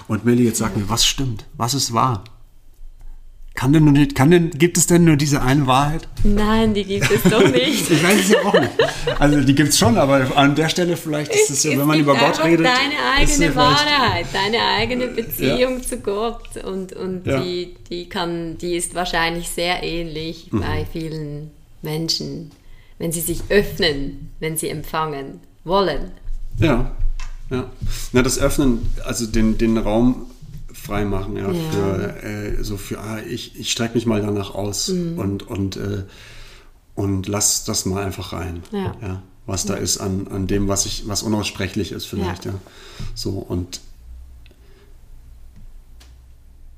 und 0.08 0.26
Millie, 0.26 0.46
jetzt 0.46 0.60
sag 0.60 0.76
mir, 0.76 0.90
was 0.90 1.06
stimmt? 1.06 1.46
Was 1.56 1.74
ist 1.74 1.94
wahr? 1.94 2.24
Kann 3.56 3.72
denn 3.72 3.86
nur 3.86 3.94
nicht, 3.94 4.16
kann 4.16 4.32
denn, 4.32 4.50
gibt 4.50 4.78
es 4.78 4.86
denn 4.86 5.06
nur 5.06 5.16
diese 5.16 5.42
eine 5.42 5.66
Wahrheit? 5.66 6.10
Nein, 6.26 6.74
die 6.74 6.84
gibt 6.84 7.10
es 7.10 7.24
doch 7.24 7.50
nicht. 7.50 7.90
ich 7.90 8.04
weiß 8.04 8.20
es 8.20 8.30
ja 8.30 8.42
auch 8.44 8.60
nicht. 8.60 8.72
Also 9.18 9.40
die 9.40 9.56
gibt 9.56 9.70
es 9.70 9.80
schon, 9.80 9.98
aber 9.98 10.36
an 10.36 10.56
der 10.56 10.68
Stelle 10.68 10.98
vielleicht 10.98 11.34
ist 11.34 11.52
es, 11.52 11.64
ja, 11.64 11.72
wenn 11.72 11.88
man 11.88 11.98
über 11.98 12.18
Gott 12.18 12.44
redet. 12.44 12.66
Deine 12.66 12.96
eigene 13.18 13.56
Wahrheit, 13.56 14.26
deine 14.34 14.58
eigene 14.62 15.08
Beziehung 15.08 15.78
ja. 15.78 15.82
zu 15.82 16.00
Gott 16.00 16.58
und, 16.66 16.92
und 16.92 17.26
ja. 17.26 17.40
die, 17.42 17.76
die, 17.90 18.10
kann, 18.10 18.58
die 18.58 18.76
ist 18.76 18.94
wahrscheinlich 18.94 19.50
sehr 19.50 19.82
ähnlich 19.84 20.52
mhm. 20.52 20.60
bei 20.60 20.86
vielen 20.92 21.52
Menschen, 21.82 22.52
wenn 23.00 23.14
sie 23.14 23.22
sich 23.22 23.40
öffnen, 23.48 24.32
wenn 24.42 24.58
sie 24.58 24.68
empfangen 24.68 25.40
wollen. 25.64 26.12
Ja, 26.60 26.92
ja. 27.50 27.70
Na, 28.12 28.22
das 28.22 28.38
Öffnen, 28.38 28.90
also 29.06 29.26
den, 29.28 29.58
den 29.58 29.78
Raum 29.78 30.26
freimachen, 30.86 31.36
ja, 31.36 31.52
ja. 31.52 31.72
für 31.72 32.24
äh, 32.24 32.64
so 32.64 32.78
für, 32.78 33.00
ah, 33.00 33.20
ich, 33.20 33.60
ich 33.60 33.72
strecke 33.72 33.96
mich 33.96 34.06
mal 34.06 34.22
danach 34.22 34.54
aus 34.54 34.90
mhm. 34.90 35.18
und, 35.18 35.44
und, 35.48 35.78
äh, 35.78 36.04
und 36.96 37.28
lass 37.28 37.66
das 37.66 37.86
mal 37.86 38.04
einfach 38.04 38.34
rein. 38.34 38.64
Ja. 38.72 38.96
ja 39.02 39.24
was 39.46 39.66
da 39.66 39.76
ist 39.76 40.00
an, 40.00 40.28
an 40.28 40.48
dem, 40.48 40.68
was 40.68 40.86
ich, 40.86 41.08
was 41.08 41.22
unaussprechlich 41.24 41.92
ist, 41.92 42.06
vielleicht, 42.06 42.46
ja. 42.46 42.52
ja. 42.52 42.60
So, 43.14 43.32
und 43.32 43.80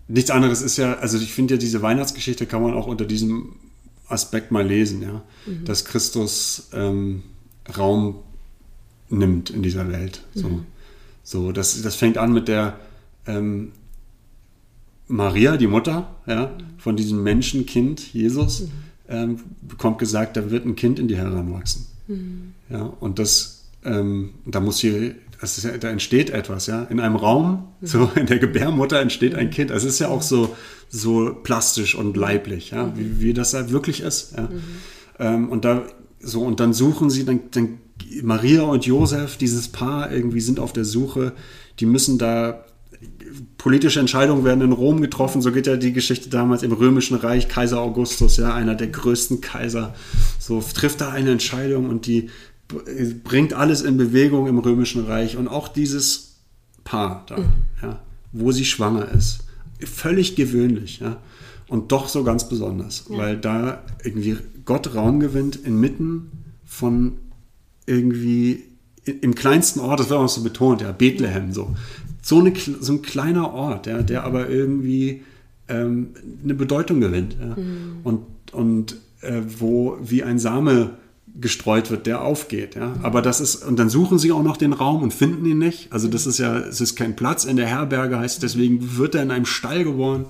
nichts 0.07 0.31
anderes 0.31 0.61
ist 0.61 0.77
ja, 0.77 0.95
also 0.95 1.17
ich 1.17 1.33
finde 1.33 1.55
ja, 1.55 1.59
diese 1.59 1.81
Weihnachtsgeschichte 1.81 2.45
kann 2.45 2.61
man 2.61 2.73
auch 2.73 2.87
unter 2.87 3.05
diesem 3.05 3.55
Aspekt 4.07 4.51
mal 4.51 4.65
lesen, 4.65 5.01
ja. 5.01 5.21
Mhm. 5.45 5.65
Dass 5.65 5.85
Christus 5.85 6.69
ähm, 6.73 7.23
Raum 7.77 8.19
nimmt 9.09 9.49
in 9.49 9.63
dieser 9.63 9.89
Welt. 9.89 10.23
So, 10.33 10.49
mhm. 10.49 10.65
so 11.23 11.51
das, 11.51 11.81
das 11.81 11.95
fängt 11.95 12.17
an 12.17 12.33
mit 12.33 12.49
der 12.49 12.79
ähm, 13.25 13.71
Maria, 15.07 15.57
die 15.57 15.67
Mutter, 15.67 16.15
ja, 16.25 16.51
von 16.77 16.95
diesem 16.95 17.23
Menschenkind, 17.23 18.13
Jesus, 18.13 18.61
mhm. 18.61 18.69
ähm, 19.09 19.39
bekommt 19.61 19.99
gesagt, 19.99 20.37
da 20.37 20.51
wird 20.51 20.65
ein 20.65 20.75
Kind 20.75 20.99
in 20.99 21.07
dir 21.07 21.17
heranwachsen. 21.17 21.85
Mhm. 22.07 22.53
Ja, 22.69 22.93
und 22.99 23.19
das, 23.19 23.65
ähm, 23.85 24.31
da 24.45 24.59
muss 24.59 24.79
hier, 24.79 25.15
das 25.39 25.57
ist, 25.57 25.83
da 25.83 25.89
entsteht 25.89 26.29
etwas, 26.29 26.67
ja, 26.67 26.83
in 26.83 26.99
einem 26.99 27.15
Raum, 27.15 27.67
mhm. 27.79 27.87
so 27.87 28.11
in 28.15 28.25
der 28.25 28.39
Gebärmutter 28.39 28.99
entsteht 28.99 29.35
ein 29.35 29.47
mhm. 29.47 29.51
Kind. 29.51 29.69
Das 29.69 29.83
ist 29.83 29.99
ja 29.99 30.09
auch 30.09 30.21
so, 30.21 30.55
so 30.89 31.33
plastisch 31.43 31.95
und 31.95 32.17
leiblich, 32.17 32.71
ja, 32.71 32.95
wie, 32.97 33.03
mhm. 33.03 33.21
wie 33.21 33.33
das 33.33 33.51
da 33.51 33.69
wirklich 33.69 34.01
ist. 34.01 34.35
Ja. 34.35 34.49
Ähm, 35.19 35.49
und 35.49 35.65
da 35.65 35.83
so, 36.19 36.41
und 36.41 36.59
dann 36.59 36.73
suchen 36.73 37.09
sie, 37.09 37.25
dann, 37.25 37.41
dann 37.51 37.77
Maria 38.21 38.63
und 38.63 38.85
Josef, 38.85 39.37
dieses 39.37 39.69
Paar, 39.69 40.11
irgendwie 40.11 40.41
sind 40.41 40.59
auf 40.59 40.73
der 40.73 40.85
Suche, 40.85 41.33
die 41.79 41.85
müssen 41.85 42.17
da 42.17 42.65
politische 43.57 43.99
Entscheidungen 43.99 44.43
werden 44.43 44.61
in 44.61 44.71
Rom 44.71 45.01
getroffen. 45.01 45.41
So 45.41 45.51
geht 45.51 45.67
ja 45.67 45.77
die 45.77 45.93
Geschichte 45.93 46.29
damals 46.29 46.63
im 46.63 46.71
Römischen 46.71 47.17
Reich. 47.17 47.47
Kaiser 47.47 47.79
Augustus, 47.79 48.37
ja, 48.37 48.53
einer 48.53 48.75
der 48.75 48.87
größten 48.87 49.41
Kaiser, 49.41 49.95
so 50.39 50.61
trifft 50.61 51.01
da 51.01 51.09
eine 51.09 51.31
Entscheidung 51.31 51.89
und 51.89 52.05
die 52.05 52.29
bringt 53.23 53.53
alles 53.53 53.81
in 53.81 53.97
Bewegung 53.97 54.47
im 54.47 54.59
Römischen 54.59 55.05
Reich. 55.05 55.37
Und 55.37 55.47
auch 55.47 55.67
dieses 55.67 56.37
Paar 56.83 57.23
da, 57.27 57.37
mhm. 57.37 57.45
ja, 57.81 57.99
wo 58.31 58.51
sie 58.51 58.65
schwanger 58.65 59.09
ist. 59.11 59.39
Völlig 59.79 60.35
gewöhnlich, 60.35 60.99
ja. 60.99 61.17
Und 61.67 61.91
doch 61.91 62.07
so 62.07 62.23
ganz 62.23 62.47
besonders, 62.47 63.05
ja. 63.09 63.17
weil 63.17 63.37
da 63.37 63.83
irgendwie 64.03 64.37
Gott 64.65 64.95
Raum 64.95 65.19
gewinnt 65.19 65.57
inmitten 65.57 66.31
von 66.65 67.17
irgendwie 67.85 68.63
im 69.05 69.35
kleinsten 69.35 69.79
Ort, 69.79 69.99
das 69.99 70.09
wird 70.09 70.19
auch 70.19 70.27
so 70.27 70.43
betont, 70.43 70.81
ja, 70.81 70.91
Bethlehem, 70.91 71.53
so. 71.53 71.75
So, 72.27 72.39
eine, 72.39 72.51
so 72.57 72.91
ein 72.91 73.01
kleiner 73.01 73.53
Ort, 73.53 73.87
ja, 73.87 74.01
der 74.01 74.25
aber 74.25 74.49
irgendwie 74.49 75.23
ähm, 75.69 76.09
eine 76.43 76.55
Bedeutung 76.55 76.99
gewinnt. 76.99 77.37
Ja. 77.39 77.55
Mhm. 77.55 77.99
Und, 78.03 78.25
und 78.51 78.97
äh, 79.21 79.39
wo 79.59 79.97
wie 80.01 80.23
ein 80.23 80.37
Same 80.37 80.89
gestreut 81.39 81.89
wird, 81.89 82.05
der 82.05 82.21
aufgeht. 82.23 82.75
Ja. 82.75 82.95
Aber 83.01 83.21
das 83.21 83.39
ist, 83.39 83.63
und 83.63 83.79
dann 83.79 83.89
suchen 83.89 84.19
sie 84.19 84.33
auch 84.33 84.43
noch 84.43 84.57
den 84.57 84.73
Raum 84.73 85.03
und 85.03 85.13
finden 85.13 85.45
ihn 85.45 85.59
nicht. 85.59 85.93
Also 85.93 86.09
das 86.09 86.27
ist 86.27 86.37
ja, 86.37 86.57
es 86.57 86.81
ist 86.81 86.97
kein 86.97 87.15
Platz 87.15 87.45
in 87.45 87.55
der 87.55 87.67
Herberge, 87.67 88.19
heißt 88.19 88.43
deswegen 88.43 88.97
wird 88.97 89.15
er 89.15 89.23
in 89.23 89.31
einem 89.31 89.45
Stall 89.45 89.85
geboren, 89.85 90.25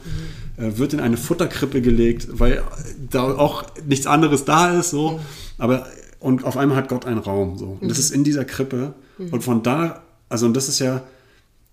mhm. 0.57 0.63
äh, 0.63 0.77
wird 0.77 0.93
in 0.93 0.99
eine 0.99 1.17
Futterkrippe 1.17 1.81
gelegt, 1.81 2.27
weil 2.33 2.61
da 3.09 3.23
auch 3.23 3.63
nichts 3.87 4.05
anderes 4.05 4.45
da 4.45 4.77
ist. 4.77 4.91
So. 4.91 5.13
Mhm. 5.13 5.19
Aber 5.57 5.87
und 6.19 6.43
auf 6.43 6.57
einmal 6.57 6.77
hat 6.77 6.89
Gott 6.89 7.07
einen 7.07 7.17
Raum. 7.19 7.57
So. 7.57 7.65
Und 7.65 7.81
mhm. 7.81 7.87
das 7.87 7.97
ist 7.97 8.11
in 8.11 8.23
dieser 8.23 8.45
Krippe. 8.45 8.93
Mhm. 9.17 9.29
Und 9.29 9.43
von 9.43 9.63
da, 9.63 10.03
also 10.29 10.45
und 10.45 10.55
das 10.55 10.69
ist 10.69 10.77
ja, 10.77 11.01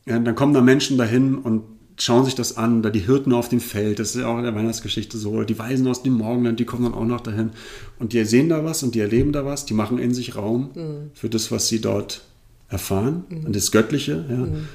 ja, 0.07 0.19
dann 0.19 0.35
kommen 0.35 0.55
da 0.55 0.61
Menschen 0.61 0.99
dahin 0.99 1.37
und 1.37 1.63
schauen 1.99 2.25
sich 2.25 2.35
das 2.35 2.57
an, 2.57 2.83
da 2.83 2.91
die 2.91 3.01
Hirten 3.01 3.33
auf 3.33 3.49
dem 3.49 3.61
Feld, 3.61 3.99
das 3.99 4.15
ist 4.15 4.23
ja 4.23 4.27
auch 4.27 4.39
in 4.39 4.45
der 4.45 4.55
Weihnachtsgeschichte 4.55 5.17
so, 5.17 5.45
die 5.45 5.59
Weisen 5.59 5.87
aus 5.87 6.03
dem 6.03 6.15
Morgenland, 6.15 6.59
die 6.59 6.65
kommen 6.65 6.85
dann 6.85 6.95
auch 6.95 7.05
noch 7.05 7.21
dahin 7.21 7.51
und 7.99 8.13
die 8.13 8.25
sehen 8.25 8.49
da 8.49 8.65
was 8.65 8.83
und 8.83 8.95
die 8.95 9.01
erleben 9.01 9.33
da 9.33 9.45
was, 9.45 9.65
die 9.65 9.75
machen 9.75 9.99
in 9.99 10.13
sich 10.13 10.37
Raum 10.37 10.71
mhm. 10.75 11.11
für 11.15 11.29
das, 11.29 11.53
was 11.53 11.69
sie 11.69 11.81
dort 11.81 12.25
erfahren 12.69 13.25
mhm. 13.29 13.47
und 13.47 13.57
das 13.57 13.71
Göttliche. 13.71 14.25
Ja. 14.29 14.37
Mhm. 14.37 14.69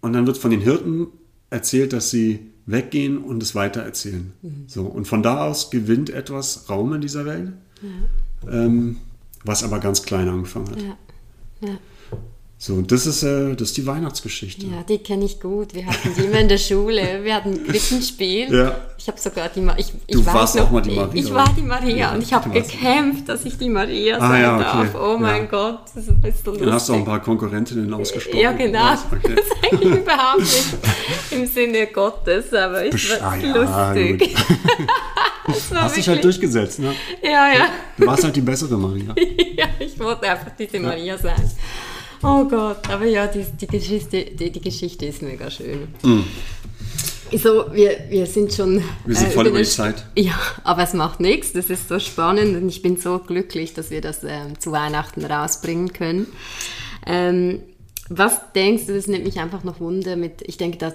Und 0.00 0.12
dann 0.12 0.26
wird 0.26 0.38
von 0.38 0.50
den 0.50 0.60
Hirten 0.60 1.08
erzählt, 1.50 1.92
dass 1.92 2.10
sie 2.10 2.40
weggehen 2.64 3.18
und 3.18 3.42
es 3.42 3.54
weitererzählen. 3.54 4.32
Mhm. 4.42 4.64
So, 4.66 4.84
und 4.84 5.06
von 5.06 5.22
da 5.22 5.44
aus 5.44 5.70
gewinnt 5.70 6.10
etwas 6.10 6.68
Raum 6.70 6.94
in 6.94 7.00
dieser 7.00 7.24
Welt. 7.26 7.52
Ja. 7.82 8.64
Ähm, 8.64 8.96
was 9.44 9.62
aber 9.62 9.78
ganz 9.78 10.02
klein 10.02 10.28
angefangen 10.28 10.70
hat. 10.70 10.82
Ja. 10.82 11.78
So, 12.58 12.80
das 12.80 13.06
ist, 13.06 13.22
äh, 13.22 13.54
das 13.54 13.68
ist 13.68 13.76
die 13.76 13.86
Weihnachtsgeschichte. 13.86 14.66
Ja, 14.66 14.82
die 14.82 14.96
kenne 14.98 15.26
ich 15.26 15.40
gut. 15.40 15.74
Wir 15.74 15.84
hatten 15.84 16.14
die 16.16 16.22
immer 16.22 16.40
in 16.40 16.48
der 16.48 16.56
Schule. 16.56 17.20
Wir 17.22 17.34
hatten 17.34 17.62
Krippenspiel. 17.66 18.50
Ja. 18.50 18.80
Ich 18.96 19.06
habe 19.08 19.20
sogar 19.20 19.50
die 19.50 19.60
Ma 19.60 19.74
ich, 19.76 19.92
ich 20.06 20.16
Du 20.16 20.24
warst 20.24 20.56
noch, 20.56 20.64
auch 20.64 20.70
mal 20.70 20.80
die 20.80 20.92
Maria. 20.92 21.22
Ich 21.22 21.34
war 21.34 21.52
die 21.54 21.60
Maria 21.60 21.96
ja, 21.96 22.14
und 22.14 22.22
ich 22.22 22.32
habe 22.32 22.48
gekämpft, 22.48 23.28
dass 23.28 23.44
ich 23.44 23.58
die 23.58 23.68
Maria 23.68 24.16
ah, 24.16 24.28
sein 24.28 24.42
ja, 24.42 24.54
okay. 24.56 24.64
darf. 24.64 24.94
Oh 24.94 25.18
mein 25.18 25.42
ja. 25.42 25.50
Gott, 25.50 25.80
das 25.94 26.04
ist 26.04 26.06
so 26.06 26.50
lustig. 26.50 26.64
Dann 26.64 26.72
hast 26.72 26.88
du 26.88 26.94
auch 26.94 26.96
ein 26.96 27.04
paar 27.04 27.20
Konkurrentinnen 27.22 27.92
ausgesprochen. 27.92 28.40
Ja, 28.40 28.52
genau. 28.52 28.94
Okay. 29.12 29.34
Das 29.36 29.44
ist 29.44 29.54
eigentlich 29.62 30.00
überhaupt 30.00 30.38
nicht 30.38 30.76
im 31.32 31.46
Sinne 31.46 31.86
Gottes, 31.88 32.54
aber 32.54 32.86
ich 32.86 33.10
war 33.20 33.36
lustig. 33.94 34.34
Hast 35.74 35.96
dich 35.96 36.08
halt 36.08 36.24
durchgesetzt, 36.24 36.80
ne? 36.80 36.94
Ja, 37.22 37.52
ja. 37.52 37.68
Du 37.96 38.06
warst 38.06 38.24
halt 38.24 38.34
die 38.34 38.40
bessere 38.40 38.76
Maria. 38.76 39.14
ja, 39.56 39.66
ich 39.78 39.98
wollte 39.98 40.28
einfach 40.28 40.50
diese 40.58 40.80
Maria 40.80 41.16
sein. 41.16 41.50
Oh 42.26 42.44
Gott, 42.44 42.88
aber 42.90 43.04
ja, 43.04 43.28
die, 43.28 43.44
die, 43.44 43.68
Geschichte, 43.68 44.24
die, 44.24 44.50
die 44.50 44.60
Geschichte 44.60 45.06
ist 45.06 45.22
mega 45.22 45.48
schön. 45.48 45.86
Mm. 46.02 46.24
So, 47.36 47.72
wir, 47.72 47.98
wir 48.08 48.26
sind 48.26 48.52
schon. 48.52 48.82
Wir 49.04 49.14
sind 49.14 49.28
äh, 49.28 49.30
voll 49.30 49.46
über 49.46 49.58
die 49.58 49.64
Zeit. 49.64 50.04
Ja, 50.16 50.34
aber 50.64 50.82
es 50.82 50.92
macht 50.92 51.20
nichts. 51.20 51.52
Das 51.52 51.70
ist 51.70 51.88
so 51.88 52.00
spannend 52.00 52.56
und 52.56 52.68
ich 52.68 52.82
bin 52.82 52.96
so 52.96 53.20
glücklich, 53.20 53.74
dass 53.74 53.90
wir 53.90 54.00
das 54.00 54.24
äh, 54.24 54.40
zu 54.58 54.72
Weihnachten 54.72 55.24
rausbringen 55.24 55.92
können. 55.92 56.26
Ähm, 57.06 57.60
was 58.08 58.52
denkst 58.54 58.86
du, 58.86 58.94
das 58.94 59.06
nimmt 59.06 59.24
mich 59.24 59.38
einfach 59.38 59.62
noch 59.62 59.78
Wunder 59.78 60.16
mit, 60.16 60.42
ich 60.42 60.56
denke, 60.56 60.78
da 60.78 60.92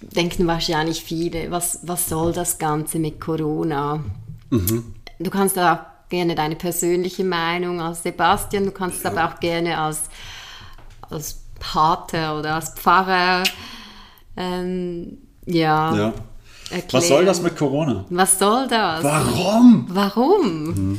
denken 0.00 0.46
wahrscheinlich 0.46 1.02
viele, 1.02 1.50
was, 1.50 1.80
was 1.82 2.08
soll 2.08 2.32
das 2.32 2.58
Ganze 2.58 2.98
mit 2.98 3.20
Corona? 3.20 4.02
Mhm. 4.50 4.94
Du 5.18 5.30
kannst 5.30 5.56
da 5.56 5.74
auch 5.74 6.08
gerne 6.10 6.34
deine 6.34 6.56
persönliche 6.56 7.24
Meinung 7.24 7.80
als 7.80 8.02
Sebastian, 8.02 8.64
du 8.64 8.72
kannst 8.72 9.04
ja. 9.04 9.10
aber 9.10 9.26
auch 9.26 9.40
gerne 9.40 9.78
als 9.78 10.02
als 11.10 11.42
Pate 11.58 12.34
oder 12.38 12.54
als 12.56 12.70
Pfarrer. 12.70 13.44
Ähm, 14.36 15.18
ja. 15.46 15.96
ja. 15.96 16.14
erklären. 16.70 16.86
Was 16.92 17.08
soll 17.08 17.24
das 17.24 17.42
mit 17.42 17.56
Corona? 17.56 18.04
Was 18.10 18.38
soll 18.38 18.68
das? 18.68 19.02
Warum? 19.02 19.86
Warum? 19.88 20.98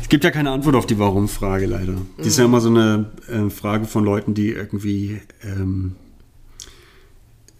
Es 0.00 0.08
gibt 0.08 0.24
ja 0.24 0.30
keine 0.30 0.50
Antwort 0.50 0.74
auf 0.74 0.86
die 0.86 0.98
Warum-Frage 0.98 1.66
leider. 1.66 1.94
Die 2.18 2.28
ist 2.28 2.38
ja 2.38 2.44
immer 2.44 2.60
so 2.60 2.70
eine 2.70 3.10
äh, 3.28 3.50
Frage 3.50 3.84
von 3.86 4.04
Leuten, 4.04 4.34
die 4.34 4.48
irgendwie 4.48 5.20
ähm, 5.42 5.96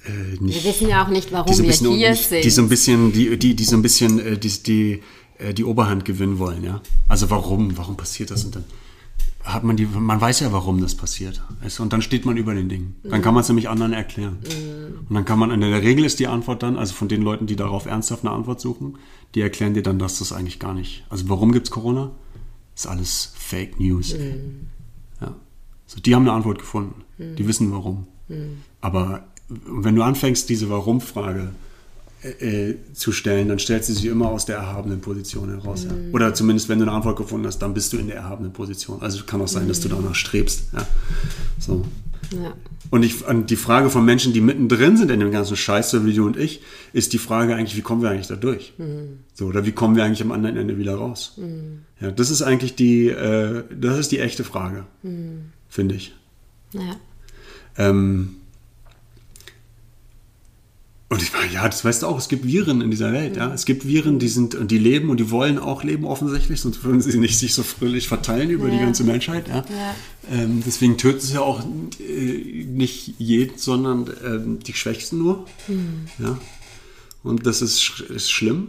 äh, 0.07 0.43
nicht. 0.43 0.65
Wir 0.65 0.71
wissen 0.71 0.89
ja 0.89 1.05
auch 1.05 1.09
nicht, 1.09 1.31
warum 1.33 1.53
so 1.53 1.63
wir 1.63 1.73
hier 1.73 2.11
nicht, 2.11 2.29
sind. 2.29 2.45
die 2.45 2.51
so 2.51 2.63
ein 2.63 2.69
bisschen, 2.69 3.13
die, 3.13 3.39
die, 3.39 3.55
die 3.55 3.65
so 3.65 3.77
ein 3.77 3.83
bisschen 3.83 4.19
äh, 4.19 4.39
die, 4.39 4.63
die, 4.63 5.03
äh, 5.39 5.53
die 5.53 5.65
Oberhand 5.65 6.05
gewinnen 6.05 6.39
wollen, 6.39 6.65
ja. 6.65 6.81
Also 7.07 7.29
warum? 7.31 7.77
Warum 7.77 7.97
passiert 7.97 8.31
das? 8.31 8.45
Und 8.45 8.57
dann 8.57 8.65
hat 9.53 9.65
man 9.65 9.77
die, 9.77 9.87
man 9.87 10.21
weiß 10.21 10.41
ja, 10.41 10.53
warum 10.53 10.81
das 10.81 10.95
passiert. 10.95 11.43
Du? 11.63 11.83
Und 11.83 11.93
dann 11.93 12.03
steht 12.03 12.25
man 12.27 12.37
über 12.37 12.55
den 12.55 12.69
Dingen. 12.69 12.97
Dann 13.03 13.23
kann 13.23 13.35
man 13.35 13.41
es 13.43 13.49
nämlich 13.49 13.69
anderen 13.69 13.93
erklären. 13.93 14.39
Und 15.09 15.15
dann 15.15 15.25
kann 15.25 15.39
man, 15.39 15.51
in 15.51 15.61
der 15.61 15.83
Regel 15.83 16.05
ist 16.05 16.21
die 16.21 16.27
Antwort 16.27 16.63
dann, 16.63 16.77
also 16.77 16.95
von 16.95 17.09
den 17.09 17.23
Leuten, 17.23 17.47
die 17.47 17.57
darauf 17.57 17.87
ernsthaft 17.87 18.25
eine 18.25 18.33
Antwort 18.35 18.61
suchen, 18.61 18.99
die 19.35 19.41
erklären 19.41 19.75
dir 19.75 19.83
dann, 19.83 19.99
dass 19.99 20.19
das 20.19 20.33
eigentlich 20.33 20.59
gar 20.59 20.75
nicht. 20.75 21.05
Also 21.09 21.29
warum 21.29 21.53
gibt 21.53 21.67
es 21.67 21.71
Corona? 21.71 22.11
Ist 22.75 22.87
alles 22.87 23.33
Fake 23.37 23.81
News. 23.81 24.13
ey. 24.13 24.41
Ja. 25.21 25.35
So, 25.87 26.01
die 26.01 26.15
haben 26.15 26.23
eine 26.23 26.33
Antwort 26.33 26.59
gefunden. 26.59 27.03
Die 27.19 27.49
wissen 27.49 27.73
warum. 27.73 28.07
Aber 28.81 29.25
wenn 29.49 29.97
du 29.97 30.03
anfängst, 30.03 30.49
diese 30.49 30.69
Warum-Frage 30.69 31.53
äh, 32.23 32.75
zu 32.95 33.13
stellen, 33.13 33.49
dann 33.49 33.59
stellst 33.59 33.89
du 33.89 33.93
sie 33.93 34.09
immer 34.09 34.31
aus 34.31 34.45
der 34.45 34.57
erhabenen 34.57 35.01
Position 35.01 35.51
heraus. 35.51 35.85
Ja. 35.85 35.91
Oder 36.13 36.35
zumindest, 36.35 36.69
wenn 36.69 36.79
du 36.79 36.85
eine 36.85 36.93
Antwort 36.93 37.17
gefunden 37.17 37.47
hast, 37.47 37.61
dann 37.61 37.75
bist 37.75 37.93
du 37.93 37.97
in 37.97 38.09
der 38.09 38.17
erhabenen 38.17 38.53
Position. 38.53 39.01
Also 39.03 39.23
kann 39.25 39.41
auch 39.41 39.49
sein, 39.49 39.69
dass 39.69 39.81
du 39.81 39.89
danach 39.89 40.15
strebst. 40.15 40.65
Ja. 40.73 40.87
So. 41.59 41.85
ja. 42.33 42.55
Und, 42.91 43.05
ich, 43.05 43.25
und 43.27 43.51
die 43.51 43.57
Frage 43.57 43.91
von 43.91 44.05
Menschen, 44.05 44.33
die 44.33 44.41
mittendrin 44.41 44.97
sind 44.97 45.11
in 45.11 45.21
dem 45.21 45.31
ganzen 45.31 45.57
Scheiß, 45.57 45.91
so 45.91 46.07
wie 46.07 46.15
du 46.15 46.27
und 46.27 46.37
ich, 46.37 46.63
ist 46.93 47.13
die 47.13 47.19
Frage 47.19 47.55
eigentlich, 47.55 47.77
wie 47.77 47.83
kommen 47.83 48.03
wir 48.03 48.11
eigentlich 48.11 48.29
da 48.29 48.37
durch? 48.37 48.73
So, 49.35 49.47
oder 49.47 49.67
wie 49.67 49.73
kommen 49.73 49.95
wir 49.95 50.05
eigentlich 50.05 50.23
am 50.23 50.33
anderen 50.33 50.57
Ende 50.57 50.79
wieder 50.79 50.95
raus? 50.95 51.39
Ja, 52.01 52.11
das 52.11 52.31
ist 52.31 52.43
eigentlich 52.43 52.75
die, 52.75 53.09
äh, 53.09 53.63
das 53.79 53.99
ist 53.99 54.11
die 54.11 54.21
echte 54.21 54.43
Frage, 54.43 54.87
finde 55.69 55.95
ich. 55.95 56.15
ja. 56.73 56.97
Ähm, 57.77 58.39
und 61.11 61.23
ich 61.23 61.33
meine, 61.33 61.51
ja, 61.53 61.67
das 61.67 61.85
weißt 61.85 62.03
du 62.03 62.07
auch, 62.07 62.19
es 62.19 62.29
gibt 62.29 62.45
Viren 62.47 62.81
in 62.83 62.91
dieser 62.91 63.13
Welt, 63.13 63.37
ja. 63.37 63.53
Es 63.55 63.65
gibt 63.65 63.87
Viren, 63.87 64.19
die 64.19 64.29
sind, 64.29 64.55
und 64.55 64.71
die 64.71 64.79
leben 64.79 65.09
und 65.11 65.19
die 65.19 65.31
wollen 65.31 65.59
auch 65.59 65.83
leben 65.83 66.05
offensichtlich, 66.05 66.61
sonst 66.61 66.85
würden 66.85 67.01
sie 67.01 67.19
nicht 67.19 67.39
sich 67.39 67.55
so 67.55 67.63
fröhlich 67.63 68.09
verteilen 68.09 68.51
über 68.51 68.69
die 68.69 68.77
Ja. 68.77 68.83
ganze 68.85 69.05
Menschheit, 69.05 69.49
ja. 69.49 69.57
Ja. 69.69 69.95
Ähm, 70.31 70.63
deswegen 70.67 70.99
töten 70.99 71.21
sie 71.21 71.35
ja 71.35 71.41
auch 71.41 71.65
äh, 71.99 72.65
nicht 72.65 73.15
jeden, 73.19 73.57
sondern 73.57 74.11
ähm, 74.25 74.59
die 74.61 74.75
Schwächsten 74.75 75.19
nur, 75.19 75.47
ja. 76.19 76.39
Und 77.23 77.47
das 77.47 77.63
ist, 77.63 77.81
sch- 77.81 78.05
ist 78.05 78.31
schlimm. 78.31 78.69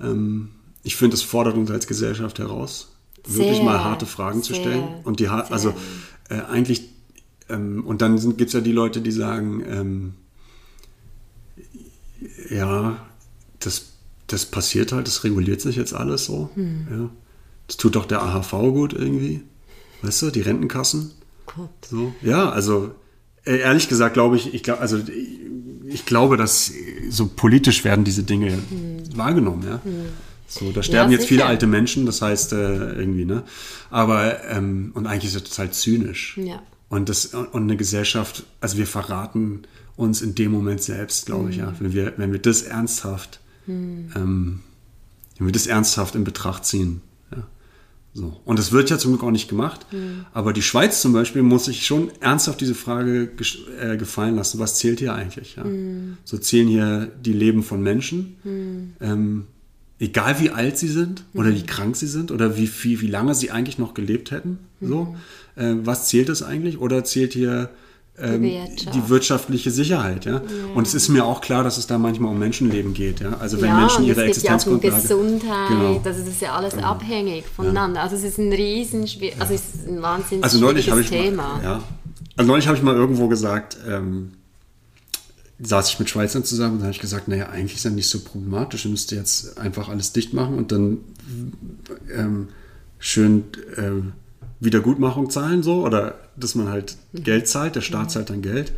Ähm, 0.00 0.50
ich 0.82 0.96
finde, 0.96 1.14
das 1.16 1.22
fordert 1.22 1.56
uns 1.56 1.70
als 1.70 1.86
Gesellschaft 1.86 2.38
heraus, 2.38 2.92
wirklich 3.26 3.56
Sehr, 3.56 3.64
mal 3.64 3.82
harte 3.82 4.06
Fragen 4.06 4.42
zu 4.42 4.52
sehr, 4.52 4.62
stellen. 4.62 4.84
Und 5.04 5.20
die, 5.20 5.28
ha- 5.30 5.46
also 5.50 5.74
äh, 6.28 6.40
eigentlich, 6.50 6.82
ähm, 7.48 7.82
und 7.86 8.02
dann 8.02 8.18
gibt 8.36 8.48
es 8.48 8.52
ja 8.52 8.60
die 8.60 8.72
Leute, 8.72 9.00
die 9.00 9.10
sagen, 9.10 9.64
ähm, 9.66 10.14
ja, 12.50 12.96
das, 13.60 13.86
das 14.26 14.46
passiert 14.46 14.92
halt, 14.92 15.06
das 15.06 15.24
reguliert 15.24 15.60
sich 15.60 15.76
jetzt 15.76 15.94
alles 15.94 16.24
so. 16.24 16.50
Hm. 16.54 16.86
Ja. 16.90 17.10
Das 17.66 17.76
tut 17.76 17.96
doch 17.96 18.06
der 18.06 18.22
AHV 18.22 18.50
gut 18.50 18.92
irgendwie. 18.92 19.42
Weißt 20.02 20.22
du, 20.22 20.30
die 20.30 20.42
Rentenkassen. 20.42 21.12
Gott. 21.46 21.70
So. 21.88 22.14
Ja, 22.22 22.50
also 22.50 22.94
äh, 23.44 23.58
ehrlich 23.58 23.88
gesagt 23.88 24.14
glaube 24.14 24.36
ich, 24.36 24.52
ich 24.52 24.62
glaube, 24.62 24.80
also 24.80 24.98
ich, 25.86 26.06
glaube, 26.06 26.36
dass 26.36 26.72
so 27.10 27.26
politisch 27.28 27.84
werden 27.84 28.04
diese 28.04 28.22
Dinge 28.22 28.58
wahrgenommen, 29.14 29.64
ja. 29.66 29.80
So, 30.46 30.72
da 30.72 30.82
sterben 30.82 31.10
jetzt 31.10 31.26
viele 31.26 31.46
alte 31.46 31.66
Menschen, 31.66 32.06
das 32.06 32.22
heißt 32.22 32.52
äh, 32.52 32.92
irgendwie, 32.92 33.24
ne? 33.24 33.44
Aber 33.90 34.44
ähm, 34.44 34.92
und 34.94 35.06
eigentlich 35.06 35.34
ist 35.34 35.48
das 35.48 35.58
halt 35.58 35.74
zynisch. 35.74 36.38
Ja. 36.38 36.62
Und 36.88 37.08
das 37.08 37.26
und 37.26 37.54
eine 37.54 37.76
Gesellschaft, 37.76 38.44
also 38.60 38.76
wir 38.78 38.86
verraten 38.86 39.62
uns 39.96 40.22
in 40.22 40.34
dem 40.34 40.50
Moment 40.50 40.82
selbst, 40.82 41.26
glaube 41.26 41.50
ich, 41.50 41.56
ja. 41.56 41.72
Wenn 41.78 41.92
wir, 41.92 42.14
wenn 42.16 42.32
wir 42.32 42.40
das 42.40 42.62
ernsthaft, 42.62 43.40
ähm, 43.66 44.60
wenn 45.38 45.46
wir 45.46 45.52
das 45.52 45.66
ernsthaft 45.66 46.14
in 46.14 46.24
Betracht 46.24 46.64
ziehen. 46.64 47.00
Ja. 47.30 47.46
So. 48.12 48.40
Und 48.44 48.58
das 48.58 48.72
wird 48.72 48.90
ja 48.90 48.98
zum 48.98 49.12
Glück 49.12 49.24
auch 49.24 49.30
nicht 49.30 49.48
gemacht. 49.48 49.86
Aber 50.32 50.52
die 50.52 50.62
Schweiz 50.62 51.00
zum 51.00 51.12
Beispiel 51.12 51.42
muss 51.42 51.66
sich 51.66 51.86
schon 51.86 52.10
ernsthaft 52.20 52.60
diese 52.60 52.74
Frage 52.74 53.30
äh, 53.80 53.96
gefallen 53.96 54.36
lassen, 54.36 54.58
was 54.58 54.76
zählt 54.78 55.00
hier 55.00 55.14
eigentlich? 55.14 55.56
Ja? 55.56 55.64
So 56.24 56.38
zählen 56.38 56.68
hier 56.68 57.10
die 57.24 57.32
Leben 57.32 57.62
von 57.62 57.82
Menschen, 57.82 58.36
ähm, 59.00 59.46
egal 59.98 60.40
wie 60.40 60.50
alt 60.50 60.76
sie 60.76 60.88
sind 60.88 61.24
oder 61.34 61.54
wie 61.54 61.62
krank 61.62 61.96
sie 61.96 62.08
sind 62.08 62.30
oder 62.30 62.56
wie, 62.56 62.66
viel, 62.66 63.00
wie 63.00 63.06
lange 63.06 63.34
sie 63.34 63.50
eigentlich 63.50 63.78
noch 63.78 63.94
gelebt 63.94 64.30
hätten. 64.30 64.58
So. 64.80 65.16
Äh, 65.56 65.76
was 65.82 66.08
zählt 66.08 66.28
das 66.28 66.42
eigentlich? 66.42 66.78
Oder 66.78 67.04
zählt 67.04 67.32
hier 67.32 67.70
Wirtschaft. 68.16 68.94
die 68.94 69.08
wirtschaftliche 69.08 69.70
Sicherheit? 69.70 70.24
Ja? 70.24 70.42
Und 70.74 70.86
es 70.86 70.94
ist 70.94 71.08
mir 71.08 71.24
auch 71.24 71.40
klar, 71.40 71.64
dass 71.64 71.78
es 71.78 71.86
da 71.86 71.98
manchmal 71.98 72.30
um 72.30 72.38
Menschenleben 72.38 72.94
geht. 72.94 73.20
Ja? 73.20 73.38
Also 73.38 73.60
wenn 73.60 73.70
ja, 73.70 73.80
Menschen 73.80 74.04
ihre 74.04 74.24
es 74.28 74.36
geht 74.36 74.44
ja 74.44 74.56
auch 74.56 74.66
um 74.66 74.74
Existenzgrundlage... 74.76 75.02
Gesundheit, 75.02 75.68
Genau. 75.68 76.00
also 76.04 76.20
das 76.20 76.28
ist 76.28 76.40
ja 76.40 76.54
alles 76.54 76.74
abhängig 76.74 77.44
voneinander. 77.46 78.02
Also 78.02 78.16
es 78.16 78.22
ist 78.24 78.38
ein 78.38 78.52
riesen, 78.52 79.02
also 79.38 79.54
es 79.54 79.60
ist 79.74 79.88
ein 79.88 80.00
wahnsinnig 80.00 80.44
Also 80.44 80.58
neulich 80.60 80.88
ich 80.88 81.08
Thema. 81.08 81.56
mal, 81.56 81.62
ja, 81.64 81.82
also 82.36 82.48
neulich 82.50 82.66
habe 82.66 82.76
ich 82.76 82.82
mal 82.82 82.94
irgendwo 82.94 83.28
gesagt, 83.28 83.76
ähm, 83.88 84.32
saß 85.60 85.88
ich 85.88 85.98
mit 85.98 86.10
Schweizern 86.10 86.44
zusammen 86.44 86.76
und 86.76 86.82
habe 86.82 86.92
ich 86.92 87.00
gesagt, 87.00 87.28
naja, 87.28 87.48
eigentlich 87.48 87.76
ist 87.76 87.84
ja 87.84 87.90
nicht 87.90 88.08
so 88.08 88.20
problematisch, 88.20 88.84
ihr 88.84 88.90
müsst 88.90 89.12
jetzt 89.12 89.58
einfach 89.58 89.88
alles 89.88 90.12
dicht 90.12 90.34
machen 90.34 90.58
und 90.58 90.72
dann 90.72 90.98
ähm, 92.14 92.48
schön 92.98 93.44
ähm, 93.76 94.12
Wiedergutmachung 94.64 95.30
zahlen 95.30 95.62
so 95.62 95.84
oder 95.84 96.14
dass 96.36 96.54
man 96.54 96.68
halt 96.68 96.96
Geld 97.12 97.48
zahlt, 97.48 97.76
der 97.76 97.80
Staat 97.80 98.10
zahlt 98.10 98.30
dann 98.30 98.42
Geld 98.42 98.72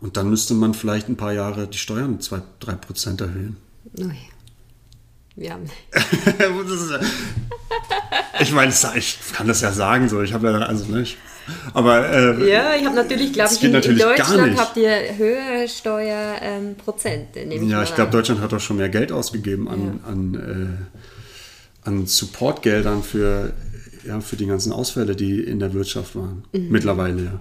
und 0.00 0.16
dann 0.16 0.30
müsste 0.30 0.54
man 0.54 0.74
vielleicht 0.74 1.08
ein 1.08 1.16
paar 1.16 1.32
Jahre 1.32 1.66
die 1.66 1.78
Steuern 1.78 2.20
2, 2.20 2.40
3 2.60 2.72
Prozent 2.74 3.20
erhöhen. 3.20 3.56
Ui. 3.98 4.16
Ja. 5.36 5.58
Ja- 6.38 7.00
ich 8.40 8.52
meine, 8.52 8.72
ich 8.96 9.18
kann 9.32 9.48
das 9.48 9.60
ja 9.60 9.72
sagen 9.72 10.08
so, 10.08 10.22
ich 10.22 10.32
habe 10.32 10.48
ja, 10.50 10.58
also 10.58 10.84
nicht, 10.94 11.16
aber 11.72 12.08
äh, 12.10 12.50
ja, 12.50 12.74
ich 12.74 12.84
habe 12.84 12.94
natürlich, 12.94 13.32
glaube 13.32 13.52
ich, 13.52 13.60
in, 13.60 13.66
in 13.68 13.72
natürlich 13.72 14.00
gar 14.02 14.14
Deutschland 14.16 14.58
habt 14.58 14.76
ihr 14.76 15.16
höhere 15.16 15.68
Steuerprozente. 15.68 17.46
nehme 17.46 17.66
Ja, 17.66 17.78
mal 17.78 17.84
ich 17.84 17.94
glaube, 17.94 18.10
an. 18.10 18.12
Deutschland 18.12 18.40
hat 18.40 18.52
auch 18.54 18.60
schon 18.60 18.76
mehr 18.76 18.88
Geld 18.88 19.12
ausgegeben 19.12 19.68
an, 19.68 20.00
an, 20.06 20.34
äh, 21.84 21.88
an 21.88 22.06
Supportgeldern 22.06 23.02
für, 23.02 23.52
ja, 24.06 24.20
für 24.20 24.36
die 24.36 24.46
ganzen 24.46 24.72
Ausfälle, 24.72 25.16
die 25.16 25.40
in 25.40 25.58
der 25.58 25.72
Wirtschaft 25.72 26.16
waren. 26.16 26.44
Mhm. 26.52 26.68
Mittlerweile, 26.70 27.22
ja. 27.24 27.38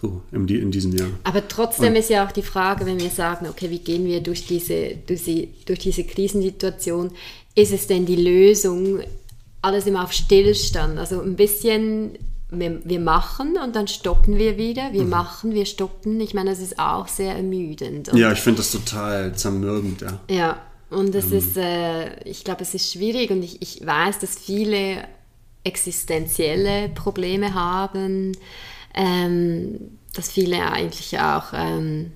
So, 0.00 0.20
in, 0.32 0.46
die, 0.46 0.58
in 0.58 0.70
diesem 0.70 0.92
Jahr. 0.92 1.08
Aber 1.22 1.46
trotzdem 1.48 1.94
ist 1.94 2.10
ja 2.10 2.26
auch 2.26 2.32
die 2.32 2.42
Frage, 2.42 2.84
wenn 2.84 3.00
wir 3.00 3.10
sagen, 3.10 3.46
okay, 3.48 3.70
wie 3.70 3.78
gehen 3.78 4.04
wir 4.04 4.20
durch 4.20 4.46
diese, 4.46 4.96
durch 5.06 5.24
die, 5.24 5.48
durch 5.64 5.78
diese 5.78 6.04
Krisensituation, 6.04 7.10
ist 7.54 7.72
es 7.72 7.86
denn 7.86 8.04
die 8.04 8.16
Lösung, 8.16 9.00
alles 9.62 9.86
immer 9.86 10.04
auf 10.04 10.12
Stillstand? 10.12 10.98
Also 10.98 11.22
ein 11.22 11.36
bisschen, 11.36 12.18
wir, 12.50 12.80
wir 12.84 13.00
machen 13.00 13.56
und 13.64 13.74
dann 13.76 13.88
stoppen 13.88 14.36
wir 14.36 14.58
wieder, 14.58 14.92
wir 14.92 15.04
machen, 15.04 15.54
wir 15.54 15.64
stoppen. 15.64 16.20
Ich 16.20 16.34
meine, 16.34 16.50
das 16.50 16.60
ist 16.60 16.78
auch 16.78 17.08
sehr 17.08 17.34
ermüdend. 17.34 18.10
Und 18.10 18.18
Ja, 18.18 18.30
ich 18.32 18.40
finde 18.40 18.58
das 18.58 18.72
total 18.72 19.34
zermürbend, 19.34 20.02
ja. 20.02 20.20
Ja, 20.28 20.62
und 20.90 21.14
Ähm. 21.14 21.20
es 21.20 21.32
ist, 21.32 21.56
äh, 21.56 22.22
ich 22.28 22.44
glaube, 22.44 22.62
es 22.62 22.74
ist 22.74 22.92
schwierig 22.92 23.30
und 23.30 23.42
ich, 23.42 23.62
ich 23.62 23.86
weiß, 23.86 24.18
dass 24.18 24.38
viele 24.38 25.04
existenzielle 25.64 26.88
Probleme 26.90 27.54
haben, 27.54 28.32
ähm, 28.94 29.78
dass 30.14 30.30
viele 30.30 30.70
eigentlich 30.70 31.18
auch 31.18 31.46
ähm, 31.54 32.12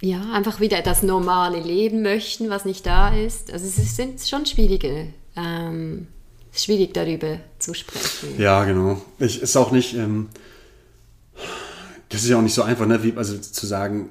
ja, 0.00 0.22
einfach 0.32 0.60
wieder 0.60 0.80
das 0.82 1.02
normale 1.02 1.60
Leben 1.60 2.02
möchten, 2.02 2.48
was 2.50 2.64
nicht 2.64 2.86
da 2.86 3.14
ist. 3.14 3.52
Also 3.52 3.66
es 3.66 3.78
ist- 3.78 3.96
sind 3.96 4.20
schon 4.20 4.46
schwierige, 4.46 5.08
ähm, 5.36 6.06
schwierig 6.52 6.94
darüber 6.94 7.38
zu 7.58 7.74
sprechen. 7.74 8.38
Ja, 8.38 8.64
genau. 8.64 9.00
Ich, 9.18 9.42
ist 9.42 9.56
auch 9.56 9.72
nicht, 9.72 9.94
ähm, 9.94 10.28
das 12.08 12.22
ist 12.22 12.28
ja 12.28 12.38
auch 12.38 12.42
nicht 12.42 12.54
so 12.54 12.62
einfach, 12.62 12.86
ne? 12.86 13.02
Wie, 13.02 13.12
also 13.16 13.36
zu 13.38 13.66
sagen, 13.66 14.10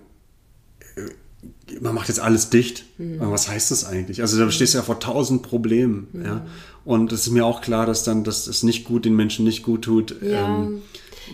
äh, 0.96 1.76
man 1.82 1.94
macht 1.96 2.08
jetzt 2.08 2.20
alles 2.20 2.50
dicht. 2.50 2.86
Mhm. 2.98 3.18
Was 3.20 3.50
heißt 3.50 3.72
das 3.72 3.86
eigentlich? 3.86 4.22
Also 4.22 4.38
da 4.44 4.50
stehst 4.52 4.74
du 4.74 4.78
ja 4.80 4.84
vor 4.84 5.00
tausend 5.00 5.44
Problemen. 5.44 6.08
Mhm. 6.14 6.26
Ja? 6.26 6.46
Und 6.90 7.12
es 7.12 7.28
ist 7.28 7.34
mir 7.34 7.46
auch 7.46 7.62
klar, 7.62 7.86
dass 7.86 8.04
dann, 8.04 8.24
dass 8.24 8.48
es 8.48 8.64
nicht 8.64 8.84
gut 8.84 9.06
den 9.06 9.16
Menschen 9.16 9.46
nicht 9.46 9.62
gut 9.62 9.84
tut, 9.84 10.16
Ja, 10.24 10.48
ähm, 10.48 10.82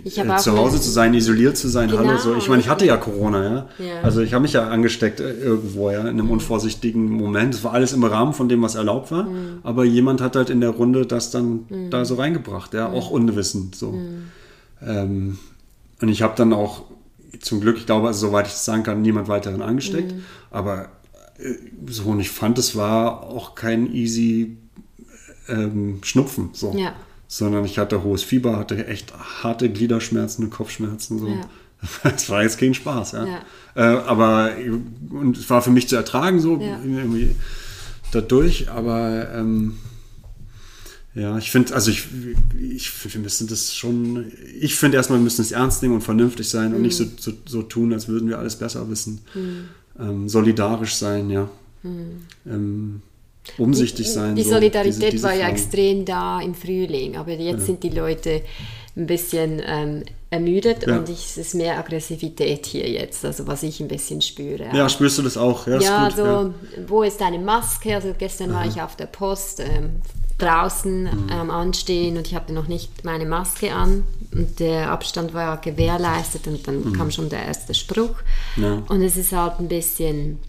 äh, 0.03 0.09
zu 0.35 0.57
Hause 0.57 0.81
zu 0.81 0.89
sein, 0.89 1.13
isoliert 1.13 1.55
zu 1.55 1.69
sein, 1.69 1.89
Genau. 1.89 1.99
hallo 1.99 2.17
so. 2.17 2.35
Ich 2.35 2.49
meine, 2.49 2.61
ich 2.61 2.67
hatte 2.67 2.85
ja 2.85 2.97
Corona, 2.97 3.41
ja. 3.41 3.69
Ja. 3.79 4.01
Also 4.03 4.19
ich 4.19 4.33
habe 4.33 4.41
mich 4.41 4.51
ja 4.51 4.67
angesteckt 4.67 5.21
äh, 5.21 5.31
irgendwo, 5.31 5.91
ja, 5.91 6.01
in 6.01 6.07
einem 6.07 6.29
unvorsichtigen 6.29 7.09
Moment. 7.09 7.53
Es 7.53 7.63
war 7.63 7.71
alles 7.71 7.93
im 7.93 8.03
Rahmen 8.03 8.33
von 8.33 8.49
dem, 8.49 8.61
was 8.63 8.75
erlaubt 8.75 9.11
war. 9.11 9.23
Mhm. 9.23 9.59
Aber 9.63 9.85
jemand 9.85 10.19
hat 10.19 10.35
halt 10.35 10.49
in 10.49 10.59
der 10.59 10.71
Runde 10.71 11.05
das 11.05 11.31
dann 11.31 11.61
da 11.89 12.03
so 12.03 12.15
reingebracht, 12.15 12.73
ja, 12.73 12.89
auch 12.89 13.09
unwissend 13.09 13.75
so. 13.75 13.93
Mhm. 13.93 14.23
Ähm, 14.85 15.37
und 16.01 16.09
ich 16.09 16.21
habe 16.21 16.33
dann 16.35 16.51
auch 16.51 16.81
zum 17.39 17.61
Glück, 17.61 17.77
ich 17.77 17.85
glaube, 17.85 18.07
also, 18.07 18.27
soweit 18.27 18.47
ich 18.47 18.51
das 18.51 18.65
sagen 18.65 18.83
kann, 18.83 19.01
niemand 19.01 19.29
weiteren 19.29 19.61
angesteckt. 19.61 20.11
Mhm. 20.11 20.25
Aber 20.51 20.89
äh, 21.37 21.53
so, 21.87 22.09
und 22.09 22.19
ich 22.19 22.29
fand, 22.29 22.57
es 22.57 22.75
war 22.75 23.23
auch 23.23 23.55
kein 23.55 23.93
easy 23.93 24.57
ähm, 25.47 25.99
Schnupfen, 26.03 26.49
so. 26.53 26.73
Ja. 26.77 26.93
Sondern 27.27 27.65
ich 27.65 27.79
hatte 27.79 28.03
hohes 28.03 28.23
Fieber, 28.23 28.57
hatte 28.57 28.87
echt 28.87 29.13
harte 29.43 29.69
Gliederschmerzen 29.69 30.45
und 30.45 30.51
Kopfschmerzen, 30.51 31.19
so. 31.19 31.27
Ja. 31.27 31.41
Das 32.03 32.29
war 32.29 32.41
jetzt 32.41 32.57
kein 32.57 32.73
Spaß, 32.73 33.11
ja. 33.11 33.25
Ja. 33.25 33.41
Äh, 33.75 33.99
aber, 34.05 34.51
und 35.09 35.37
es 35.37 35.49
war 35.49 35.61
für 35.61 35.69
mich 35.69 35.87
zu 35.87 35.95
ertragen, 35.95 36.39
so, 36.39 36.59
irgendwie 36.59 37.35
dadurch, 38.11 38.69
aber, 38.71 39.29
ähm, 39.35 39.77
ja, 41.13 41.37
ich 41.37 41.51
finde, 41.51 41.73
also 41.73 41.91
ich, 41.91 42.07
ich 42.59 42.89
finde, 42.89 43.15
wir 43.15 43.21
müssen 43.21 43.47
das 43.47 43.73
schon, 43.73 44.31
ich 44.59 44.75
finde 44.75 44.97
erstmal, 44.97 45.19
wir 45.19 45.23
müssen 45.23 45.41
es 45.41 45.51
ernst 45.51 45.81
nehmen 45.81 45.95
und 45.95 46.01
vernünftig 46.01 46.49
sein 46.49 46.73
und 46.73 46.81
nicht 46.81 46.97
so, 46.97 47.05
so, 47.17 47.31
so 47.45 47.61
tun, 47.61 47.93
als 47.93 48.07
würden 48.07 48.27
wir 48.27 48.37
alles 48.37 48.57
besser 48.57 48.89
wissen. 48.89 49.21
Ähm, 49.97 50.27
solidarisch 50.27 50.95
sein, 50.95 51.29
ja. 51.29 51.49
Ähm, 52.45 53.01
umsichtig 53.57 54.11
sein. 54.11 54.35
Die 54.35 54.43
so, 54.43 54.51
Solidarität 54.51 54.95
diese- 55.01 55.11
diese 55.11 55.23
war 55.23 55.33
ja 55.33 55.47
extrem 55.49 56.05
da 56.05 56.39
im 56.41 56.55
Frühling, 56.55 57.15
aber 57.17 57.31
jetzt 57.33 57.65
sind 57.65 57.83
die 57.83 57.89
Leute 57.89 58.41
ein 58.97 59.07
bisschen 59.07 59.61
ähm, 59.65 60.03
ermüdet 60.29 60.87
Ja. 60.87 60.97
und 60.97 61.09
ich, 61.09 61.25
es 61.25 61.37
ist 61.37 61.53
mehr 61.55 61.77
Aggressivität 61.77 62.65
hier 62.65 62.89
jetzt, 62.89 63.25
also 63.25 63.45
was 63.45 63.61
ich 63.63 63.79
ein 63.81 63.87
bisschen 63.89 64.21
spüre. 64.21 64.65
Ja, 64.73 64.87
spürst 64.87 65.17
du 65.17 65.21
das 65.21 65.35
auch? 65.37 65.67
Ja, 65.67 65.79
Ja, 65.81 66.07
gut, 66.07 66.17
so, 66.17 66.23
ja. 66.25 66.53
wo 66.87 67.03
ist 67.03 67.19
deine 67.19 67.39
Maske? 67.39 67.93
Also 67.95 68.13
gestern 68.17 68.53
war 68.53 68.65
ich 68.65 68.81
auf 68.81 68.95
der 68.95 69.07
Post 69.07 69.59
ähm, 69.59 69.97
draußen 70.37 71.03
Mhm. 71.03 71.29
am 71.31 71.49
Anstehen 71.51 72.17
und 72.17 72.27
ich 72.27 72.35
hatte 72.35 72.53
noch 72.53 72.67
nicht 72.67 73.03
meine 73.03 73.25
Maske 73.25 73.73
an 73.73 74.03
und 74.33 74.59
der 74.59 74.91
Abstand 74.91 75.33
war 75.33 75.43
ja 75.43 75.55
gewährleistet 75.55 76.47
und 76.47 76.65
dann 76.67 76.91
kam 76.93 77.11
schon 77.11 77.29
der 77.29 77.45
erste 77.45 77.73
Spruch. 77.73 78.15
Mhm. 78.55 78.63
Ja. 78.63 78.83
Und 78.87 79.01
es 79.01 79.17
ist 79.17 79.31
halt 79.33 79.59
ein 79.59 79.67
bisschen... 79.67 80.39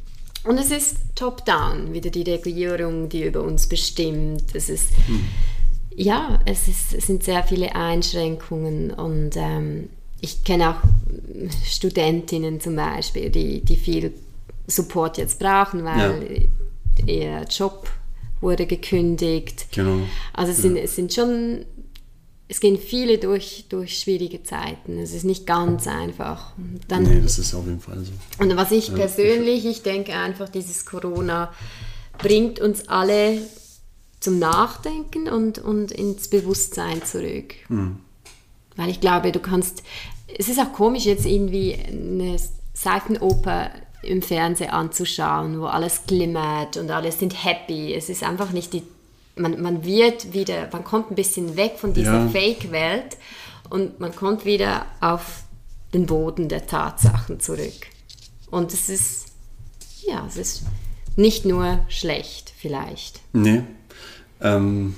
Und 0.46 0.58
es 0.58 0.70
ist 0.70 0.96
top-down, 1.14 1.92
wieder 1.92 2.10
die 2.10 2.22
Regierung, 2.22 3.08
die 3.08 3.24
über 3.24 3.42
uns 3.42 3.66
bestimmt. 3.66 4.44
Es 4.54 4.68
ist... 4.68 4.90
Mhm. 5.08 5.26
Ja, 5.98 6.40
es, 6.44 6.68
ist, 6.68 6.92
es 6.92 7.06
sind 7.06 7.24
sehr 7.24 7.42
viele 7.42 7.74
Einschränkungen 7.74 8.90
und 8.90 9.30
ähm, 9.36 9.88
ich 10.20 10.44
kenne 10.44 10.70
auch 10.70 10.82
Studentinnen 11.64 12.60
zum 12.60 12.76
Beispiel, 12.76 13.30
die, 13.30 13.62
die 13.62 13.76
viel 13.76 14.12
Support 14.66 15.16
jetzt 15.16 15.38
brauchen, 15.38 15.84
weil 15.84 16.48
ihr 17.06 17.44
Job 17.48 17.88
wurde 18.40 18.66
gekündigt. 18.66 19.68
Genau. 19.72 20.00
Also 20.34 20.52
es 20.52 20.58
sind, 20.58 20.76
es 20.76 20.96
sind 20.96 21.14
schon, 21.14 21.64
es 22.48 22.60
gehen 22.60 22.78
viele 22.78 23.18
durch, 23.18 23.66
durch 23.68 23.98
schwierige 23.98 24.42
Zeiten. 24.42 24.98
Es 24.98 25.12
ist 25.12 25.24
nicht 25.24 25.46
ganz 25.46 25.86
einfach. 25.88 26.56
Und 26.56 26.80
Dann, 26.88 27.02
Nee, 27.02 27.20
das 27.20 27.38
ist 27.38 27.54
auf 27.54 27.66
jeden 27.66 27.80
Fall 27.80 27.98
so. 28.04 28.12
und 28.42 28.56
was 28.56 28.70
ich 28.70 28.94
persönlich, 28.94 29.66
ich 29.66 29.82
denke 29.82 30.12
einfach, 30.12 30.48
dieses 30.48 30.86
Corona 30.86 31.52
bringt 32.18 32.60
uns 32.60 32.88
alle 32.88 33.38
zum 34.20 34.38
Nachdenken 34.38 35.28
und, 35.28 35.58
und 35.58 35.90
ins 35.92 36.28
Bewusstsein 36.28 37.04
zurück. 37.04 37.54
Weil 38.76 38.88
ich 38.90 39.00
glaube, 39.00 39.32
du 39.32 39.40
kannst, 39.40 39.82
es 40.38 40.48
ist 40.48 40.58
auch 40.60 40.72
komisch 40.72 41.04
jetzt 41.04 41.26
irgendwie 41.26 41.74
eine 41.74 42.36
Seifenoper 42.74 43.70
im 44.02 44.22
Fernsehen 44.22 44.70
anzuschauen, 44.70 45.60
wo 45.60 45.64
alles 45.66 46.02
glimmert 46.06 46.76
und 46.76 46.90
alle 46.90 47.10
sind 47.10 47.44
happy. 47.44 47.92
Es 47.94 48.08
ist 48.08 48.22
einfach 48.22 48.52
nicht 48.52 48.72
die, 48.72 48.82
man, 49.36 49.60
man 49.60 49.84
wird 49.84 50.32
wieder, 50.32 50.68
man 50.72 50.84
kommt 50.84 51.10
ein 51.10 51.14
bisschen 51.14 51.56
weg 51.56 51.74
von 51.78 51.92
dieser 51.92 52.24
Ja. 52.24 52.28
Fake-Welt 52.28 53.16
und 53.70 54.00
man 54.00 54.14
kommt 54.14 54.44
wieder 54.44 54.86
auf 55.00 55.44
den 55.92 56.06
Boden 56.06 56.48
der 56.48 56.66
Tatsachen 56.66 57.40
zurück. 57.40 57.86
Und 58.50 58.72
es 58.72 58.88
ist, 58.88 59.26
ja, 60.06 60.24
es 60.26 60.36
ist 60.36 60.62
nicht 61.16 61.44
nur 61.44 61.80
schlecht 61.88 62.52
vielleicht. 62.56 63.20
Nee. 63.32 63.62
Ähm, 64.40 64.94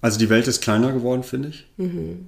also 0.00 0.18
die 0.18 0.30
Welt 0.30 0.46
ist 0.46 0.60
kleiner 0.60 0.92
geworden, 0.92 1.22
finde 1.22 1.48
ich. 1.48 1.66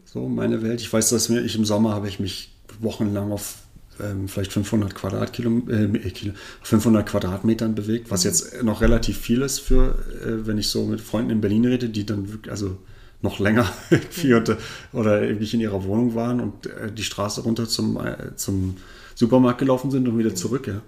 So, 0.05 0.29
meine 0.29 0.63
Welt. 0.63 0.81
Ich 0.81 0.93
weiß, 0.93 1.11
dass 1.11 1.29
mir, 1.29 1.41
ich 1.43 1.55
im 1.55 1.65
Sommer 1.65 1.95
habe 1.95 2.09
ich 2.09 2.19
mich 2.19 2.53
wochenlang 2.81 3.31
auf 3.33 3.60
ähm, 4.03 4.29
vielleicht 4.29 4.53
500 4.53 4.95
Quadratkilo, 4.95 5.63
äh, 5.69 5.89
Kilo, 6.11 6.35
500 6.63 7.07
Quadratmetern 7.07 7.75
bewegt, 7.75 8.11
was 8.11 8.25
jetzt 8.25 8.63
noch 8.63 8.81
relativ 8.81 9.19
viel 9.19 9.43
ist 9.43 9.61
für, 9.61 9.99
äh, 10.25 10.47
wenn 10.47 10.59
ich 10.59 10.69
so 10.69 10.85
mit 10.85 11.01
Freunden 11.01 11.31
in 11.31 11.41
Berlin 11.41 11.65
rede, 11.65 11.89
die 11.89 12.07
dann 12.07 12.33
wirklich, 12.33 12.51
also 12.51 12.77
noch 13.23 13.39
länger 13.39 13.67
irgendwie 13.91 14.35
oder, 14.35 14.59
oder 14.93 15.23
irgendwie 15.23 15.55
in 15.55 15.61
ihrer 15.61 15.85
Wohnung 15.85 16.15
waren 16.15 16.41
und 16.41 16.67
äh, 16.67 16.93
die 16.93 17.03
Straße 17.03 17.43
runter 17.43 17.69
zum, 17.69 17.97
äh, 17.99 18.35
zum 18.37 18.77
Supermarkt 19.15 19.59
gelaufen 19.59 19.91
sind 19.91 20.09
und 20.09 20.19
wieder 20.19 20.35
zurück. 20.35 20.67
Ja. 20.67 20.81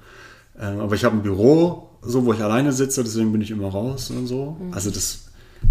Ähm, 0.59 0.81
aber 0.81 0.95
ich 0.95 1.05
habe 1.05 1.17
ein 1.17 1.23
Büro, 1.23 1.91
so 2.03 2.25
wo 2.25 2.33
ich 2.33 2.41
alleine 2.41 2.73
sitze, 2.73 3.05
deswegen 3.05 3.33
bin 3.33 3.41
ich 3.41 3.51
immer 3.51 3.69
raus 3.69 4.11
und 4.11 4.27
so. 4.27 4.57
Also 4.71 4.91
das 4.91 5.27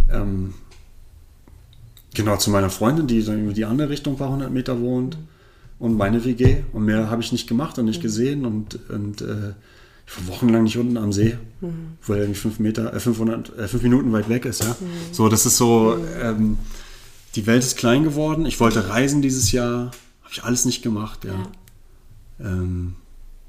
ähm, 0.09 0.53
genau 2.13 2.37
zu 2.37 2.51
meiner 2.51 2.69
Freundin, 2.69 3.07
die 3.07 3.23
dann 3.23 3.43
über 3.43 3.53
die 3.53 3.65
andere 3.65 3.89
Richtung 3.89 4.13
ein 4.13 4.17
paar 4.17 4.29
hundert 4.29 4.51
Meter 4.51 4.79
wohnt 4.79 5.17
und 5.81 5.97
meine 5.97 6.23
WG 6.23 6.57
und 6.73 6.85
mehr 6.85 7.09
habe 7.09 7.23
ich 7.23 7.31
nicht 7.31 7.47
gemacht 7.47 7.79
und 7.79 7.85
nicht 7.85 8.01
gesehen 8.01 8.45
und, 8.45 8.77
und 8.89 9.21
äh, 9.21 9.53
ich 10.05 10.17
war 10.17 10.35
wochenlang 10.35 10.63
nicht 10.63 10.77
unten 10.77 10.95
am 10.95 11.11
See, 11.11 11.37
wo 12.03 12.13
er 12.13 12.19
irgendwie 12.19 12.39
fünf 12.39 12.59
Meter, 12.59 12.93
äh, 12.93 12.99
500, 12.99 13.57
äh, 13.57 13.67
fünf 13.67 13.81
Minuten 13.81 14.13
weit 14.13 14.29
weg 14.29 14.45
ist. 14.45 14.63
Ja? 14.63 14.75
So, 15.11 15.27
das 15.27 15.47
ist 15.47 15.57
so, 15.57 15.97
ähm, 16.21 16.59
die 17.35 17.47
Welt 17.47 17.63
ist 17.63 17.77
klein 17.77 18.03
geworden. 18.03 18.45
Ich 18.45 18.59
wollte 18.59 18.89
reisen 18.89 19.23
dieses 19.23 19.51
Jahr, 19.51 19.91
habe 20.21 20.31
ich 20.31 20.43
alles 20.43 20.65
nicht 20.65 20.83
gemacht. 20.83 21.25
Ja. 21.25 21.47
Ähm, 22.39 22.93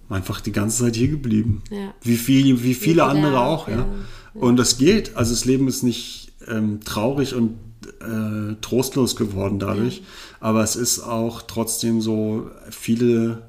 einfach 0.09 0.41
die 0.41 0.53
ganze 0.53 0.85
Zeit 0.85 0.97
hier 0.97 1.09
geblieben. 1.09 1.63
Ja. 1.71 1.93
Wie, 2.01 2.17
viel, 2.17 2.47
wie 2.47 2.57
viele 2.57 2.75
viele 2.75 3.05
andere 3.05 3.41
auch, 3.41 3.65
auch, 3.65 3.69
ja. 3.69 3.77
ja. 3.77 3.87
Und 4.33 4.57
das 4.57 4.79
geht. 4.79 5.17
Also 5.17 5.33
das 5.33 5.45
Leben 5.45 5.69
ist 5.69 5.83
nicht 5.83 6.33
ähm, 6.49 6.81
traurig 6.83 7.35
und 7.35 7.59
äh, 7.87 8.55
trostlos 8.61 9.17
geworden 9.17 9.59
dadurch. 9.59 10.03
Aber 10.41 10.63
es 10.63 10.77
ist 10.77 11.01
auch 11.01 11.43
trotzdem 11.43 12.01
so 12.01 12.51
viele, 12.71 13.43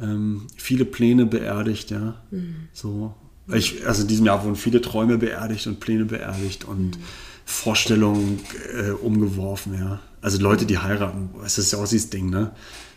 ähm, 0.00 0.42
viele 0.56 0.84
Pläne 0.84 1.26
beerdigt, 1.26 1.90
ja. 1.90 2.14
So. 2.72 3.14
Ich, 3.52 3.86
also 3.86 4.02
in 4.02 4.08
diesem 4.08 4.26
Jahr 4.26 4.44
wurden 4.44 4.54
viele 4.54 4.80
Träume 4.80 5.18
beerdigt 5.18 5.66
und 5.66 5.80
Pläne 5.80 6.04
beerdigt 6.04 6.64
und 6.64 6.98
Vorstellungen 7.44 8.40
äh, 8.76 8.90
umgeworfen, 8.90 9.74
ja. 9.74 10.00
Also 10.20 10.40
Leute, 10.40 10.66
die 10.66 10.78
heiraten, 10.78 11.30
es 11.44 11.58
ist 11.58 11.72
ja 11.72 11.78
auch 11.78 11.88
dieses 11.88 12.10
Ding, 12.10 12.30
ne? 12.30 12.52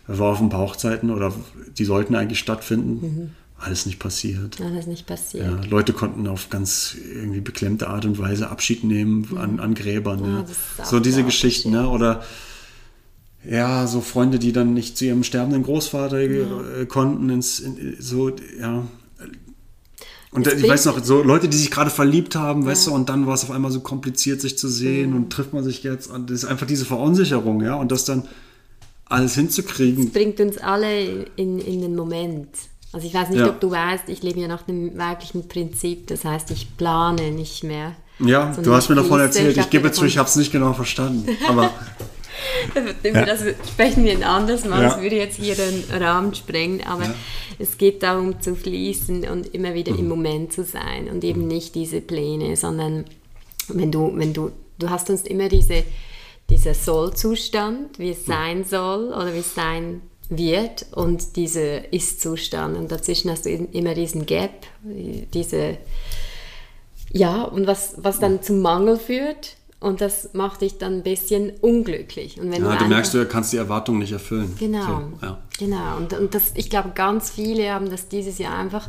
War 0.06 0.32
auf 0.32 0.40
ein 0.40 0.50
paar 0.50 0.60
Hochzeiten 0.60 1.10
oder 1.10 1.32
die 1.78 1.84
sollten 1.84 2.14
eigentlich 2.14 2.38
stattfinden. 2.38 3.34
Alles 3.58 3.86
nicht 3.86 3.98
passiert. 3.98 4.60
Alles 4.60 4.86
nicht 4.86 5.06
passiert. 5.06 5.46
Ja, 5.46 5.60
Leute 5.68 5.92
konnten 5.92 6.26
auf 6.26 6.50
ganz 6.50 6.96
irgendwie 7.14 7.40
beklemmte 7.40 7.88
Art 7.88 8.04
und 8.04 8.18
Weise 8.18 8.50
Abschied 8.50 8.84
nehmen 8.84 9.38
an, 9.38 9.60
an 9.60 9.74
Gräbern. 9.74 10.24
Ja. 10.24 10.42
das 10.42 10.86
auch 10.86 10.90
So 10.90 11.00
diese 11.00 11.22
Geschichten, 11.22 11.70
ne? 11.70 11.88
Oder 11.88 12.22
ja, 13.48 13.86
so 13.86 14.00
Freunde, 14.00 14.38
die 14.38 14.52
dann 14.52 14.74
nicht 14.74 14.96
zu 14.96 15.04
ihrem 15.04 15.22
sterbenden 15.22 15.62
Großvater 15.62 16.18
äh, 16.18 16.86
konnten, 16.86 17.30
ins, 17.30 17.60
in, 17.60 17.96
so, 17.98 18.30
ja. 18.58 18.86
Und 20.30 20.48
ich 20.48 20.68
weiß 20.68 20.86
noch, 20.86 21.02
so 21.04 21.22
Leute, 21.22 21.48
die 21.48 21.56
sich 21.56 21.70
gerade 21.70 21.90
verliebt 21.90 22.34
haben, 22.34 22.66
weißt 22.66 22.88
du, 22.88 22.92
und 22.92 23.08
dann 23.08 23.26
war 23.26 23.34
es 23.34 23.44
auf 23.44 23.52
einmal 23.52 23.70
so 23.70 23.80
kompliziert, 23.80 24.40
sich 24.40 24.58
zu 24.58 24.66
sehen 24.66 25.14
und 25.14 25.30
trifft 25.30 25.52
man 25.52 25.62
sich 25.62 25.84
jetzt. 25.84 26.10
Und 26.10 26.28
das 26.28 26.42
ist 26.42 26.44
einfach 26.46 26.66
diese 26.66 26.84
Verunsicherung, 26.84 27.62
ja. 27.62 27.76
Und 27.76 27.92
das 27.92 28.04
dann 28.04 28.26
alles 29.04 29.36
hinzukriegen. 29.36 30.10
bringt 30.10 30.40
uns 30.40 30.58
alle 30.58 31.26
in, 31.36 31.60
in 31.60 31.82
den 31.82 31.94
Moment. 31.94 32.48
Also 32.94 33.06
ich 33.08 33.12
weiß 33.14 33.30
nicht, 33.30 33.40
Ja. 33.40 33.48
ob 33.48 33.60
du 33.60 33.70
weißt, 33.72 34.08
ich 34.08 34.22
lebe 34.22 34.38
ja 34.40 34.46
nach 34.48 34.62
dem 34.62 34.96
weiblichen 34.96 35.48
Prinzip, 35.48 36.06
das 36.06 36.24
heißt, 36.24 36.50
ich 36.52 36.76
plane 36.76 37.32
nicht 37.32 37.64
mehr. 37.64 37.92
Ja, 38.20 38.54
du 38.62 38.72
hast 38.72 38.88
mir 38.88 38.94
davon 38.94 39.18
erzählt. 39.20 39.56
Ich 39.56 39.68
gebe 39.70 39.90
zu, 39.90 40.04
ich 40.04 40.16
habe 40.16 40.28
es 40.28 40.36
nicht 40.36 40.52
genau 40.52 40.72
verstanden. 40.72 41.28
Aber 41.48 41.70
das 43.02 43.40
sprechen 43.68 44.04
wir 44.04 44.12
ein 44.12 44.22
anderes 44.22 44.64
Mal, 44.64 44.82
Ja. 44.82 44.88
das 44.90 45.00
würde 45.00 45.16
jetzt 45.16 45.36
hier 45.38 45.54
den 45.56 45.84
Rahmen 46.00 46.34
sprengen, 46.34 46.82
aber 46.86 47.04
Ja. 47.04 47.14
es 47.58 47.78
geht 47.78 48.02
darum 48.02 48.40
zu 48.40 48.54
fließen 48.54 49.28
und 49.28 49.54
immer 49.54 49.74
wieder 49.74 49.92
Mhm. 49.92 49.98
im 49.98 50.08
Moment 50.08 50.52
zu 50.52 50.64
sein 50.64 51.08
und 51.10 51.24
eben 51.24 51.46
nicht 51.46 51.74
diese 51.74 52.00
Pläne, 52.00 52.56
sondern 52.56 53.04
wenn 53.68 53.90
du, 53.90 54.12
wenn 54.14 54.32
du, 54.32 54.50
du 54.78 54.90
hast 54.90 55.10
uns 55.10 55.22
immer 55.22 55.48
diese, 55.48 55.84
dieser 56.50 56.74
Soll-Zustand, 56.74 57.98
wie 57.98 58.10
es 58.10 58.26
sein 58.26 58.64
soll 58.64 59.06
oder 59.08 59.32
wie 59.34 59.38
es 59.38 59.54
sein 59.54 60.02
wird 60.30 60.86
und 60.92 61.36
dieser 61.36 61.92
Ist-Zustand 61.92 62.76
und 62.76 62.90
dazwischen 62.90 63.30
hast 63.30 63.44
du 63.44 63.50
immer 63.50 63.94
diesen 63.94 64.26
Gap, 64.26 64.66
diese 64.82 65.78
ja, 67.12 67.42
und 67.42 67.66
was, 67.66 67.94
was 67.98 68.18
dann 68.18 68.42
zum 68.42 68.60
Mangel 68.60 68.98
führt 68.98 69.56
und 69.78 70.00
das 70.00 70.30
macht 70.32 70.62
dich 70.62 70.78
dann 70.78 70.94
ein 70.94 71.02
bisschen 71.02 71.52
unglücklich. 71.60 72.40
Und 72.40 72.50
wenn 72.50 72.62
ja, 72.62 72.68
du 72.68 72.72
einfach- 72.72 72.88
merkst, 72.88 73.14
du 73.14 73.26
kannst 73.26 73.52
die 73.52 73.58
Erwartungen 73.58 74.00
nicht 74.00 74.12
erfüllen. 74.12 74.56
Genau. 74.58 74.84
So, 75.20 75.26
ja. 75.26 75.38
Genau. 75.58 75.96
Und, 75.98 76.12
und 76.14 76.34
das, 76.34 76.52
ich 76.54 76.70
glaube, 76.70 76.90
ganz 76.94 77.30
viele 77.30 77.70
haben 77.70 77.90
das 77.90 78.08
dieses 78.08 78.38
Jahr 78.38 78.58
einfach 78.58 78.88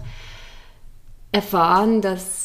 erfahren, 1.31 2.01
dass 2.01 2.44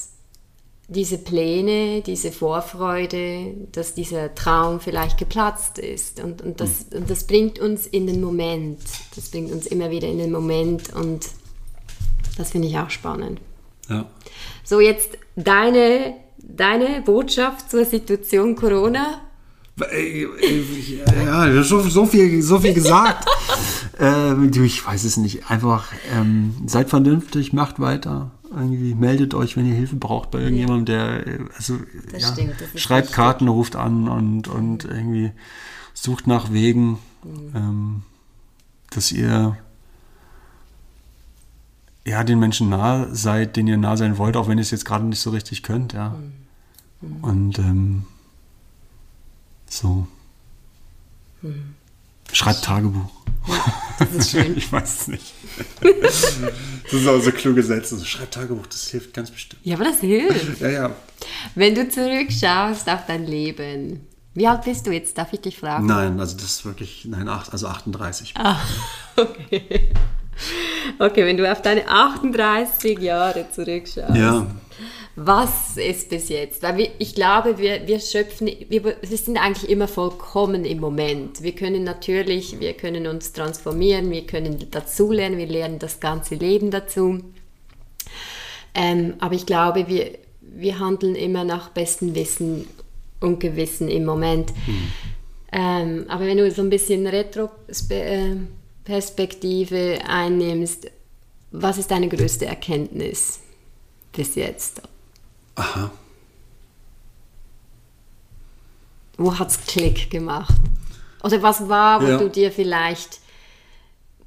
diese 0.91 1.19
Pläne, 1.19 2.03
diese 2.03 2.33
Vorfreude, 2.33 3.55
dass 3.71 3.95
dieser 3.95 4.35
Traum 4.35 4.81
vielleicht 4.81 5.19
geplatzt 5.19 5.79
ist. 5.79 6.21
Und, 6.21 6.43
und, 6.43 6.61
das, 6.61 6.87
und 6.93 7.09
das 7.09 7.25
bringt 7.25 7.61
uns 7.61 7.87
in 7.87 8.09
den 8.09 8.21
Moment. 8.21 8.81
Das 9.15 9.29
bringt 9.29 9.53
uns 9.53 9.67
immer 9.67 9.91
wieder 9.91 10.09
in 10.09 10.19
den 10.19 10.33
Moment 10.33 10.93
und 10.93 11.29
das 12.37 12.51
finde 12.51 12.67
ich 12.67 12.77
auch 12.77 12.91
spannend. 12.91 13.41
Ja. 13.89 14.07
So, 14.65 14.81
jetzt 14.81 15.17
deine, 15.37 16.15
deine 16.39 17.03
Botschaft 17.03 17.71
zur 17.71 17.85
Situation 17.85 18.57
Corona. 18.57 19.21
Äh, 19.93 20.27
Ja, 21.25 21.63
so, 21.63 21.81
so, 21.83 22.05
viel, 22.05 22.43
so 22.43 22.59
viel 22.59 22.75
gesagt. 22.75 23.29
ähm, 24.01 24.51
du, 24.51 24.65
ich 24.65 24.85
weiß 24.85 25.05
es 25.05 25.17
nicht. 25.19 25.49
Einfach 25.49 25.93
ähm, 26.13 26.55
seid 26.67 26.91
vernünftig, 26.91 27.53
macht 27.53 27.79
weiter. 27.79 28.33
Irgendwie 28.51 28.95
meldet 28.95 29.35
euch, 29.35 29.57
wenn 29.57 29.67
ihr 29.67 29.75
Hilfe 29.75 29.95
braucht 29.97 30.31
bei 30.33 30.41
irgendjemandem, 30.41 30.85
der 30.87 31.27
äh, 31.27 31.39
also 31.57 31.79
Das 32.13 32.23
ja, 32.23 32.33
stimmt, 32.33 32.55
schreibt 32.75 33.07
wichtig. 33.09 33.15
Karten, 33.17 33.49
ruft 33.49 33.77
an 33.77 34.09
und, 34.09 34.49
und 34.49 34.85
irgendwie 34.85 35.31
sucht 35.95 36.27
nach 36.27 36.53
Wegen, 36.53 36.99
Mhm. 37.23 37.53
ähm, 37.55 38.03
dass 38.91 39.13
ihr 39.13 39.57
ja 42.07 42.25
den 42.25 42.39
Menschen 42.39 42.71
nahe 42.71 43.15
seid, 43.15 43.57
denen 43.57 43.69
ihr 43.69 43.77
nah 43.77 43.97
sein 43.99 44.17
wollt, 44.19 44.37
auch 44.37 44.49
wenn 44.49 44.57
ihr 44.59 44.63
es 44.63 44.71
jetzt 44.71 44.87
gerade 44.87 45.05
nicht 45.05 45.21
so 45.21 45.31
richtig 45.31 45.63
könnt, 45.63 45.93
ja. 45.93 46.17
Mhm. 47.03 47.17
Und 47.25 47.59
ähm, 47.59 48.07
so. 49.69 50.07
Mhm. 51.43 51.75
Schreibt 52.33 52.65
Tagebuch. 52.65 53.11
Das 53.99 54.13
ist 54.13 54.31
schön. 54.31 54.57
Ich 54.57 54.73
weiß 54.73 55.03
es 55.03 55.09
nicht. 55.09 55.35
Das 55.81 56.37
sind 56.91 57.09
auch 57.09 57.21
so 57.21 57.33
kluge 57.33 57.63
Sätze. 57.63 57.97
So, 57.97 58.05
Schreib 58.05 58.31
Tagebuch, 58.31 58.67
das 58.67 58.89
hilft 58.89 59.13
ganz 59.15 59.31
bestimmt. 59.31 59.61
Ja, 59.65 59.77
aber 59.77 59.85
das 59.85 60.01
hilft. 60.01 60.61
Ja, 60.61 60.69
ja. 60.69 60.91
Wenn 61.55 61.75
du 61.75 61.89
zurückschaust 61.89 62.89
auf 62.89 63.07
dein 63.07 63.27
Leben. 63.27 64.07
Wie 64.33 64.47
alt 64.47 64.63
bist 64.65 64.87
du 64.87 64.93
jetzt? 64.93 65.19
Darf 65.19 65.33
ich 65.33 65.41
dich 65.41 65.59
fragen? 65.59 65.87
Nein, 65.87 66.21
also 66.21 66.37
das 66.37 66.45
ist 66.45 66.65
wirklich, 66.65 67.05
nein, 67.05 67.29
acht, 67.29 67.53
also 67.53 67.67
38. 67.67 68.35
Okay. 69.17 69.91
Okay, 70.99 71.27
wenn 71.27 71.37
du 71.37 71.51
auf 71.51 71.61
deine 71.61 71.87
38 71.87 72.99
Jahre 73.01 73.51
zurückschaust. 73.51 74.17
Ja. 74.17 74.47
Was 75.23 75.77
ist 75.77 76.09
bis 76.09 76.31
jetzt? 76.31 76.63
Weil 76.63 76.79
wir, 76.79 76.89
ich 76.99 77.15
glaube, 77.15 77.59
wir, 77.59 77.87
wir 77.87 78.01
schöpfen, 78.01 78.51
wir, 78.71 78.83
wir 78.83 79.19
sind 79.19 79.37
eigentlich 79.37 79.71
immer 79.71 79.87
vollkommen 79.87 80.65
im 80.65 80.81
Moment. 80.81 81.43
Wir 81.43 81.55
können 81.55 81.85
natürlich, 81.85 82.59
wir 82.59 82.73
können 82.73 83.07
uns 83.07 83.35
transformieren, 83.35 84.11
wir 84.11 84.27
können 84.27 84.71
dazulernen, 84.71 85.37
wir 85.37 85.47
lernen 85.47 85.79
das 85.79 86.01
ganze 86.01 86.37
Leben 86.37 86.71
dazu. 86.71 87.19
Ähm, 88.75 89.13
aber 89.19 89.35
ich 89.35 89.45
glaube, 89.45 89.89
wir, 89.89 90.13
wir 90.41 90.79
handeln 90.79 91.17
immer 91.17 91.45
nach 91.45 91.69
bestem 91.69 92.15
Wissen 92.15 92.67
und 93.21 93.41
Gewissen 93.41 93.91
im 93.91 94.07
Moment. 94.07 94.55
Ähm, 95.53 96.07
aber 96.09 96.25
wenn 96.25 96.39
du 96.39 96.51
so 96.51 96.63
ein 96.63 96.71
bisschen 96.71 97.07
Retro-Perspektive 97.07 99.99
einnimmst, 100.09 100.91
was 101.51 101.77
ist 101.77 101.91
deine 101.91 102.09
größte 102.09 102.47
Erkenntnis 102.47 103.41
bis 104.15 104.35
jetzt? 104.37 104.81
Aha. 105.61 105.91
Wo 109.19 109.39
hat 109.39 109.51
es 109.51 109.61
Klick 109.67 110.11
gemacht? 110.11 110.55
Oder 111.23 111.43
was 111.43 111.69
war, 111.69 112.01
wo 112.03 112.07
Ja. 112.07 112.17
du 112.19 112.31
dir 112.31 112.51
vielleicht, 112.51 113.21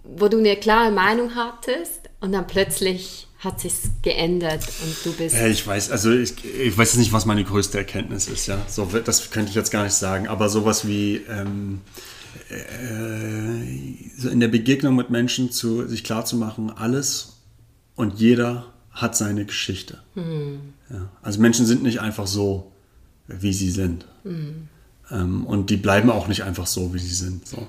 wo 0.03 0.27
du 0.27 0.37
eine 0.37 0.55
klare 0.55 0.91
Meinung 0.91 1.33
hattest 1.35 2.01
und 2.19 2.31
dann 2.33 2.45
plötzlich 2.45 3.27
hat 3.39 3.59
sich 3.59 3.73
geändert 4.03 4.63
und 4.83 4.95
du 5.03 5.11
bist. 5.13 5.35
Ja, 5.35 5.47
ich 5.47 5.65
weiß, 5.65 5.89
also 5.91 6.11
ich, 6.11 6.45
ich 6.45 6.77
weiß 6.77 6.89
jetzt 6.91 6.99
nicht, 6.99 7.11
was 7.13 7.25
meine 7.25 7.43
größte 7.43 7.77
Erkenntnis 7.79 8.27
ist, 8.27 8.45
ja. 8.47 8.59
So, 8.69 8.85
das 8.85 9.31
könnte 9.31 9.49
ich 9.49 9.55
jetzt 9.55 9.71
gar 9.71 9.83
nicht 9.83 9.93
sagen, 9.95 10.27
aber 10.27 10.47
sowas 10.49 10.87
wie 10.87 11.17
ähm, 11.27 11.81
äh, 12.49 14.11
so 14.17 14.29
in 14.29 14.39
der 14.39 14.47
Begegnung 14.49 14.95
mit 14.95 15.09
Menschen 15.09 15.51
zu, 15.51 15.87
sich 15.87 16.03
klarzumachen, 16.03 16.69
alles 16.69 17.37
und 17.95 18.19
jeder 18.19 18.67
hat 18.91 19.17
seine 19.17 19.45
Geschichte. 19.45 19.99
Ja. 20.93 21.09
Also 21.21 21.41
Menschen 21.41 21.65
sind 21.65 21.83
nicht 21.83 21.99
einfach 21.99 22.27
so, 22.27 22.71
wie 23.27 23.51
sie 23.51 23.71
sind. 23.71 24.05
Ähm, 25.11 25.45
und 25.45 25.69
die 25.69 25.77
bleiben 25.77 26.09
auch 26.09 26.29
nicht 26.29 26.43
einfach 26.43 26.67
so, 26.67 26.93
wie 26.93 26.99
sie 26.99 27.13
sind. 27.13 27.45
So. 27.45 27.67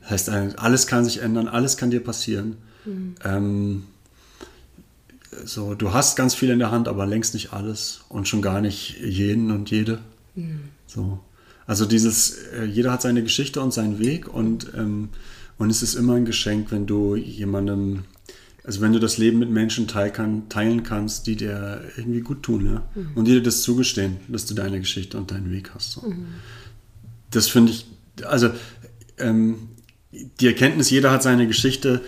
Das 0.00 0.10
heißt, 0.10 0.58
alles 0.58 0.86
kann 0.86 1.04
sich 1.04 1.20
ändern, 1.20 1.48
alles 1.48 1.76
kann 1.76 1.90
dir 1.90 2.02
passieren. 2.02 2.56
Ähm, 3.24 3.84
so, 5.44 5.74
du 5.74 5.92
hast 5.92 6.16
ganz 6.16 6.34
viel 6.34 6.50
in 6.50 6.58
der 6.58 6.70
Hand, 6.70 6.88
aber 6.88 7.04
längst 7.04 7.34
nicht 7.34 7.52
alles 7.52 8.00
und 8.08 8.28
schon 8.28 8.40
gar 8.42 8.60
nicht 8.60 8.96
jeden 9.00 9.50
und 9.50 9.70
jede. 9.70 9.98
So. 10.86 11.20
Also 11.66 11.84
dieses, 11.84 12.36
äh, 12.52 12.64
jeder 12.64 12.92
hat 12.92 13.02
seine 13.02 13.22
Geschichte 13.22 13.60
und 13.60 13.72
seinen 13.72 13.98
Weg 13.98 14.32
und, 14.32 14.72
ähm, 14.76 15.08
und 15.58 15.70
es 15.70 15.82
ist 15.82 15.94
immer 15.94 16.14
ein 16.14 16.24
Geschenk, 16.24 16.70
wenn 16.70 16.86
du 16.86 17.16
jemandem, 17.16 18.04
also 18.66 18.80
wenn 18.80 18.92
du 18.92 18.98
das 18.98 19.16
Leben 19.16 19.38
mit 19.38 19.48
Menschen 19.48 19.86
teilen 19.86 20.82
kannst, 20.82 21.28
die 21.28 21.36
dir 21.36 21.82
irgendwie 21.96 22.20
gut 22.20 22.42
tun, 22.42 22.66
ja. 22.66 22.88
Und 23.14 23.26
die 23.26 23.32
dir 23.32 23.42
das 23.42 23.62
zugestehen, 23.62 24.16
dass 24.26 24.44
du 24.46 24.54
deine 24.54 24.80
Geschichte 24.80 25.16
und 25.16 25.30
deinen 25.30 25.52
Weg 25.52 25.70
hast. 25.72 25.92
So. 25.92 26.12
Das 27.30 27.46
finde 27.48 27.70
ich, 27.70 27.86
also 28.24 28.50
ähm, 29.18 29.68
die 30.40 30.48
Erkenntnis, 30.48 30.90
jeder 30.90 31.12
hat 31.12 31.22
seine 31.22 31.46
Geschichte, 31.46 32.02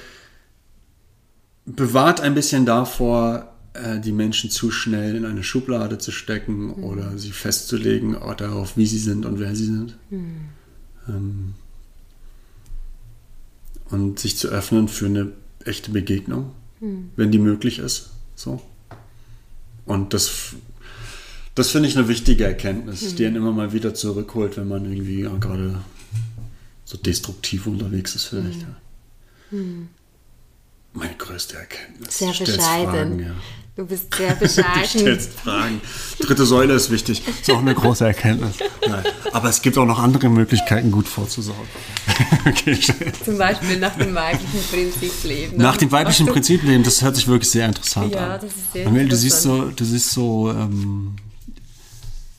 bewahrt 1.64 2.20
ein 2.20 2.34
bisschen 2.34 2.66
davor, 2.66 3.54
äh, 3.74 4.00
die 4.00 4.12
Menschen 4.12 4.50
zu 4.50 4.72
schnell 4.72 5.14
in 5.14 5.26
eine 5.26 5.44
Schublade 5.44 5.98
zu 5.98 6.10
stecken 6.10 6.72
oder 6.72 7.16
sie 7.18 7.30
festzulegen 7.30 8.16
auch 8.16 8.34
darauf, 8.34 8.76
wie 8.76 8.86
sie 8.86 8.98
sind 8.98 9.26
und 9.26 9.38
wer 9.38 9.54
sie 9.54 9.66
sind. 9.66 9.96
Ähm, 11.08 11.54
und 13.90 14.18
sich 14.18 14.36
zu 14.36 14.48
öffnen 14.48 14.88
für 14.88 15.06
eine 15.06 15.32
echte 15.68 15.90
Begegnung, 15.90 16.52
wenn 17.16 17.30
die 17.30 17.38
möglich 17.38 17.78
ist. 17.78 18.10
So. 18.34 18.60
Und 19.84 20.14
das, 20.14 20.54
das 21.54 21.70
finde 21.70 21.88
ich 21.88 21.96
eine 21.96 22.08
wichtige 22.08 22.44
Erkenntnis, 22.44 23.14
die 23.14 23.26
einen 23.26 23.36
immer 23.36 23.52
mal 23.52 23.72
wieder 23.72 23.94
zurückholt, 23.94 24.56
wenn 24.56 24.68
man 24.68 24.84
irgendwie 24.84 25.22
ja, 25.22 25.36
gerade 25.36 25.80
so 26.84 26.96
destruktiv 26.98 27.66
unterwegs 27.66 28.14
ist 28.14 28.24
vielleicht. 28.24 28.62
Ja. 28.62 29.58
Meine 30.92 31.14
größte 31.16 31.56
Erkenntnis. 31.56 32.18
Sehr 32.18 32.32
bescheiden. 32.32 32.58
Fragen, 32.60 33.18
ja. 33.20 33.34
Du 33.78 33.86
bist 33.86 34.12
sehr 34.12 34.32
Du 34.34 34.40
bescheiden. 34.40 34.84
stellst 34.88 35.34
Fragen. 35.38 35.80
Dritte 36.18 36.44
Säule 36.44 36.74
ist 36.74 36.90
wichtig. 36.90 37.22
ist 37.28 37.48
auch 37.48 37.60
eine 37.60 37.76
große 37.76 38.04
Erkenntnis. 38.04 38.56
Nein. 38.84 39.04
Aber 39.32 39.48
es 39.50 39.62
gibt 39.62 39.78
auch 39.78 39.86
noch 39.86 40.00
andere 40.00 40.28
Möglichkeiten, 40.28 40.90
gut 40.90 41.06
vorzusorgen. 41.06 41.62
okay. 42.44 42.76
Zum 43.24 43.38
Beispiel 43.38 43.78
nach 43.78 43.94
dem 43.96 44.12
weiblichen 44.16 44.60
Prinzip 44.68 45.12
leben. 45.22 45.56
Nach 45.58 45.76
dem 45.76 45.92
weiblichen 45.92 46.26
du- 46.26 46.32
Prinzip 46.32 46.64
leben, 46.64 46.82
das 46.82 47.02
hört 47.02 47.14
sich 47.14 47.28
wirklich 47.28 47.52
sehr 47.52 47.66
interessant 47.66 48.12
Ja, 48.14 48.34
an. 48.34 48.40
das 48.40 48.50
ist 48.50 48.72
sehr 48.72 48.84
Manuel, 48.86 49.08
du 49.08 49.14
siehst 49.16 49.44
interessant. 49.46 49.70
so, 49.70 49.76
du 49.76 49.84
siehst 49.84 50.10
so, 50.10 50.50
ähm, 50.50 51.16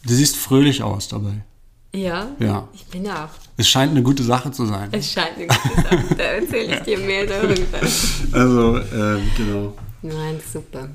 du 0.05 0.13
siehst 0.13 0.35
fröhlich 0.35 0.83
aus 0.83 1.07
dabei. 1.07 1.45
Ja, 1.93 2.27
Ja. 2.39 2.67
ich 2.73 2.83
bin 2.87 3.07
auch. 3.09 3.29
Es 3.55 3.69
scheint 3.69 3.91
eine 3.91 4.03
gute 4.03 4.23
Sache 4.23 4.51
zu 4.51 4.65
sein. 4.65 4.89
Es 4.91 5.09
scheint 5.13 5.37
eine 5.37 5.47
gute 5.47 5.81
Sache. 5.83 6.15
Da 6.17 6.23
erzähle 6.23 6.75
ich 6.75 6.81
dir 6.81 6.97
mehr 6.97 7.25
darüber. 7.25 7.79
Also, 8.33 8.77
ähm, 8.77 9.21
genau. 9.37 9.73
Nein, 10.01 10.37
super. 10.53 10.89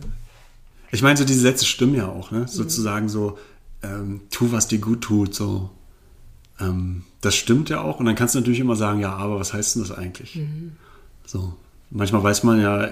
Ich 0.94 1.02
meine, 1.02 1.16
so 1.16 1.24
diese 1.24 1.40
Sätze 1.40 1.64
stimmen 1.64 1.96
ja 1.96 2.08
auch, 2.08 2.30
ne? 2.30 2.46
Sozusagen 2.46 3.08
so, 3.08 3.36
ähm, 3.82 4.20
tu, 4.30 4.52
was 4.52 4.68
dir 4.68 4.78
gut 4.78 5.00
tut, 5.00 5.34
so. 5.34 5.70
Ähm, 6.60 7.02
das 7.20 7.34
stimmt 7.34 7.68
ja 7.68 7.80
auch. 7.80 7.98
Und 7.98 8.06
dann 8.06 8.14
kannst 8.14 8.36
du 8.36 8.38
natürlich 8.38 8.60
immer 8.60 8.76
sagen, 8.76 9.00
ja, 9.00 9.12
aber 9.12 9.40
was 9.40 9.52
heißt 9.52 9.74
denn 9.74 9.82
das 9.82 9.90
eigentlich? 9.90 10.36
So. 11.26 11.54
Manchmal 11.90 12.24
weiß 12.24 12.42
man 12.42 12.60
ja, 12.60 12.88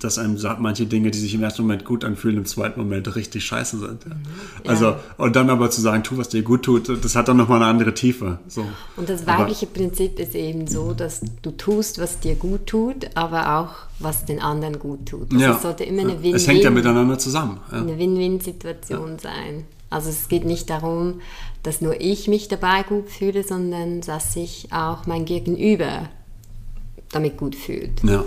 dass 0.00 0.18
einem 0.18 0.36
manche 0.58 0.84
Dinge, 0.86 1.10
die 1.12 1.18
sich 1.18 1.34
im 1.34 1.42
ersten 1.42 1.62
Moment 1.62 1.84
gut 1.84 2.04
anfühlen, 2.04 2.36
im 2.38 2.46
zweiten 2.46 2.80
Moment 2.80 3.14
richtig 3.14 3.44
scheiße 3.44 3.78
sind. 3.78 4.04
Ja. 4.04 4.70
Also, 4.70 4.96
und 5.18 5.36
dann 5.36 5.48
aber 5.50 5.70
zu 5.70 5.80
sagen, 5.80 6.02
tu, 6.02 6.18
was 6.18 6.28
dir 6.30 6.42
gut 6.42 6.64
tut, 6.64 6.88
das 7.04 7.14
hat 7.14 7.28
dann 7.28 7.36
nochmal 7.36 7.58
eine 7.62 7.70
andere 7.70 7.94
Tiefe. 7.94 8.40
So. 8.48 8.66
Und 8.96 9.08
das 9.08 9.26
Aber- 9.26 9.42
weibliche 9.44 9.66
Prinzip 9.66 10.18
ist 10.18 10.34
eben 10.34 10.66
so, 10.66 10.92
dass 10.94 11.20
du 11.42 11.52
tust, 11.52 12.00
was 12.00 12.18
dir 12.18 12.34
gut 12.34 12.66
tut, 12.66 13.10
aber 13.14 13.56
auch, 13.58 13.74
was 14.00 14.24
den 14.24 14.40
anderen 14.40 14.80
gut 14.80 15.06
tut. 15.06 15.30
Also 15.32 15.44
Ja. 15.44 15.54
es 15.54 15.62
sollte 15.62 15.84
immer 15.84 16.02
eine 16.02 16.12
Ja. 16.14 16.16
Win-Win 16.18 16.34
Es 16.34 16.48
hängt 16.48 16.64
ja 16.64 16.70
miteinander 16.70 17.18
zusammen. 17.18 17.60
Ja. 17.70 17.78
eine 17.78 17.98
Win-Win-Situation 17.98 19.18
sein. 19.20 19.64
Also 19.90 20.08
es 20.08 20.28
geht 20.28 20.44
nicht 20.44 20.70
darum, 20.70 21.20
dass 21.62 21.80
nur 21.80 22.00
ich 22.00 22.26
mich 22.28 22.48
dabei 22.48 22.82
gut 22.82 23.08
fühle, 23.10 23.42
sondern 23.44 24.00
dass 24.00 24.34
sich 24.34 24.68
auch 24.72 25.06
mein 25.06 25.24
Gegenüber 25.24 26.08
damit 27.12 27.36
gut 27.36 27.54
fühlt. 27.54 28.02
Ja. 28.04 28.24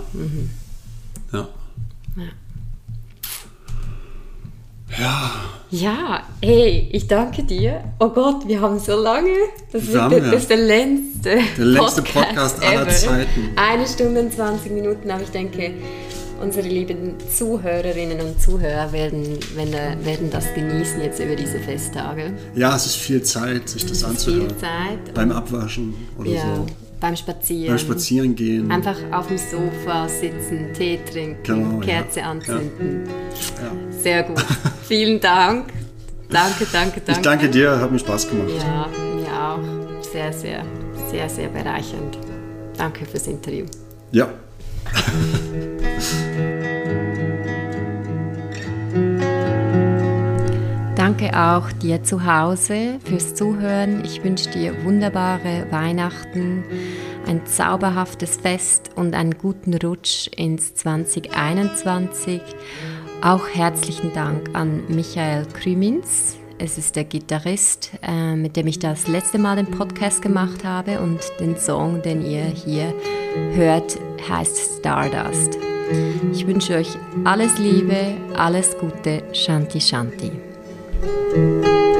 ja. 1.32 1.48
Ja, 4.96 5.30
Ja, 5.70 6.22
hey, 6.40 6.88
ich 6.92 7.08
danke 7.08 7.42
dir. 7.42 7.82
Oh 7.98 8.10
Gott, 8.10 8.46
wir 8.46 8.60
haben 8.60 8.78
so 8.78 8.94
lange. 9.00 9.32
Das, 9.72 9.82
haben, 9.94 10.10
der, 10.10 10.18
ja. 10.24 10.30
das 10.30 10.42
ist 10.42 10.50
der 10.50 10.56
längste, 10.58 11.38
Der 11.58 11.64
längste 11.64 12.02
Podcast 12.02 12.62
aller. 12.62 12.88
Zeiten. 12.88 13.50
Eine 13.56 13.88
Stunde 13.88 14.20
und 14.20 14.32
20 14.32 14.70
Minuten, 14.70 15.10
aber 15.10 15.22
ich 15.22 15.30
denke, 15.30 15.72
unsere 16.40 16.68
lieben 16.68 17.14
Zuhörerinnen 17.36 18.20
und 18.20 18.40
Zuhörer 18.40 18.92
werden, 18.92 19.36
werden, 19.56 20.04
werden 20.04 20.30
das 20.30 20.54
genießen 20.54 21.00
jetzt 21.00 21.18
über 21.18 21.34
diese 21.34 21.58
Festtage. 21.58 22.32
ja, 22.54 22.76
es 22.76 22.86
ist 22.86 22.96
viel 22.96 23.22
Zeit, 23.22 23.68
sich 23.68 23.82
das 23.82 23.92
Es 23.92 23.98
ist 23.98 24.04
anzuhören. 24.04 24.48
viel 24.50 24.58
Zeit. 24.58 25.14
Beim 25.14 25.32
Abwaschen 25.32 25.94
oder 26.18 26.30
Ja, 26.30 26.54
so. 26.56 26.66
Beim 27.00 27.16
Spazieren. 27.16 27.68
Beim 27.68 27.78
Spazieren 27.78 28.34
gehen. 28.34 28.70
Einfach 28.70 28.96
auf 29.12 29.28
dem 29.28 29.38
Sofa 29.38 30.08
sitzen, 30.08 30.72
Tee 30.72 30.98
trinken, 31.10 31.42
Genau, 31.42 31.80
ja. 31.80 31.86
Kerze 31.86 32.22
anzünden. 32.22 33.04
Ja. 33.06 33.92
Sehr 34.02 34.22
gut. 34.22 34.44
Vielen 34.88 35.20
Dank. 35.20 35.66
Danke, 36.30 36.66
danke, 36.72 37.00
danke. 37.00 37.12
Ich 37.12 37.18
danke 37.18 37.48
dir, 37.48 37.78
hat 37.80 37.92
mir 37.92 37.98
Spaß 37.98 38.28
gemacht. 38.28 38.48
Ja, 38.58 38.88
mir 39.14 39.32
auch. 39.32 40.02
Sehr, 40.02 40.32
sehr, 40.32 40.64
sehr, 41.10 41.28
sehr 41.28 41.48
bereichernd. 41.48 42.18
Danke 42.76 43.04
fürs 43.04 43.26
Interview. 43.26 43.66
Ja. 44.10 44.28
Danke 51.04 51.38
auch 51.38 51.70
dir 51.70 52.02
zu 52.02 52.24
Hause 52.24 52.98
fürs 53.04 53.34
Zuhören. 53.34 54.02
Ich 54.06 54.24
wünsche 54.24 54.48
dir 54.48 54.84
wunderbare 54.86 55.66
Weihnachten, 55.68 56.64
ein 57.26 57.44
zauberhaftes 57.44 58.38
Fest 58.38 58.88
und 58.96 59.14
einen 59.14 59.36
guten 59.36 59.74
Rutsch 59.74 60.28
ins 60.34 60.74
2021. 60.76 62.40
Auch 63.20 63.46
herzlichen 63.52 64.14
Dank 64.14 64.48
an 64.54 64.84
Michael 64.88 65.44
Krümins. 65.44 66.38
Es 66.56 66.78
ist 66.78 66.96
der 66.96 67.04
Gitarrist, 67.04 67.90
äh, 68.00 68.34
mit 68.34 68.56
dem 68.56 68.66
ich 68.66 68.78
das 68.78 69.06
letzte 69.06 69.38
Mal 69.38 69.56
den 69.56 69.70
Podcast 69.70 70.22
gemacht 70.22 70.64
habe 70.64 71.00
und 71.00 71.20
den 71.38 71.58
Song, 71.58 72.00
den 72.00 72.24
ihr 72.24 72.44
hier 72.44 72.94
hört, 73.52 73.98
heißt 74.26 74.78
Stardust. 74.78 75.58
Ich 76.32 76.46
wünsche 76.46 76.76
euch 76.76 76.96
alles 77.24 77.58
Liebe, 77.58 78.14
alles 78.34 78.74
Gute, 78.78 79.22
Shanti 79.34 79.82
Shanti. 79.82 80.32
Música 81.04 81.93